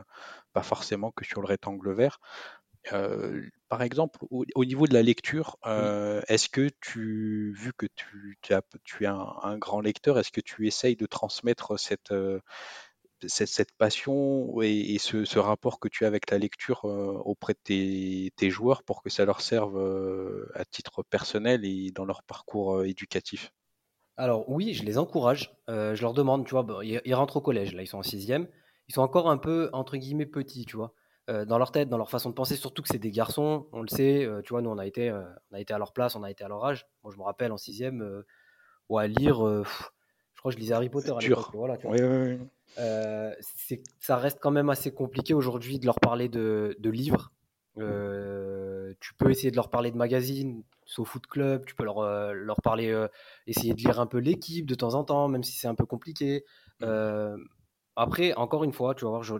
pas 0.52 0.62
forcément 0.62 1.12
que 1.12 1.24
sur 1.24 1.40
le 1.40 1.46
rectangle 1.46 1.92
vert. 1.92 2.20
Par 3.68 3.82
exemple, 3.82 4.20
au, 4.30 4.64
niveau 4.64 4.86
de 4.86 4.94
la 4.94 5.02
lecture, 5.02 5.56
est-ce 6.28 6.48
que 6.48 6.70
tu, 6.80 7.54
vu 7.56 7.72
que 7.72 7.86
tu, 7.94 8.38
tu, 8.42 8.54
as, 8.54 8.62
tu 8.84 9.04
es 9.04 9.06
un, 9.06 9.58
grand 9.58 9.80
lecteur, 9.80 10.18
est-ce 10.18 10.30
que 10.30 10.40
tu 10.40 10.66
essayes 10.66 10.96
de 10.96 11.06
transmettre 11.06 11.78
cette, 11.78 12.12
cette, 13.26 13.72
passion 13.72 14.60
et, 14.62 14.98
ce, 14.98 15.38
rapport 15.38 15.80
que 15.80 15.88
tu 15.88 16.04
as 16.04 16.08
avec 16.08 16.30
la 16.30 16.38
lecture 16.38 16.84
auprès 16.84 17.54
de 17.54 17.58
tes, 17.62 18.32
tes, 18.36 18.50
joueurs 18.50 18.82
pour 18.82 19.02
que 19.02 19.10
ça 19.10 19.24
leur 19.24 19.40
serve 19.40 19.78
à 20.54 20.64
titre 20.64 21.02
personnel 21.02 21.64
et 21.64 21.90
dans 21.90 22.04
leur 22.04 22.22
parcours 22.22 22.84
éducatif? 22.84 23.52
Alors 24.18 24.48
oui, 24.48 24.72
je 24.72 24.84
les 24.84 24.96
encourage. 24.96 25.54
Je 25.68 26.00
leur 26.00 26.14
demande, 26.14 26.46
tu 26.46 26.52
vois, 26.52 26.66
ils, 26.84 27.14
rentrent 27.14 27.36
au 27.36 27.42
collège, 27.42 27.74
là, 27.74 27.82
ils 27.82 27.86
sont 27.86 27.98
en 27.98 28.02
sixième. 28.02 28.48
Ils 28.88 28.94
sont 28.94 29.02
encore 29.02 29.28
un 29.28 29.38
peu, 29.38 29.68
entre 29.72 29.96
guillemets, 29.96 30.26
petits, 30.26 30.64
tu 30.64 30.76
vois. 30.76 30.94
Euh, 31.28 31.44
dans 31.44 31.58
leur 31.58 31.72
tête, 31.72 31.88
dans 31.88 31.98
leur 31.98 32.10
façon 32.10 32.30
de 32.30 32.34
penser, 32.34 32.54
surtout 32.56 32.82
que 32.82 32.88
c'est 32.88 32.98
des 32.98 33.10
garçons, 33.10 33.66
on 33.72 33.82
le 33.82 33.88
sait, 33.88 34.24
euh, 34.24 34.42
tu 34.42 34.50
vois, 34.50 34.62
nous 34.62 34.70
on 34.70 34.78
a, 34.78 34.86
été, 34.86 35.10
on 35.12 35.54
a 35.54 35.60
été 35.60 35.74
à 35.74 35.78
leur 35.78 35.92
place, 35.92 36.14
on 36.14 36.22
a 36.22 36.30
été 36.30 36.44
à 36.44 36.48
leur 36.48 36.64
âge. 36.64 36.86
Moi 37.02 37.12
je 37.12 37.18
me 37.18 37.24
rappelle 37.24 37.50
en 37.52 37.56
sixième, 37.56 38.24
ou 38.88 38.98
à 38.98 39.06
lire, 39.06 39.36
je 39.36 40.38
crois 40.38 40.52
que 40.52 40.56
je 40.56 40.60
lisais 40.60 40.74
Harry 40.74 40.88
Potter 40.88 41.10
à 41.10 41.18
l'époque. 41.18 41.50
Voilà, 41.52 41.76
oui, 41.84 41.98
oui, 42.00 42.38
oui. 42.78 43.76
ça 43.98 44.16
reste 44.16 44.38
quand 44.40 44.52
même 44.52 44.70
assez 44.70 44.92
compliqué 44.92 45.34
aujourd'hui 45.34 45.78
de 45.78 45.86
leur 45.86 45.98
parler 45.98 46.28
de, 46.28 46.76
de 46.78 46.90
livres. 46.90 47.32
tu 47.76 49.14
peux 49.18 49.30
essayer 49.30 49.50
de 49.50 49.56
leur 49.56 49.68
parler 49.68 49.90
de 49.90 49.96
magazines, 49.96 50.62
au 50.98 51.04
foot 51.04 51.26
club, 51.26 51.64
tu 51.66 51.74
peux 51.74 51.84
leur, 51.84 51.98
euh, 51.98 52.32
leur 52.32 52.60
parler, 52.62 52.90
euh, 52.90 53.08
essayer 53.46 53.74
de 53.74 53.78
lire 53.78 54.00
un 54.00 54.06
peu 54.06 54.18
l'équipe 54.18 54.66
de 54.66 54.74
temps 54.74 54.94
en 54.94 55.04
temps, 55.04 55.28
même 55.28 55.42
si 55.42 55.52
c'est 55.52 55.68
un 55.68 55.74
peu 55.74 55.86
compliqué. 55.86 56.44
Euh, 57.98 58.02
après, 58.02 58.34
encore 58.34 58.64
une 58.64 58.72
fois, 58.72 58.94
tu 58.94 59.04
vas 59.04 59.10
voir, 59.10 59.22
je, 59.22 59.34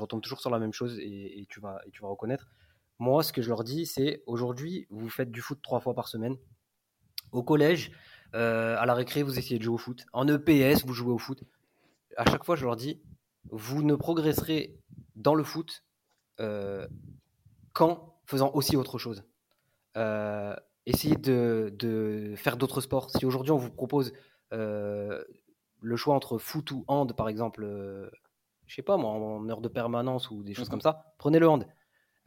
retombe 0.00 0.20
toujours 0.20 0.40
sur 0.40 0.50
la 0.50 0.58
même 0.58 0.72
chose 0.72 0.98
et, 1.00 1.46
tu, 1.48 1.60
vas, 1.60 1.80
tu 1.92 2.02
vas 2.02 2.08
reconnaître. 2.08 2.46
Moi, 2.98 3.22
ce 3.22 3.32
que 3.32 3.42
je 3.42 3.48
leur 3.48 3.64
dis, 3.64 3.86
c'est 3.86 4.22
aujourd'hui, 4.26 4.86
vous 4.90 5.08
faites 5.08 5.30
du 5.30 5.40
foot 5.40 5.58
trois 5.62 5.80
fois 5.80 5.94
par 5.94 6.08
semaine. 6.08 6.36
Au 7.32 7.42
collège, 7.42 7.90
à 8.32 8.84
la 8.86 8.94
récré, 8.94 9.22
vous 9.22 9.38
essayez 9.38 9.58
de 9.58 9.64
jouer 9.64 9.74
au 9.74 9.78
foot. 9.78 10.04
En 10.12 10.26
EPS, 10.28 10.84
vous 10.84 10.92
jouez 10.92 11.12
au 11.12 11.18
foot. 11.18 11.42
À 12.16 12.28
chaque 12.30 12.44
fois, 12.44 12.56
je 12.56 12.64
leur 12.64 12.76
dis, 12.76 13.00
vous 13.50 13.82
ne 13.82 13.94
progresserez 13.94 14.78
dans 15.14 15.34
le 15.34 15.44
foot 15.44 15.84
qu'en 17.72 18.16
faisant 18.26 18.50
aussi 18.54 18.76
autre 18.76 18.98
chose. 18.98 19.24
Euh, 19.96 20.54
essayez 20.84 21.16
de, 21.16 22.34
faire 22.36 22.56
d'autres 22.56 22.80
sports. 22.80 23.10
Si 23.10 23.24
aujourd'hui 23.24 23.52
on 23.52 23.56
vous 23.56 23.70
propose 23.70 24.12
euh, 24.52 25.22
le 25.80 25.96
choix 25.96 26.14
entre 26.14 26.38
foot 26.38 26.70
ou 26.70 26.84
hand, 26.88 27.12
par 27.14 27.28
exemple, 27.28 27.64
euh, 27.64 28.10
je 28.66 28.74
sais 28.74 28.82
pas 28.82 28.96
moi, 28.96 29.10
en 29.10 29.48
heure 29.48 29.60
de 29.60 29.68
permanence 29.68 30.30
ou 30.30 30.42
des 30.42 30.54
choses 30.54 30.68
comme 30.68 30.78
mhm. 30.78 30.82
ça, 30.82 31.14
prenez 31.18 31.38
le 31.38 31.48
hand. 31.48 31.66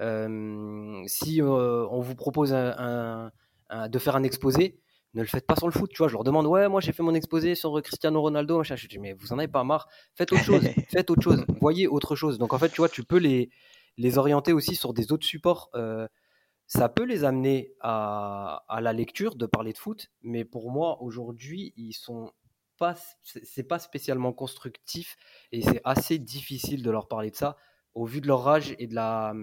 Euh, 0.02 1.04
si 1.08 1.42
on 1.42 2.00
vous 2.00 2.16
propose 2.16 2.52
de 2.52 4.00
faire 4.00 4.16
un 4.16 4.24
exposé, 4.24 4.80
ne 5.16 5.22
le 5.22 5.28
faites 5.28 5.48
pas 5.48 5.56
sur 5.56 5.68
le 5.68 5.74
foot, 5.74 5.90
tu 5.90 5.98
vois. 5.98 6.08
Je 6.08 6.14
leur 6.14 6.24
demande, 6.24 6.46
ouais, 6.46 6.70
moi 6.70 6.82
j'ai 6.82 6.94
fait 6.94 7.04
mon 7.04 7.16
exposé 7.16 7.56
sur 7.56 7.82
Cristiano 7.82 8.22
Ronaldo, 8.22 8.60
machin. 8.60 8.76
Je 8.76 8.88
dis, 8.88 9.00
mais 9.00 9.14
vous 9.14 9.34
en 9.34 9.40
avez 9.40 9.48
pas 9.48 9.64
marre, 9.64 9.90
faites 10.16 10.32
autre 10.32 10.44
chose, 10.44 10.62
faites 10.90 11.10
autre 11.10 11.22
chose, 11.22 11.46
voyez 11.60 11.88
autre 11.88 12.16
chose. 12.16 12.38
Donc 12.38 12.54
en 12.54 12.60
fait, 12.60 12.70
tu 12.70 12.78
vois, 12.78 12.90
tu 12.90 13.04
peux 13.04 13.18
les, 13.18 13.50
les 13.98 14.18
orienter 14.18 14.54
aussi 14.54 14.76
sur 14.76 14.94
des 14.94 15.12
autres 15.12 15.26
supports 15.26 15.70
ça 16.70 16.88
peut 16.88 17.04
les 17.04 17.24
amener 17.24 17.74
à, 17.82 18.62
la 18.80 18.94
lecture, 18.94 19.36
de 19.36 19.48
parler 19.48 19.74
de 19.74 19.80
foot, 19.80 20.12
mais 20.22 20.46
pour 20.46 20.70
moi, 20.70 21.02
aujourd'hui, 21.02 21.74
ils 21.76 21.94
sont 21.94 22.32
pas, 22.80 22.96
c'est 23.24 23.64
pas 23.64 23.78
spécialement 23.78 24.34
constructif 24.34 25.18
et 25.52 25.62
c'est 25.62 25.82
assez 25.84 26.18
difficile 26.18 26.82
de 26.82 26.90
leur 26.90 27.08
parler 27.08 27.30
de 27.30 27.36
ça 27.36 27.58
au 27.94 28.06
vu 28.06 28.22
de 28.22 28.28
leur 28.28 28.48
âge 28.48 28.76
et 28.80 28.88
de 28.88 28.96
la, 28.96 29.34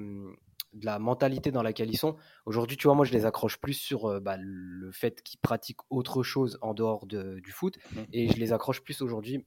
de 0.73 0.87
la 0.87 0.99
mentalité 0.99 1.51
dans 1.51 1.63
laquelle 1.63 1.91
ils 1.91 1.99
sont. 1.99 2.17
Aujourd'hui, 2.47 2.77
tu 2.77 2.87
vois, 2.87 2.95
moi, 2.95 3.05
je 3.05 3.13
les 3.13 3.27
accroche 3.27 3.59
plus 3.59 3.75
sur 3.75 4.07
euh, 4.07 4.21
bah, 4.21 4.37
le 4.39 4.91
fait 4.93 5.23
qu'ils 5.23 5.41
pratiquent 5.41 5.81
autre 5.91 6.23
chose 6.23 6.59
en 6.63 6.75
dehors 6.75 7.07
de, 7.07 7.41
du 7.41 7.53
foot 7.53 7.77
mmh. 7.77 8.01
et 8.13 8.29
je 8.29 8.37
les 8.39 8.53
accroche 8.53 8.83
plus 8.83 9.03
aujourd'hui 9.03 9.45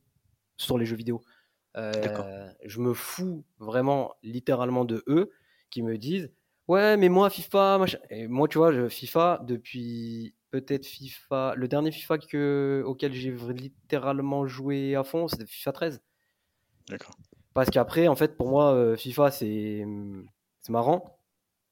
sur 0.58 0.78
les 0.78 0.86
jeux 0.86 0.96
vidéo. 0.96 1.22
Euh, 1.78 2.50
je 2.66 2.80
me 2.80 2.94
fous 2.94 3.46
vraiment 3.60 4.16
littéralement 4.24 4.86
de 4.86 5.04
eux 5.08 5.32
qui 5.70 5.82
me 5.82 5.98
disent 5.98 6.32
Ouais, 6.68 6.98
mais 6.98 7.10
moi, 7.10 7.30
FIFA, 7.32 7.80
machin. 7.80 7.98
Et 8.12 8.28
moi, 8.28 8.48
tu 8.48 8.60
vois, 8.60 8.72
je, 8.72 8.88
FIFA, 8.90 9.42
depuis 9.44 10.36
peut-être 10.52 10.86
FIFA. 10.86 11.54
Le 11.56 11.68
dernier 11.68 11.92
FIFA 11.92 12.18
que, 12.18 12.84
auquel 12.86 13.14
j'ai 13.14 13.32
littéralement 13.32 14.48
joué 14.48 14.96
à 14.96 15.04
fond, 15.04 15.28
c'était 15.28 15.46
FIFA 15.46 15.72
13. 15.72 16.04
D'accord. 16.90 17.16
Parce 17.54 17.70
qu'après, 17.70 18.08
en 18.08 18.16
fait, 18.16 18.38
pour 18.38 18.50
moi, 18.50 18.74
euh, 18.74 18.96
FIFA, 18.96 19.32
c'est 19.32 19.86
marrant. 20.70 21.20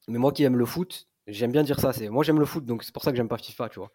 Mais 0.07 0.19
moi 0.19 0.31
qui 0.31 0.43
aime 0.43 0.57
le 0.57 0.65
foot, 0.65 1.07
j'aime 1.27 1.51
bien 1.51 1.63
dire 1.63 1.79
ça. 1.79 1.93
C'est 1.93 2.09
Moi, 2.09 2.23
j'aime 2.23 2.39
le 2.39 2.45
foot, 2.45 2.65
donc 2.65 2.83
c'est 2.83 2.93
pour 2.93 3.03
ça 3.03 3.11
que 3.11 3.17
j'aime 3.17 3.27
pas 3.27 3.37
FIFA, 3.37 3.69
tu 3.69 3.79
vois. 3.79 3.91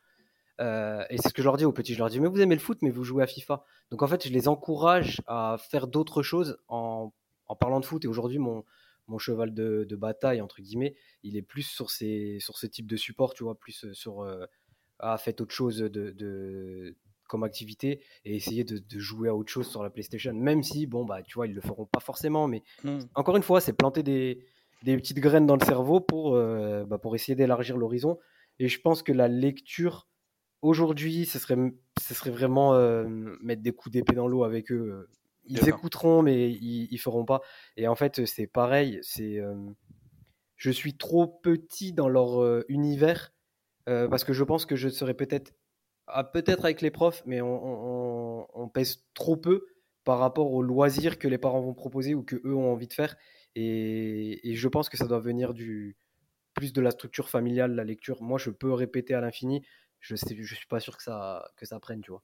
Euh, 0.60 1.04
et 1.10 1.16
c'est 1.16 1.28
ce 1.28 1.34
que 1.34 1.42
je 1.42 1.46
leur 1.46 1.56
dis 1.56 1.64
aux 1.64 1.72
petits. 1.72 1.94
Je 1.94 1.98
leur 1.98 2.10
dis, 2.10 2.20
mais 2.20 2.28
vous 2.28 2.40
aimez 2.40 2.54
le 2.54 2.60
foot, 2.60 2.78
mais 2.82 2.90
vous 2.90 3.04
jouez 3.04 3.22
à 3.22 3.26
FIFA. 3.26 3.64
Donc 3.90 4.02
en 4.02 4.06
fait, 4.06 4.26
je 4.26 4.32
les 4.32 4.48
encourage 4.48 5.22
à 5.26 5.56
faire 5.58 5.86
d'autres 5.86 6.22
choses 6.22 6.58
en, 6.68 7.12
en 7.46 7.56
parlant 7.56 7.80
de 7.80 7.84
foot. 7.84 8.04
Et 8.04 8.08
aujourd'hui, 8.08 8.38
mon, 8.38 8.64
mon 9.08 9.18
cheval 9.18 9.52
de, 9.54 9.96
bataille, 9.96 10.40
entre 10.40 10.60
guillemets, 10.60 10.94
il 11.22 11.36
est 11.36 11.42
plus 11.42 11.62
sur, 11.62 11.90
ces, 11.90 12.38
sur 12.40 12.56
ce 12.58 12.66
type 12.66 12.86
de 12.86 12.96
support, 12.96 13.34
tu 13.34 13.44
vois, 13.44 13.58
plus 13.58 13.84
euh, 13.84 13.94
sur 13.94 14.22
euh, 14.22 14.46
ah, 15.02 15.18
faites 15.18 15.40
autre 15.40 15.54
chose 15.54 15.78
de, 15.78 16.96
comme 17.28 17.44
activité 17.44 18.02
et 18.24 18.36
essayer 18.36 18.64
de, 18.64 18.80
jouer 18.98 19.28
à 19.28 19.34
autre 19.34 19.50
chose 19.50 19.68
sur 19.68 19.82
la 19.82 19.90
PlayStation, 19.90 20.32
même 20.32 20.62
si, 20.62 20.86
bon, 20.86 21.04
bah, 21.04 21.22
tu 21.22 21.34
vois, 21.34 21.46
ils 21.46 21.54
le 21.54 21.60
feront 21.60 21.86
pas 21.86 22.00
forcément, 22.00 22.48
mais 22.48 22.62
mmh. 22.84 22.98
encore 23.14 23.36
une 23.36 23.42
fois, 23.42 23.60
c'est 23.60 23.72
planter 23.72 24.02
des, 24.02 24.44
petites 24.84 25.20
graines 25.20 25.46
dans 25.46 25.56
le 25.56 25.64
cerveau 25.64 26.00
pour, 26.00 26.34
euh, 26.34 26.84
bah, 26.84 26.98
pour 26.98 27.14
essayer 27.14 27.34
d'élargir 27.34 27.76
l'horizon. 27.76 28.18
Et 28.58 28.68
je 28.68 28.80
pense 28.80 29.02
que 29.02 29.12
la 29.12 29.28
lecture, 29.28 30.08
aujourd'hui, 30.60 31.26
ce 31.26 31.38
serait, 31.38 31.56
ce 32.00 32.14
serait 32.14 32.30
vraiment 32.30 32.74
mettre 33.40 33.62
des 33.62 33.72
coups 33.72 33.92
d'épée 33.92 34.14
dans 34.14 34.28
l'eau 34.28 34.44
avec 34.44 34.70
eux 34.72 35.08
ils 35.46 35.68
écouteront, 35.68 36.22
mais 36.22 36.50
ils, 36.50 36.88
ils 36.90 36.98
feront 36.98 37.24
pas. 37.24 37.40
Et 37.76 37.88
en 37.88 37.94
fait, 37.94 38.24
c'est 38.26 38.46
pareil. 38.46 38.98
C'est, 39.02 39.38
euh, 39.38 39.54
je 40.56 40.70
suis 40.70 40.96
trop 40.96 41.26
petit 41.26 41.92
dans 41.92 42.08
leur 42.08 42.42
euh, 42.42 42.64
univers 42.68 43.31
euh, 43.88 44.08
parce 44.08 44.24
que 44.24 44.32
je 44.32 44.44
pense 44.44 44.66
que 44.66 44.76
je 44.76 44.88
serais 44.88 45.14
peut-être, 45.14 45.52
ah, 46.06 46.24
peut-être 46.24 46.64
avec 46.64 46.80
les 46.80 46.90
profs, 46.90 47.22
mais 47.26 47.40
on, 47.40 48.46
on, 48.54 48.68
pèse 48.68 49.04
trop 49.14 49.36
peu 49.36 49.66
par 50.04 50.18
rapport 50.18 50.52
aux 50.52 50.62
loisirs 50.62 51.18
que 51.18 51.28
les 51.28 51.38
parents 51.38 51.60
vont 51.60 51.74
proposer 51.74 52.14
ou 52.14 52.22
que 52.22 52.36
eux 52.44 52.54
ont 52.54 52.72
envie 52.72 52.88
de 52.88 52.92
faire. 52.92 53.16
Et, 53.54 54.50
et 54.50 54.54
je 54.54 54.68
pense 54.68 54.88
que 54.88 54.96
ça 54.96 55.06
doit 55.06 55.20
venir 55.20 55.54
du 55.54 55.96
plus 56.54 56.72
de 56.72 56.80
la 56.80 56.90
structure 56.90 57.28
familiale, 57.28 57.74
la 57.74 57.84
lecture. 57.84 58.22
Moi, 58.22 58.38
je 58.38 58.50
peux 58.50 58.72
répéter 58.72 59.14
à 59.14 59.20
l'infini. 59.20 59.64
Je 60.00 60.16
sais, 60.16 60.36
je 60.38 60.54
suis 60.54 60.66
pas 60.66 60.80
sûr 60.80 60.96
que 60.96 61.02
ça 61.02 61.50
que 61.56 61.66
ça 61.66 61.78
prenne, 61.80 62.02
tu 62.02 62.10
vois 62.10 62.22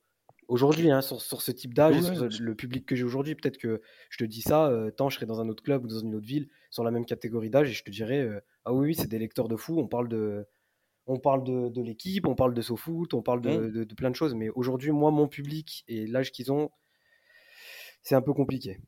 aujourd'hui, 0.48 0.90
hein, 0.90 1.02
sur, 1.02 1.20
ce 1.20 1.52
type 1.52 1.74
d'âge, 1.74 2.00
sur 2.00 2.28
le 2.40 2.54
public 2.54 2.86
que 2.86 2.96
j'ai 2.96 3.04
aujourd'hui, 3.04 3.34
peut-être 3.34 3.58
que 3.58 3.80
je 4.10 4.16
te 4.18 4.24
dis 4.24 4.42
ça, 4.42 4.66
euh, 4.68 4.90
tant 4.90 5.10
je 5.10 5.16
serai 5.16 5.26
dans 5.26 5.40
un 5.40 5.48
autre 5.48 5.62
club 5.62 5.84
ou 5.84 5.88
dans 5.88 6.00
une 6.00 6.14
autre 6.14 6.26
ville, 6.26 6.48
sur 6.70 6.82
la 6.82 6.90
même 6.90 7.04
catégorie 7.04 7.50
d'âge, 7.50 7.70
et 7.70 7.74
je 7.74 7.84
te 7.84 7.90
dirais, 7.90 8.20
euh, 8.20 8.40
ah 8.64 8.72
oui, 8.72 8.88
oui 8.88 8.94
c'est 8.94 9.06
des 9.06 9.18
lecteurs 9.18 9.48
de 9.48 9.56
fou, 9.56 9.78
on 9.78 9.86
parle 9.86 10.08
de, 10.08 10.46
on 11.08 11.18
parle 11.18 11.42
de, 11.44 11.82
l'équipe, 11.82 12.26
on 12.26 12.34
parle 12.34 12.54
de 12.54 12.62
SoFoot, 12.62 13.14
on 13.14 13.22
parle 13.22 13.40
mmh. 13.40 13.70
de, 13.70 13.84
de, 13.84 13.94
plein 13.94 14.10
de 14.10 14.16
choses, 14.16 14.34
mais 14.34 14.50
aujourd'hui, 14.50 14.92
moi, 14.92 15.10
mon 15.10 15.26
public 15.26 15.84
et 15.88 16.06
l'âge 16.06 16.30
qu'ils 16.30 16.52
ont, 16.52 16.70
c'est 18.02 18.14
un 18.14 18.22
peu 18.22 18.32
compliqué. 18.34 18.78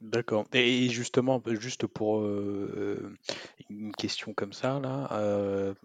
D'accord. 0.00 0.46
Et 0.54 0.88
justement, 0.88 1.40
bah, 1.40 1.52
juste 1.54 1.86
pour 1.86 2.24
une 2.24 3.92
question 3.98 4.32
comme 4.32 4.54
ça, 4.54 4.80
là, 4.80 5.76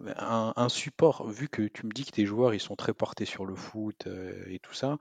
un, 0.56 0.68
support, 0.70 1.28
vu 1.28 1.48
que 1.48 1.62
tu 1.62 1.86
me 1.86 1.92
dis 1.92 2.04
que 2.04 2.12
tes 2.12 2.24
joueurs 2.24 2.54
ils 2.54 2.60
sont 2.60 2.76
très 2.76 2.94
portés 2.94 3.26
sur 3.26 3.44
le 3.44 3.54
foot 3.54 4.08
et 4.48 4.58
tout 4.60 4.72
ça, 4.72 4.96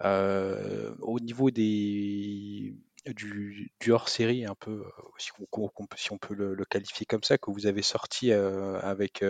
au 0.00 1.20
niveau 1.20 1.50
des, 1.50 2.74
du, 3.06 3.72
du 3.80 3.92
hors-série, 3.92 4.46
un 4.46 4.54
peu, 4.54 4.84
si 5.18 5.30
on, 5.38 5.68
si 5.96 6.12
on 6.12 6.18
peut 6.18 6.34
le, 6.34 6.64
qualifier 6.64 7.06
comme 7.06 7.22
ça, 7.22 7.38
que 7.38 7.50
vous 7.50 7.66
avez 7.66 7.82
sorti 7.82 8.32
avec 8.32 9.24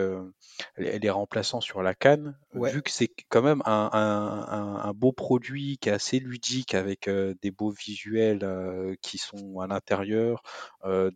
les, 0.77 1.11
remplaçants 1.11 1.61
sur 1.61 1.83
la 1.83 1.95
canne, 1.95 2.39
vu 2.55 2.83
que 2.83 2.91
c'est 2.91 3.11
quand 3.29 3.43
même 3.43 3.62
un, 3.64 3.91
un, 3.93 4.93
beau 4.93 5.12
produit 5.12 5.79
qui 5.79 5.89
est 5.89 5.93
assez 5.93 6.20
ludique 6.20 6.75
avec 6.75 7.09
des 7.09 7.51
beaux 7.51 7.70
visuels 7.70 8.97
qui 9.03 9.18
sont 9.18 9.61
à 9.61 9.66
l'intérieur, 9.66 10.43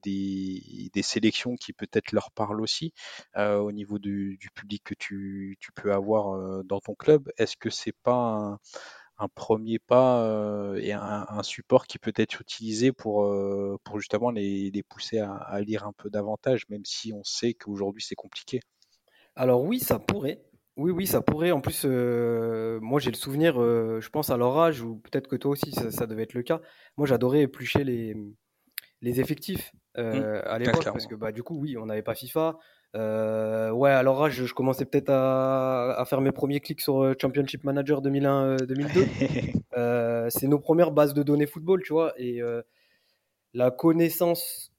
des, 0.03 0.91
des, 0.93 1.03
sélections 1.03 1.57
qui 1.57 1.73
peut-être 1.73 2.13
leur 2.13 2.31
parlent 2.33 2.61
aussi 2.61 2.93
au 3.37 3.73
niveau 3.73 3.99
du, 3.99 4.37
du, 4.39 4.51
public 4.51 4.83
que 4.85 4.95
tu, 4.95 5.57
tu 5.61 5.73
peux 5.73 5.93
avoir 5.93 6.65
dans 6.65 6.81
ton 6.81 6.95
club. 6.95 7.31
Est-ce 7.39 7.57
que 7.57 7.71
c'est 7.71 7.97
pas 8.03 8.15
un, 8.15 8.59
un 9.19 9.29
premier 9.29 9.79
pas 9.79 10.23
euh, 10.23 10.77
et 10.77 10.93
un, 10.93 11.43
support 11.43 11.87
qui 11.87 11.99
peut 11.99 12.13
être 12.17 12.41
utilisé 12.41 12.93
pour, 12.93 13.25
euh, 13.25 13.77
pour 13.85 13.99
justement 13.99 14.31
les, 14.31 14.71
les 14.71 14.83
pousser 14.83 15.19
à, 15.19 15.61
lire 15.61 15.85
un 15.87 15.93
peu 15.93 16.09
davantage, 16.09 16.69
même 16.69 16.85
si 16.85 17.13
on 17.13 17.25
sait 17.25 17.55
qu'aujourd'hui 17.55 18.03
c'est 18.03 18.15
compliqué. 18.15 18.61
Alors 19.35 19.63
oui, 19.63 19.81
ça 19.81 19.99
pourrait. 19.99 20.43
Oui, 20.77 20.93
oui, 20.93 21.09
ça 21.09 21.21
pourrait. 21.21 21.51
En 21.51 21.61
plus, 21.61 21.83
euh, 21.85 22.79
moi 22.81 23.01
j'ai 23.01 23.11
le 23.11 23.17
souvenir, 23.17 23.55
je 23.55 24.09
pense 24.09 24.31
à 24.31 24.37
leur 24.37 24.57
âge, 24.59 24.83
ou 24.83 24.97
peut-être 24.97 25.27
que 25.27 25.37
toi 25.37 25.51
aussi 25.51 25.73
ça, 25.73 26.07
devait 26.07 26.23
être 26.23 26.35
le 26.35 26.43
cas. 26.43 26.61
Moi 26.97 27.07
j'adorais 27.07 27.43
éplucher 27.43 27.83
les, 27.83 28.15
les 29.01 29.21
effectifs 29.21 29.73
mmh. 29.97 30.01
à 30.01 30.59
l'époque, 30.59 30.85
parce 30.85 31.07
que 31.09 31.17
bah, 31.17 31.33
du 31.33 31.43
coup, 31.43 31.59
oui, 31.59 31.77
on 31.77 31.87
n'avait 31.87 32.03
pas 32.03 32.15
FIFA, 32.15 32.57
euh, 32.97 33.71
ouais, 33.71 33.91
alors 33.91 34.23
là, 34.23 34.31
je, 34.31 34.53
commençais 34.53 34.85
peut-être 34.85 35.11
à, 35.11 36.03
faire 36.07 36.21
mes 36.21 36.33
premiers 36.33 36.61
clics 36.61 36.81
sur 36.81 37.03
euh, 37.03 37.15
Championship 37.21 37.65
Manager 37.65 38.03
2001-2002. 38.03 39.55
Euh, 39.77 40.29
c'est 40.31 40.49
nos 40.49 40.59
premières 40.59 40.91
bases 40.91 41.15
de 41.15 41.23
données 41.23 41.47
football, 41.47 41.83
tu 41.85 41.93
vois. 41.93 42.13
Et 42.17 42.41
la 43.55 43.71
connaissance 43.71 44.73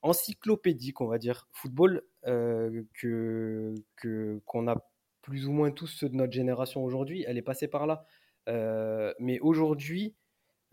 encyclopédique, 0.00 1.02
on 1.02 1.06
va 1.06 1.18
dire, 1.18 1.46
football, 1.52 2.02
que 2.24 3.74
qu'on 4.46 4.68
a 4.68 4.86
plus 5.20 5.46
ou 5.48 5.52
moins 5.52 5.70
tous 5.70 5.86
ceux 5.86 6.08
de 6.08 6.16
notre 6.16 6.32
génération 6.32 6.82
aujourd'hui, 6.82 7.26
elle 7.28 7.36
est 7.36 7.42
passée 7.42 7.68
par 7.68 7.86
là. 7.86 8.06
mais 9.18 9.38
aujourd'hui, 9.40 10.14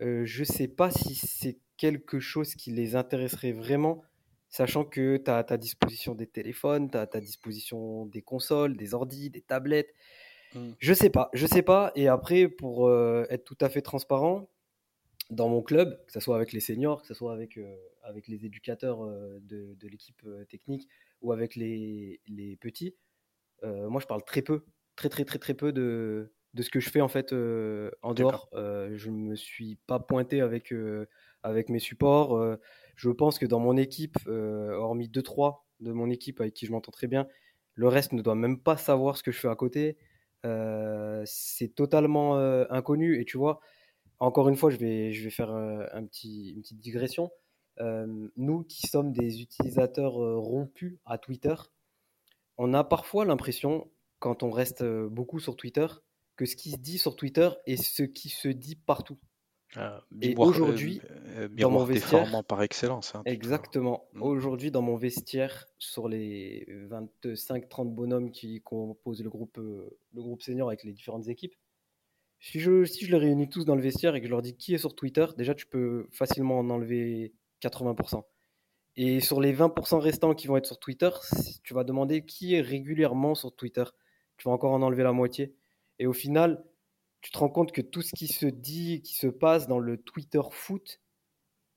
je 0.00 0.44
sais 0.44 0.68
pas 0.68 0.90
si 0.90 1.14
c'est 1.16 1.58
quelque 1.76 2.18
chose 2.18 2.54
qui 2.54 2.70
les 2.70 2.96
intéresserait 2.96 3.52
vraiment 3.52 4.04
sachant 4.54 4.84
que 4.84 5.16
tu 5.16 5.28
as 5.28 5.38
à 5.38 5.42
ta 5.42 5.56
disposition 5.56 6.14
des 6.14 6.28
téléphones, 6.28 6.88
tu 6.88 6.96
as 6.96 7.00
à 7.00 7.06
ta 7.08 7.18
disposition 7.18 8.06
des 8.06 8.22
consoles, 8.22 8.76
des 8.76 8.94
ordis, 8.94 9.28
des 9.28 9.40
tablettes. 9.40 9.92
Mmh. 10.54 10.70
Je 10.78 10.94
sais 10.94 11.10
pas, 11.10 11.28
je 11.32 11.44
sais 11.44 11.62
pas. 11.62 11.90
Et 11.96 12.06
après, 12.06 12.46
pour 12.48 12.86
euh, 12.86 13.26
être 13.30 13.42
tout 13.42 13.58
à 13.60 13.68
fait 13.68 13.82
transparent, 13.82 14.48
dans 15.30 15.48
mon 15.48 15.60
club, 15.60 16.00
que 16.06 16.12
ce 16.12 16.20
soit 16.20 16.36
avec 16.36 16.52
les 16.52 16.60
seniors, 16.60 17.00
que 17.00 17.08
ce 17.08 17.14
soit 17.14 17.32
avec, 17.32 17.56
euh, 17.56 17.74
avec 18.04 18.28
les 18.28 18.46
éducateurs 18.46 19.02
euh, 19.02 19.40
de, 19.42 19.74
de 19.74 19.88
l'équipe 19.88 20.24
technique 20.48 20.88
ou 21.20 21.32
avec 21.32 21.56
les, 21.56 22.20
les 22.28 22.54
petits, 22.56 22.94
moi 23.62 24.00
je 24.00 24.06
parle 24.06 24.22
très 24.22 24.42
peu, 24.42 24.66
très 24.94 25.08
très 25.08 25.24
très 25.24 25.38
très 25.38 25.54
peu 25.54 25.72
de, 25.72 26.32
de 26.52 26.62
ce 26.62 26.68
que 26.68 26.80
je 26.80 26.90
fais 26.90 27.00
en 27.00 27.08
fait 27.08 27.32
en 27.32 28.12
dehors. 28.14 28.50
je 28.52 29.10
ne 29.10 29.16
me 29.16 29.34
suis 29.34 29.76
pas 29.86 29.98
pointé 29.98 30.42
avec, 30.42 30.72
avec 31.42 31.70
mes 31.70 31.78
supports 31.78 32.58
je 32.96 33.10
pense 33.10 33.38
que 33.38 33.46
dans 33.46 33.60
mon 33.60 33.76
équipe, 33.76 34.16
euh, 34.26 34.72
hormis 34.74 35.08
2-3 35.08 35.64
de 35.80 35.92
mon 35.92 36.10
équipe 36.10 36.40
avec 36.40 36.54
qui 36.54 36.66
je 36.66 36.72
m'entends 36.72 36.92
très 36.92 37.06
bien, 37.06 37.26
le 37.74 37.88
reste 37.88 38.12
ne 38.12 38.22
doit 38.22 38.34
même 38.34 38.60
pas 38.60 38.76
savoir 38.76 39.16
ce 39.16 39.22
que 39.22 39.32
je 39.32 39.38
fais 39.38 39.48
à 39.48 39.56
côté. 39.56 39.96
Euh, 40.46 41.22
c'est 41.26 41.74
totalement 41.74 42.36
euh, 42.38 42.64
inconnu. 42.70 43.20
Et 43.20 43.24
tu 43.24 43.36
vois, 43.36 43.60
encore 44.20 44.48
une 44.48 44.56
fois, 44.56 44.70
je 44.70 44.76
vais, 44.76 45.12
je 45.12 45.24
vais 45.24 45.30
faire 45.30 45.50
un 45.50 46.04
petit, 46.06 46.50
une 46.50 46.62
petite 46.62 46.80
digression. 46.80 47.30
nous 48.36 48.62
qui 48.64 48.86
sommes 48.86 49.12
des 49.12 49.42
utilisateurs 49.42 50.14
rompus 50.14 50.98
à 51.04 51.18
Twitter, 51.18 51.54
on 52.56 52.72
a 52.74 52.84
parfois 52.84 53.24
l'impression, 53.24 53.90
quand 54.20 54.44
on 54.44 54.50
reste 54.50 54.84
beaucoup 54.84 55.40
sur 55.40 55.56
Twitter, 55.56 55.88
que 56.36 56.46
ce 56.46 56.54
qui 56.54 56.70
se 56.70 56.76
dit 56.76 56.98
sur 56.98 57.16
Twitter 57.16 57.50
est 57.66 57.82
ce 57.82 58.04
qui 58.04 58.28
se 58.28 58.48
dit 58.48 58.76
partout. 58.76 59.18
Ah, 59.76 60.04
et 60.20 60.34
aujourd'hui, 60.36 61.00
euh, 61.36 61.48
dans 61.48 61.70
mon 61.70 61.84
vestiaire, 61.84 62.44
par 62.44 62.62
excellence. 62.62 63.14
Hein, 63.14 63.22
exactement. 63.24 64.08
Mm. 64.12 64.22
Aujourd'hui, 64.22 64.70
dans 64.70 64.82
mon 64.82 64.96
vestiaire, 64.96 65.66
sur 65.78 66.08
les 66.08 66.66
25-30 67.24 67.92
bonhommes 67.92 68.30
qui 68.30 68.60
composent 68.60 69.22
le 69.22 69.30
groupe, 69.30 69.58
euh, 69.58 69.98
le 70.14 70.22
groupe 70.22 70.42
senior 70.42 70.68
avec 70.68 70.84
les 70.84 70.92
différentes 70.92 71.28
équipes, 71.28 71.54
si 72.40 72.60
je, 72.60 72.84
si 72.84 73.06
je 73.06 73.10
les 73.10 73.18
réunis 73.18 73.48
tous 73.48 73.64
dans 73.64 73.74
le 73.74 73.82
vestiaire 73.82 74.14
et 74.14 74.20
que 74.20 74.26
je 74.26 74.30
leur 74.30 74.42
dis 74.42 74.54
qui 74.54 74.74
est 74.74 74.78
sur 74.78 74.94
Twitter, 74.94 75.26
déjà 75.36 75.54
tu 75.54 75.66
peux 75.66 76.08
facilement 76.12 76.58
en 76.58 76.70
enlever 76.70 77.32
80%. 77.62 78.22
Et 78.96 79.20
sur 79.20 79.40
les 79.40 79.52
20% 79.52 79.98
restants 79.98 80.34
qui 80.34 80.46
vont 80.46 80.56
être 80.56 80.66
sur 80.66 80.78
Twitter, 80.78 81.10
tu 81.64 81.74
vas 81.74 81.82
demander 81.84 82.24
qui 82.24 82.54
est 82.54 82.60
régulièrement 82.60 83.34
sur 83.34 83.54
Twitter. 83.54 83.84
Tu 84.36 84.48
vas 84.48 84.52
encore 84.52 84.72
en 84.72 84.82
enlever 84.82 85.02
la 85.02 85.12
moitié. 85.12 85.54
Et 85.98 86.06
au 86.06 86.12
final, 86.12 86.64
tu 87.24 87.30
te 87.30 87.38
rends 87.38 87.48
compte 87.48 87.72
que 87.72 87.80
tout 87.80 88.02
ce 88.02 88.14
qui 88.14 88.26
se 88.26 88.44
dit, 88.44 89.00
qui 89.00 89.14
se 89.14 89.26
passe 89.26 89.66
dans 89.66 89.78
le 89.78 89.96
Twitter 89.96 90.42
foot, 90.50 91.00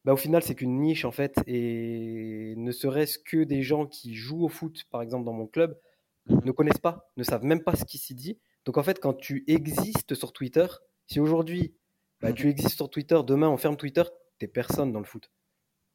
bah, 0.04 0.12
au 0.12 0.18
final, 0.18 0.44
c'est 0.44 0.56
qu'une 0.56 0.82
niche 0.82 1.06
en 1.06 1.14
fait. 1.14 1.36
Et 1.48 2.54
ne 2.58 2.72
serait-ce 2.74 3.18
que 3.18 3.46
des 3.46 3.64
gens 3.64 3.88
qui 3.88 4.14
jouent 4.14 4.44
au 4.44 4.50
foot, 4.50 4.84
par 4.92 5.02
exemple 5.02 5.24
dans 5.24 5.32
mon 5.32 5.48
club, 5.48 5.80
ne 6.28 6.52
connaissent 6.52 6.80
pas, 6.80 7.10
ne 7.16 7.24
savent 7.24 7.46
même 7.46 7.64
pas 7.64 7.78
ce 7.78 7.86
qui 7.86 7.98
s'y 7.98 8.14
dit. 8.14 8.38
Donc 8.66 8.78
en 8.78 8.84
fait, 8.84 9.00
quand 9.00 9.14
tu 9.14 9.46
existes 9.48 10.16
sur 10.16 10.34
Twitter, 10.34 10.68
si 11.06 11.22
aujourd'hui 11.22 11.74
bah, 12.20 12.34
tu 12.34 12.50
existes 12.50 12.76
sur 12.76 12.90
Twitter, 12.90 13.18
demain 13.26 13.48
on 13.48 13.56
ferme 13.56 13.78
Twitter, 13.78 14.04
t'es 14.40 14.50
personne 14.50 14.92
dans 14.92 15.00
le 15.00 15.06
foot. 15.06 15.32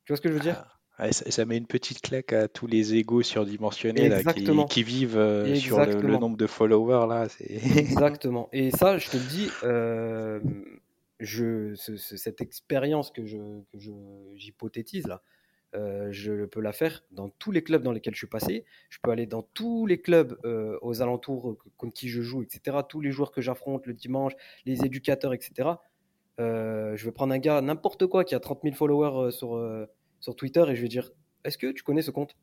Tu 0.07 0.13
vois 0.13 0.17
ce 0.17 0.23
que 0.23 0.31
je 0.31 0.35
veux 0.35 0.41
dire? 0.41 0.82
Ça, 1.11 1.45
met 1.45 1.57
une 1.57 1.66
petite 1.66 2.01
claque 2.01 2.32
à 2.32 2.49
tous 2.49 2.66
les 2.66 2.95
égos 2.95 3.22
surdimensionnés 3.22 4.09
là, 4.09 4.22
qui, 4.68 4.82
vivent 4.82 5.16
euh, 5.16 5.55
sur 5.55 5.84
le, 5.84 6.16
nombre 6.18 6.36
de 6.36 6.47
followers. 6.47 7.07
Là, 7.09 7.26
Exactement. 7.76 8.49
Et 8.53 8.70
ça, 8.70 8.99
je 8.99 9.11
te 9.11 9.16
le 9.16 9.24
dis, 9.24 9.49
euh, 9.64 10.40
je, 11.18 11.74
cette 11.74 12.40
expérience 12.40 13.11
que 13.11 13.22
j'hypothétise 14.36 15.07
là, 15.07 15.22
euh, 15.74 16.09
je 16.11 16.45
peux 16.45 16.61
la 16.61 16.72
faire 16.72 17.03
dans 17.12 17.30
tous 17.30 17.51
les 17.51 17.62
clubs 17.62 17.82
dans 17.82 17.93
lesquels 17.93 18.14
je 18.14 18.18
suis 18.18 18.26
passé. 18.26 18.66
Je 18.90 18.99
peux 19.03 19.11
aller 19.11 19.26
dans 19.26 19.43
tous 19.43 19.86
les 19.86 20.01
clubs 20.01 20.38
aux 20.82 21.01
alentours 21.01 21.57
contre 21.78 21.95
qui 21.95 22.09
je 22.09 22.20
joue, 22.20 22.43
etc. 22.43 22.78
Tous 22.88 23.01
les 23.01 23.11
joueurs 23.11 23.32
que 23.32 23.40
j'affronte 23.40 23.86
le 23.86 23.95
dimanche, 23.95 24.34
les 24.66 24.84
éducateurs, 24.84 25.32
etc. 25.32 25.70
je 26.38 27.03
vais 27.03 27.12
prendre 27.12 27.32
un 27.32 27.38
gars, 27.38 27.62
n'importe 27.62 28.07
quoi, 28.07 28.24
qui 28.24 28.34
a 28.34 28.40
30 28.40 28.61
000 28.62 28.74
followers 28.74 29.32
sur 29.32 29.57
sur 30.23 30.35
Twitter 30.35 30.64
et 30.68 30.75
je 30.75 30.81
vais 30.81 30.89
dire 30.89 31.11
Est-ce 31.45 31.59
que 31.59 31.70
tu 31.70 31.83
connais 31.83 32.01
ce 32.01 32.11
compte? 32.11 32.35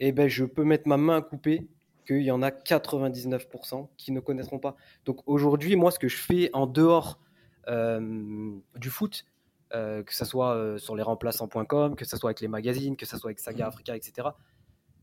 Et 0.00 0.08
eh 0.08 0.12
ben, 0.12 0.28
je 0.28 0.44
peux 0.44 0.64
mettre 0.64 0.88
ma 0.88 0.96
main 0.96 1.18
à 1.18 1.22
couper 1.22 1.68
qu'il 2.06 2.22
y 2.22 2.30
en 2.30 2.40
a 2.40 2.50
99% 2.50 3.88
qui 3.98 4.12
ne 4.12 4.20
connaîtront 4.20 4.58
pas. 4.58 4.76
Donc 5.04 5.20
aujourd'hui, 5.26 5.76
moi, 5.76 5.90
ce 5.90 5.98
que 5.98 6.08
je 6.08 6.16
fais 6.16 6.50
en 6.54 6.66
dehors 6.66 7.18
euh, 7.66 8.56
du 8.76 8.88
foot, 8.88 9.26
euh, 9.74 10.02
que 10.02 10.14
ce 10.14 10.24
soit 10.24 10.54
euh, 10.54 10.78
sur 10.78 10.96
les 10.96 11.02
remplaçants.com, 11.02 11.96
que 11.96 12.04
ce 12.06 12.16
soit 12.16 12.30
avec 12.30 12.40
les 12.40 12.48
magazines, 12.48 12.96
que 12.96 13.04
ce 13.04 13.18
soit 13.18 13.28
avec 13.28 13.40
Saga 13.40 13.66
Africa, 13.66 13.94
etc., 13.94 14.28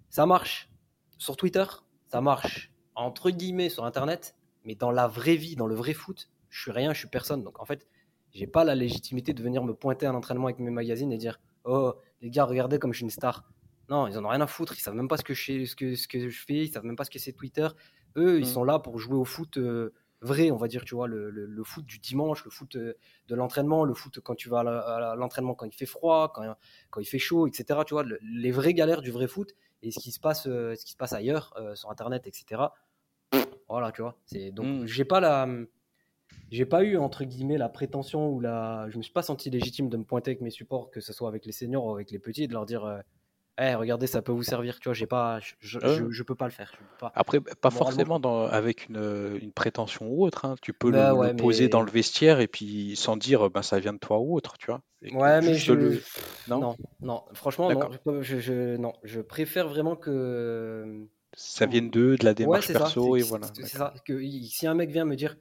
ça 0.10 0.26
marche 0.26 0.72
sur 1.18 1.38
Twitter, 1.38 1.66
ça 2.08 2.22
marche 2.22 2.72
entre 2.96 3.30
guillemets 3.30 3.70
sur 3.70 3.86
Internet, 3.86 4.36
mais 4.64 4.74
dans 4.74 4.92
la 4.92 5.08
vraie 5.08 5.36
vie, 5.36 5.56
dans 5.56 5.68
le 5.68 5.76
vrai 5.76 5.94
foot, 5.94 6.30
je 6.50 6.62
suis 6.62 6.72
rien, 6.72 6.94
je 6.94 7.00
suis 7.00 7.10
personne. 7.10 7.44
Donc 7.44 7.60
en 7.60 7.66
fait, 7.66 7.86
j'ai 8.34 8.48
pas 8.48 8.64
la 8.64 8.74
légitimité 8.74 9.34
de 9.34 9.44
venir 9.44 9.64
me 9.64 9.74
pointer 9.74 10.06
à 10.06 10.12
l'entraînement 10.14 10.46
avec 10.46 10.60
mes 10.60 10.72
magazines 10.72 11.12
et 11.12 11.18
dire 11.18 11.40
oh 11.66 11.94
les 12.22 12.30
gars 12.30 12.46
regardez 12.46 12.80
comme 12.80 12.94
je 12.94 12.98
suis 12.98 13.04
une 13.06 13.10
star. 13.10 13.44
Non, 13.90 14.08
ils 14.08 14.18
en 14.18 14.26
ont 14.26 14.30
rien 14.30 14.42
à 14.42 14.48
foutre, 14.48 14.74
ils 14.78 14.82
savent 14.82 14.96
même 14.96 15.08
pas 15.08 15.18
ce 15.18 15.24
que 15.24 15.34
je, 15.34 15.66
ce 15.66 15.76
que, 15.76 15.96
ce 15.96 16.08
que 16.08 16.30
je 16.30 16.46
fais, 16.46 16.66
ils 16.66 16.70
savent 16.70 16.86
même 16.86 16.96
pas 16.96 17.04
ce 17.04 17.12
que 17.12 17.20
c'est 17.20 17.34
Twitter. 17.34 17.68
Eux, 18.18 18.40
ils 18.40 18.46
mm. 18.46 18.50
sont 18.50 18.64
là 18.64 18.80
pour 18.80 18.98
jouer 18.98 19.16
au 19.16 19.26
foot 19.26 19.58
euh, 19.58 19.94
vrai, 20.22 20.50
on 20.50 20.58
va 20.58 20.68
dire, 20.68 20.86
tu 20.86 20.96
vois, 20.96 21.08
le, 21.08 21.30
le, 21.30 21.64
foot 21.64 21.86
du 21.86 22.00
dimanche, 22.00 22.44
le 22.46 22.52
foot 22.52 22.76
euh, 22.78 22.94
de 23.28 23.36
l'entraînement, 23.36 23.86
le 23.86 23.94
foot 23.94 24.20
quand 24.22 24.34
tu 24.34 24.50
vas 24.50 24.60
à 24.60 25.16
l'entraînement 25.16 25.54
quand 25.54 25.66
il 25.66 25.74
fait 25.74 25.86
froid, 25.86 26.32
quand, 26.34 26.56
quand 26.90 27.02
il 27.02 27.06
fait 27.06 27.20
chaud, 27.20 27.46
etc. 27.48 27.82
Tu 27.86 27.94
vois, 27.94 28.04
les 28.22 28.52
vraies 28.52 28.74
galères 28.74 29.02
du 29.02 29.12
vrai 29.12 29.28
foot 29.28 29.54
et 29.84 29.92
ce 29.92 30.00
qui 30.00 30.12
se 30.12 30.20
passe, 30.20 30.48
euh, 30.48 30.74
ce 30.76 30.84
qui 30.84 30.94
se 30.94 30.98
passe 30.98 31.14
ailleurs 31.14 31.54
sur 31.76 31.92
Internet, 31.92 32.26
etc. 32.26 32.64
Voilà, 33.70 33.92
tu 33.92 34.02
vois. 34.02 34.18
C'est 34.26 34.52
donc 34.52 34.84
mm. 34.84 34.86
j'ai 34.86 35.06
pas 35.06 35.20
la 35.20 35.48
j'ai 36.52 36.66
pas 36.66 36.84
eu 36.84 36.98
entre 36.98 37.24
guillemets 37.24 37.58
la 37.58 37.70
prétention 37.70 38.30
ou 38.30 38.40
la 38.40 38.88
je 38.90 38.98
me 38.98 39.04
suis 39.04 39.14
pas 39.14 39.24
senti 39.24 39.50
légitime 39.50 39.90
de 39.90 39.98
me 39.98 40.04
pointer 40.04 40.32
avec 40.32 40.42
mes 40.42 40.50
supports 40.50 40.92
que 40.92 41.02
ce 41.02 41.14
soit 41.14 41.28
avec 41.28 41.46
les 41.46 41.52
seniors 41.52 41.86
ou 41.86 41.94
avec 41.94 42.12
les 42.12 42.20
petits 42.20 42.44
et 42.44 42.48
de 42.48 42.54
leur 42.54 42.66
dire 42.66 42.86
euh, 42.86 43.00
eh, 43.58 43.74
regardez 43.74 44.06
ça 44.06 44.22
peut 44.22 44.34
vous 44.34 44.44
servir 44.44 44.80
tu 44.80 44.90
vois 44.90 44.94
j'ai 44.94 45.08
pas 45.08 45.40
je, 45.60 45.80
je, 46.10 46.24
peux 46.24 46.36
pas 46.36 46.46
le 46.46 46.52
faire 46.52 46.74
après 47.14 47.40
pas 47.40 47.70
forcément 47.72 48.20
dans, 48.20 48.46
avec 48.46 48.90
une, 48.90 49.38
une, 49.42 49.52
prétention 49.54 50.08
ou 50.10 50.26
autre 50.26 50.46
hein. 50.46 50.56
tu 50.62 50.74
peux 50.74 50.92
le, 50.92 50.98
bah 50.98 51.34
poser 51.34 51.70
dans 51.70 51.82
le 51.82 51.90
vestiaire 51.90 52.42
et 52.42 52.48
puis 52.48 52.96
sans 52.98 53.16
dire 53.16 53.50
ben 53.50 53.62
ça 53.62 53.80
vient 53.80 53.94
de 53.94 53.98
toi 53.98 54.20
ou 54.20 54.36
autre 54.36 54.58
tu 54.58 54.68
vois. 54.68 54.82
Ouais 55.14 55.40
mais 55.42 55.56
je 55.56 55.74
le... 55.74 56.02
non? 56.50 56.76
Non 57.00 57.24
franchement 57.34 57.72
non. 57.72 58.22
Je, 58.22 58.76
non 58.76 58.94
je 59.04 59.22
préfère 59.22 59.70
vraiment 59.70 59.96
que 59.96 61.08
ça 61.34 61.66
vienne 61.66 61.90
d'eux 61.90 62.18
de 62.18 62.26
la 62.26 62.34
démarche 62.34 62.72
perso 62.72 63.16
et 63.16 63.22
voilà 63.22 63.48
c'est 63.54 63.68
ça 63.68 63.94
que 64.06 64.22
si 64.44 64.68
un 64.68 64.74
mec 64.74 64.90
vient 64.92 65.06
me 65.06 65.16
dire 65.16 65.38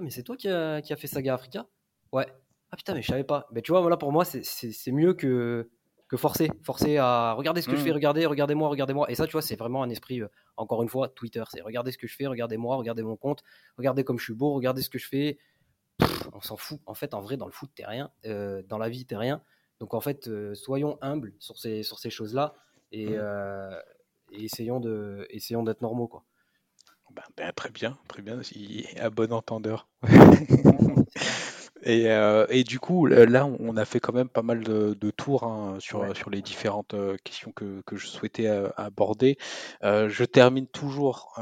ah, 0.00 0.02
mais 0.02 0.10
c'est 0.10 0.22
toi 0.22 0.34
qui 0.34 0.48
a, 0.48 0.80
qui 0.80 0.94
a 0.94 0.96
fait 0.96 1.06
Saga 1.06 1.34
Africa? 1.34 1.66
Ouais. 2.10 2.26
Ah 2.70 2.76
putain, 2.76 2.94
mais 2.94 3.02
je 3.02 3.08
savais 3.08 3.24
pas. 3.24 3.46
Mais 3.52 3.60
tu 3.60 3.70
vois, 3.70 3.82
voilà, 3.82 3.98
pour 3.98 4.12
moi, 4.12 4.24
c'est 4.24 4.92
mieux 4.92 5.12
que, 5.12 5.68
que 6.08 6.16
forcer. 6.16 6.50
Forcer 6.62 6.96
à 6.96 7.34
regarder 7.34 7.60
ce 7.60 7.68
que 7.68 7.76
je 7.76 7.82
fais, 7.82 7.90
regardez, 7.90 8.24
regardez-moi, 8.24 8.70
regardez-moi. 8.70 9.10
Et 9.10 9.14
ça, 9.14 9.26
tu 9.26 9.32
vois, 9.32 9.42
c'est 9.42 9.56
vraiment 9.56 9.82
un 9.82 9.90
esprit, 9.90 10.22
euh, 10.22 10.28
encore 10.56 10.82
une 10.82 10.88
fois, 10.88 11.08
Twitter. 11.10 11.42
C'est 11.50 11.60
regardez 11.60 11.92
ce 11.92 11.98
que 11.98 12.06
je 12.06 12.16
fais, 12.16 12.26
regardez-moi, 12.26 12.76
regardez 12.76 13.02
mon 13.02 13.16
compte, 13.16 13.42
regardez 13.76 14.02
comme 14.02 14.18
je 14.18 14.24
suis 14.24 14.34
beau, 14.34 14.54
regardez 14.54 14.80
ce 14.80 14.88
que 14.88 14.98
je 14.98 15.06
fais. 15.06 15.38
on 16.32 16.40
s'en 16.40 16.56
fout. 16.56 16.80
En 16.86 16.94
fait, 16.94 17.12
en 17.12 17.20
vrai, 17.20 17.36
dans 17.36 17.46
le 17.46 17.52
foot, 17.52 17.70
t'es 17.74 17.84
rien. 17.84 18.10
Euh, 18.24 18.62
dans 18.62 18.78
la 18.78 18.88
vie, 18.88 19.04
t'es 19.04 19.18
rien. 19.18 19.42
Donc, 19.80 19.92
en 19.92 20.00
fait, 20.00 20.28
euh, 20.28 20.54
soyons 20.54 20.96
humbles 21.02 21.34
sur 21.40 21.58
ces, 21.58 21.82
sur 21.82 21.98
ces 21.98 22.08
choses-là 22.08 22.54
et, 22.90 23.18
mmh. 23.18 23.82
et, 24.32 24.44
essayons 24.44 24.80
d'être 24.80 25.26
essayons 25.28 25.62
normaux, 25.82 26.08
quoi. 26.08 26.24
Ben, 27.14 27.22
ben, 27.36 27.52
très 27.52 27.70
bien, 27.70 27.98
très 28.08 28.22
bien, 28.22 28.40
à 28.98 29.10
bon 29.10 29.32
entendeur. 29.32 29.88
Et, 31.82 32.10
euh, 32.10 32.46
et, 32.50 32.62
du 32.62 32.78
coup, 32.78 33.06
là, 33.06 33.46
on 33.58 33.76
a 33.76 33.84
fait 33.84 34.00
quand 34.00 34.12
même 34.12 34.28
pas 34.28 34.42
mal 34.42 34.62
de, 34.62 35.10
tours 35.10 35.44
hein, 35.44 35.76
sur, 35.80 36.14
sur 36.16 36.30
les 36.30 36.42
différentes 36.42 36.94
euh, 36.94 37.16
questions 37.24 37.52
que, 37.52 37.80
que 37.86 37.96
je 37.96 38.06
souhaitais 38.06 38.48
euh, 38.48 38.68
aborder. 38.76 39.38
je 39.82 40.24
termine 40.24 40.66
toujours 40.66 41.40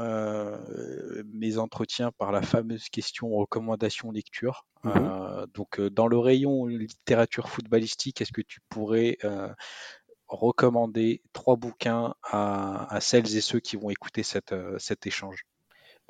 mes 1.33 1.57
entretiens 1.57 2.11
par 2.11 2.31
la 2.31 2.41
fameuse 2.41 2.89
question 2.89 3.29
recommandation 3.35 4.11
lecture. 4.11 4.65
Mmh 4.83 4.91
donc, 5.53 5.81
dans 5.81 6.07
le 6.07 6.17
rayon 6.17 6.67
littérature 6.67 7.49
footballistique, 7.49 8.21
est-ce 8.21 8.31
que 8.31 8.41
tu 8.41 8.59
pourrais 8.69 9.17
recommander 10.27 11.21
trois 11.33 11.55
bouquins 11.55 12.13
à, 12.23 12.93
à, 12.93 13.01
celles 13.01 13.35
et 13.35 13.41
ceux 13.41 13.59
qui 13.59 13.75
vont 13.75 13.89
écouter 13.89 14.23
cette, 14.23 14.55
cet 14.77 15.05
échange? 15.05 15.45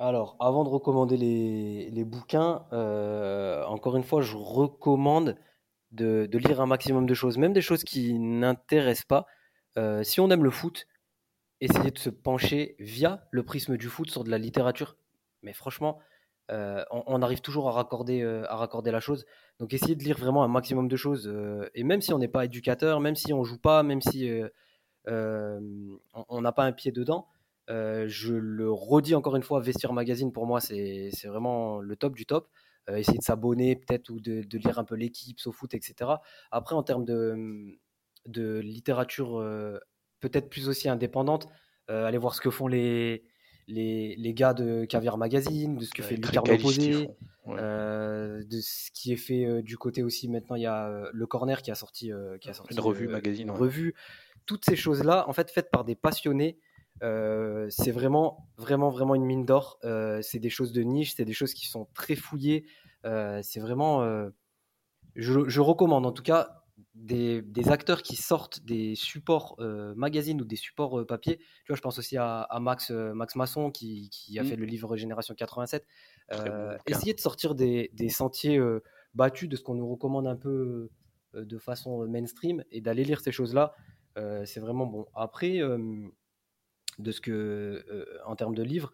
Alors, 0.00 0.34
avant 0.40 0.64
de 0.64 0.70
recommander 0.70 1.18
les, 1.18 2.04
bouquins, 2.04 2.64
euh, 2.72 3.62
encore 3.66 3.96
une 3.98 4.02
fois, 4.02 4.22
je 4.22 4.34
recommande 4.34 5.36
de, 5.92 6.26
lire 6.32 6.62
un 6.62 6.66
maximum 6.66 7.04
de 7.04 7.12
choses, 7.12 7.36
même 7.36 7.52
des 7.52 7.60
choses 7.60 7.84
qui 7.84 8.18
n'intéressent 8.18 9.04
pas. 9.04 9.26
Euh, 9.76 10.02
si 10.02 10.18
on 10.20 10.30
aime 10.30 10.42
le 10.42 10.50
foot, 10.50 10.86
essayez 11.60 11.90
de 11.90 11.98
se 11.98 12.08
pencher 12.08 12.76
via 12.78 13.28
le 13.30 13.42
prisme 13.42 13.76
du 13.76 13.88
foot 13.88 14.10
sur 14.10 14.24
de 14.24 14.30
la 14.30 14.38
littérature. 14.38 14.96
Mais 15.42 15.52
franchement, 15.52 15.98
euh, 16.50 16.82
on, 16.90 17.20
arrive 17.20 17.42
toujours 17.42 17.68
à 17.68 17.72
raccorder, 17.72 18.22
à 18.48 18.56
raccorder 18.56 18.90
la 18.90 19.00
chose. 19.00 19.26
Donc, 19.58 19.74
essayez 19.74 19.96
de 19.96 20.02
lire 20.02 20.16
vraiment 20.16 20.42
un 20.42 20.48
maximum 20.48 20.88
de 20.88 20.96
choses. 20.96 21.30
et 21.74 21.84
même 21.84 22.00
si 22.00 22.14
on 22.14 22.18
n'est 22.18 22.26
pas 22.26 22.46
éducateur, 22.46 23.00
même 23.00 23.16
si 23.16 23.34
on 23.34 23.44
joue 23.44 23.58
pas, 23.58 23.82
même 23.82 24.00
si 24.00 24.30
on 25.06 26.40
n'a 26.40 26.52
pas 26.52 26.64
un 26.64 26.72
pied 26.72 26.90
dedans, 26.90 27.28
euh, 27.70 28.06
je 28.08 28.34
le 28.34 28.70
redis 28.70 29.14
encore 29.14 29.36
une 29.36 29.42
fois, 29.42 29.60
Vestiaire 29.60 29.92
Magazine, 29.92 30.32
pour 30.32 30.46
moi, 30.46 30.60
c'est 30.60 31.10
vraiment 31.26 31.80
le 31.80 31.96
top 31.96 32.14
du 32.14 32.26
top. 32.26 32.48
Euh, 32.88 32.96
essayer 32.96 33.18
de 33.18 33.22
s'abonner 33.22 33.76
peut-être 33.76 34.10
ou 34.10 34.20
de, 34.20 34.44
lire 34.56 34.78
un 34.78 34.84
peu 34.84 34.96
l'équipe, 34.96 35.38
foot, 35.40 35.74
etc. 35.74 36.10
Après, 36.50 36.74
en 36.74 36.82
termes 36.82 37.04
de, 37.04 37.78
de 38.26 38.58
littérature 38.58 39.38
euh, 39.38 39.78
peut-être 40.18 40.48
plus 40.48 40.68
aussi 40.68 40.88
indépendante, 40.88 41.48
allez 41.88 42.18
voir 42.18 42.36
ce 42.36 42.40
que 42.40 42.50
font 42.50 42.68
les, 42.68 43.24
les, 43.66 44.14
les, 44.14 44.32
gars 44.32 44.54
de 44.54 44.84
Caviar 44.84 45.18
Magazine, 45.18 45.76
de 45.76 45.84
ce 45.84 45.90
que 45.90 46.04
fait 46.04 46.14
Lucarne 46.14 46.48
Opposé, 46.48 47.08
de 47.48 48.60
ce 48.60 48.92
qui 48.92 49.12
est 49.12 49.16
fait 49.16 49.60
du 49.62 49.76
côté 49.76 50.04
aussi. 50.04 50.28
Maintenant, 50.28 50.54
il 50.54 50.62
y 50.62 50.66
a 50.66 51.08
Le 51.12 51.26
Corner 51.26 51.62
qui 51.62 51.72
a 51.72 51.74
sorti, 51.74 52.12
qui 52.40 52.48
a 52.48 52.52
sorti 52.52 52.74
une 52.74 52.80
revue 52.80 53.08
magazine. 53.08 53.48
Une 53.48 53.54
revue. 53.54 53.94
Toutes 54.46 54.64
ces 54.64 54.76
choses-là, 54.76 55.28
en 55.28 55.32
fait, 55.32 55.50
faites 55.50 55.70
par 55.72 55.84
des 55.84 55.96
passionnés 55.96 56.60
euh, 57.02 57.66
c'est 57.70 57.92
vraiment, 57.92 58.48
vraiment, 58.56 58.90
vraiment 58.90 59.14
une 59.14 59.24
mine 59.24 59.44
d'or. 59.44 59.78
Euh, 59.84 60.20
c'est 60.22 60.38
des 60.38 60.50
choses 60.50 60.72
de 60.72 60.82
niche, 60.82 61.14
c'est 61.14 61.24
des 61.24 61.32
choses 61.32 61.54
qui 61.54 61.66
sont 61.66 61.86
très 61.94 62.14
fouillées. 62.14 62.66
Euh, 63.06 63.40
c'est 63.42 63.60
vraiment. 63.60 64.04
Je, 65.16 65.60
recommande 65.60 66.06
en 66.06 66.12
tout 66.12 66.22
cas 66.22 66.62
des, 66.94 67.42
acteurs 67.68 68.02
qui 68.02 68.16
sortent 68.16 68.64
des 68.64 68.94
supports 68.94 69.56
magazines 69.96 70.40
ou 70.40 70.44
des 70.44 70.56
supports 70.56 71.06
papier. 71.06 71.38
Tu 71.38 71.68
vois, 71.68 71.76
je 71.76 71.80
pense 71.82 71.98
aussi 71.98 72.16
à, 72.16 72.46
Max, 72.60 72.90
Max 72.90 73.36
Masson 73.36 73.70
qui, 73.70 74.10
a 74.38 74.42
mmh. 74.42 74.46
fait 74.46 74.56
le 74.56 74.66
livre 74.66 74.96
Génération 74.96 75.34
87. 75.34 75.86
essayez 76.86 77.14
de 77.14 77.20
sortir 77.20 77.54
des, 77.54 77.90
des 77.94 78.08
sentiers 78.08 78.60
battus 79.14 79.48
de 79.48 79.56
ce 79.56 79.62
qu'on 79.62 79.74
nous 79.74 79.88
recommande 79.88 80.26
un 80.26 80.36
peu 80.36 80.90
de 81.34 81.58
façon 81.58 82.06
mainstream 82.06 82.62
et 82.70 82.80
d'aller 82.80 83.04
lire 83.04 83.20
ces 83.20 83.32
choses-là. 83.32 83.74
c'est 84.44 84.60
vraiment 84.60 84.86
bon. 84.86 85.06
Après 85.14 85.60
de 86.98 87.12
ce 87.12 87.20
que, 87.20 87.84
euh, 87.90 88.04
en 88.26 88.36
termes 88.36 88.54
de 88.54 88.62
livres. 88.62 88.92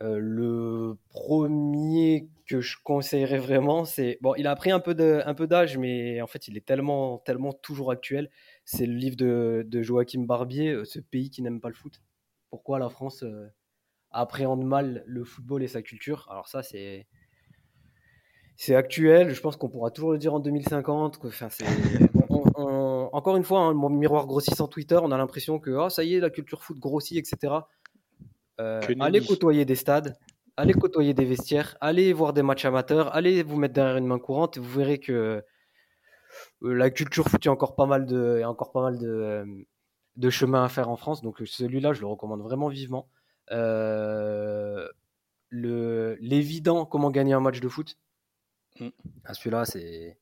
Euh, 0.00 0.18
le 0.18 0.98
premier 1.10 2.28
que 2.48 2.60
je 2.60 2.76
conseillerais 2.82 3.38
vraiment, 3.38 3.84
c'est 3.84 4.18
bon, 4.20 4.34
il 4.34 4.46
a 4.48 4.56
pris 4.56 4.72
un 4.72 4.80
peu 4.80 4.94
de, 4.94 5.22
peu 5.34 5.46
d'âge, 5.46 5.78
mais 5.78 6.20
en 6.20 6.26
fait, 6.26 6.48
il 6.48 6.56
est 6.56 6.66
tellement, 6.66 7.18
tellement 7.18 7.52
toujours 7.52 7.92
actuel. 7.92 8.28
C'est 8.64 8.86
le 8.86 8.94
livre 8.94 9.16
de, 9.16 9.64
de 9.66 9.82
Joachim 9.82 10.22
Barbier, 10.24 10.70
euh, 10.70 10.84
ce 10.84 10.98
pays 10.98 11.30
qui 11.30 11.42
n'aime 11.42 11.60
pas 11.60 11.68
le 11.68 11.74
foot. 11.74 12.02
Pourquoi 12.50 12.78
la 12.78 12.88
France 12.88 13.24
appréhende 14.10 14.64
mal 14.64 15.02
le 15.06 15.24
football 15.24 15.62
et 15.62 15.68
sa 15.68 15.82
culture? 15.82 16.26
Alors 16.30 16.48
ça, 16.48 16.62
c'est 16.62 17.06
c'est 18.56 18.74
actuel. 18.74 19.34
Je 19.34 19.40
pense 19.40 19.56
qu'on 19.56 19.68
pourra 19.68 19.90
toujours 19.90 20.12
le 20.12 20.18
dire 20.18 20.34
en 20.34 20.40
2050. 20.40 21.20
Enfin, 21.24 21.48
c'est 21.50 21.64
encore 22.54 23.36
une 23.36 23.44
fois, 23.44 23.60
hein, 23.60 23.74
mon 23.74 23.88
miroir 23.88 24.26
grossissant 24.26 24.68
Twitter, 24.68 24.98
on 25.02 25.10
a 25.10 25.18
l'impression 25.18 25.58
que 25.58 25.70
oh, 25.70 25.88
ça 25.88 26.04
y 26.04 26.14
est, 26.14 26.20
la 26.20 26.30
culture 26.30 26.62
foot 26.62 26.78
grossit, 26.78 27.18
etc. 27.18 27.54
Euh, 28.60 28.80
allez 29.00 29.20
côtoyer 29.20 29.64
des 29.64 29.74
stades, 29.74 30.16
allez 30.56 30.74
côtoyer 30.74 31.14
des 31.14 31.24
vestiaires, 31.24 31.76
allez 31.80 32.12
voir 32.12 32.32
des 32.32 32.42
matchs 32.42 32.64
amateurs, 32.64 33.14
allez 33.14 33.42
vous 33.42 33.56
mettre 33.56 33.74
derrière 33.74 33.96
une 33.96 34.06
main 34.06 34.18
courante, 34.18 34.56
et 34.56 34.60
vous 34.60 34.70
verrez 34.70 34.98
que 34.98 35.12
euh, 35.12 36.74
la 36.74 36.90
culture 36.90 37.28
foot, 37.28 37.44
il 37.44 37.46
y 37.46 37.48
a 37.48 37.52
encore 37.52 37.74
pas 37.74 37.86
mal 37.86 38.06
de, 38.06 38.42
encore 38.44 38.72
pas 38.72 38.82
mal 38.82 38.98
de, 38.98 39.08
euh, 39.08 39.44
de 40.16 40.30
chemin 40.30 40.64
à 40.64 40.68
faire 40.68 40.88
en 40.88 40.96
France. 40.96 41.22
Donc 41.22 41.42
celui-là, 41.44 41.92
je 41.92 42.00
le 42.00 42.06
recommande 42.06 42.42
vraiment 42.42 42.68
vivement. 42.68 43.08
l'évident, 45.50 46.86
comment 46.86 47.10
gagner 47.10 47.32
un 47.32 47.40
match 47.40 47.60
de 47.60 47.68
foot. 47.68 47.96
Mm. 48.80 48.88
Ah, 49.24 49.34
celui-là, 49.34 49.64
c'est 49.64 50.18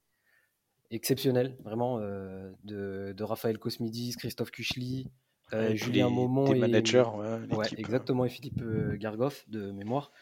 exceptionnel, 0.92 1.56
vraiment, 1.64 1.98
euh, 1.98 2.50
de, 2.64 3.12
de, 3.16 3.24
Raphaël 3.24 3.58
Cosmidis, 3.58 4.14
Christophe 4.16 4.50
Kuchli, 4.50 5.10
euh, 5.52 5.74
Julien 5.74 6.08
Maumont. 6.08 6.46
et, 6.46 6.58
managers, 6.58 7.04
ouais, 7.50 7.68
exactement, 7.78 8.24
et 8.24 8.28
Philippe 8.28 8.60
euh, 8.62 8.96
Gargoff 8.96 9.48
de 9.48 9.70
mémoire. 9.72 10.12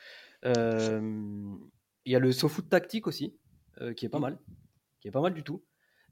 Il 0.45 2.12
y 2.12 2.16
a 2.16 2.18
le 2.18 2.33
SoFoot 2.33 2.68
tactique 2.68 3.07
aussi, 3.07 3.37
qui 3.97 4.07
est 4.07 4.09
pas 4.09 4.18
mal, 4.18 4.39
qui 5.01 5.09
est 5.09 5.11
pas 5.11 5.21
mal 5.21 5.35
du 5.35 5.43
tout. 5.43 5.62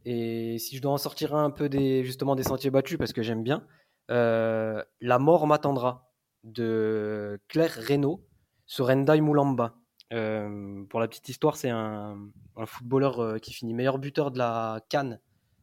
Et 0.05 0.59
si 0.59 0.77
je 0.77 0.83
dois 0.83 0.93
en 0.93 0.99
sortir 0.99 1.35
un 1.35 1.51
peu 1.51 1.69
des, 1.69 2.05
justement 2.05 2.37
des 2.37 2.43
sentiers 2.43 2.71
battus, 2.71 2.99
parce 2.99 3.13
que 3.13 3.23
j'aime 3.23 3.43
bien, 3.43 3.67
La 4.09 5.19
mort 5.19 5.47
m'attendra 5.47 6.13
de 6.45 7.41
Claire 7.49 7.75
Reynaud 7.75 8.25
sur 8.67 8.91
Endai 8.91 9.21
Moulamba. 9.21 9.78
Euh, 10.13 10.85
pour 10.85 11.01
la 11.01 11.09
petite 11.09 11.29
histoire, 11.29 11.57
c'est 11.57 11.71
un, 11.71 12.31
footballeur 12.67 13.21
euh, 13.21 13.39
qui 13.39 13.53
finit 13.53 13.75
meilleur 13.75 13.99
buteur 13.99 14.31
de 14.31 14.39
la 14.39 14.81
Cannes 14.89 15.21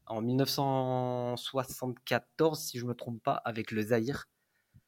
en 0.07 0.21
1974, 0.21 2.59
si 2.59 2.77
je 2.77 2.83
ne 2.83 2.89
me 2.89 2.93
trompe 2.93 3.23
pas, 3.23 3.41
avec 3.43 3.71
le 3.71 3.81
Zahir. 3.81 4.27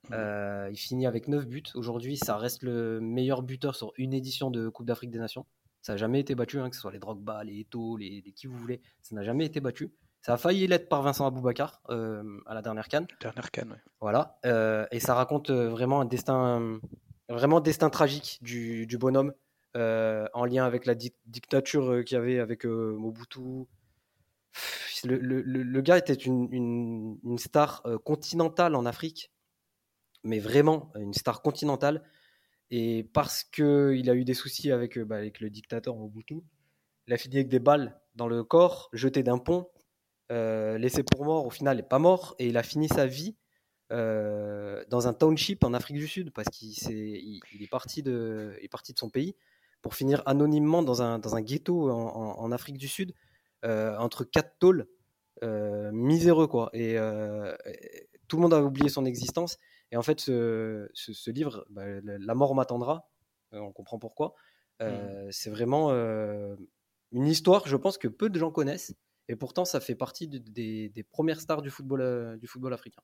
Mmh. 0.10 0.14
Euh, 0.14 0.70
il 0.72 0.78
finit 0.78 1.08
avec 1.08 1.28
9 1.28 1.48
buts. 1.48 1.64
Aujourd'hui, 1.74 2.18
ça 2.18 2.38
reste 2.38 2.62
le 2.62 3.02
meilleur 3.02 3.42
buteur 3.42 3.76
sur 3.76 3.94
une 3.98 4.14
édition 4.14 4.52
de 4.52 4.70
Coupe 4.70 4.86
d'Afrique 4.86 5.10
des 5.10 5.18
Nations. 5.20 5.48
Ça 5.82 5.94
n'a 5.94 5.98
jamais 5.98 6.20
été 6.20 6.36
battu, 6.36 6.60
hein, 6.60 6.70
que 6.70 6.76
ce 6.76 6.82
soit 6.82 6.92
les 6.92 7.00
Drogba, 7.00 7.44
les 7.44 7.62
Eto, 7.62 7.98
les, 7.98 8.22
qui 8.36 8.46
vous 8.48 8.58
voulez. 8.58 8.80
Ça 9.02 9.16
n'a 9.16 9.24
jamais 9.24 9.46
été 9.46 9.60
battu. 9.60 9.92
Ça 10.22 10.34
a 10.34 10.38
failli 10.38 10.68
l'être 10.68 10.88
par 10.90 11.02
Vincent 11.02 11.26
Aboubacar 11.26 11.82
à 11.88 12.54
la 12.54 12.62
dernière 12.62 12.90
Cannes. 12.90 13.08
Dernière 13.22 13.50
Cannes, 13.52 13.72
oui. 13.72 13.78
Voilà. 14.02 14.38
et 14.92 15.00
ça 15.00 15.16
raconte 15.16 15.50
vraiment 15.52 16.02
un 16.02 16.06
destin, 16.06 16.82
vraiment 17.30 17.62
destin 17.62 17.90
tragique 17.90 18.40
du, 18.42 18.86
du 18.86 18.98
bonhomme. 18.98 19.32
Euh, 19.76 20.28
en 20.34 20.46
lien 20.46 20.66
avec 20.66 20.86
la 20.86 20.96
dictature 20.96 21.92
euh, 21.92 22.04
qu'il 22.04 22.16
y 22.16 22.18
avait 22.18 22.40
avec 22.40 22.66
euh, 22.66 22.96
Mobutu. 22.98 23.66
Le, 25.04 25.82
gars 25.82 25.98
était 25.98 26.14
une, 26.14 27.20
star 27.38 27.84
continentale 28.04 28.76
en 28.76 28.86
Afrique, 28.88 29.32
mais 30.24 30.40
vraiment 30.40 30.92
une 30.96 31.14
star 31.14 31.42
continentale. 31.42 32.04
Et 32.72 33.04
parce 33.14 33.44
qu'il 33.44 34.10
a 34.10 34.16
eu 34.16 34.26
des 34.26 34.34
soucis 34.34 34.72
avec, 34.72 34.98
bah, 34.98 35.18
avec 35.18 35.40
le 35.42 35.52
dictateur 35.52 35.96
Mobutu, 35.96 36.42
il 37.06 37.14
a 37.14 37.18
fini 37.18 37.36
avec 37.36 37.50
des 37.50 37.60
balles 37.60 38.00
dans 38.16 38.28
le 38.28 38.44
corps, 38.44 38.90
jeté 38.94 39.22
d'un 39.22 39.38
pont, 39.38 39.70
laissé 40.32 41.04
pour 41.04 41.24
mort, 41.26 41.46
au 41.46 41.52
final, 41.52 41.78
il 41.78 41.82
n'est 41.82 41.88
pas 41.88 42.00
mort, 42.00 42.36
et 42.40 42.48
il 42.48 42.58
a 42.58 42.64
fini 42.64 42.88
sa 42.90 43.06
vie 43.06 43.36
dans 43.92 45.08
un 45.08 45.14
township 45.14 45.64
en 45.64 45.76
Afrique 45.76 45.98
du 45.98 46.08
Sud, 46.08 46.32
parce 46.32 46.50
qu'il 46.50 47.62
est 47.62 47.70
parti 47.70 48.02
de 48.02 48.60
son 48.96 49.12
pays 49.12 49.36
pour 49.88 49.96
finir 49.96 50.22
anonymement 50.26 50.84
dans 50.84 51.02
un, 51.02 51.18
dans 51.18 51.38
un 51.38 51.42
ghetto 51.42 51.90
en, 51.90 52.52
Afrique 52.52 52.78
du 52.78 52.90
Sud, 52.90 53.14
euh, 53.64 53.96
entre 54.00 54.26
quatre 54.26 54.60
tôles, 54.60 54.86
euh, 55.44 55.94
miséreux 55.94 56.48
quoi. 56.48 56.70
Euh, 56.76 57.56
et, 57.64 58.10
tout 58.28 58.36
le 58.36 58.42
monde 58.42 58.54
a 58.54 58.62
oublié 58.62 58.90
son 58.90 59.06
existence. 59.06 59.58
Et 59.94 59.96
en 59.96 60.02
fait, 60.02 60.20
ce, 60.20 60.90
ce, 60.94 61.32
livre, 61.32 61.66
bah, 61.70 61.86
La 62.04 62.36
mort 62.36 62.54
m'attendra, 62.54 63.08
on 63.54 63.72
comprend 63.72 63.98
pourquoi. 63.98 64.36
Mmh. 64.82 65.32
C'est 65.32 65.52
vraiment 65.52 65.92
une 67.14 67.26
histoire, 67.26 67.66
je 67.66 67.78
pense 67.78 67.98
que 67.98 68.10
peu 68.10 68.30
de 68.30 68.38
gens 68.38 68.52
connaissent, 68.52 68.94
et 69.30 69.38
pourtant 69.38 69.64
ça 69.64 69.80
fait 69.80 69.96
partie 69.96 70.28
des, 70.28 71.06
premières 71.10 71.40
stars 71.40 71.62
du 71.62 71.70
football, 71.70 72.38
du 72.42 72.48
football 72.48 72.74
africain. 72.74 73.04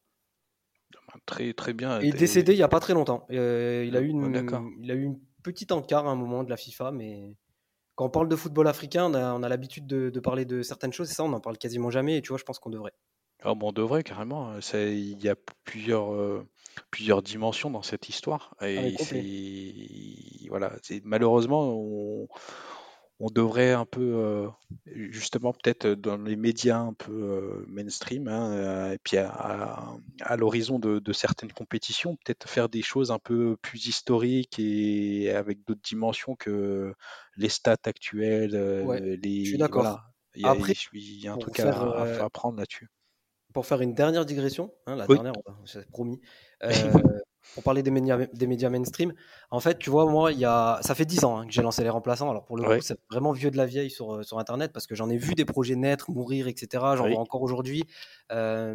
Très, 1.26 1.54
très 1.54 1.72
bien. 1.72 2.02
Il 2.02 2.14
est 2.14 2.20
décédé 2.20 2.52
il 2.52 2.58
n'y 2.58 2.62
a 2.62 2.68
pas 2.68 2.82
très 2.82 2.94
longtemps. 2.94 3.26
Il, 3.30 3.40
a 3.40 4.02
eu 4.02 4.08
une, 4.08 4.76
il 4.82 4.92
a 4.92 4.96
eu 4.96 5.04
une 5.04 5.22
petite 5.44 5.72
encart 5.72 6.08
à 6.08 6.12
un 6.12 6.16
moment 6.16 6.44
de 6.44 6.50
la 6.50 6.58
FIFA, 6.58 6.92
mais 6.92 7.36
quand 7.96 8.06
on 8.06 8.10
parle 8.10 8.28
de 8.28 8.36
football 8.36 8.68
africain, 8.68 9.14
on 9.14 9.44
a, 9.44 9.50
l'habitude 9.50 9.86
de, 9.86 10.20
parler 10.20 10.46
de 10.46 10.62
certaines 10.62 10.94
choses, 10.94 11.12
et 11.12 11.14
ça, 11.14 11.24
on 11.24 11.30
n'en 11.30 11.40
parle 11.40 11.58
quasiment 11.58 11.92
jamais, 11.92 12.18
et 12.18 12.22
tu 12.22 12.30
vois, 12.30 12.38
je 12.38 12.44
pense 12.44 12.60
qu'on 12.60 12.70
devrait. 12.70 12.94
Ah 13.44 13.54
bon, 13.54 13.70
on 13.70 13.72
devrait 13.74 14.04
carrément. 14.04 14.50
Hein. 14.50 14.60
Il 14.74 15.22
y 15.22 15.30
a 15.30 15.36
plusieurs, 15.66 16.14
euh, 16.14 16.48
plusieurs 16.92 17.22
dimensions 17.22 17.70
dans 17.70 17.84
cette 17.84 18.08
histoire. 18.08 18.56
Ah, 18.60 18.70
et 18.70 18.96
voilà, 20.50 20.72
malheureusement, 21.04 21.74
on, 21.76 22.28
on 23.24 23.30
devrait 23.30 23.72
un 23.72 23.86
peu, 23.86 24.02
euh, 24.02 24.50
justement, 24.86 25.54
peut-être 25.54 25.88
dans 25.88 26.18
les 26.18 26.36
médias 26.36 26.80
un 26.80 26.92
peu 26.92 27.14
euh, 27.14 27.66
mainstream, 27.70 28.28
hein, 28.28 28.52
euh, 28.52 28.92
et 28.92 28.98
puis 28.98 29.16
à, 29.16 29.96
l'horizon 30.36 30.78
de, 30.78 31.14
certaines 31.14 31.54
compétitions, 31.54 32.18
peut-être 32.18 32.50
faire 32.50 32.68
des 32.68 32.82
choses 32.82 33.12
un 33.12 33.20
peu 33.20 33.56
plus 33.62 33.88
historiques 33.88 34.60
et 34.60 35.32
avec 35.32 35.66
d'autres 35.66 35.80
dimensions 35.82 36.36
que 36.36 36.94
les 37.38 37.48
stats 37.48 37.78
actuelles. 37.86 38.58
les, 39.24 39.46
je 39.46 39.50
suis 39.52 39.58
d'accord. 39.58 40.02
Après, 40.44 40.74
il 40.92 41.24
y 41.24 41.28
a 41.30 41.34
un 41.34 41.38
truc 41.38 41.62
à, 41.62 41.72
à, 41.72 42.26
apprendre 42.26 42.58
là-dessus. 42.58 42.90
Pour 43.54 43.66
faire 43.66 43.82
une 43.82 43.94
dernière 43.94 44.26
digression, 44.26 44.74
hein, 44.88 44.96
la 44.96 45.08
dernière, 45.08 45.34
c'est 45.66 45.90
promis. 45.90 46.20
pour 47.54 47.64
parler 47.64 47.84
des 47.84 47.92
médias, 47.92 48.18
des 48.34 48.48
médias 48.48 48.70
mainstream, 48.70 49.14
en 49.52 49.60
fait, 49.60 49.78
tu 49.78 49.90
vois, 49.90 50.06
moi, 50.06 50.32
il 50.32 50.40
y 50.40 50.46
a, 50.46 50.80
ça 50.82 50.96
fait 50.96 51.06
10 51.06 51.26
ans 51.26 51.38
hein, 51.38 51.46
que 51.46 51.52
j'ai 51.52 51.62
lancé 51.62 51.84
les 51.84 51.90
remplaçants. 51.90 52.30
Alors, 52.30 52.46
pour 52.46 52.58
le 52.58 52.64
coup, 52.64 52.82
c'est 52.82 52.98
vraiment 53.12 53.32
vieux 53.32 53.52
de 53.52 53.58
la 53.58 53.66
vieille 53.66 53.92
sur, 53.92 54.16
euh, 54.16 54.24
sur 54.24 54.40
Internet 54.40 54.72
parce 54.72 54.88
que 54.88 54.96
j'en 54.96 55.10
ai 55.10 55.18
vu 55.18 55.36
des 55.36 55.46
projets 55.46 55.76
naître, 55.76 56.10
mourir, 56.12 56.48
etc. 56.48 56.84
J'en 56.96 57.10
vois 57.10 57.20
encore 57.20 57.42
aujourd'hui. 57.42 57.84
Euh, 58.32 58.74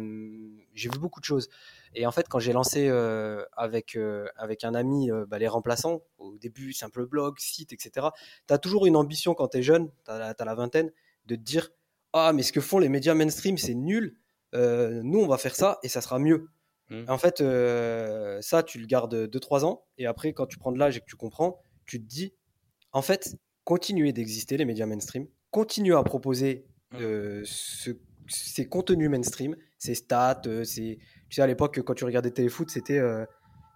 j'ai 0.73 0.89
vu 0.89 0.99
beaucoup 0.99 1.19
de 1.19 1.25
choses. 1.25 1.49
Et 1.95 2.05
en 2.05 2.11
fait, 2.11 2.27
quand 2.29 2.39
j'ai 2.39 2.53
lancé 2.53 2.87
euh, 2.87 3.43
avec, 3.57 3.97
avec 4.37 4.63
un 4.63 4.75
ami 4.75 5.09
bah, 5.27 5.39
les 5.39 5.47
remplaçants, 5.47 6.01
au 6.17 6.37
début, 6.37 6.73
peu 6.93 7.05
blog, 7.05 7.39
site, 7.39 7.73
etc., 7.73 8.07
tu 8.47 8.53
as 8.53 8.57
toujours 8.57 8.85
une 8.85 8.95
ambition 8.95 9.33
quand 9.33 9.49
tu 9.49 9.57
es 9.57 9.63
jeune, 9.63 9.89
tu 10.05 10.11
as, 10.11 10.35
as, 10.37 10.45
la 10.45 10.55
vingtaine, 10.55 10.91
de 11.25 11.35
te 11.35 11.41
dire 11.41 11.69
Ah, 12.13 12.31
mais 12.33 12.43
ce 12.43 12.53
que 12.53 12.61
font 12.61 12.79
les 12.79 12.89
médias 12.89 13.15
mainstream, 13.15 13.57
c'est 13.57 13.73
nul. 13.73 14.18
Nous, 14.53 15.19
on 15.19 15.27
va 15.27 15.37
faire 15.37 15.55
ça 15.55 15.79
et 15.83 15.89
ça 15.89 16.01
sera 16.01 16.19
mieux. 16.19 16.49
Mmh. 16.89 17.03
En 17.07 17.17
fait, 17.17 17.41
euh, 17.41 18.39
ça, 18.41 18.63
tu 18.63 18.79
le 18.79 18.87
gardes 18.87 19.15
2-3 19.15 19.63
ans. 19.63 19.85
Et 19.97 20.05
après, 20.05 20.33
quand 20.33 20.47
tu 20.47 20.57
prends 20.57 20.71
de 20.71 20.79
l'âge 20.79 20.97
et 20.97 20.99
que 20.99 21.05
tu 21.05 21.15
comprends, 21.15 21.59
tu 21.85 22.01
te 22.01 22.07
dis, 22.07 22.33
en 22.91 23.01
fait, 23.01 23.37
continuez 23.63 24.11
d'exister, 24.11 24.57
les 24.57 24.65
médias 24.65 24.85
mainstream. 24.85 25.27
Continuez 25.51 25.95
à 25.95 26.03
proposer 26.03 26.65
mmh. 26.91 26.97
euh, 27.01 27.43
ces 28.27 28.67
contenus 28.67 29.09
mainstream, 29.09 29.55
ces 29.77 29.95
stats. 29.95 30.41
Euh, 30.47 30.63
tu 30.63 30.97
sais, 31.29 31.41
à 31.41 31.47
l'époque, 31.47 31.79
quand 31.85 31.93
tu 31.93 32.05
regardais 32.05 32.31
Téléfoot, 32.31 32.69
c'était 32.69 32.99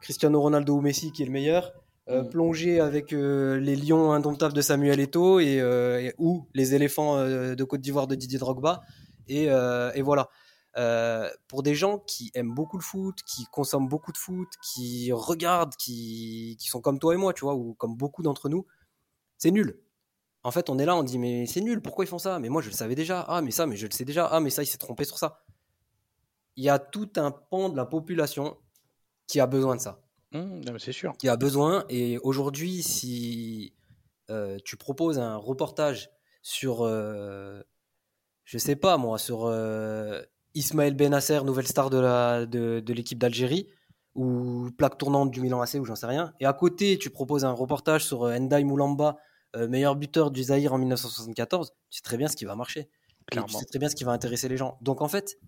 Cristiano 0.02 0.41
Ronaldo 0.41 0.76
ou 0.76 0.82
Messi 0.82 1.12
qui 1.12 1.22
est 1.22 1.26
le 1.26 1.32
meilleur. 1.32 1.72
Mmh. 2.06 2.28
plongé 2.30 2.80
avec 2.82 3.12
les 3.12 3.76
lions 3.78 4.12
indomptables 4.12 4.54
de 4.54 4.62
Samuel 4.62 5.00
Eto'o 5.00 5.40
et, 5.40 6.14
ou 6.18 6.50
les 6.54 6.76
éléphants 6.76 7.24
de 7.24 7.64
Côte 7.64 7.80
d'Ivoire 7.80 8.08
de 8.08 8.16
Didier 8.16 8.40
Drogba. 8.40 8.82
Et, 9.28 9.44
et 9.45 10.02
voilà. 10.02 10.30
Euh, 10.76 11.30
pour 11.48 11.62
des 11.62 11.76
gens 11.76 12.00
qui 12.00 12.32
aiment 12.34 12.54
beaucoup 12.54 12.78
le 12.78 12.84
foot, 12.84 13.20
qui 13.28 13.45
consomment 13.45 13.88
beaucoup 13.88 14.12
de 14.12 14.18
foot, 14.18 14.48
qui 14.64 15.12
regardent, 15.12 15.76
qui, 15.76 16.58
qui 16.60 16.68
sont 16.68 16.82
comme 16.82 16.98
toi 16.98 17.14
et 17.14 17.18
moi, 17.18 17.34
tu 17.34 17.41
vois, 17.45 17.54
ou 17.54 17.76
comme 17.76 17.95
beaucoup 17.95 18.24
d'entre 18.24 18.50
nous, 18.50 18.66
c'est 19.38 19.52
nul. 19.52 19.80
En 20.44 20.52
fait, 20.52 20.70
on 20.70 20.80
est 20.80 20.86
là, 20.86 20.95
on 20.95 21.04
dit 21.04 21.20
mais 21.20 21.45
c'est 21.45 21.62
nul, 21.62 21.82
pourquoi 21.82 22.06
ils 22.06 22.08
font 22.08 22.18
ça? 22.18 22.40
Mais 22.40 22.50
moi 22.50 22.62
je 22.62 22.70
le 22.70 22.76
savais 22.76 22.95
déjà. 22.95 23.22
Ah 23.28 23.41
mais 23.41 23.52
ça, 23.52 23.66
mais 23.66 23.78
je 23.78 23.86
le 23.86 23.91
sais 23.91 24.04
déjà. 24.04 24.26
Ah 24.26 24.40
mais 24.40 24.50
ça, 24.50 24.64
il 24.64 24.66
s'est 24.66 24.78
trompé 24.78 25.06
sur 25.06 25.18
ça. 25.18 25.45
Il 26.56 26.64
y 26.64 26.70
a 26.70 26.80
tout 26.80 27.10
un 27.18 27.32
pan 27.32 27.70
de 27.70 27.78
la 27.78 27.86
population 27.86 28.58
qui 29.28 29.40
a 29.40 29.48
besoin 29.48 29.76
de 29.76 29.82
ça. 29.82 30.02
Mmh, 30.32 30.78
c'est 30.80 30.91
sûr. 30.91 31.16
Qui 31.18 31.30
a 31.30 31.38
besoin. 31.38 31.86
Et 31.90 32.18
aujourd'hui, 32.20 32.84
si 32.84 33.74
euh, 34.30 34.58
tu 34.66 34.76
proposes 34.76 35.20
un 35.20 35.38
reportage 35.38 36.10
sur, 36.41 36.82
euh, 36.82 37.62
je 38.44 38.58
sais 38.58 38.76
pas 38.76 38.98
moi, 38.98 39.18
sur 39.18 39.45
Ismaël 40.56 40.96
Benasser, 40.96 41.42
nouvelle 41.44 41.68
star 41.68 41.90
de, 41.90 41.98
la, 41.98 42.46
de, 42.46 42.94
l'équipe 42.94 43.18
d'Algérie, 43.18 43.68
ou 44.16 44.70
plaque 44.78 44.98
tournante 44.98 45.32
du 45.32 45.42
Milan 45.42 45.62
AC, 45.62 45.76
ou 45.76 45.86
j'en 45.86 45.96
sais 45.96 46.06
rien. 46.06 46.34
Et 46.40 46.46
à 46.46 46.54
côté, 46.54 46.98
tu 46.98 47.10
proposes 47.10 47.46
un 47.46 47.52
reportage 47.52 48.06
sur 48.06 48.24
euh, 48.24 48.38
Ndai 48.38 48.64
Moulamba, 48.64 49.18
euh, 49.56 49.68
meilleur 49.68 49.96
buteur 49.96 50.32
du 50.32 50.44
Zahir 50.44 50.74
en 50.74 50.78
1974. 50.78 51.72
Tu 51.90 51.98
sais 51.98 52.04
très 52.04 52.18
bien 52.18 52.28
ce 52.28 52.36
qui 52.36 52.46
va 52.46 52.56
marcher. 52.56 52.90
tu 53.32 53.40
sais 53.50 53.66
très 53.66 53.80
bien 53.80 53.90
ce 53.90 53.96
qui 53.96 54.04
va 54.04 54.12
intéresser 54.12 54.48
les 54.48 54.58
gens. 54.58 54.78
Donc 54.82 55.02
en 55.02 55.08
fait, 55.08 55.40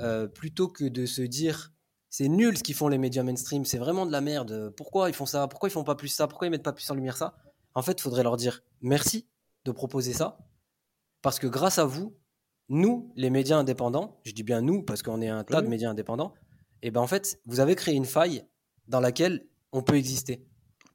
euh, 0.00 0.26
plutôt 0.26 0.68
que 0.68 0.84
de 0.84 1.06
se 1.06 1.22
dire 1.22 1.72
c'est 2.10 2.28
nul 2.28 2.58
ce 2.58 2.62
qu'ils 2.62 2.74
font 2.74 2.88
les 2.88 2.98
médias 2.98 3.22
mainstream, 3.22 3.64
c'est 3.64 3.78
vraiment 3.78 4.04
de 4.04 4.12
la 4.12 4.20
merde. 4.20 4.74
Pourquoi 4.76 5.08
ils 5.08 5.14
font 5.14 5.26
ça? 5.26 5.48
Pourquoi 5.48 5.68
ils 5.68 5.72
font 5.72 5.84
pas 5.84 5.94
plus 5.94 6.08
ça? 6.08 6.26
Pourquoi 6.26 6.48
ils 6.48 6.50
mettent 6.50 6.62
pas 6.62 6.72
plus 6.72 6.90
en 6.90 6.94
lumière 6.94 7.16
ça? 7.16 7.36
En 7.74 7.82
fait, 7.82 7.92
il 7.92 8.02
faudrait 8.02 8.24
leur 8.24 8.36
dire 8.36 8.62
merci 8.82 9.28
de 9.64 9.70
proposer 9.70 10.12
ça, 10.12 10.38
parce 11.22 11.38
que 11.38 11.46
grâce 11.46 11.78
à 11.78 11.84
vous, 11.84 12.16
nous, 12.70 13.12
les 13.16 13.30
médias 13.30 13.58
indépendants, 13.58 14.20
je 14.22 14.32
dis 14.32 14.44
bien 14.44 14.62
nous 14.62 14.82
parce 14.82 15.02
qu'on 15.02 15.20
est 15.20 15.28
un 15.28 15.42
tas 15.42 15.60
de 15.60 15.66
médias 15.66 15.90
indépendants, 15.90 16.32
et 16.82 16.86
eh 16.86 16.90
ben 16.92 17.00
en 17.00 17.06
fait, 17.06 17.38
vous 17.44 17.60
avez 17.60 17.74
créé 17.74 17.94
une 17.94 18.06
faille 18.06 18.44
dans 18.86 19.00
laquelle 19.00 19.44
on 19.72 19.82
peut 19.82 19.96
exister. 19.96 20.46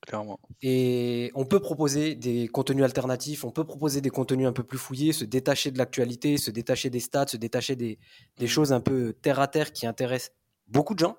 Clairement. 0.07 0.39
Et 0.61 1.31
on 1.35 1.45
peut 1.45 1.59
proposer 1.59 2.15
des 2.15 2.47
contenus 2.47 2.83
alternatifs, 2.83 3.43
on 3.43 3.51
peut 3.51 3.65
proposer 3.65 3.99
des 4.01 4.09
contenus 4.09 4.47
un 4.47 4.53
peu 4.53 4.63
plus 4.63 4.77
fouillés, 4.77 5.11
se 5.11 5.25
détacher 5.25 5.69
de 5.69 5.77
l'actualité, 5.77 6.37
se 6.37 6.49
détacher 6.49 6.89
des 6.89 6.99
stats, 7.01 7.27
se 7.27 7.37
détacher 7.37 7.75
des, 7.75 7.99
des, 8.37 8.47
choses 8.47 8.71
un 8.71 8.79
peu 8.79 9.13
terre 9.13 9.39
à 9.39 9.47
terre 9.47 9.73
qui 9.73 9.85
intéressent 9.85 10.31
beaucoup 10.67 10.93
de 10.93 10.99
gens. 10.99 11.17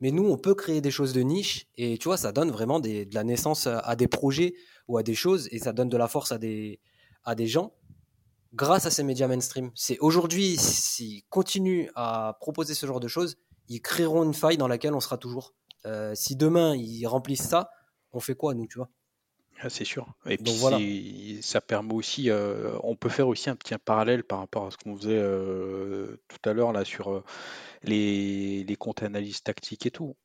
Mais 0.00 0.10
nous, 0.10 0.26
on 0.26 0.36
peut 0.36 0.54
créer 0.54 0.80
des 0.80 0.90
choses 0.90 1.12
de 1.12 1.20
niche 1.20 1.66
et 1.76 1.98
tu 1.98 2.08
vois, 2.08 2.16
ça 2.16 2.32
donne 2.32 2.50
vraiment 2.50 2.80
de 2.80 3.06
la 3.12 3.24
naissance 3.24 3.68
à 3.68 3.94
des 3.94 4.08
projets 4.08 4.54
ou 4.88 4.98
à 4.98 5.02
des 5.04 5.14
choses 5.14 5.48
et 5.52 5.58
ça 5.58 5.72
donne 5.72 5.88
de 5.88 5.96
la 5.96 6.08
force 6.08 6.32
à 6.32 6.38
des, 6.38 6.80
à 7.22 7.34
des 7.34 7.46
gens 7.46 7.72
grâce 8.54 8.86
à 8.86 8.90
ces 8.90 9.02
médias 9.02 9.28
mainstream. 9.28 9.70
C'est 9.74 9.98
aujourd'hui, 9.98 10.56
s'ils 10.56 11.24
continuent 11.24 11.88
à 11.94 12.36
proposer 12.40 12.74
ce 12.74 12.86
genre 12.86 13.00
de 13.00 13.08
choses, 13.08 13.36
ils 13.68 13.80
créeront 13.80 14.22
une 14.22 14.34
faille 14.34 14.56
dans 14.56 14.68
laquelle 14.68 14.94
on 14.94 15.00
sera 15.00 15.18
toujours. 15.18 15.54
Euh, 15.86 16.14
si 16.14 16.36
demain 16.36 16.74
ils 16.74 17.06
remplissent 17.06 17.48
ça, 17.48 17.70
on 18.12 18.20
fait 18.20 18.34
quoi 18.34 18.54
nous, 18.54 18.66
tu 18.66 18.78
vois? 18.78 18.88
Ah, 19.60 19.70
c'est 19.70 19.84
sûr. 19.84 20.06
Et 20.26 20.36
puis 20.36 21.38
ça 21.42 21.60
permet 21.60 21.94
aussi, 21.94 22.30
euh, 22.30 22.76
on 22.82 22.96
peut 22.96 23.08
faire 23.08 23.28
aussi 23.28 23.50
un 23.50 23.56
petit 23.56 23.74
parallèle 23.78 24.24
par 24.24 24.40
rapport 24.40 24.66
à 24.66 24.70
ce 24.70 24.76
qu'on 24.76 24.96
faisait 24.96 25.18
euh, 25.18 26.20
tout 26.28 26.48
à 26.48 26.52
l'heure 26.52 26.72
là 26.72 26.84
sur 26.84 27.22
les, 27.82 28.64
les 28.64 28.76
comptes 28.76 29.02
analyses 29.02 29.42
tactiques 29.42 29.86
et 29.86 29.90
tout. 29.90 30.16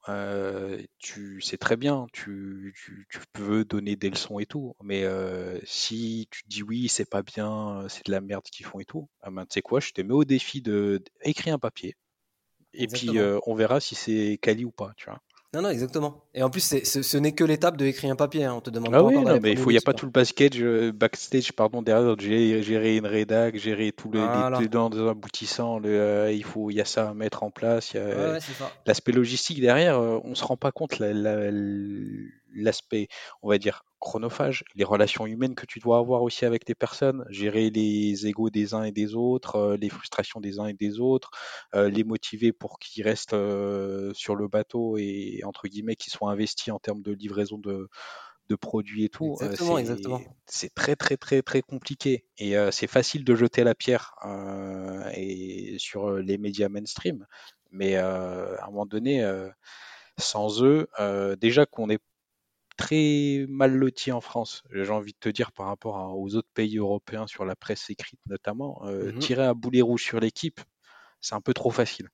tu 0.97 1.41
sais 1.41 1.57
très 1.57 1.77
bien, 1.77 2.07
tu, 2.11 2.73
tu, 2.76 3.19
peux 3.34 3.64
donner 3.64 3.95
des 3.95 4.10
leçons 4.10 4.39
et 4.39 4.45
tout, 4.45 4.76
mais 4.84 5.06
si 5.64 6.27
tu 6.31 6.41
dis 6.47 6.64
oui, 6.64 6.89
c'est 6.89 7.10
pas 7.10 7.22
bien, 7.22 7.85
c'est 7.88 8.06
de 8.06 8.11
la 8.11 8.22
merde 8.22 8.43
qu'ils 8.43 8.65
font 8.65 8.80
et 8.80 8.85
tout, 8.85 9.07
ah 9.22 9.30
ben, 9.30 9.45
tu 9.45 9.53
sais 9.53 9.61
quoi, 9.61 9.80
je 9.80 9.91
te 9.91 10.01
mets 10.01 10.14
au 10.14 10.26
défi 10.26 10.61
de 10.61 11.03
d'écrire 11.23 11.53
un 11.53 11.60
papier. 11.60 11.95
Et 12.73 12.88
puis 12.88 13.11
on 13.45 13.56
verra 13.56 13.80
si 13.80 13.95
c'est 13.95 14.39
quali 14.41 14.65
ou 14.65 14.72
pas, 14.72 14.91
tu 14.97 15.06
vois. 15.06 15.22
Non, 15.56 15.64
non, 15.64 15.70
exactement. 15.70 16.24
Et 16.36 16.44
en 16.44 16.52
plus, 16.52 16.62
ce 16.84 17.18
n'est 17.18 17.32
que 17.32 17.44
l'étape 17.44 17.76
de 17.76 17.86
écrire 17.86 18.12
un 18.12 18.16
papier. 18.16 18.46
Hein. 18.46 18.54
On 18.54 18.62
te 18.62 18.70
demande 18.70 18.94
ah 18.94 19.04
oui, 19.04 19.16
non, 19.16 19.40
mais 19.42 19.54
il 19.54 19.68
n'y 19.68 19.78
a 19.78 19.82
pas 19.82 19.96
tout 19.96 20.06
le 20.06 20.12
backstage, 20.12 20.62
euh, 20.62 20.92
backstage 20.92 21.54
pardon, 21.54 21.82
derrière, 21.82 22.20
gérer, 22.20 22.62
gérer 22.62 22.98
une 22.98 23.08
rédac, 23.08 23.56
gérer 23.58 23.92
tous 23.92 24.12
les, 24.12 24.20
voilà. 24.20 24.60
les 24.60 24.68
aboutissants. 25.08 25.80
Le, 25.80 25.90
euh, 25.90 26.32
il 26.32 26.44
faut, 26.44 26.70
il 26.70 26.76
y 26.76 26.82
a 26.82 26.86
ça 26.86 27.10
à 27.10 27.14
mettre 27.16 27.42
en 27.42 27.50
place. 27.50 27.96
L'aspect 28.86 29.12
logistique 29.12 29.60
derrière, 29.60 30.00
euh, 30.00 30.20
on 30.24 30.36
se 30.36 30.44
rend 30.44 30.58
pas 30.58 30.72
compte 30.72 31.00
l'aspect, 32.54 33.08
on 33.42 33.50
va 33.50 33.58
dire, 33.58 33.84
chronophage, 34.00 34.64
les 34.76 34.84
relations 34.84 35.26
humaines 35.26 35.56
que 35.56 35.66
tu 35.66 35.80
dois 35.80 35.98
avoir 35.98 36.24
aussi 36.24 36.46
avec 36.46 36.66
tes 36.66 36.76
personnes, 36.76 37.26
gérer 37.30 37.70
les 37.70 38.28
égaux 38.28 38.50
des 38.50 38.74
uns 38.74 38.84
et 38.84 38.92
des 38.92 39.16
autres, 39.16 39.56
euh, 39.56 39.78
les 39.78 39.90
frustrations 39.90 40.40
des 40.40 40.60
uns 40.60 40.68
et 40.68 40.74
des 40.74 41.00
autres, 41.00 41.32
euh, 41.76 41.90
les 41.90 42.04
motiver 42.04 42.54
pour 42.54 42.80
qu'ils 42.80 43.04
restent 43.04 43.34
euh, 43.34 44.14
sur 44.14 44.36
le 44.36 44.48
bateau 44.48 44.98
et 44.98 45.42
entre 45.44 45.68
guillemets 45.68 45.96
qu'ils 45.96 46.14
soient 46.14 46.32
investis 46.32 46.74
en 46.74 46.80
termes 46.80 47.02
de 47.02 47.12
livraison 47.12 47.58
de, 47.58 47.90
de 48.48 48.56
produits 48.56 49.04
et 49.04 49.10
tout. 49.10 49.36
c'est 50.46 50.74
très 50.74 50.96
très 50.96 51.18
très 51.18 51.42
très 51.42 51.62
compliqué 51.62 52.26
et 52.38 52.56
c'est 52.72 52.88
facile 52.88 53.24
de 53.24 53.36
jeter 53.36 53.64
la 53.64 53.76
pierre 53.76 54.16
et 55.14 55.76
sur 55.78 56.14
les 56.14 56.38
médias 56.38 56.70
mainstream, 56.70 57.28
mais 57.72 57.96
à 57.96 58.64
un 58.64 58.68
moment 58.68 58.86
donné, 58.86 59.24
sans 60.18 60.64
eux, 60.64 60.88
déjà 61.40 61.66
qu'on 61.66 61.90
est 61.90 62.00
très 62.80 63.45
mal 63.49 63.76
loti 63.76 64.11
en 64.14 64.22
France, 64.22 64.64
j'ai 64.72 64.89
envie 64.89 65.11
de 65.11 65.18
te 65.19 65.27
dire, 65.27 65.51
par 65.51 65.65
rapport 65.65 66.18
aux 66.18 66.35
autres 66.35 66.47
pays 66.53 66.77
européens 66.77 67.27
sur 67.27 67.43
la 67.43 67.57
presse 67.57 67.89
écrite 67.89 68.22
notamment. 68.27 68.81
Euh, 68.85 69.11
mmh 69.11 69.19
tirer 69.19 69.45
un 69.45 69.53
boulet 69.53 69.81
rouge 69.81 70.01
sur 70.01 70.22
l'équipe, 70.22 70.61
c'est 71.19 71.35
un 71.35 71.41
peu 71.41 71.53
trop 71.53 71.72
facile. 71.72 72.07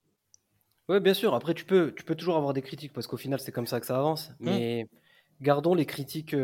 Oui, 0.89 0.99
bien 0.99 1.13
sûr. 1.13 1.35
Après, 1.35 1.53
tu 1.53 1.65
peux, 1.65 1.93
tu 1.95 2.03
peux 2.03 2.15
toujours 2.15 2.35
avoir 2.35 2.53
des 2.53 2.63
critiques 2.63 2.93
parce 2.93 3.05
qu'au 3.05 3.17
final, 3.17 3.39
c'est 3.39 3.51
comme 3.51 3.67
ça 3.67 3.79
que 3.79 3.85
ça 3.85 3.97
avance. 3.97 4.31
Mmh. 4.39 4.45
Mais 4.45 4.89
gardons 5.39 5.75
les 5.75 5.85
critiques 5.85 6.35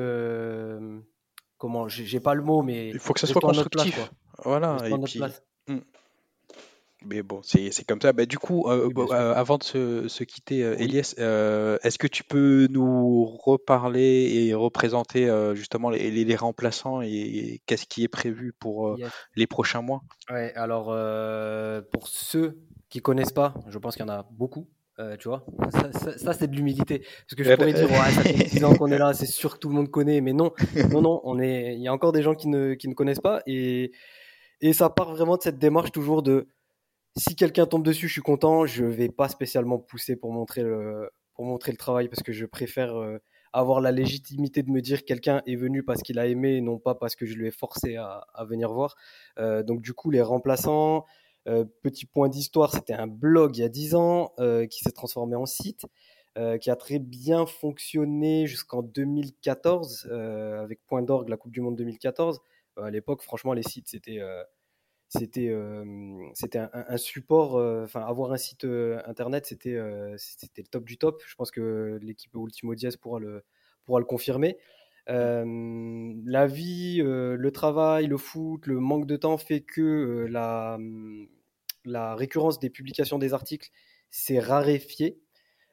comment, 1.58 1.88
j'ai 1.88 2.20
pas 2.20 2.36
le 2.36 2.44
mot, 2.44 2.62
mais 2.62 2.90
il 2.90 3.00
faut 3.00 3.14
que 3.14 3.20
ça 3.20 3.28
soit 3.28 3.42
constructif. 3.42 4.12
voilà. 4.44 4.78
Et 4.88 4.98
puis. 5.04 5.22
Mais 7.04 7.24
bon, 7.24 7.42
c'est 7.44 7.86
comme 7.88 8.00
ça. 8.00 8.14
Bah, 8.14 8.26
du 8.26 8.38
coup, 8.38 8.68
euh, 8.68 8.90
euh, 8.96 9.34
avant 9.34 9.58
de 9.58 9.64
se, 9.64 10.24
quitter, 10.24 10.64
euh, 10.64 10.76
Elias, 10.78 11.16
est-ce 11.18 11.98
que 11.98 12.08
tu 12.08 12.24
peux 12.24 12.68
nous 12.70 13.26
reparler 13.26 14.32
et 14.34 14.54
représenter 14.54 15.30
justement 15.56 15.90
les, 15.90 16.12
les, 16.12 16.36
remplaçants 16.36 17.02
et, 17.02 17.62
qu'est-ce 17.66 17.86
qui 17.86 18.04
est 18.04 18.08
prévu 18.08 18.54
pour 18.54 18.98
les 19.36 19.48
prochains 19.48 19.82
mois? 19.82 20.02
Ouais, 20.30 20.54
alors 20.56 20.86
pour 21.92 22.08
ceux 22.08 22.60
qui 22.90 23.02
connaissent 23.02 23.34
pas, 23.34 23.54
je 23.68 23.78
pense 23.78 23.96
qu'il 23.96 24.06
y 24.06 24.10
en 24.10 24.14
a 24.14 24.28
beaucoup. 24.32 24.68
tu 25.20 25.28
vois, 25.28 25.46
ça, 26.18 26.34
c'est 26.34 26.48
de 26.48 26.56
l'humilité. 26.56 27.00
Parce 27.00 27.36
que 27.36 27.44
je 27.44 27.54
pourrais 27.54 27.74
dire, 27.74 27.90
ouais, 27.90 28.12
ça 28.12 28.24
fait 28.24 28.34
10 28.34 28.64
ans 28.64 28.76
qu'on 28.76 28.92
est 28.92 29.00
là, 29.00 29.14
c'est 29.14 29.26
sûr 29.26 29.56
que 29.56 29.60
tout 29.60 29.70
le 29.70 29.76
monde 29.76 29.90
connaît, 29.90 30.22
mais 30.22 30.34
non, 30.34 30.52
non, 30.92 31.02
non, 31.02 31.22
on 31.24 31.40
est, 31.40 31.74
il 31.74 31.82
y 31.82 31.88
a 31.88 31.94
encore 31.94 32.12
des 32.12 32.22
gens 32.22 32.36
qui 32.36 32.48
ne, 32.48 32.76
qui 32.76 32.88
ne 32.88 32.94
connaissent 32.94 33.20
pas 33.20 33.42
et, 33.48 33.92
et 34.62 34.74
ça 34.74 34.90
part 34.92 35.16
vraiment 35.16 35.38
de 35.38 35.42
cette 35.42 35.58
démarche 35.58 35.92
toujours 35.92 36.22
de 36.22 36.48
si 37.18 37.36
quelqu'un 37.36 37.66
tombe 37.66 37.84
dessus, 37.84 38.08
je 38.08 38.14
suis 38.14 38.22
content. 38.22 38.66
Je 38.66 38.86
vais 38.86 39.10
pas 39.10 39.28
spécialement 39.28 39.80
pousser 39.80 40.16
pour 40.16 40.32
montrer 40.32 40.64
le, 40.64 41.10
pour 41.34 41.46
montrer 41.46 41.72
le 41.72 41.78
travail 41.78 42.08
parce 42.08 42.24
que 42.24 42.32
je 42.32 42.46
préfère 42.46 42.96
euh, 42.96 43.18
avoir 43.54 43.82
la 43.82 43.92
légitimité 43.92 44.64
de 44.64 44.72
me 44.72 44.82
dire 44.82 45.04
quelqu'un 45.04 45.42
est 45.46 45.56
venu 45.56 45.84
parce 45.84 46.02
qu'il 46.02 46.20
a 46.20 46.28
aimé 46.28 46.56
et 46.56 46.62
non 46.62 46.80
pas 46.80 46.96
parce 46.96 47.16
que 47.16 47.26
je 47.26 47.36
lui 47.36 47.48
ai 47.48 47.52
forcé 47.52 47.98
à, 47.98 48.24
venir 48.48 48.72
voir. 48.72 48.96
Euh, 49.40 49.64
donc 49.64 49.82
du 49.82 49.94
coup, 49.94 50.10
les 50.10 50.22
remplaçants, 50.22 51.06
euh, 51.48 51.66
petit 51.82 52.06
point 52.06 52.30
d'histoire, 52.30 52.72
c'était 52.72 52.94
un 52.94 53.08
blog 53.08 53.58
il 53.58 53.62
y 53.62 53.64
a 53.64 53.70
10 53.70 53.96
ans 53.96 54.34
qui 54.70 54.84
s'est 54.84 54.92
transformé 54.92 55.36
en 55.36 55.46
site. 55.46 55.86
qui 56.62 56.70
a 56.70 56.76
très 56.78 57.00
bien 57.00 57.46
fonctionné 57.46 58.48
jusqu'en 58.48 58.84
2014 58.84 60.08
avec 60.64 60.80
Point 60.88 61.02
d'orgue, 61.02 61.28
la 61.30 61.38
Coupe 61.38 61.52
du 61.52 61.60
Monde 61.60 61.76
2014. 61.76 62.40
à 62.78 62.90
l'époque, 62.90 63.22
franchement, 63.22 63.54
les 63.54 63.64
sites, 63.64 63.90
c'était 63.90 64.22
c'était 65.14 65.54
c'était 66.34 66.60
un, 66.60 66.98
support 66.98 67.56
enfin 67.84 68.02
avoir 68.02 68.32
un 68.32 68.38
site 68.38 68.66
internet 69.06 69.46
c'était 69.46 69.78
c'était 70.18 70.62
le 70.62 70.68
top 70.68 70.86
du 70.86 70.98
top. 70.98 71.22
Je 71.26 71.36
pense 71.36 71.52
que 71.52 72.00
l'équipe 72.02 72.34
Ultimo 72.34 72.76
Diaz 72.76 72.96
pourra 72.96 73.20
le 73.20 73.44
pourra 73.84 74.00
le 74.00 74.06
confirmer. 74.06 74.58
La 75.08 76.48
vie 76.48 77.02
le 77.04 77.50
travail 77.52 78.08
le 78.08 78.18
foot 78.18 78.66
le 78.68 78.80
manque 78.80 79.06
de 79.06 79.18
temps 79.18 79.38
fait 79.38 79.62
que 79.62 80.28
la 80.30 80.78
mmh, 80.80 81.28
la 81.84 82.16
récurrence 82.16 82.60
des 82.60 82.70
publications 82.70 83.20
des 83.20 83.34
articles 83.34 83.70
s'est 84.10 84.40
raréfiée. 84.40 85.20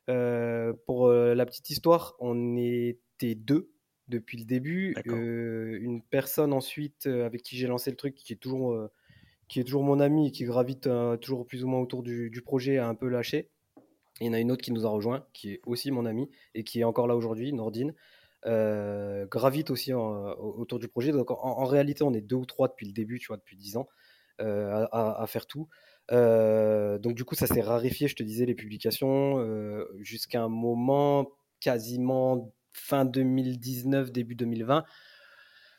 Pour 0.06 1.12
la 1.12 1.46
petite 1.46 1.70
histoire 1.70 2.16
on 2.18 2.56
était 2.56 3.36
deux 3.36 3.70
depuis 4.08 4.36
le 4.36 4.46
début. 4.46 4.96
Une 5.06 6.02
personne 6.02 6.52
ensuite 6.52 7.06
avec 7.06 7.42
qui 7.42 7.56
j'ai 7.56 7.68
lancé 7.68 7.90
le 7.90 7.96
truc 7.96 8.16
qui 8.16 8.32
est 8.32 8.36
toujours 8.36 8.90
qui 9.48 9.60
est 9.60 9.64
toujours 9.64 9.82
mon 9.82 9.98
ami 9.98 10.28
et 10.28 10.30
qui 10.30 10.44
gravite 10.44 10.86
euh, 10.86 11.16
toujours 11.16 11.46
plus 11.46 11.64
ou 11.64 11.68
moins 11.68 11.80
autour 11.80 12.02
du, 12.02 12.42
projet, 12.44 12.78
a 12.78 12.86
un 12.86 12.94
peu 12.94 13.08
lâché. 13.08 13.50
il 14.20 14.26
y 14.26 14.30
en 14.30 14.34
a 14.34 14.38
une 14.38 14.52
autre 14.52 14.62
qui 14.62 14.72
nous 14.72 14.86
a 14.86 14.90
rejoint, 14.90 15.26
qui 15.32 15.52
est 15.52 15.60
aussi 15.66 15.90
mon 15.90 16.06
ami 16.06 16.30
et 16.54 16.64
qui 16.64 16.80
est 16.80 16.84
encore 16.84 17.06
là 17.06 17.16
aujourd'hui, 17.16 17.52
Nordine. 17.52 17.94
Euh, 18.46 19.26
gravite 19.26 19.70
aussi 19.70 19.92
autour 19.92 20.78
du 20.78 20.88
projet. 20.88 21.12
Donc 21.12 21.30
en, 21.30 21.64
réalité, 21.64 22.04
on 22.04 22.12
est 22.12 22.20
deux 22.20 22.36
ou 22.36 22.46
trois 22.46 22.68
depuis 22.68 22.86
le 22.86 22.92
début, 22.92 23.18
tu 23.18 23.28
vois, 23.28 23.36
depuis 23.36 23.56
dix 23.56 23.76
ans, 23.76 23.88
euh, 24.40 24.86
à, 24.92 25.24
faire 25.26 25.46
tout. 25.46 25.68
donc 26.10 27.14
du 27.14 27.24
coup, 27.24 27.34
ça 27.34 27.46
s'est 27.46 27.62
raréfié, 27.62 28.06
je 28.06 28.14
te 28.14 28.22
disais, 28.22 28.46
les 28.46 28.54
publications, 28.54 29.44
jusqu'à 29.98 30.42
un 30.42 30.48
moment 30.48 31.30
quasiment 31.60 32.52
fin 32.72 33.04
2019, 33.04 34.12
début 34.12 34.36
2020 34.36 34.84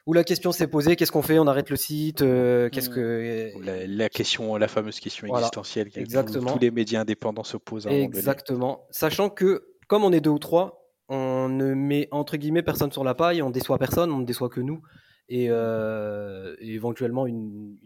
où 0.10 0.14
la 0.14 0.24
question 0.24 0.52
s'est 0.52 0.66
posée 0.66 0.96
qu'est-ce 0.96 1.12
qu'on 1.12 1.22
fait 1.22 1.38
On 1.38 1.46
arrête 1.46 1.70
le 1.70 1.76
site 1.76 2.24
euh, 2.24 2.68
Qu'est-ce 2.70 2.90
mmh. 2.90 2.94
que 2.94 3.52
la, 3.88 4.10
question, 4.10 4.56
la 4.56 4.68
fameuse 4.68 5.00
question 5.00 5.28
existentielle 5.28 5.92
que 5.92 6.00
Exactement. 6.00 6.54
tous 6.54 6.58
les 6.58 6.72
médias 6.72 7.02
indépendants 7.02 7.44
se 7.44 7.58
posent. 7.58 7.86
Exactement. 7.86 8.88
Sachant 8.90 9.30
que 9.30 9.76
comme 9.88 10.04
on 10.04 10.12
est 10.12 10.20
deux 10.20 10.32
ou 10.32 10.40
trois, 10.40 10.92
on 11.10 11.48
ne 11.48 11.76
met 11.76 12.08
entre 12.10 12.38
guillemets 12.38 12.64
personne 12.64 12.92
sur 12.92 13.04
la 13.04 13.14
paille, 13.14 13.44
on 13.44 13.52
déçoit 13.52 13.78
personne, 13.78 14.12
on 14.12 14.18
ne 14.18 14.26
déçoit 14.26 14.50
que 14.50 14.62
nous 14.62 14.82
et, 15.28 15.46
euh, 15.52 16.56
éventuellement 16.60 17.28
une, 17.28 17.78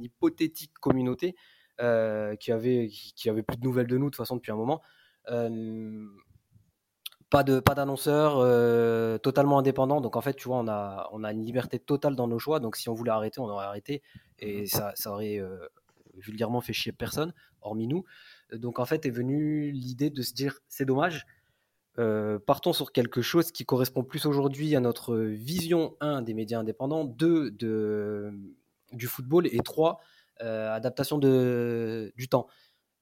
hypothétique 0.00 0.74
communauté 0.80 1.34
euh, 1.80 2.36
qui 2.36 2.52
avait 2.52 2.90
qui, 3.16 3.28
avait 3.28 3.42
plus 3.42 3.56
de 3.56 3.64
nouvelles 3.64 3.88
de 3.88 3.98
nous 3.98 4.04
de 4.04 4.10
toute 4.10 4.18
façon 4.18 4.36
depuis 4.36 4.52
un 4.52 4.56
moment 4.56 4.82
pas 7.32 7.44
de 7.44 7.60
pas 7.60 7.74
d'annonceur, 7.74 8.36
euh, 8.36 9.16
totalement 9.16 9.58
indépendant. 9.58 10.02
Donc 10.02 10.16
en 10.16 10.20
fait, 10.20 10.34
tu 10.34 10.48
vois, 10.48 10.58
on 10.58 10.68
a 10.68 11.08
on 11.12 11.24
a 11.24 11.32
une 11.32 11.42
liberté 11.42 11.78
totale 11.78 12.14
dans 12.14 12.28
nos 12.28 12.38
choix. 12.38 12.60
Donc 12.60 12.76
si 12.76 12.90
on 12.90 12.94
voulait 12.94 13.10
arrêter, 13.10 13.40
on 13.40 13.48
aurait 13.48 13.64
arrêté 13.64 14.02
et 14.38 14.60
mhm. 14.60 14.66
ça, 14.66 14.92
ça 14.94 15.10
aurait 15.10 15.38
euh, 15.38 15.56
vulgairement 16.14 16.60
fait 16.60 16.74
chier 16.74 16.92
personne, 16.92 17.32
hormis 17.62 17.88
nous. 17.88 18.04
Donc 18.52 18.78
en 18.78 18.84
fait 18.84 19.06
est 19.06 19.10
venue 19.10 19.70
l'idée 19.70 20.10
de 20.10 20.20
se 20.20 20.34
dire 20.34 20.60
c'est 20.68 20.84
dommage. 20.84 21.26
Euh, 21.98 22.38
partons 22.38 22.74
sur 22.74 22.92
quelque 22.92 23.22
chose 23.22 23.50
qui 23.50 23.64
correspond 23.64 24.04
plus 24.04 24.26
aujourd'hui 24.26 24.76
à 24.76 24.80
notre 24.80 25.16
vision 25.16 25.96
1 26.00 26.20
des 26.20 26.34
médias 26.34 26.58
indépendants, 26.58 27.04
2 27.04 27.50
de, 27.50 28.30
du 28.92 29.06
football 29.06 29.46
et 29.46 29.58
3 29.58 30.00
adaptation 30.40 31.18
de, 31.18 32.12
du 32.16 32.28
temps. 32.28 32.48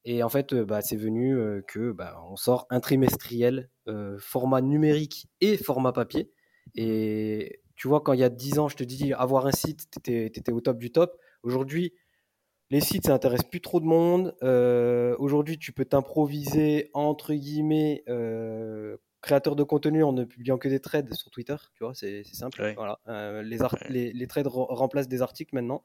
Et 0.05 0.23
en 0.23 0.29
fait, 0.29 0.55
bah, 0.55 0.83
c'est 0.83 0.97
venu 0.97 1.63
que 1.67 1.91
bah, 1.93 2.23
on 2.31 2.37
sort 2.37 2.67
un 2.69 2.81
trimestriel, 2.81 3.71
format 4.19 4.61
numérique 4.61 5.27
et 5.41 5.57
format 5.57 5.93
papier. 5.93 6.31
Et 6.75 7.61
tu 7.77 7.89
vois, 7.89 8.01
quand 8.01 8.13
il 8.13 8.21
y 8.21 8.25
a 8.25 8.29
10 8.29 8.59
ans, 8.59 8.69
je 8.69 8.77
te 8.77 8.85
dis, 8.85 9.13
avoir 9.13 9.47
un 9.47 9.53
site, 9.53 9.89
tu 10.03 10.25
étais, 10.25 10.53
au 10.53 10.61
top 10.61 10.79
du 10.79 10.93
top. 10.93 11.19
Aujourd'hui, 11.43 11.95
les 12.71 12.81
sites, 12.81 13.07
ça 13.07 13.15
intéresse 13.15 13.43
plus 13.43 13.61
trop 13.61 13.81
de 13.81 13.87
monde. 13.87 14.37
Aujourd'hui, 15.19 15.59
tu 15.59 15.73
peux 15.73 15.85
t'improviser, 15.85 16.91
entre 16.95 17.35
guillemets, 17.35 18.05
créateur 19.23 19.57
de 19.57 19.63
contenu 19.63 20.03
en 20.05 20.13
ne 20.13 20.25
publiant 20.25 20.59
que 20.59 20.69
des 20.69 20.81
trades 20.81 21.13
sur 21.15 21.31
Twitter. 21.31 21.57
Tu 21.75 21.85
vois, 21.85 21.95
c'est 21.95 22.25
simple. 22.25 22.75
Voilà. 22.77 23.01
les, 23.43 23.59
les, 23.89 24.13
les, 24.13 24.27
trades 24.27 24.47
remplacent 24.47 25.09
des 25.09 25.23
articles 25.23 25.55
maintenant. 25.55 25.85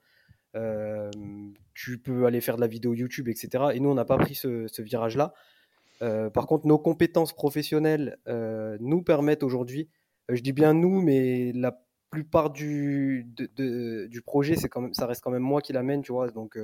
Euh, 0.56 1.12
tu 1.74 1.98
peux 1.98 2.26
aller 2.26 2.42
faire 2.42 2.56
de 2.56 2.62
la 2.62 2.68
vidéo 2.68 2.94
YouTube, 2.94 3.28
etc. 3.28 3.66
Et 3.74 3.80
nous, 3.80 3.90
on 3.90 3.96
n'a 3.96 4.06
pas 4.06 4.18
pris 4.18 4.36
ce, 4.36 4.82
virage-là. 4.82 5.34
Euh, 6.02 6.30
par 6.30 6.48
contre, 6.48 6.68
nos 6.68 6.78
compétences 6.78 7.34
professionnelles 7.34 8.18
euh, 8.28 8.78
nous 8.80 9.02
permettent 9.02 9.44
aujourd'hui, 9.44 9.90
je 10.30 10.42
dis 10.42 10.54
bien 10.54 10.74
nous, 10.74 11.02
mais 11.02 11.52
la 11.54 11.82
plupart 12.10 12.50
du, 12.50 13.28
du 13.36 14.22
projet, 14.22 14.56
c'est 14.56 14.70
quand 14.70 14.82
même, 14.82 14.94
ça 14.94 15.06
reste 15.06 15.22
quand 15.22 15.32
même 15.32 15.44
moi 15.44 15.62
qui 15.62 15.74
l'amène, 15.74 16.02
tu 16.02 16.12
vois. 16.12 16.30
Donc, 16.30 16.58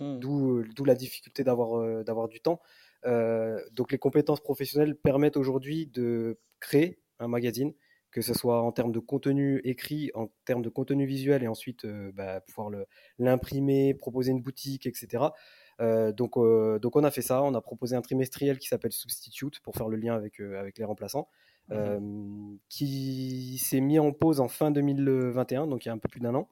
hmm. 0.00 0.18
d'où, 0.18 0.62
d'où 0.74 0.84
la 0.84 0.94
difficulté 0.94 1.44
d'avoir, 1.44 2.04
d'avoir 2.04 2.28
du 2.28 2.40
temps. 2.40 2.60
donc, 3.04 3.92
les 3.92 3.98
compétences 3.98 4.40
professionnelles 4.40 4.96
permettent 4.96 5.36
aujourd'hui 5.36 5.86
de 5.86 6.38
créer 6.60 6.98
un 7.18 7.28
magazine 7.28 7.72
que 8.10 8.22
ce 8.22 8.34
soit 8.34 8.62
en 8.62 8.72
termes 8.72 8.92
de 8.92 8.98
contenu 8.98 9.60
écrit, 9.64 10.10
en 10.14 10.28
termes 10.44 10.62
de 10.62 10.68
contenu 10.68 11.06
visuel, 11.06 11.42
et 11.42 11.48
ensuite 11.48 11.84
euh, 11.84 12.10
bah, 12.14 12.40
pouvoir 12.40 12.70
l'imprimer, 13.18 13.94
proposer 13.94 14.32
une 14.32 14.40
boutique, 14.40 14.86
etc. 14.86 15.24
Euh, 15.80 16.12
donc, 16.12 16.36
euh, 16.36 16.78
donc 16.78 16.96
on 16.96 17.04
a 17.04 17.10
fait 17.10 17.22
ça, 17.22 17.42
on 17.42 17.54
a 17.54 17.60
proposé 17.60 17.96
un 17.96 18.02
trimestriel 18.02 18.58
qui 18.58 18.68
s'appelle 18.68 18.92
Substitute 18.92 19.60
pour 19.60 19.76
faire 19.76 19.88
le 19.88 19.96
lien 19.96 20.14
avec, 20.14 20.40
avec 20.40 20.78
les 20.78 20.84
remplaçants, 20.84 21.28
mmh 21.68 22.56
qui 22.68 23.58
s'est 23.58 23.80
mis 23.80 23.98
en 23.98 24.12
pause 24.12 24.40
en 24.40 24.48
fin 24.48 24.70
2021, 24.70 25.66
donc 25.66 25.84
il 25.84 25.88
y 25.88 25.90
a 25.90 25.94
un 25.94 25.98
peu 25.98 26.08
plus 26.08 26.20
d'un 26.20 26.34
an. 26.34 26.48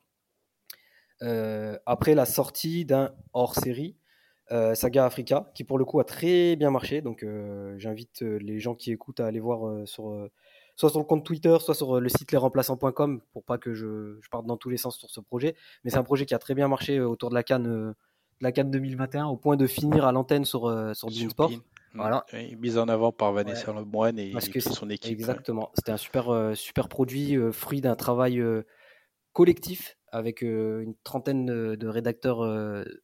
après 1.86 2.14
la 2.14 2.26
sortie 2.26 2.84
d'un 2.84 3.14
hors-série, 3.32 3.96
Saga 4.74 5.06
Africa, 5.06 5.50
qui 5.54 5.64
pour 5.64 5.78
le 5.78 5.84
coup 5.84 6.00
a 6.00 6.04
très 6.04 6.56
bien 6.56 6.70
marché. 6.70 7.00
Donc 7.00 7.26
j'invite 7.78 8.20
les 8.20 8.60
gens 8.60 8.74
qui 8.74 8.92
écoutent 8.92 9.20
à 9.20 9.26
aller 9.26 9.40
voir 9.40 9.86
sur 9.88 10.28
soit 10.76 10.90
sur 10.90 10.98
le 10.98 11.04
compte 11.04 11.24
Twitter, 11.24 11.56
soit 11.60 11.74
sur 11.74 11.96
euh, 11.96 12.00
le 12.00 12.08
site 12.08 12.30
lesremplaçants.com 12.32 13.20
pour 13.32 13.44
pas 13.44 13.58
que 13.58 13.74
je, 13.74 14.18
je, 14.20 14.28
parte 14.28 14.46
dans 14.46 14.56
tous 14.56 14.70
les 14.70 14.76
sens 14.76 14.96
sur 14.98 15.10
ce 15.10 15.20
projet. 15.20 15.56
Mais 15.82 15.90
c'est 15.90 15.96
un 15.96 16.04
projet 16.04 16.26
qui 16.26 16.34
a 16.34 16.38
très 16.38 16.54
bien 16.54 16.68
marché 16.68 16.98
euh, 16.98 17.08
autour 17.08 17.30
de 17.30 17.34
la 17.34 17.42
Cannes, 17.42 17.94
euh, 18.42 18.44
la 18.44 18.52
Cannes 18.52 18.70
2021 18.70 19.26
au 19.26 19.36
point 19.36 19.56
de 19.56 19.66
finir 19.66 20.04
à 20.04 20.12
l'antenne 20.12 20.44
sur, 20.44 20.62
sur 20.94 21.10
Sport. 21.10 21.52
Voilà. 21.94 22.26
mise 22.58 22.76
en 22.76 22.88
avant 22.88 23.10
par 23.10 23.32
Vanessa 23.32 23.72
ouais. 23.72 23.80
Lemoine 23.80 24.18
et, 24.18 24.32
son 24.60 24.90
équipe. 24.90 25.12
Exactement. 25.12 25.70
C'était 25.74 25.92
un 25.92 25.96
super, 25.96 26.52
super 26.54 26.88
produit, 26.88 27.36
fruit 27.52 27.80
d'un 27.80 27.96
travail 27.96 28.42
collectif 29.32 29.96
avec 30.12 30.42
une 30.42 30.94
trentaine 31.04 31.46
de, 31.46 31.88
rédacteurs 31.88 32.42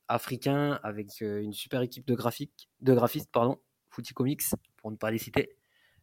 africains, 0.09 0.79
avec 0.83 1.21
une 1.23 1.55
super 1.55 1.81
équipe 1.81 2.07
de, 2.07 2.15
graphiques, 2.15 2.69
de 2.83 2.93
graphistes, 2.93 3.31
pardon, 3.33 3.59
Footy 3.89 4.13
Comics, 4.13 4.43
pour 4.77 4.91
ne 4.91 4.97
pas 4.97 5.11
les 5.11 5.19
citer. 5.19 5.57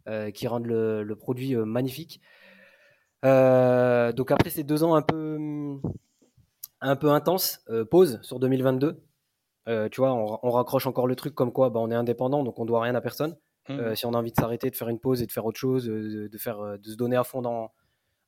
Euh, 0.10 0.32
qui 0.32 0.48
rendent 0.48 0.66
le, 0.66 1.14
produit 1.16 1.56
euh, 1.56 1.66
magnifique. 1.66 2.20
Euh, 3.26 4.12
donc 4.12 4.32
après 4.32 4.50
ces 4.50 4.64
deux 4.64 4.84
ans 4.84 4.96
un 4.96 5.02
peu, 5.04 5.38
un 6.82 6.96
peu 6.96 7.12
intenses, 7.12 7.64
pause 7.92 8.20
sur 8.24 8.40
2022. 8.40 9.04
Tu 9.92 10.02
vois, 10.02 10.14
on, 10.14 10.52
raccroche 10.52 10.88
encore 10.88 11.08
le 11.08 11.16
truc 11.16 11.36
comme 11.36 11.52
quoi 11.52 11.70
bah, 11.70 11.80
on 11.80 11.92
est 11.92 11.96
indépendant, 11.96 12.44
donc 12.44 12.60
on 12.60 12.66
doit 12.66 12.82
rien 12.82 12.96
à 12.96 13.02
personne. 13.02 13.38
Mmh. 13.68 13.96
si 13.96 14.08
on 14.08 14.14
a 14.14 14.18
envie 14.18 14.32
de 14.32 14.36
s'arrêter, 14.36 14.72
de 14.72 14.76
faire 14.76 14.90
une 14.90 14.98
pause 15.00 15.22
et 15.22 15.28
de 15.28 15.32
faire 15.32 15.46
autre 15.46 15.60
chose, 15.60 15.86
de, 15.86 16.38
faire, 16.40 16.80
de 16.80 16.90
se 16.90 16.96
donner 16.96 17.16
à 17.16 17.24
fond 17.24 17.44
dans, 17.44 17.72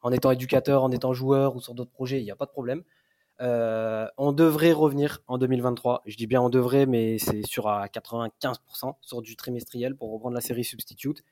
en 0.01 0.11
étant 0.11 0.29
éducateur, 0.31 0.83
en 0.83 0.91
étant 0.91 1.13
joueur 1.13 1.55
ou 1.55 1.61
sur 1.61 1.73
d'autres 1.73 1.91
projets, 1.91 2.19
il 2.19 2.23
n'y 2.23 2.31
a 2.31 2.35
pas 2.35 2.45
de 2.45 2.51
problème. 2.51 2.83
Euh, 3.41 4.07
on 4.17 4.33
devrait 4.33 4.71
revenir 4.71 5.19
en 5.27 5.37
2023. 5.37 6.03
Je 6.05 6.15
dis 6.15 6.27
bien 6.27 6.41
on 6.41 6.49
devrait, 6.49 6.85
mais 6.85 7.17
c'est 7.17 7.43
sur 7.45 7.67
à 7.67 7.87
95% 7.87 8.95
sur 9.01 9.21
du 9.21 9.35
trimestriel 9.35 9.95
pour 9.95 10.11
reprendre 10.11 10.35
la 10.35 10.41
série 10.41 10.63
Substitute. 10.63 11.23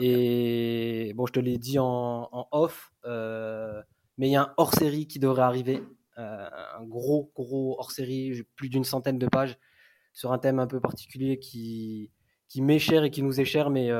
Et 0.00 1.12
bon, 1.14 1.26
je 1.26 1.32
te 1.32 1.38
l'ai 1.38 1.56
dit 1.56 1.78
en, 1.78 2.48
off, 2.50 2.92
euh, 3.04 3.80
mais 4.18 4.28
il 4.28 4.32
y 4.32 4.36
a 4.36 4.42
un 4.42 4.54
hors-série 4.56 5.06
qui 5.06 5.20
devrait 5.20 5.42
arriver. 5.42 5.82
Euh, 6.18 6.48
un 6.78 6.84
gros, 6.84 7.32
gros 7.34 7.76
hors-série, 7.78 8.42
plus 8.56 8.68
d'une 8.68 8.84
centaine 8.84 9.18
de 9.18 9.26
pages 9.26 9.58
sur 10.12 10.32
un 10.32 10.38
thème 10.38 10.58
un 10.60 10.66
peu 10.66 10.80
particulier 10.80 11.38
qui, 11.38 12.10
qui 12.48 12.62
m'est 12.62 12.78
cher 12.78 13.04
et 13.04 13.10
qui 13.10 13.22
nous 13.22 13.40
est 13.40 13.44
cher, 13.44 13.70
mais 13.70 13.90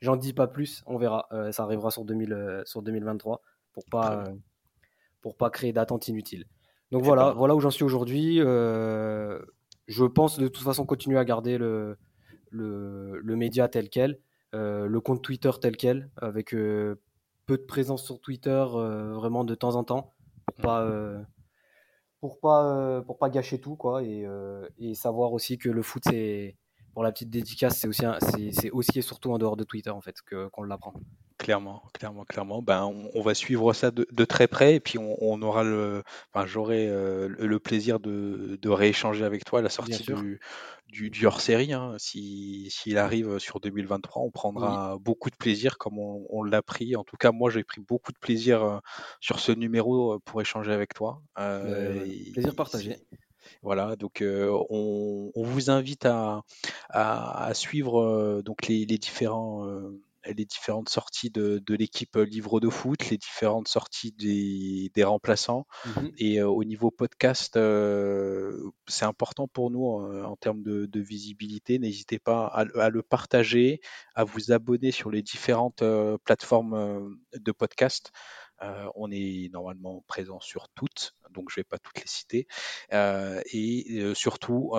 j'en 0.00 0.16
dis 0.16 0.32
pas 0.32 0.46
plus. 0.46 0.82
On 0.86 0.96
verra. 0.96 1.28
ça 1.50 1.64
arrivera 1.64 1.90
sur, 1.90 2.04
2000, 2.04 2.62
sur 2.64 2.82
2023 2.82 3.42
pour 3.72 3.84
pas, 3.90 4.24
pour 5.20 5.36
pas 5.36 5.50
créer 5.50 5.72
d'attente 5.72 6.08
inutile. 6.08 6.46
Donc 6.92 7.02
voilà, 7.02 7.32
voilà 7.32 7.54
où 7.54 7.60
j'en 7.60 7.70
suis 7.70 7.84
aujourd'hui. 7.84 8.40
Euh, 8.40 9.40
je 9.86 10.04
pense 10.04 10.38
de 10.38 10.48
toute 10.48 10.64
façon 10.64 10.86
continuer 10.86 11.18
à 11.18 11.24
garder 11.24 11.58
le, 11.58 11.96
le, 12.50 13.18
le 13.18 13.36
média 13.36 13.68
tel 13.68 13.88
quel, 13.88 14.20
euh, 14.54 14.86
le 14.86 15.00
compte 15.00 15.22
Twitter 15.22 15.50
tel 15.60 15.76
quel, 15.76 16.10
avec 16.16 16.54
euh, 16.54 17.00
peu 17.46 17.56
de 17.56 17.62
présence 17.62 18.04
sur 18.04 18.20
Twitter 18.20 18.64
vraiment 18.70 19.44
de 19.44 19.54
temps 19.54 19.74
en 19.74 19.84
temps, 19.84 20.14
pour 20.46 20.56
pas, 20.56 20.84
mmh. 20.84 21.26
Pour 22.28 22.40
pas, 22.40 23.02
pour 23.06 23.18
pas 23.18 23.30
gâcher 23.30 23.60
tout 23.60 23.76
quoi, 23.76 24.02
et, 24.02 24.26
et 24.78 24.94
savoir 24.94 25.32
aussi 25.32 25.58
que 25.58 25.68
le 25.68 25.82
foot 25.82 26.02
c'est 26.08 26.56
pour 26.96 27.02
la 27.02 27.12
petite 27.12 27.28
dédicace, 27.28 27.76
c'est 27.76 27.88
aussi, 27.88 28.06
c'est 28.52 28.70
aussi 28.70 29.00
et 29.00 29.02
surtout 29.02 29.30
en 29.30 29.36
dehors 29.36 29.58
de 29.58 29.64
Twitter 29.64 29.90
en 29.90 30.00
fait 30.00 30.22
que 30.22 30.48
qu'on 30.48 30.62
l'apprend. 30.62 30.94
Clairement, 31.36 31.82
clairement, 31.92 32.24
clairement. 32.24 32.62
Ben, 32.62 32.90
on, 33.12 33.20
va 33.20 33.34
suivre 33.34 33.74
ça 33.74 33.90
de, 33.90 34.24
très 34.24 34.48
près 34.48 34.76
et 34.76 34.80
puis 34.80 34.96
on, 34.98 35.42
aura 35.42 35.62
le, 35.62 36.02
enfin, 36.32 36.46
j'aurai 36.46 36.88
euh, 36.88 37.28
le, 37.28 37.58
plaisir 37.58 38.00
de, 38.00 38.58
rééchanger 38.64 39.26
avec 39.26 39.44
toi 39.44 39.58
à 39.58 39.62
la 39.62 39.68
sortie 39.68 40.06
du, 40.88 41.10
du, 41.10 41.26
hors-série. 41.26 41.74
Hein. 41.74 41.96
Si, 41.98 42.70
s'il 42.70 42.96
arrive 42.96 43.38
sur 43.40 43.60
2023, 43.60 44.22
on 44.22 44.30
prendra 44.30 44.96
beaucoup 44.98 45.28
de 45.28 45.36
plaisir 45.36 45.76
comme 45.76 45.98
on, 45.98 46.42
l'a 46.44 46.62
pris. 46.62 46.96
En 46.96 47.04
tout 47.04 47.18
cas, 47.18 47.30
moi, 47.30 47.50
j'ai 47.50 47.62
pris 47.62 47.82
beaucoup 47.82 48.12
de 48.12 48.18
plaisir 48.18 48.64
euh, 48.64 48.78
sur 49.20 49.38
ce 49.38 49.52
numéro 49.52 50.14
euh, 50.14 50.18
pour 50.24 50.40
échanger 50.40 50.72
avec 50.72 50.94
toi. 50.94 51.20
plaisir 51.34 52.54
partagé. 52.56 52.96
Voilà, 53.62 53.96
donc 53.96 54.22
on, 54.22 55.30
vous 55.34 55.70
invite 55.70 56.06
à, 56.06 56.42
à, 56.90 57.52
suivre 57.54 58.42
donc 58.44 58.66
les, 58.66 58.84
les 58.86 58.98
différents 58.98 59.66
les 60.34 60.44
différentes 60.44 60.88
sorties 60.88 61.30
de, 61.30 61.62
l'équipe 61.74 62.16
Livre 62.16 62.60
de 62.60 62.68
foot, 62.68 63.10
les 63.10 63.18
différentes 63.18 63.68
sorties 63.68 64.12
des, 64.12 65.04
remplaçants. 65.04 65.66
Mmh 65.84 65.90
Et 66.18 66.40
euh, 66.40 66.48
au 66.48 66.64
niveau 66.64 66.90
podcast, 66.90 67.56
euh, 67.56 68.70
c'est 68.86 69.04
important 69.04 69.46
pour 69.48 69.70
nous 69.70 70.00
euh, 70.00 70.24
en 70.24 70.36
termes 70.36 70.62
de, 70.62 71.00
visibilité. 71.00 71.78
N'hésitez 71.78 72.18
pas 72.18 72.46
à, 72.46 72.88
le 72.88 73.02
partager, 73.02 73.80
à 74.14 74.24
vous 74.24 74.50
abonner 74.50 74.90
sur 74.90 75.10
les 75.10 75.22
différentes 75.22 75.84
plateformes 76.24 77.16
de 77.34 77.52
podcast. 77.52 78.12
Euh, 78.62 78.88
on 78.94 79.10
est 79.10 79.50
normalement 79.52 80.02
présent 80.06 80.40
sur 80.40 80.68
toutes, 80.70 81.14
donc 81.30 81.50
je 81.50 81.58
ne 81.58 81.62
vais 81.62 81.64
pas 81.64 81.78
toutes 81.78 81.98
les 82.00 82.06
citer. 82.06 82.46
Euh, 82.92 83.40
et 83.52 84.00
euh, 84.00 84.14
surtout, 84.14 84.72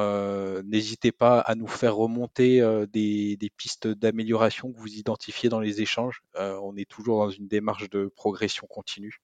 n'hésitez 0.65 1.11
pas 1.11 1.39
à 1.39 1.55
nous 1.55 1.67
faire 1.67 1.95
remonter 1.95 2.61
des, 2.91 3.51
pistes 3.57 3.87
d'amélioration 3.87 4.71
que 4.71 4.77
vous 4.79 4.95
identifiez 4.95 5.49
dans 5.49 5.59
les 5.59 5.81
échanges. 5.81 6.21
on 6.35 6.75
est 6.75 6.89
toujours 6.89 7.19
dans 7.19 7.29
une 7.29 7.47
démarche 7.47 7.89
de 7.89 8.11
progression 8.15 8.67
continue. 8.67 9.21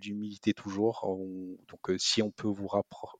D'humilité 0.00 0.54
toujours. 0.54 1.06
donc, 1.68 1.98
si 1.98 2.22
on 2.22 2.30
peut 2.30 2.48
vous, 2.48 2.68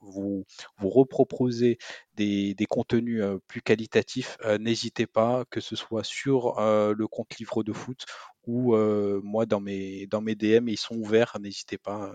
vous, 0.01 0.45
vous 0.79 0.91
reproposer 0.91 1.79
des, 2.15 2.55
contenus 2.69 3.23
plus 3.49 3.63
qualitatifs, 3.63 4.37
n'hésitez 4.61 5.07
pas, 5.07 5.45
que 5.51 5.61
ce 5.61 5.77
soit 5.77 6.05
sur 6.05 6.55
le 6.59 7.07
compte 7.09 7.37
Livre 7.39 7.63
de 7.63 7.73
Foot 7.73 8.05
ou 8.47 8.77
moi 9.23 9.47
dans 9.47 9.61
mes, 9.61 10.07
dans 10.07 10.21
mes 10.21 10.35
DM, 10.35 10.69
ils 10.69 10.79
sont 10.79 10.97
ouverts, 10.97 11.37
n'hésitez 11.41 11.79
pas, 11.79 12.13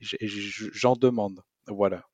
j'en 0.00 0.94
demande. 0.94 1.42
Voilà. 1.66 2.04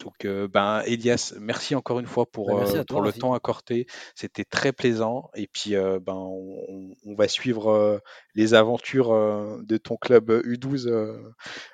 Donc, 0.00 0.26
ben, 0.26 0.82
Elias, 0.86 1.34
merci 1.40 1.74
encore 1.74 1.98
une 1.98 2.06
fois 2.06 2.24
pour, 2.26 2.54
bah, 2.54 2.84
pour 2.86 3.00
le 3.00 3.12
temps 3.12 3.34
accordé. 3.34 3.86
C'était 4.14 4.44
très 4.44 4.72
plaisant. 4.72 5.30
Et 5.34 5.48
puis, 5.48 5.74
ben, 5.74 6.14
on, 6.14 7.14
va 7.16 7.26
suivre 7.26 8.00
les 8.34 8.54
aventures 8.54 9.10
de 9.10 9.76
ton 9.76 9.96
club 9.96 10.30
U12. 10.30 10.88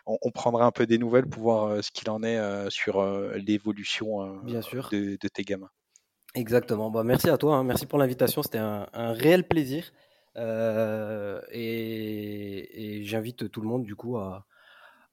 On, 0.07 0.31
prendra 0.31 0.65
un 0.65 0.71
peu 0.71 0.87
des 0.87 0.99
nouvelles 0.99 1.27
pour 1.27 1.43
voir 1.43 1.85
ce 1.85 1.91
qu'il 1.91 2.09
en 2.11 2.23
est 2.23 2.71
sur 2.71 3.05
l'évolution 3.35 4.41
de, 4.43 5.17
de, 5.17 5.29
tes 5.29 5.43
gamins. 5.43 5.71
Exactement. 6.35 6.91
Bah, 6.91 7.05
merci 7.05 7.29
à 7.29 7.37
toi. 7.37 7.57
Hein. 7.57 7.65
Merci 7.65 7.87
pour 7.87 7.99
l'invitation. 7.99 8.43
C'était 8.43 8.59
un, 8.59 8.87
réel 8.95 9.47
plaisir. 9.47 9.93
et 11.53 13.01
j'invite 13.05 13.51
tout 13.51 13.61
le 13.61 13.69
monde, 13.69 13.85
du 13.85 13.95
coup, 13.95 14.17
à 14.17 14.47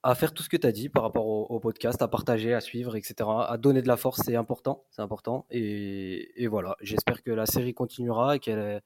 à 0.04 0.16
faire 0.16 0.34
tout 0.34 0.44
ce 0.44 0.50
que 0.50 0.58
tu 0.58 0.68
as 0.68 0.72
dit 0.72 0.90
par 0.90 1.04
rapport 1.04 1.26
au, 1.26 1.60
podcast, 1.60 2.02
à 2.02 2.08
partager, 2.08 2.54
à 2.54 2.62
suivre, 2.62 2.96
etc. 2.96 3.30
À 3.48 3.58
donner 3.58 3.82
de 3.82 3.88
la 3.88 3.98
force, 3.98 4.22
c'est 4.26 4.36
important, 4.36 4.84
c'est 4.90 5.02
important. 5.02 5.46
Et, 5.52 6.48
voilà, 6.48 6.76
j'espère 6.82 7.22
que 7.24 7.32
la 7.32 7.46
série 7.46 7.74
continuera 7.74 8.36
et 8.36 8.40
que 8.40 8.82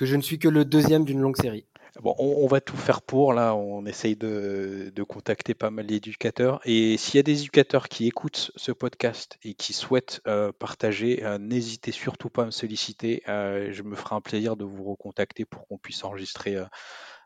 je 0.00 0.16
ne 0.16 0.22
suis 0.22 0.38
que 0.38 0.48
le 0.48 0.64
deuxième 0.64 1.04
d'une 1.04 1.20
longue 1.20 1.36
série. 1.36 1.66
Bon, 1.98 2.14
on, 2.18 2.46
va 2.46 2.60
tout 2.60 2.76
faire 2.76 3.02
pour. 3.02 3.32
Là, 3.32 3.54
on 3.54 3.84
essaye 3.84 4.16
de, 4.16 4.92
contacter 5.08 5.54
pas 5.54 5.70
mal 5.70 5.86
d'éducateurs. 5.86 6.60
Et 6.64 6.96
s'il 6.96 7.16
y 7.16 7.18
a 7.18 7.22
des 7.22 7.40
éducateurs 7.40 7.88
qui 7.88 8.06
écoutent 8.06 8.52
ce 8.54 8.70
podcast 8.70 9.38
et 9.42 9.54
qui 9.54 9.72
souhaitent 9.72 10.20
euh, 10.26 10.52
partager, 10.52 11.24
euh, 11.24 11.38
n'hésitez 11.38 11.90
surtout 11.90 12.30
pas 12.30 12.42
à 12.42 12.46
me 12.46 12.50
solliciter. 12.50 13.22
Euh, 13.28 13.72
je 13.72 13.82
me 13.82 13.96
ferai 13.96 14.14
un 14.14 14.20
plaisir 14.20 14.56
de 14.56 14.64
vous 14.64 14.84
recontacter 14.84 15.44
pour 15.44 15.66
qu'on 15.66 15.78
puisse 15.78 16.04
enregistrer 16.04 16.56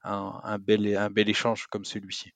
un, 0.02 0.58
bel, 0.58 0.96
un 0.96 1.10
bel 1.10 1.28
échange 1.28 1.66
comme 1.66 1.84
celui-ci 1.84 2.32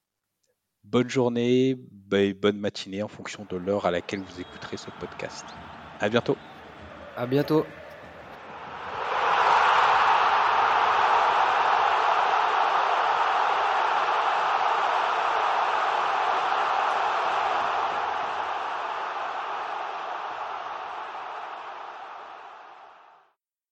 bonne 0.84 1.08
journée, 1.08 1.76
bonne 1.76 2.58
matinée 2.58 3.02
en 3.02 3.08
fonction 3.08 3.46
de 3.48 3.56
l'heure 3.56 3.86
à 3.86 3.90
laquelle 3.90 4.20
vous 4.20 4.40
écouterez 4.40 4.76
ce 4.76 4.90
podcast. 4.90 5.44
À 6.00 6.08
bientôt. 6.08 6.36
À 7.16 7.26
bientôt. 7.26 7.66